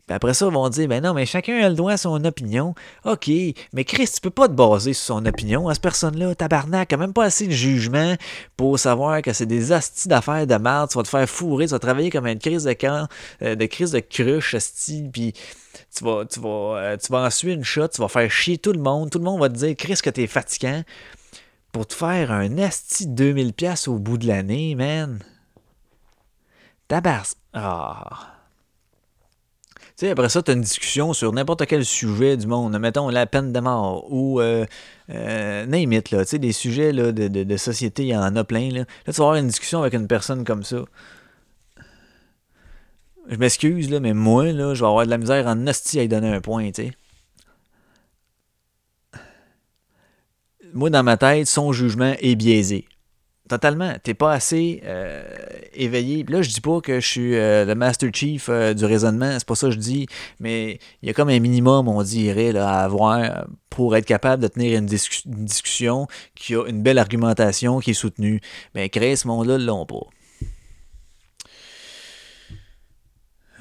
sti. 0.06 0.14
après 0.14 0.34
ça, 0.34 0.46
ils 0.48 0.54
vont 0.54 0.70
dire, 0.70 0.88
ben 0.88 1.04
non, 1.04 1.14
mais 1.14 1.26
chacun 1.26 1.64
a 1.64 1.70
le 1.70 1.76
droit 1.76 1.94
à 1.94 1.98
son 1.98 2.24
opinion. 2.26 2.76
OK, 3.04 3.30
mais 3.74 3.84
Chris, 3.84 4.10
tu 4.14 4.22
peux 4.22 4.30
pas 4.30 4.48
te 4.48 4.54
baser 4.54 4.94
sur 4.94 5.16
son 5.16 5.26
opinion. 5.26 5.68
À 5.68 5.74
cette 5.74 5.84
personne-là, 5.84 6.36
tabarnak, 6.36 6.94
a 6.94 6.98
même 6.98 7.14
pas 7.14 7.26
assez 7.26 7.48
de 7.48 7.52
jugement 7.52 8.16
pour 8.58 8.80
savoir 8.80 9.22
que 9.22 9.34
c'est 9.34 9.46
des 9.46 9.72
astis 9.72 10.08
d'affaires 10.08 10.48
de 10.48 10.56
merde. 10.56 10.90
Tu 10.90 10.98
vas 10.98 11.04
te 11.04 11.10
faire 11.10 11.30
fourrer, 11.30 11.66
tu 11.66 11.72
vas 11.72 11.80
travailler 11.80 12.10
comme 12.10 12.28
une 12.28 12.40
crise 12.40 12.64
de 12.64 12.74
camp, 12.74 13.08
euh, 13.42 13.56
de 13.56 13.66
crise 13.66 13.92
de 13.92 14.00
cruche, 14.00 14.54
asti, 14.54 15.10
puis 15.12 15.34
tu 15.96 16.04
vas, 16.04 16.26
tu, 16.26 16.40
vas, 16.40 16.78
euh, 16.78 16.98
tu 16.98 17.12
vas 17.12 17.20
en 17.20 17.30
suivre 17.30 17.56
une 17.56 17.64
shot, 17.64 17.88
tu 17.88 18.02
vas 18.02 18.08
faire 18.08 18.30
chier 18.30 18.58
tout 18.58 18.74
le 18.74 18.82
monde. 18.82 19.10
Tout 19.10 19.20
le 19.20 19.26
monde 19.26 19.40
va 19.40 19.50
te 19.50 19.56
dire, 19.56 19.76
Chris, 19.78 20.00
que 20.04 20.10
t'es 20.10 20.28
fatigant. 20.28 20.84
Pour 21.72 21.88
te 21.88 21.94
faire 21.94 22.32
un 22.32 22.58
asti 22.58 23.08
de 23.08 23.34
2000$ 23.34 23.90
au 23.90 24.00
bout 24.00 24.18
de 24.18 24.28
l'année, 24.28 24.76
man. 24.76 25.20
Tabars. 26.88 27.34
Ah. 27.54 28.32
Tu 28.32 28.35
sais, 29.96 30.10
après 30.10 30.30
ça, 30.30 30.42
tu 30.42 30.52
as 30.52 30.54
une 30.54 30.62
discussion 30.62 31.14
sur 31.14 31.32
n'importe 31.32 31.66
quel 31.66 31.86
sujet 31.86 32.38
du 32.38 32.48
monde. 32.48 32.78
Mettons 32.80 33.10
la 33.10 33.26
peine 33.26 33.54
de 33.54 33.60
mort 33.60 34.12
ou 34.12 34.40
euh, 34.42 34.66
euh 35.10 35.66
name 35.66 36.02
sais, 36.26 36.40
des 36.40 36.52
sujets 36.52 36.92
là, 36.92 37.12
de, 37.12 37.28
de, 37.28 37.58
société, 37.58 38.04
il 38.04 38.10
y 38.10 38.18
en 38.18 38.36
a 38.36 38.44
plein. 38.44 38.70
Là. 38.72 38.86
tu 39.06 39.12
vas 39.12 39.24
avoir 39.24 39.36
une 39.36 39.48
discussion 39.48 39.82
avec 39.82 39.94
une 39.94 40.08
personne 40.08 40.44
comme 40.44 40.64
ça 40.64 40.84
je 43.28 43.38
m'excuse, 43.38 43.90
là, 43.90 44.00
mais 44.00 44.14
moi, 44.14 44.52
là, 44.52 44.74
je 44.74 44.82
vais 44.82 44.88
avoir 44.88 45.06
de 45.06 45.10
la 45.10 45.18
misère 45.18 45.48
en 45.48 45.68
hostie 45.68 46.00
à 46.00 46.04
y 46.04 46.08
donner 46.08 46.30
un 46.30 46.42
point, 46.42 46.72
tu 46.72 46.84
sais. 46.84 46.92
Moi, 50.74 50.90
dans 50.90 51.04
ma 51.04 51.18
tête, 51.18 51.48
son 51.48 51.72
jugement 51.72 52.16
est 52.20 52.36
biaisé. 52.36 52.86
Totalement. 53.48 53.94
T'es 54.02 54.16
pas 54.16 54.34
assez 54.34 54.82
euh, 54.86 55.24
éveillé. 55.74 56.26
là, 56.28 56.42
je 56.42 56.50
dis 56.50 56.62
pas 56.62 56.82
que 56.82 57.00
je 57.00 57.08
suis 57.08 57.36
euh, 57.36 57.64
le 57.64 57.76
Master 57.76 58.10
Chief 58.12 58.50
euh, 58.50 58.74
du 58.74 58.86
raisonnement, 58.86 59.34
c'est 59.34 59.46
pas 59.46 59.54
ça 59.54 59.68
que 59.68 59.74
je 59.74 59.78
dis, 59.78 60.08
mais 60.40 60.80
il 61.04 61.08
y 61.08 61.12
a 61.12 61.14
comme 61.14 61.30
un 61.30 61.40
minimum, 61.40 61.88
on 61.88 62.02
dirait, 62.02 62.58
à 62.58 62.80
avoir 62.80 63.46
pour 63.70 63.96
être 63.96 64.06
capable 64.06 64.42
de 64.42 64.48
tenir 64.48 64.80
une, 64.80 64.88
discussion 64.88 66.08
qui 66.34 66.56
a 66.56 66.66
une 66.66 66.82
belle 66.82 66.98
argumentation, 66.98 67.80
qui 67.80 67.92
est 67.92 67.94
soutenue. 67.94 68.42
Mais 68.74 68.90
créer 68.90 69.16
ce 69.16 69.28
monde-là, 69.28 69.58
ils 69.60 69.66
l'ont 69.66 69.86
pas. 69.86 70.08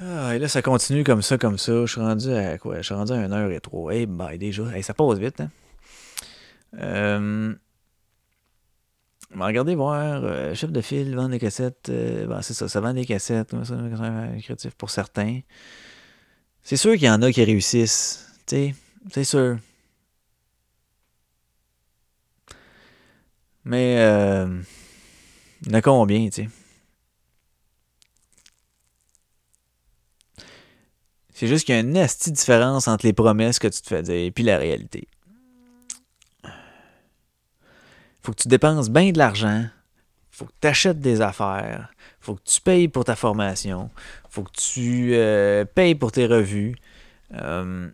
Ah, 0.01 0.35
et 0.35 0.39
là, 0.39 0.47
ça 0.47 0.63
continue 0.63 1.03
comme 1.03 1.21
ça, 1.21 1.37
comme 1.37 1.59
ça. 1.59 1.85
Je 1.85 1.91
suis 1.91 2.01
rendu 2.01 2.33
à 2.33 2.57
quoi? 2.57 2.77
Je 2.77 2.81
suis 2.81 2.95
rendu 2.95 3.13
à 3.13 3.17
1 3.17 3.31
heure 3.31 3.51
et 3.51 3.59
3. 3.59 3.93
Hey, 3.93 4.05
bye, 4.07 4.39
déjà. 4.39 4.63
Hey, 4.75 4.81
ça 4.81 4.95
passe 4.95 5.19
vite, 5.19 5.41
hein? 5.41 5.49
Euh... 6.79 7.55
Regardez 9.33 9.75
voir, 9.75 10.23
euh, 10.23 10.53
chef 10.53 10.71
de 10.71 10.81
file, 10.81 11.15
vend 11.15 11.29
des 11.29 11.39
cassettes. 11.39 11.89
Euh, 11.89 12.25
ben, 12.27 12.41
c'est 12.41 12.53
ça, 12.53 12.69
ça 12.69 12.79
vend 12.79 12.93
des 12.93 13.05
cassettes, 13.05 13.53
créatif 14.41 14.75
pour 14.75 14.89
certains. 14.89 15.41
C'est 16.63 16.77
sûr 16.77 16.93
qu'il 16.93 17.03
y 17.05 17.09
en 17.09 17.21
a 17.21 17.31
qui 17.31 17.43
réussissent. 17.43 18.27
Tu 18.47 18.75
c'est 19.11 19.23
sûr. 19.23 19.57
Mais, 23.63 23.97
euh, 23.99 24.61
il 25.61 25.71
y 25.71 25.75
en 25.75 25.77
a 25.77 25.81
combien, 25.81 26.25
tu 26.29 26.43
sais? 26.43 26.49
C'est 31.33 31.47
juste 31.47 31.65
qu'il 31.65 31.75
y 31.75 31.77
a 31.77 31.81
une 31.81 31.91
nasty 31.91 32.31
différence 32.31 32.87
entre 32.87 33.05
les 33.05 33.13
promesses 33.13 33.59
que 33.59 33.67
tu 33.67 33.81
te 33.81 33.87
fais 33.89 34.25
et 34.25 34.31
puis 34.31 34.43
la 34.43 34.57
réalité. 34.57 35.07
Faut 38.25 38.31
que 38.31 38.41
tu 38.41 38.47
dépenses 38.47 38.89
bien 38.89 39.11
de 39.11 39.19
l'argent. 39.19 39.65
Faut 40.31 40.45
que 40.45 40.51
tu 40.59 40.67
achètes 40.67 40.99
des 40.99 41.21
affaires. 41.21 41.89
Faut 42.19 42.33
que 42.33 42.41
tu 42.43 42.59
payes 42.59 42.87
pour 42.87 43.05
ta 43.05 43.15
formation. 43.15 43.91
Faut 44.31 44.41
que 44.41 44.51
tu 44.51 45.11
euh, 45.13 45.63
payes 45.63 45.93
pour 45.93 46.11
tes 46.11 46.25
revues. 46.25 46.75
Euh, 47.35 47.87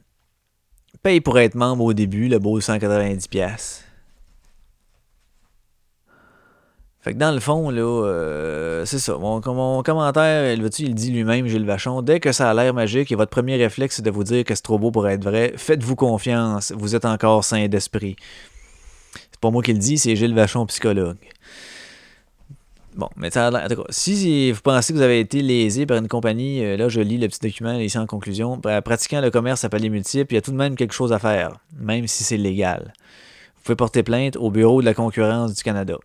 paye 1.03 1.19
pour 1.19 1.37
être 1.37 1.55
membre 1.55 1.83
au 1.83 1.91
début, 1.91 2.29
le 2.29 2.39
beau 2.39 2.61
190$. 2.61 3.83
Fait 7.01 7.13
que 7.13 7.17
dans 7.17 7.33
le 7.33 7.41
fond, 7.41 7.69
là, 7.69 7.81
euh, 7.81 8.85
c'est 8.85 8.99
ça. 8.99 9.17
Mon, 9.17 9.41
commentaire, 9.41 10.53
il, 10.53 10.63
il 10.79 10.95
dit 10.95 11.11
lui-même, 11.11 11.47
Gilles 11.47 11.65
Vachon, 11.65 12.01
dès 12.01 12.21
que 12.21 12.31
ça 12.31 12.51
a 12.51 12.53
l'air 12.53 12.73
magique 12.73 13.11
et 13.11 13.15
votre 13.15 13.31
premier 13.31 13.57
réflexe, 13.57 13.97
c'est 13.97 14.01
de 14.01 14.11
vous 14.11 14.23
dire 14.23 14.45
que 14.45 14.55
c'est 14.55 14.61
trop 14.61 14.79
beau 14.79 14.91
pour 14.91 15.09
être 15.09 15.25
vrai, 15.25 15.53
faites-vous 15.57 15.97
confiance, 15.97 16.71
vous 16.71 16.95
êtes 16.95 17.05
encore 17.05 17.43
sain 17.43 17.67
d'esprit. 17.67 18.15
Pas 19.41 19.49
moi 19.49 19.63
qui 19.63 19.73
le 19.73 19.79
dis, 19.79 19.97
c'est 19.97 20.15
Gilles 20.15 20.35
Vachon, 20.35 20.65
psychologue. 20.67 21.17
Bon, 22.95 23.09
mais 23.15 23.31
ça 23.31 23.47
a 23.47 23.67
si 23.89 24.51
vous 24.51 24.61
pensez 24.61 24.93
que 24.93 24.97
vous 24.97 25.03
avez 25.03 25.19
été 25.19 25.41
lésé 25.41 25.85
par 25.85 25.97
une 25.97 26.07
compagnie, 26.07 26.63
euh, 26.63 26.77
là, 26.77 26.89
je 26.89 26.99
lis 26.99 27.17
le 27.17 27.27
petit 27.27 27.39
document 27.39 27.77
ici 27.79 27.97
en 27.97 28.05
conclusion, 28.05 28.57
ben, 28.57 28.81
pratiquant 28.81 29.21
le 29.21 29.31
commerce 29.31 29.63
à 29.63 29.69
palier 29.69 29.89
multiple, 29.89 30.33
il 30.33 30.35
y 30.35 30.37
a 30.37 30.41
tout 30.41 30.51
de 30.51 30.57
même 30.57 30.75
quelque 30.75 30.93
chose 30.93 31.13
à 31.13 31.19
faire, 31.19 31.59
même 31.77 32.05
si 32.07 32.23
c'est 32.23 32.37
légal. 32.37 32.93
Vous 33.55 33.61
pouvez 33.63 33.75
porter 33.75 34.03
plainte 34.03 34.35
au 34.35 34.51
Bureau 34.51 34.81
de 34.81 34.85
la 34.85 34.93
concurrence 34.93 35.55
du 35.55 35.63
Canada. 35.63 35.97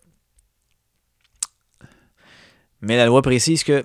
Mais 2.80 2.96
la 2.96 3.06
loi 3.06 3.20
précise 3.20 3.64
que 3.64 3.84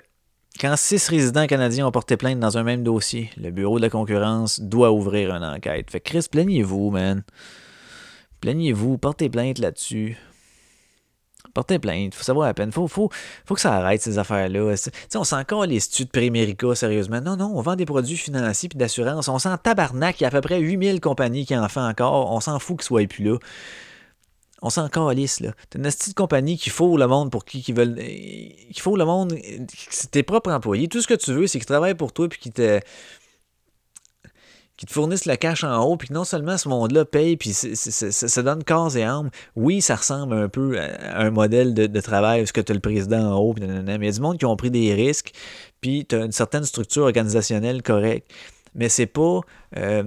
quand 0.59 0.75
six 0.77 1.07
résidents 1.07 1.47
canadiens 1.47 1.87
ont 1.87 1.91
porté 1.91 2.17
plainte 2.17 2.39
dans 2.39 2.57
un 2.57 2.63
même 2.63 2.83
dossier, 2.83 3.31
le 3.35 3.49
bureau 3.49 3.77
de 3.77 3.81
la 3.81 3.89
concurrence 3.89 4.59
doit 4.59 4.91
ouvrir 4.91 5.31
une 5.33 5.43
enquête. 5.43 5.89
Fait 5.89 5.99
que 5.99 6.09
Chris, 6.09 6.27
plaignez-vous, 6.29 6.91
man. 6.91 7.23
Plaignez-vous, 8.41 8.97
portez 8.97 9.29
plainte 9.29 9.59
là-dessus. 9.59 10.17
Portez 11.53 11.79
plainte, 11.79 12.15
faut 12.15 12.23
savoir 12.23 12.47
à 12.47 12.53
peine. 12.53 12.71
Faut, 12.71 12.87
faut, 12.87 13.09
faut 13.45 13.55
que 13.55 13.61
ça 13.61 13.73
arrête 13.73 14.01
ces 14.01 14.17
affaires-là. 14.17 14.75
on 15.15 15.23
sent 15.23 15.35
encore 15.35 15.65
les 15.65 15.83
études 15.83 16.09
sérieusement? 16.75 17.21
Non, 17.21 17.35
non, 17.35 17.51
on 17.55 17.61
vend 17.61 17.75
des 17.75 17.85
produits 17.85 18.17
financiers 18.17 18.69
et 18.73 18.77
d'assurance. 18.77 19.27
On 19.27 19.39
sent 19.39 19.49
tabarnak, 19.63 20.19
il 20.19 20.23
y 20.23 20.25
a 20.25 20.29
à 20.29 20.31
peu 20.31 20.41
près 20.41 20.59
8000 20.59 21.01
compagnies 21.01 21.45
qui 21.45 21.55
en 21.55 21.67
font 21.67 21.81
encore. 21.81 22.31
On 22.31 22.39
s'en 22.39 22.59
fout 22.59 22.77
qu'ils 22.77 22.85
soient 22.85 23.07
plus 23.07 23.23
là 23.23 23.37
on 24.61 24.69
s'en 24.69 24.89
calisse, 24.89 25.39
là. 25.39 25.53
T'as 25.69 25.79
une 25.79 25.85
petite 25.85 26.13
compagnie 26.13 26.57
qui 26.57 26.69
faut 26.69 26.97
le 26.97 27.07
monde 27.07 27.31
pour 27.31 27.45
qui, 27.45 27.63
qui 27.63 27.73
veulent. 27.73 27.95
Qui 27.95 28.79
faut 28.79 28.95
le 28.95 29.05
monde. 29.05 29.35
C'est 29.89 30.11
tes 30.11 30.23
propres 30.23 30.51
employés. 30.51 30.87
Tout 30.87 31.01
ce 31.01 31.07
que 31.07 31.15
tu 31.15 31.33
veux, 31.33 31.47
c'est 31.47 31.57
qu'ils 31.57 31.65
travaillent 31.65 31.95
pour 31.95 32.13
toi 32.13 32.29
puis 32.29 32.39
qu'ils 32.39 32.53
te. 32.53 32.79
Qui 34.81 34.87
te 34.87 34.93
fournissent 34.93 35.27
le 35.27 35.35
cash 35.35 35.63
en 35.63 35.79
haut, 35.83 35.95
puis 35.95 36.07
que 36.07 36.13
non 36.15 36.23
seulement 36.23 36.57
ce 36.57 36.67
monde-là 36.67 37.05
paye, 37.05 37.37
puis 37.37 37.53
ça 37.53 38.41
donne 38.41 38.63
corps 38.63 38.97
et 38.97 39.03
âme. 39.03 39.29
Oui, 39.55 39.79
ça 39.79 39.95
ressemble 39.95 40.33
un 40.33 40.49
peu 40.49 40.79
à 40.79 41.19
un 41.21 41.29
modèle 41.29 41.75
de, 41.75 42.01
travail, 42.01 42.41
parce 42.41 42.51
que 42.51 42.61
tu 42.61 42.71
as 42.71 42.73
le 42.73 42.81
président 42.81 43.31
en 43.31 43.37
haut, 43.37 43.53
mais 43.59 43.67
il 43.67 44.03
y 44.03 44.07
a 44.07 44.11
du 44.11 44.19
monde 44.19 44.39
qui 44.39 44.45
ont 44.45 44.55
pris 44.55 44.71
des 44.71 44.91
risques, 44.95 45.33
puis 45.81 46.07
tu 46.09 46.15
as 46.15 46.25
une 46.25 46.31
certaine 46.31 46.63
structure 46.63 47.03
organisationnelle 47.03 47.83
correcte. 47.83 48.31
Mais 48.73 48.89
c'est 48.89 49.05
pas. 49.05 49.41
Euh, 49.77 50.01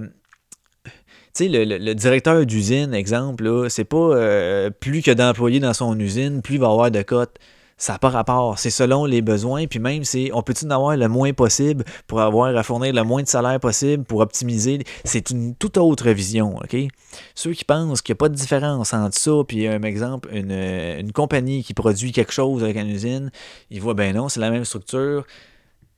tu 0.83 0.91
sais, 1.33 1.47
le, 1.47 1.93
directeur 1.93 2.45
d'usine, 2.45 2.93
exemple, 2.93 3.67
c'est 3.69 3.85
pas 3.85 3.95
euh, 3.95 4.69
plus 4.71 5.01
que 5.01 5.11
d'employés 5.11 5.61
dans 5.61 5.73
son 5.73 5.97
usine, 5.97 6.41
plus 6.41 6.55
il 6.55 6.59
va 6.59 6.67
avoir 6.67 6.91
de 6.91 7.01
cotes. 7.01 7.37
Ça 7.77 7.93
n'a 7.93 7.99
pas 7.99 8.09
rapport. 8.09 8.57
C'est 8.57 8.69
selon 8.69 9.05
les 9.05 9.21
besoins. 9.21 9.67
Puis 9.67 9.79
même, 9.79 10.05
c'est 10.05 10.31
on 10.33 10.41
peut-tu 10.41 10.65
en 10.65 10.69
avoir 10.69 10.95
le 10.95 11.07
moins 11.09 11.33
possible 11.33 11.83
pour 12.07 12.21
avoir 12.21 12.55
à 12.55 12.63
fournir 12.63 12.93
le 12.93 13.03
moins 13.03 13.21
de 13.21 13.27
salaire 13.27 13.59
possible 13.59 14.05
pour 14.05 14.21
optimiser? 14.21 14.79
C'est 15.03 15.29
une 15.29 15.55
toute 15.55 15.77
autre 15.77 16.09
vision. 16.11 16.55
OK? 16.57 16.75
Ceux 17.33 17.51
qui 17.51 17.65
pensent 17.65 18.01
qu'il 18.01 18.13
n'y 18.13 18.17
a 18.17 18.19
pas 18.19 18.29
de 18.29 18.35
différence 18.35 18.93
entre 18.93 19.17
ça 19.17 19.43
puis 19.45 19.67
un 19.67 19.81
exemple, 19.81 20.29
une, 20.31 20.51
une 20.51 21.11
compagnie 21.11 21.63
qui 21.63 21.73
produit 21.73 22.13
quelque 22.13 22.31
chose 22.31 22.63
avec 22.63 22.77
une 22.77 22.89
usine, 22.89 23.29
ils 23.69 23.81
voient 23.81 23.93
ben 23.93 24.15
non, 24.15 24.29
c'est 24.29 24.39
la 24.39 24.51
même 24.51 24.65
structure. 24.65 25.25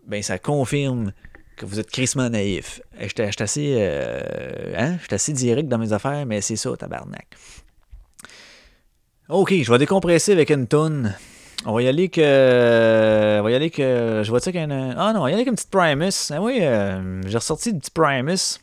Ben 0.07 0.23
ça 0.23 0.39
confirme 0.39 1.11
que 1.57 1.65
vous 1.65 1.79
êtes 1.79 1.91
crissement 1.91 2.29
naïf. 2.29 2.81
J'étais 2.99 3.29
assez, 3.41 3.75
euh, 3.77 4.73
hein? 4.77 4.97
assez 5.11 5.33
direct 5.33 5.67
dans 5.67 5.77
mes 5.77 5.91
affaires, 5.91 6.25
mais 6.25 6.41
c'est 6.41 6.55
ça, 6.55 6.75
tabarnak. 6.77 7.27
Ok, 9.29 9.53
je 9.61 9.69
vais 9.69 9.77
décompresser 9.77 10.31
avec 10.31 10.49
une 10.51 10.67
tonne. 10.67 11.15
On 11.69 11.73
va 11.73 11.81
y 11.81 11.87
aller 11.89 12.07
que. 12.07 13.39
On 13.41 13.43
va 13.43 13.51
y 13.51 13.53
aller 13.53 13.69
que. 13.69 14.21
Je 14.23 14.29
vois 14.29 14.39
ça 14.39 14.53
qu'un. 14.53 14.71
Ah 14.97 15.11
non, 15.11 15.19
on 15.19 15.23
va 15.23 15.29
y 15.31 15.33
aller 15.33 15.41
avec 15.41 15.47
une 15.47 15.55
petite 15.55 15.69
Primus. 15.69 16.31
Ah 16.31 16.41
oui, 16.41 16.59
euh, 16.61 17.21
j'ai 17.25 17.37
ressorti 17.37 17.71
une 17.71 17.79
petite 17.79 17.93
Primus. 17.93 18.61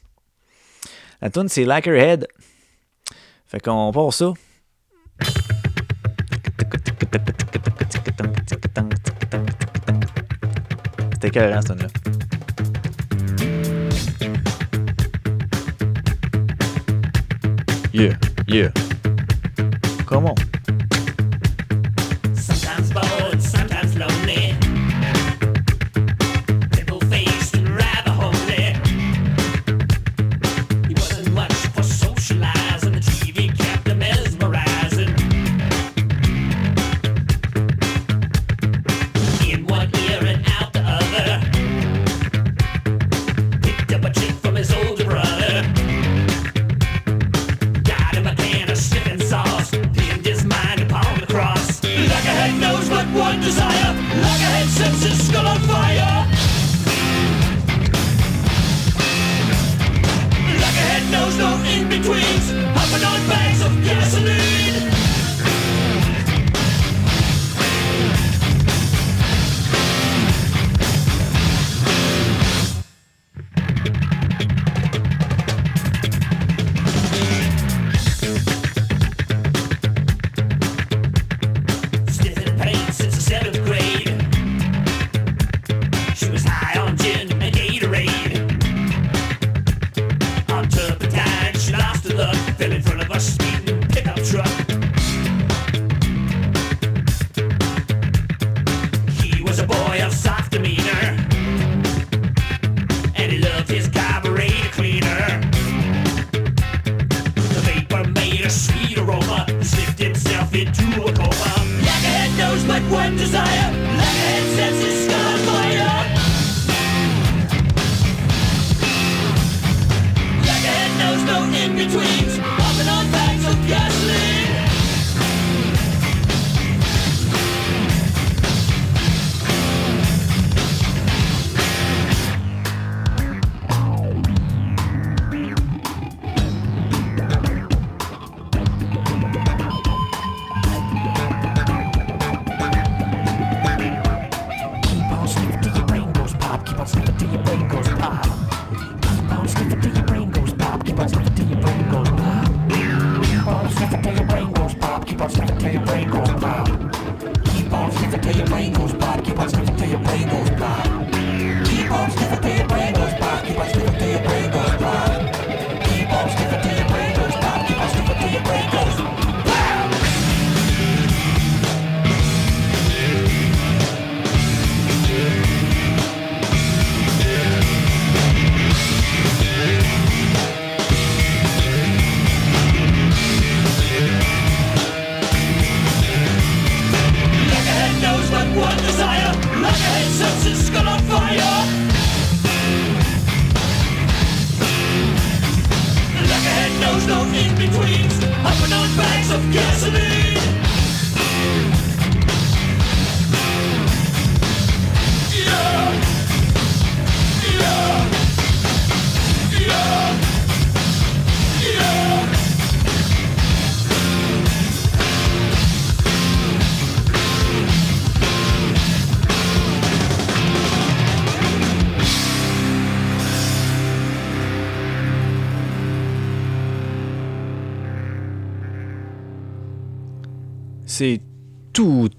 La 1.20 1.28
tune 1.28 1.50
c'est 1.50 1.66
Lacquerhead. 1.66 2.26
Fait 3.46 3.60
qu'on 3.60 3.92
part 3.92 4.10
ça. 4.14 4.32
C'était 11.12 11.28
écœurant, 11.28 11.60
cette 11.60 11.82
là 11.82 11.88
Yeah, 17.92 18.16
yeah. 18.48 18.70
Come 20.06 20.34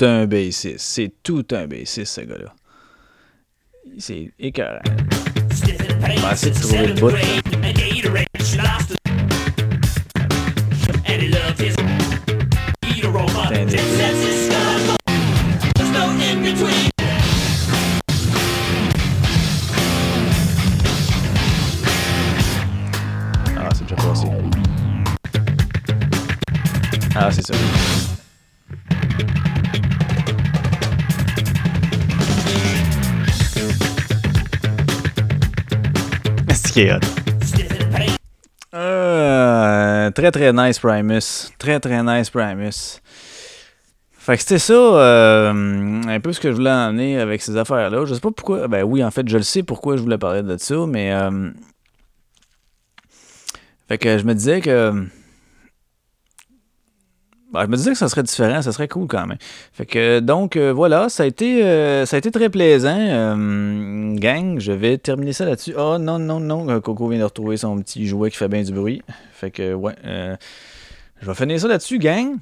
un 0.01 0.25
bassiste. 0.27 0.79
C'est 0.79 1.11
tout 1.23 1.45
un 1.51 1.67
bassiste, 1.67 2.05
ce 2.13 2.21
gars-là. 2.21 2.53
C'est 3.97 4.31
écœurant. 4.39 4.79
On 6.17 6.19
va 6.21 6.33
essayer 6.33 6.51
de 6.51 6.59
trouver 6.59 6.87
le 6.87 6.93
bout, 6.93 7.09
là. 7.09 7.17
Putain, 13.49 13.65
des- 13.65 13.77
Ah, 23.57 23.69
c'est 23.73 23.83
déjà 23.83 23.95
passé. 23.95 24.27
Ah, 27.15 27.31
c'est 27.31 27.45
ça. 27.45 27.53
Euh, 38.73 40.11
très 40.11 40.31
très 40.31 40.51
nice 40.51 40.79
Primus. 40.79 41.51
Très 41.57 41.79
très 41.79 42.03
nice 42.03 42.29
Primus. 42.29 42.99
Fait 44.11 44.35
que 44.35 44.41
c'était 44.41 44.59
ça, 44.59 44.73
euh, 44.73 46.01
un 46.07 46.19
peu 46.19 46.33
ce 46.33 46.39
que 46.39 46.49
je 46.49 46.55
voulais 46.55 46.71
emmener 46.71 47.19
avec 47.19 47.41
ces 47.41 47.55
affaires-là. 47.57 48.05
Je 48.05 48.13
sais 48.15 48.19
pas 48.19 48.31
pourquoi. 48.31 48.67
Ben 48.67 48.83
oui, 48.83 49.03
en 49.03 49.11
fait, 49.11 49.27
je 49.29 49.37
le 49.37 49.43
sais 49.43 49.63
pourquoi 49.63 49.97
je 49.97 50.01
voulais 50.01 50.17
parler 50.17 50.41
de 50.43 50.57
ça, 50.57 50.75
mais. 50.87 51.13
euh, 51.13 51.51
fait 53.87 53.97
que 53.99 54.17
je 54.17 54.23
me 54.25 54.33
disais 54.33 54.61
que. 54.61 55.05
Ben, 57.55 57.63
je 57.63 57.67
me 57.67 57.77
disais 57.77 57.91
que 57.91 57.97
ça 57.97 58.09
serait 58.09 58.23
différent, 58.23 58.61
ça 58.61 58.73
serait 58.73 58.89
cool 58.89 59.07
quand 59.07 59.25
même. 59.25 59.37
Fait 59.71 59.85
que 59.85 60.19
donc 60.19 60.57
euh, 60.57 60.73
voilà, 60.73 61.07
ça 61.07 61.23
a 61.23 61.25
été 61.25 61.63
euh, 61.63 62.05
ça 62.05 62.17
a 62.17 62.19
été 62.19 62.29
très 62.29 62.49
plaisant. 62.49 62.97
Euh, 62.99 64.13
gang, 64.15 64.59
je 64.59 64.73
vais 64.73 64.97
terminer 64.97 65.31
ça 65.31 65.45
là-dessus. 65.45 65.73
Oh 65.77 65.97
non, 65.97 66.19
non, 66.19 66.41
non, 66.41 66.81
Coco 66.81 67.07
vient 67.07 67.19
de 67.19 67.23
retrouver 67.23 67.55
son 67.55 67.77
petit 67.79 68.07
jouet 68.07 68.29
qui 68.29 68.35
fait 68.35 68.49
bien 68.49 68.61
du 68.61 68.73
bruit. 68.73 69.01
Fait 69.31 69.51
que 69.51 69.73
ouais. 69.73 69.95
je 70.03 71.25
vais 71.25 71.33
finir 71.33 71.59
ça 71.61 71.69
là-dessus, 71.69 71.97
gang. 71.97 72.35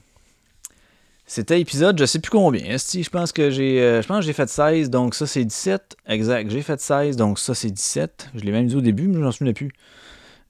C'était 1.28 1.62
épisode, 1.62 1.98
je 2.00 2.06
sais 2.06 2.20
plus 2.20 2.32
combien. 2.32 2.76
Je 2.78 3.10
pense 3.10 3.32
que 3.32 3.52
j'ai 3.52 4.02
je 4.02 4.08
pense 4.08 4.26
j'ai 4.26 4.34
fait 4.34 4.50
16, 4.50 4.90
donc 4.90 5.14
ça 5.14 5.28
c'est 5.28 5.46
17. 5.46 5.96
Exact, 6.08 6.50
j'ai 6.50 6.64
fait 6.64 6.82
16, 6.82 7.18
donc 7.18 7.38
ça 7.38 7.54
c'est 7.54 7.70
17. 7.70 8.32
Je 8.34 8.42
l'ai 8.42 8.52
même 8.52 8.66
dit 8.66 8.76
au 8.76 8.82
début, 8.82 9.08
mais 9.08 9.22
j'en 9.22 9.32
souviens 9.32 9.54
plus. 9.54 9.72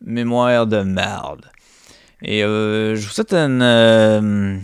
Mémoire 0.01 0.67
de 0.67 0.81
merde. 0.81 1.45
Et 2.25 2.41
euh, 2.43 2.95
je 2.95 3.05
vous 3.05 3.11
souhaite 3.11 3.33
une, 3.33 3.61
euh, 3.61 4.57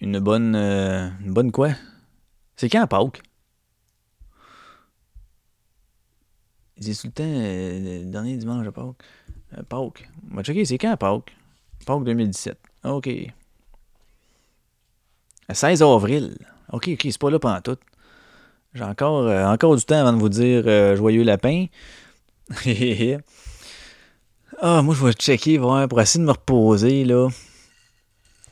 bonne. 0.00 0.54
euh, 0.54 1.08
une 1.24 1.32
bonne 1.32 1.50
quoi? 1.50 1.70
C'est 2.56 2.68
quand 2.68 2.86
Pâques? 2.86 3.20
Il 6.76 6.84
dit 6.84 6.96
tout 6.96 7.08
le 7.08 7.12
temps 7.12 7.24
euh, 7.24 8.02
le 8.04 8.10
dernier 8.10 8.36
dimanche 8.36 8.64
à 8.64 8.70
Pâques. 8.70 8.94
Euh, 9.58 9.62
Pâques. 9.68 10.08
On 10.30 10.36
va 10.36 10.44
checker, 10.44 10.64
c'est 10.64 10.78
quand 10.78 10.96
Pâques? 10.96 11.34
Pâques 11.84 12.04
2017. 12.04 12.56
Ok. 12.84 13.06
Le 15.48 15.54
16 15.54 15.82
avril. 15.82 16.38
Ok, 16.72 16.90
ok, 16.92 17.00
c'est 17.02 17.18
pas 17.18 17.30
là 17.30 17.40
pendant 17.40 17.60
tout. 17.60 17.78
J'ai 18.74 18.84
encore, 18.84 19.26
euh, 19.26 19.44
encore 19.46 19.76
du 19.76 19.84
temps 19.84 19.98
avant 19.98 20.12
de 20.12 20.18
vous 20.18 20.28
dire 20.28 20.62
euh, 20.66 20.94
joyeux 20.94 21.24
lapin. 21.24 21.66
Ah, 24.64 24.80
moi, 24.80 24.94
je 24.94 25.04
vais 25.04 25.12
checker, 25.12 25.58
pour 25.58 26.00
essayer 26.00 26.20
de 26.20 26.24
me 26.26 26.30
reposer, 26.30 27.04
là. 27.04 27.28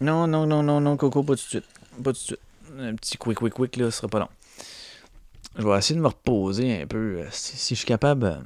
Non, 0.00 0.26
non, 0.26 0.44
non, 0.44 0.60
non, 0.60 0.80
non, 0.80 0.96
Coco, 0.96 1.22
pas 1.22 1.34
tout 1.34 1.44
de 1.44 1.48
suite. 1.48 1.64
Pas 2.02 2.10
tout 2.12 2.12
de 2.12 2.16
suite. 2.16 2.40
Un 2.80 2.96
petit 2.96 3.16
quick, 3.16 3.38
quick, 3.38 3.54
quick, 3.54 3.76
là, 3.76 3.92
ce 3.92 3.98
sera 3.98 4.08
pas 4.08 4.18
long. 4.18 4.28
Je 5.56 5.64
vais 5.64 5.78
essayer 5.78 5.94
de 5.94 6.00
me 6.00 6.08
reposer 6.08 6.82
un 6.82 6.86
peu, 6.88 7.18
euh, 7.20 7.26
si, 7.30 7.56
si 7.56 7.74
je 7.76 7.78
suis 7.80 7.86
capable. 7.86 8.40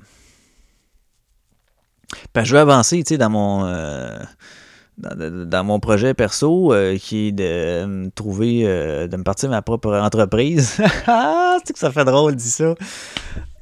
que 2.34 2.44
je 2.44 2.52
veux 2.54 2.60
avancer, 2.60 3.02
tu 3.02 3.14
sais, 3.14 3.18
dans 3.18 3.30
mon... 3.30 3.64
euh, 3.64 4.18
dans, 4.98 5.48
dans- 5.48 5.64
mon 5.64 5.80
projet 5.80 6.12
perso, 6.12 6.74
qui 7.00 7.28
est 7.28 7.32
de 7.32 7.86
me 7.86 8.10
trouver, 8.10 8.64
de 9.08 9.16
me 9.16 9.22
partir 9.24 9.48
ma 9.48 9.62
propre 9.62 9.90
entreprise. 9.94 10.82
Ah, 11.06 11.56
c'est 11.64 11.72
que 11.72 11.78
ça 11.78 11.90
fait 11.90 12.04
drôle, 12.04 12.36
dit 12.36 12.50
ça. 12.50 12.74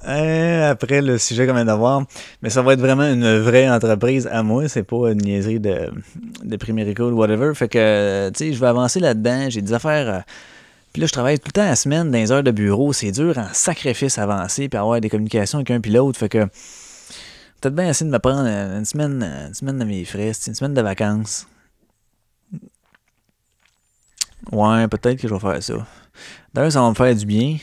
Hein, 0.05 0.69
après 0.71 1.01
le 1.01 1.17
sujet 1.19 1.47
qu'on 1.47 1.55
vient 1.55 1.65
d'avoir. 1.65 2.05
Mais 2.43 2.51
ça 2.51 2.63
va 2.63 2.73
être 2.73 2.81
vraiment 2.81 3.07
une 3.07 3.39
vraie 3.39 3.69
entreprise 3.69 4.29
à 4.31 4.43
moi. 4.43 4.69
C'est 4.69 4.83
pas 4.83 5.13
une 5.13 5.23
niaiserie 5.23 5.61
de, 5.61 5.93
de 6.43 7.03
ou 7.03 7.17
whatever. 7.17 7.55
Fait 7.55 7.69
que, 7.69 8.31
tu 8.31 8.39
sais, 8.39 8.53
je 8.53 8.61
vais 8.61 8.67
avancer 8.67 9.01
là-dedans. 9.01 9.49
J'ai 9.49 9.63
des 9.63 9.73
affaires. 9.73 10.09
euh, 10.09 10.21
puis 10.93 11.01
là, 11.01 11.07
je 11.07 11.13
travaille 11.13 11.39
tout 11.39 11.49
le 11.49 11.53
temps 11.53 11.65
la 11.65 11.77
semaine 11.77 12.11
dans 12.11 12.19
les 12.19 12.33
heures 12.33 12.43
de 12.43 12.51
bureau. 12.51 12.93
C'est 12.93 13.13
dur 13.13 13.39
en 13.39 13.47
sacrifice 13.53 14.19
avancer 14.19 14.69
puis 14.69 14.79
avoir 14.79 15.01
des 15.01 15.09
communications 15.09 15.59
avec 15.59 15.71
un 15.71 15.81
puis 15.81 15.93
l'autre. 15.93 16.19
Fait 16.19 16.29
que 16.29 16.45
peut-être 17.61 17.75
bien 17.75 17.89
essayer 17.89 18.07
de 18.07 18.13
me 18.13 18.19
prendre 18.19 18.47
une 18.47 18.85
semaine, 18.85 19.23
une 19.23 19.55
semaine 19.55 19.79
de 19.79 19.85
mes 19.85 20.05
frais, 20.05 20.33
une 20.47 20.55
semaine 20.55 20.75
de 20.75 20.83
vacances. 20.83 21.47
Ouais, 24.51 24.89
peut-être 24.89 25.21
que 25.21 25.29
je 25.29 25.33
vais 25.33 25.41
faire 25.41 25.63
ça. 25.63 25.87
D'ailleurs, 26.53 26.73
ça 26.73 26.81
va 26.81 26.91
me 26.91 26.95
faire 26.95 27.15
du 27.15 27.25
bien. 27.25 27.57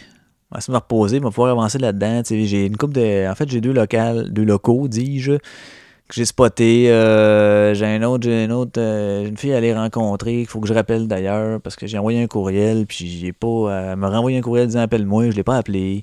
Va 0.51 0.61
se 0.61 0.71
me 0.71 0.77
reposer, 0.77 1.19
on 1.19 1.26
va 1.26 1.30
pouvoir 1.30 1.51
avancer 1.51 1.77
là-dedans. 1.77 2.23
J'ai 2.27 2.65
une 2.65 2.77
coupe 2.77 2.93
de. 2.93 3.30
En 3.30 3.35
fait, 3.35 3.47
j'ai 3.49 3.61
deux 3.61 3.71
locales, 3.71 4.31
deux 4.31 4.43
locaux, 4.43 4.88
dis-je, 4.88 5.34
que 5.34 6.15
j'ai 6.15 6.26
spoté. 6.26 6.91
Euh, 6.91 7.76
j'ai 7.76 7.85
un 7.85 8.01
autre, 8.01 8.23
j'ai 8.23 8.45
une 8.45 8.51
autre, 8.51 8.80
euh, 8.81 9.27
une 9.27 9.38
fille 9.38 9.53
à 9.53 9.57
aller 9.57 9.73
rencontrer, 9.76 10.38
qu'il 10.38 10.47
faut 10.47 10.59
que 10.59 10.67
je 10.67 10.73
rappelle 10.73 11.07
d'ailleurs, 11.07 11.61
parce 11.61 11.76
que 11.76 11.85
j'ai 11.85 11.99
envoyé 11.99 12.23
un 12.23 12.27
courriel, 12.27 12.88
puis 12.88 13.07
j'ai 13.07 13.31
pas. 13.31 13.91
Elle 13.91 13.97
m'a 13.97 14.09
renvoyé 14.09 14.39
un 14.39 14.41
courriel 14.41 14.67
disant 14.67 14.81
appelle-moi, 14.81 15.30
je 15.30 15.35
l'ai 15.35 15.43
pas 15.43 15.57
appelé. 15.57 16.01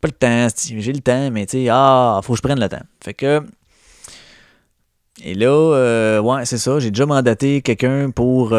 Pas 0.00 0.08
le 0.08 0.12
temps, 0.12 0.48
j'ai 0.56 0.92
le 0.92 1.00
temps, 1.00 1.30
mais 1.30 1.46
tu 1.46 1.58
sais, 1.64 1.68
ah, 1.70 2.20
faut 2.22 2.32
que 2.32 2.38
je 2.38 2.42
prenne 2.42 2.60
le 2.60 2.68
temps. 2.68 2.82
Fait 3.02 3.14
que. 3.14 3.42
Et 5.24 5.34
là, 5.34 5.48
euh, 5.48 6.20
ouais, 6.20 6.44
c'est 6.44 6.58
ça, 6.58 6.78
j'ai 6.80 6.90
déjà 6.90 7.06
mandaté 7.06 7.62
quelqu'un 7.62 8.10
pour. 8.10 8.52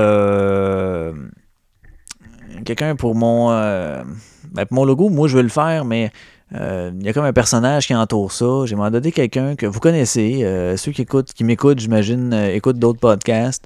Quelqu'un 2.65 2.95
pour 2.95 3.15
mon. 3.15 3.51
euh, 3.51 4.03
ben, 4.51 4.65
pour 4.65 4.75
mon 4.75 4.85
logo, 4.85 5.09
moi 5.09 5.27
je 5.27 5.37
veux 5.37 5.43
le 5.43 5.49
faire, 5.49 5.85
mais 5.85 6.11
euh, 6.55 6.91
il 6.99 7.05
y 7.05 7.09
a 7.09 7.13
comme 7.13 7.25
un 7.25 7.33
personnage 7.33 7.87
qui 7.87 7.95
entoure 7.95 8.31
ça. 8.31 8.65
J'ai 8.65 8.75
mandaté 8.75 9.11
quelqu'un 9.11 9.55
que 9.55 9.65
vous 9.65 9.79
connaissez. 9.79 10.43
euh, 10.43 10.77
ceux 10.77 10.91
qui 10.91 11.03
écoutent, 11.03 11.33
qui 11.33 11.43
m'écoutent, 11.43 11.79
j'imagine, 11.79 12.33
écoutent 12.33 12.79
d'autres 12.79 12.99
podcasts. 12.99 13.65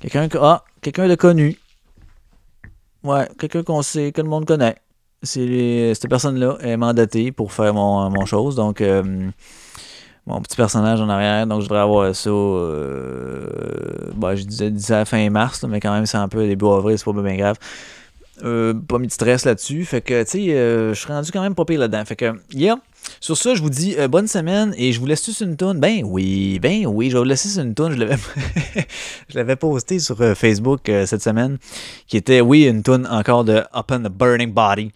Quelqu'un 0.00 0.28
que. 0.28 0.38
Ah, 0.40 0.64
quelqu'un 0.82 1.08
de 1.08 1.14
connu. 1.14 1.58
Ouais, 3.04 3.28
quelqu'un 3.38 3.62
qu'on 3.62 3.82
sait, 3.82 4.12
que 4.12 4.20
le 4.20 4.28
monde 4.28 4.44
connaît. 4.44 4.76
C'est 5.22 5.94
cette 5.94 6.08
personne-là 6.08 6.58
est 6.60 6.76
mandatée 6.76 7.32
pour 7.32 7.52
faire 7.52 7.74
mon, 7.74 8.08
mon 8.10 8.24
chose. 8.24 8.54
Donc 8.56 8.82
mon 10.26 10.40
petit 10.42 10.56
personnage 10.56 11.00
en 11.00 11.08
arrière. 11.08 11.46
Donc 11.46 11.62
je 11.62 11.66
devrais 11.66 11.80
avoir 11.80 12.14
ça. 12.14 12.30
Ben, 14.14 14.34
je 14.34 14.44
disais, 14.44 15.04
fin 15.04 15.30
mars, 15.30 15.64
mais 15.68 15.80
quand 15.80 15.92
même 15.92 16.06
c'est 16.06 16.18
un 16.18 16.28
peu 16.28 16.46
début 16.46 16.66
avril, 16.66 16.98
c'est 16.98 17.04
pas 17.04 17.12
bien 17.22 17.36
grave. 17.36 17.56
Euh, 18.44 18.72
pas 18.74 18.98
mis 18.98 19.08
de 19.08 19.12
stress 19.12 19.44
là-dessus. 19.44 19.84
Fait 19.84 20.00
que, 20.00 20.22
tu 20.22 20.30
sais, 20.30 20.50
euh, 20.54 20.94
je 20.94 21.00
suis 21.00 21.08
rendu 21.12 21.30
quand 21.32 21.42
même 21.42 21.54
pas 21.54 21.64
pire 21.64 21.80
là-dedans. 21.80 22.04
Fait 22.04 22.14
que, 22.16 22.32
yeah. 22.52 22.76
Sur 23.20 23.36
ça, 23.36 23.54
je 23.54 23.62
vous 23.62 23.70
dis 23.70 23.96
euh, 23.98 24.06
bonne 24.06 24.28
semaine 24.28 24.74
et 24.76 24.92
je 24.92 25.00
vous 25.00 25.06
laisse 25.06 25.22
tous 25.22 25.40
une 25.40 25.56
toune. 25.56 25.80
Ben 25.80 26.02
oui, 26.04 26.58
ben 26.60 26.86
oui, 26.86 27.08
je 27.10 27.14
vais 27.14 27.18
vous 27.18 27.24
laisser 27.24 27.48
sur 27.48 27.62
une 27.62 27.74
toune. 27.74 27.94
Je 29.28 29.36
l'avais, 29.36 29.56
posté 29.56 29.98
sur 29.98 30.20
euh, 30.20 30.34
Facebook 30.34 30.82
cette 31.06 31.22
semaine, 31.22 31.58
qui 32.06 32.16
était, 32.16 32.40
oui, 32.40 32.64
une 32.66 32.82
toune 32.82 33.06
encore 33.10 33.44
de 33.44 33.56
Up 33.74 33.90
on 33.90 34.00
the 34.00 34.08
Burning 34.08 34.52
Body. 34.52 34.92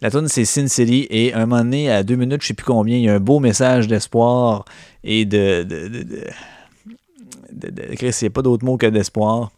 La 0.00 0.10
toune, 0.10 0.28
c'est 0.28 0.44
Sin 0.44 0.68
City 0.68 1.06
et 1.10 1.34
un 1.34 1.46
moment 1.46 1.62
donné, 1.64 1.90
à 1.90 2.02
deux 2.04 2.14
minutes, 2.16 2.42
je 2.42 2.48
sais 2.48 2.54
plus 2.54 2.64
combien, 2.64 2.96
il 2.96 3.02
y 3.04 3.08
a 3.08 3.14
un 3.14 3.20
beau 3.20 3.40
message 3.40 3.88
d'espoir 3.88 4.64
et 5.02 5.24
de. 5.24 5.64
de, 5.64 5.88
de, 5.88 6.02
de, 6.02 6.02
de- 7.50 7.70
de- 7.70 7.82
il 8.00 8.08
n'y 8.22 8.26
a 8.26 8.30
pas 8.30 8.42
d'autre 8.42 8.64
mot 8.64 8.76
que 8.76 8.86
d'espoir. 8.86 9.50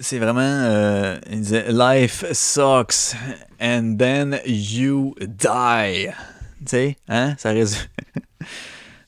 C'est 0.00 0.18
vraiment. 0.18 0.40
euh, 0.40 1.16
il 1.30 1.40
disait 1.40 1.66
Life 1.70 2.24
sucks 2.32 3.14
and 3.60 3.96
then 3.98 4.40
you 4.46 5.14
die. 5.20 6.08
Tu 6.60 6.66
sais, 6.66 6.96
hein? 7.08 7.34
Ça 7.38 7.50
résume. 7.50 7.80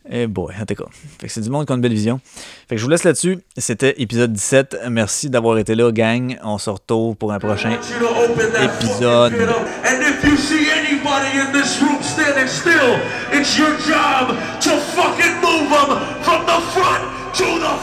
Eh 0.08 0.28
boy, 0.28 0.54
en 0.62 0.64
tout 0.64 0.76
cas. 0.76 0.84
Fait 1.18 1.26
que 1.26 1.32
c'est 1.32 1.40
du 1.40 1.50
monde 1.50 1.66
qui 1.66 1.72
a 1.72 1.74
une 1.74 1.80
belle 1.80 1.92
vision. 1.92 2.20
Fait 2.68 2.76
que 2.76 2.78
je 2.78 2.84
vous 2.84 2.90
laisse 2.90 3.02
là-dessus. 3.02 3.38
C'était 3.56 4.00
épisode 4.00 4.32
17. 4.32 4.82
Merci 4.88 5.30
d'avoir 5.30 5.58
été 5.58 5.74
là, 5.74 5.90
gang. 5.90 6.38
On 6.44 6.58
se 6.58 6.70
retrouve 6.70 7.16
pour 7.16 7.32
un 7.32 7.40
prochain 7.40 7.72
épisode. 7.72 9.32
And 9.34 10.00
if 10.00 10.22
you 10.24 10.36
see 10.36 10.70
anybody 10.70 11.40
in 11.40 11.50
this 11.52 11.80
room 11.82 12.00
standing 12.02 12.46
still, 12.46 13.00
it's 13.32 13.58
your 13.58 13.76
job 13.84 14.28
to 14.60 14.70
fucking 14.94 15.40
move 15.42 15.68
them 15.70 15.98
from 16.22 16.46
the 16.46 16.60
front 16.70 17.02
to 17.34 17.58
the 17.58 17.74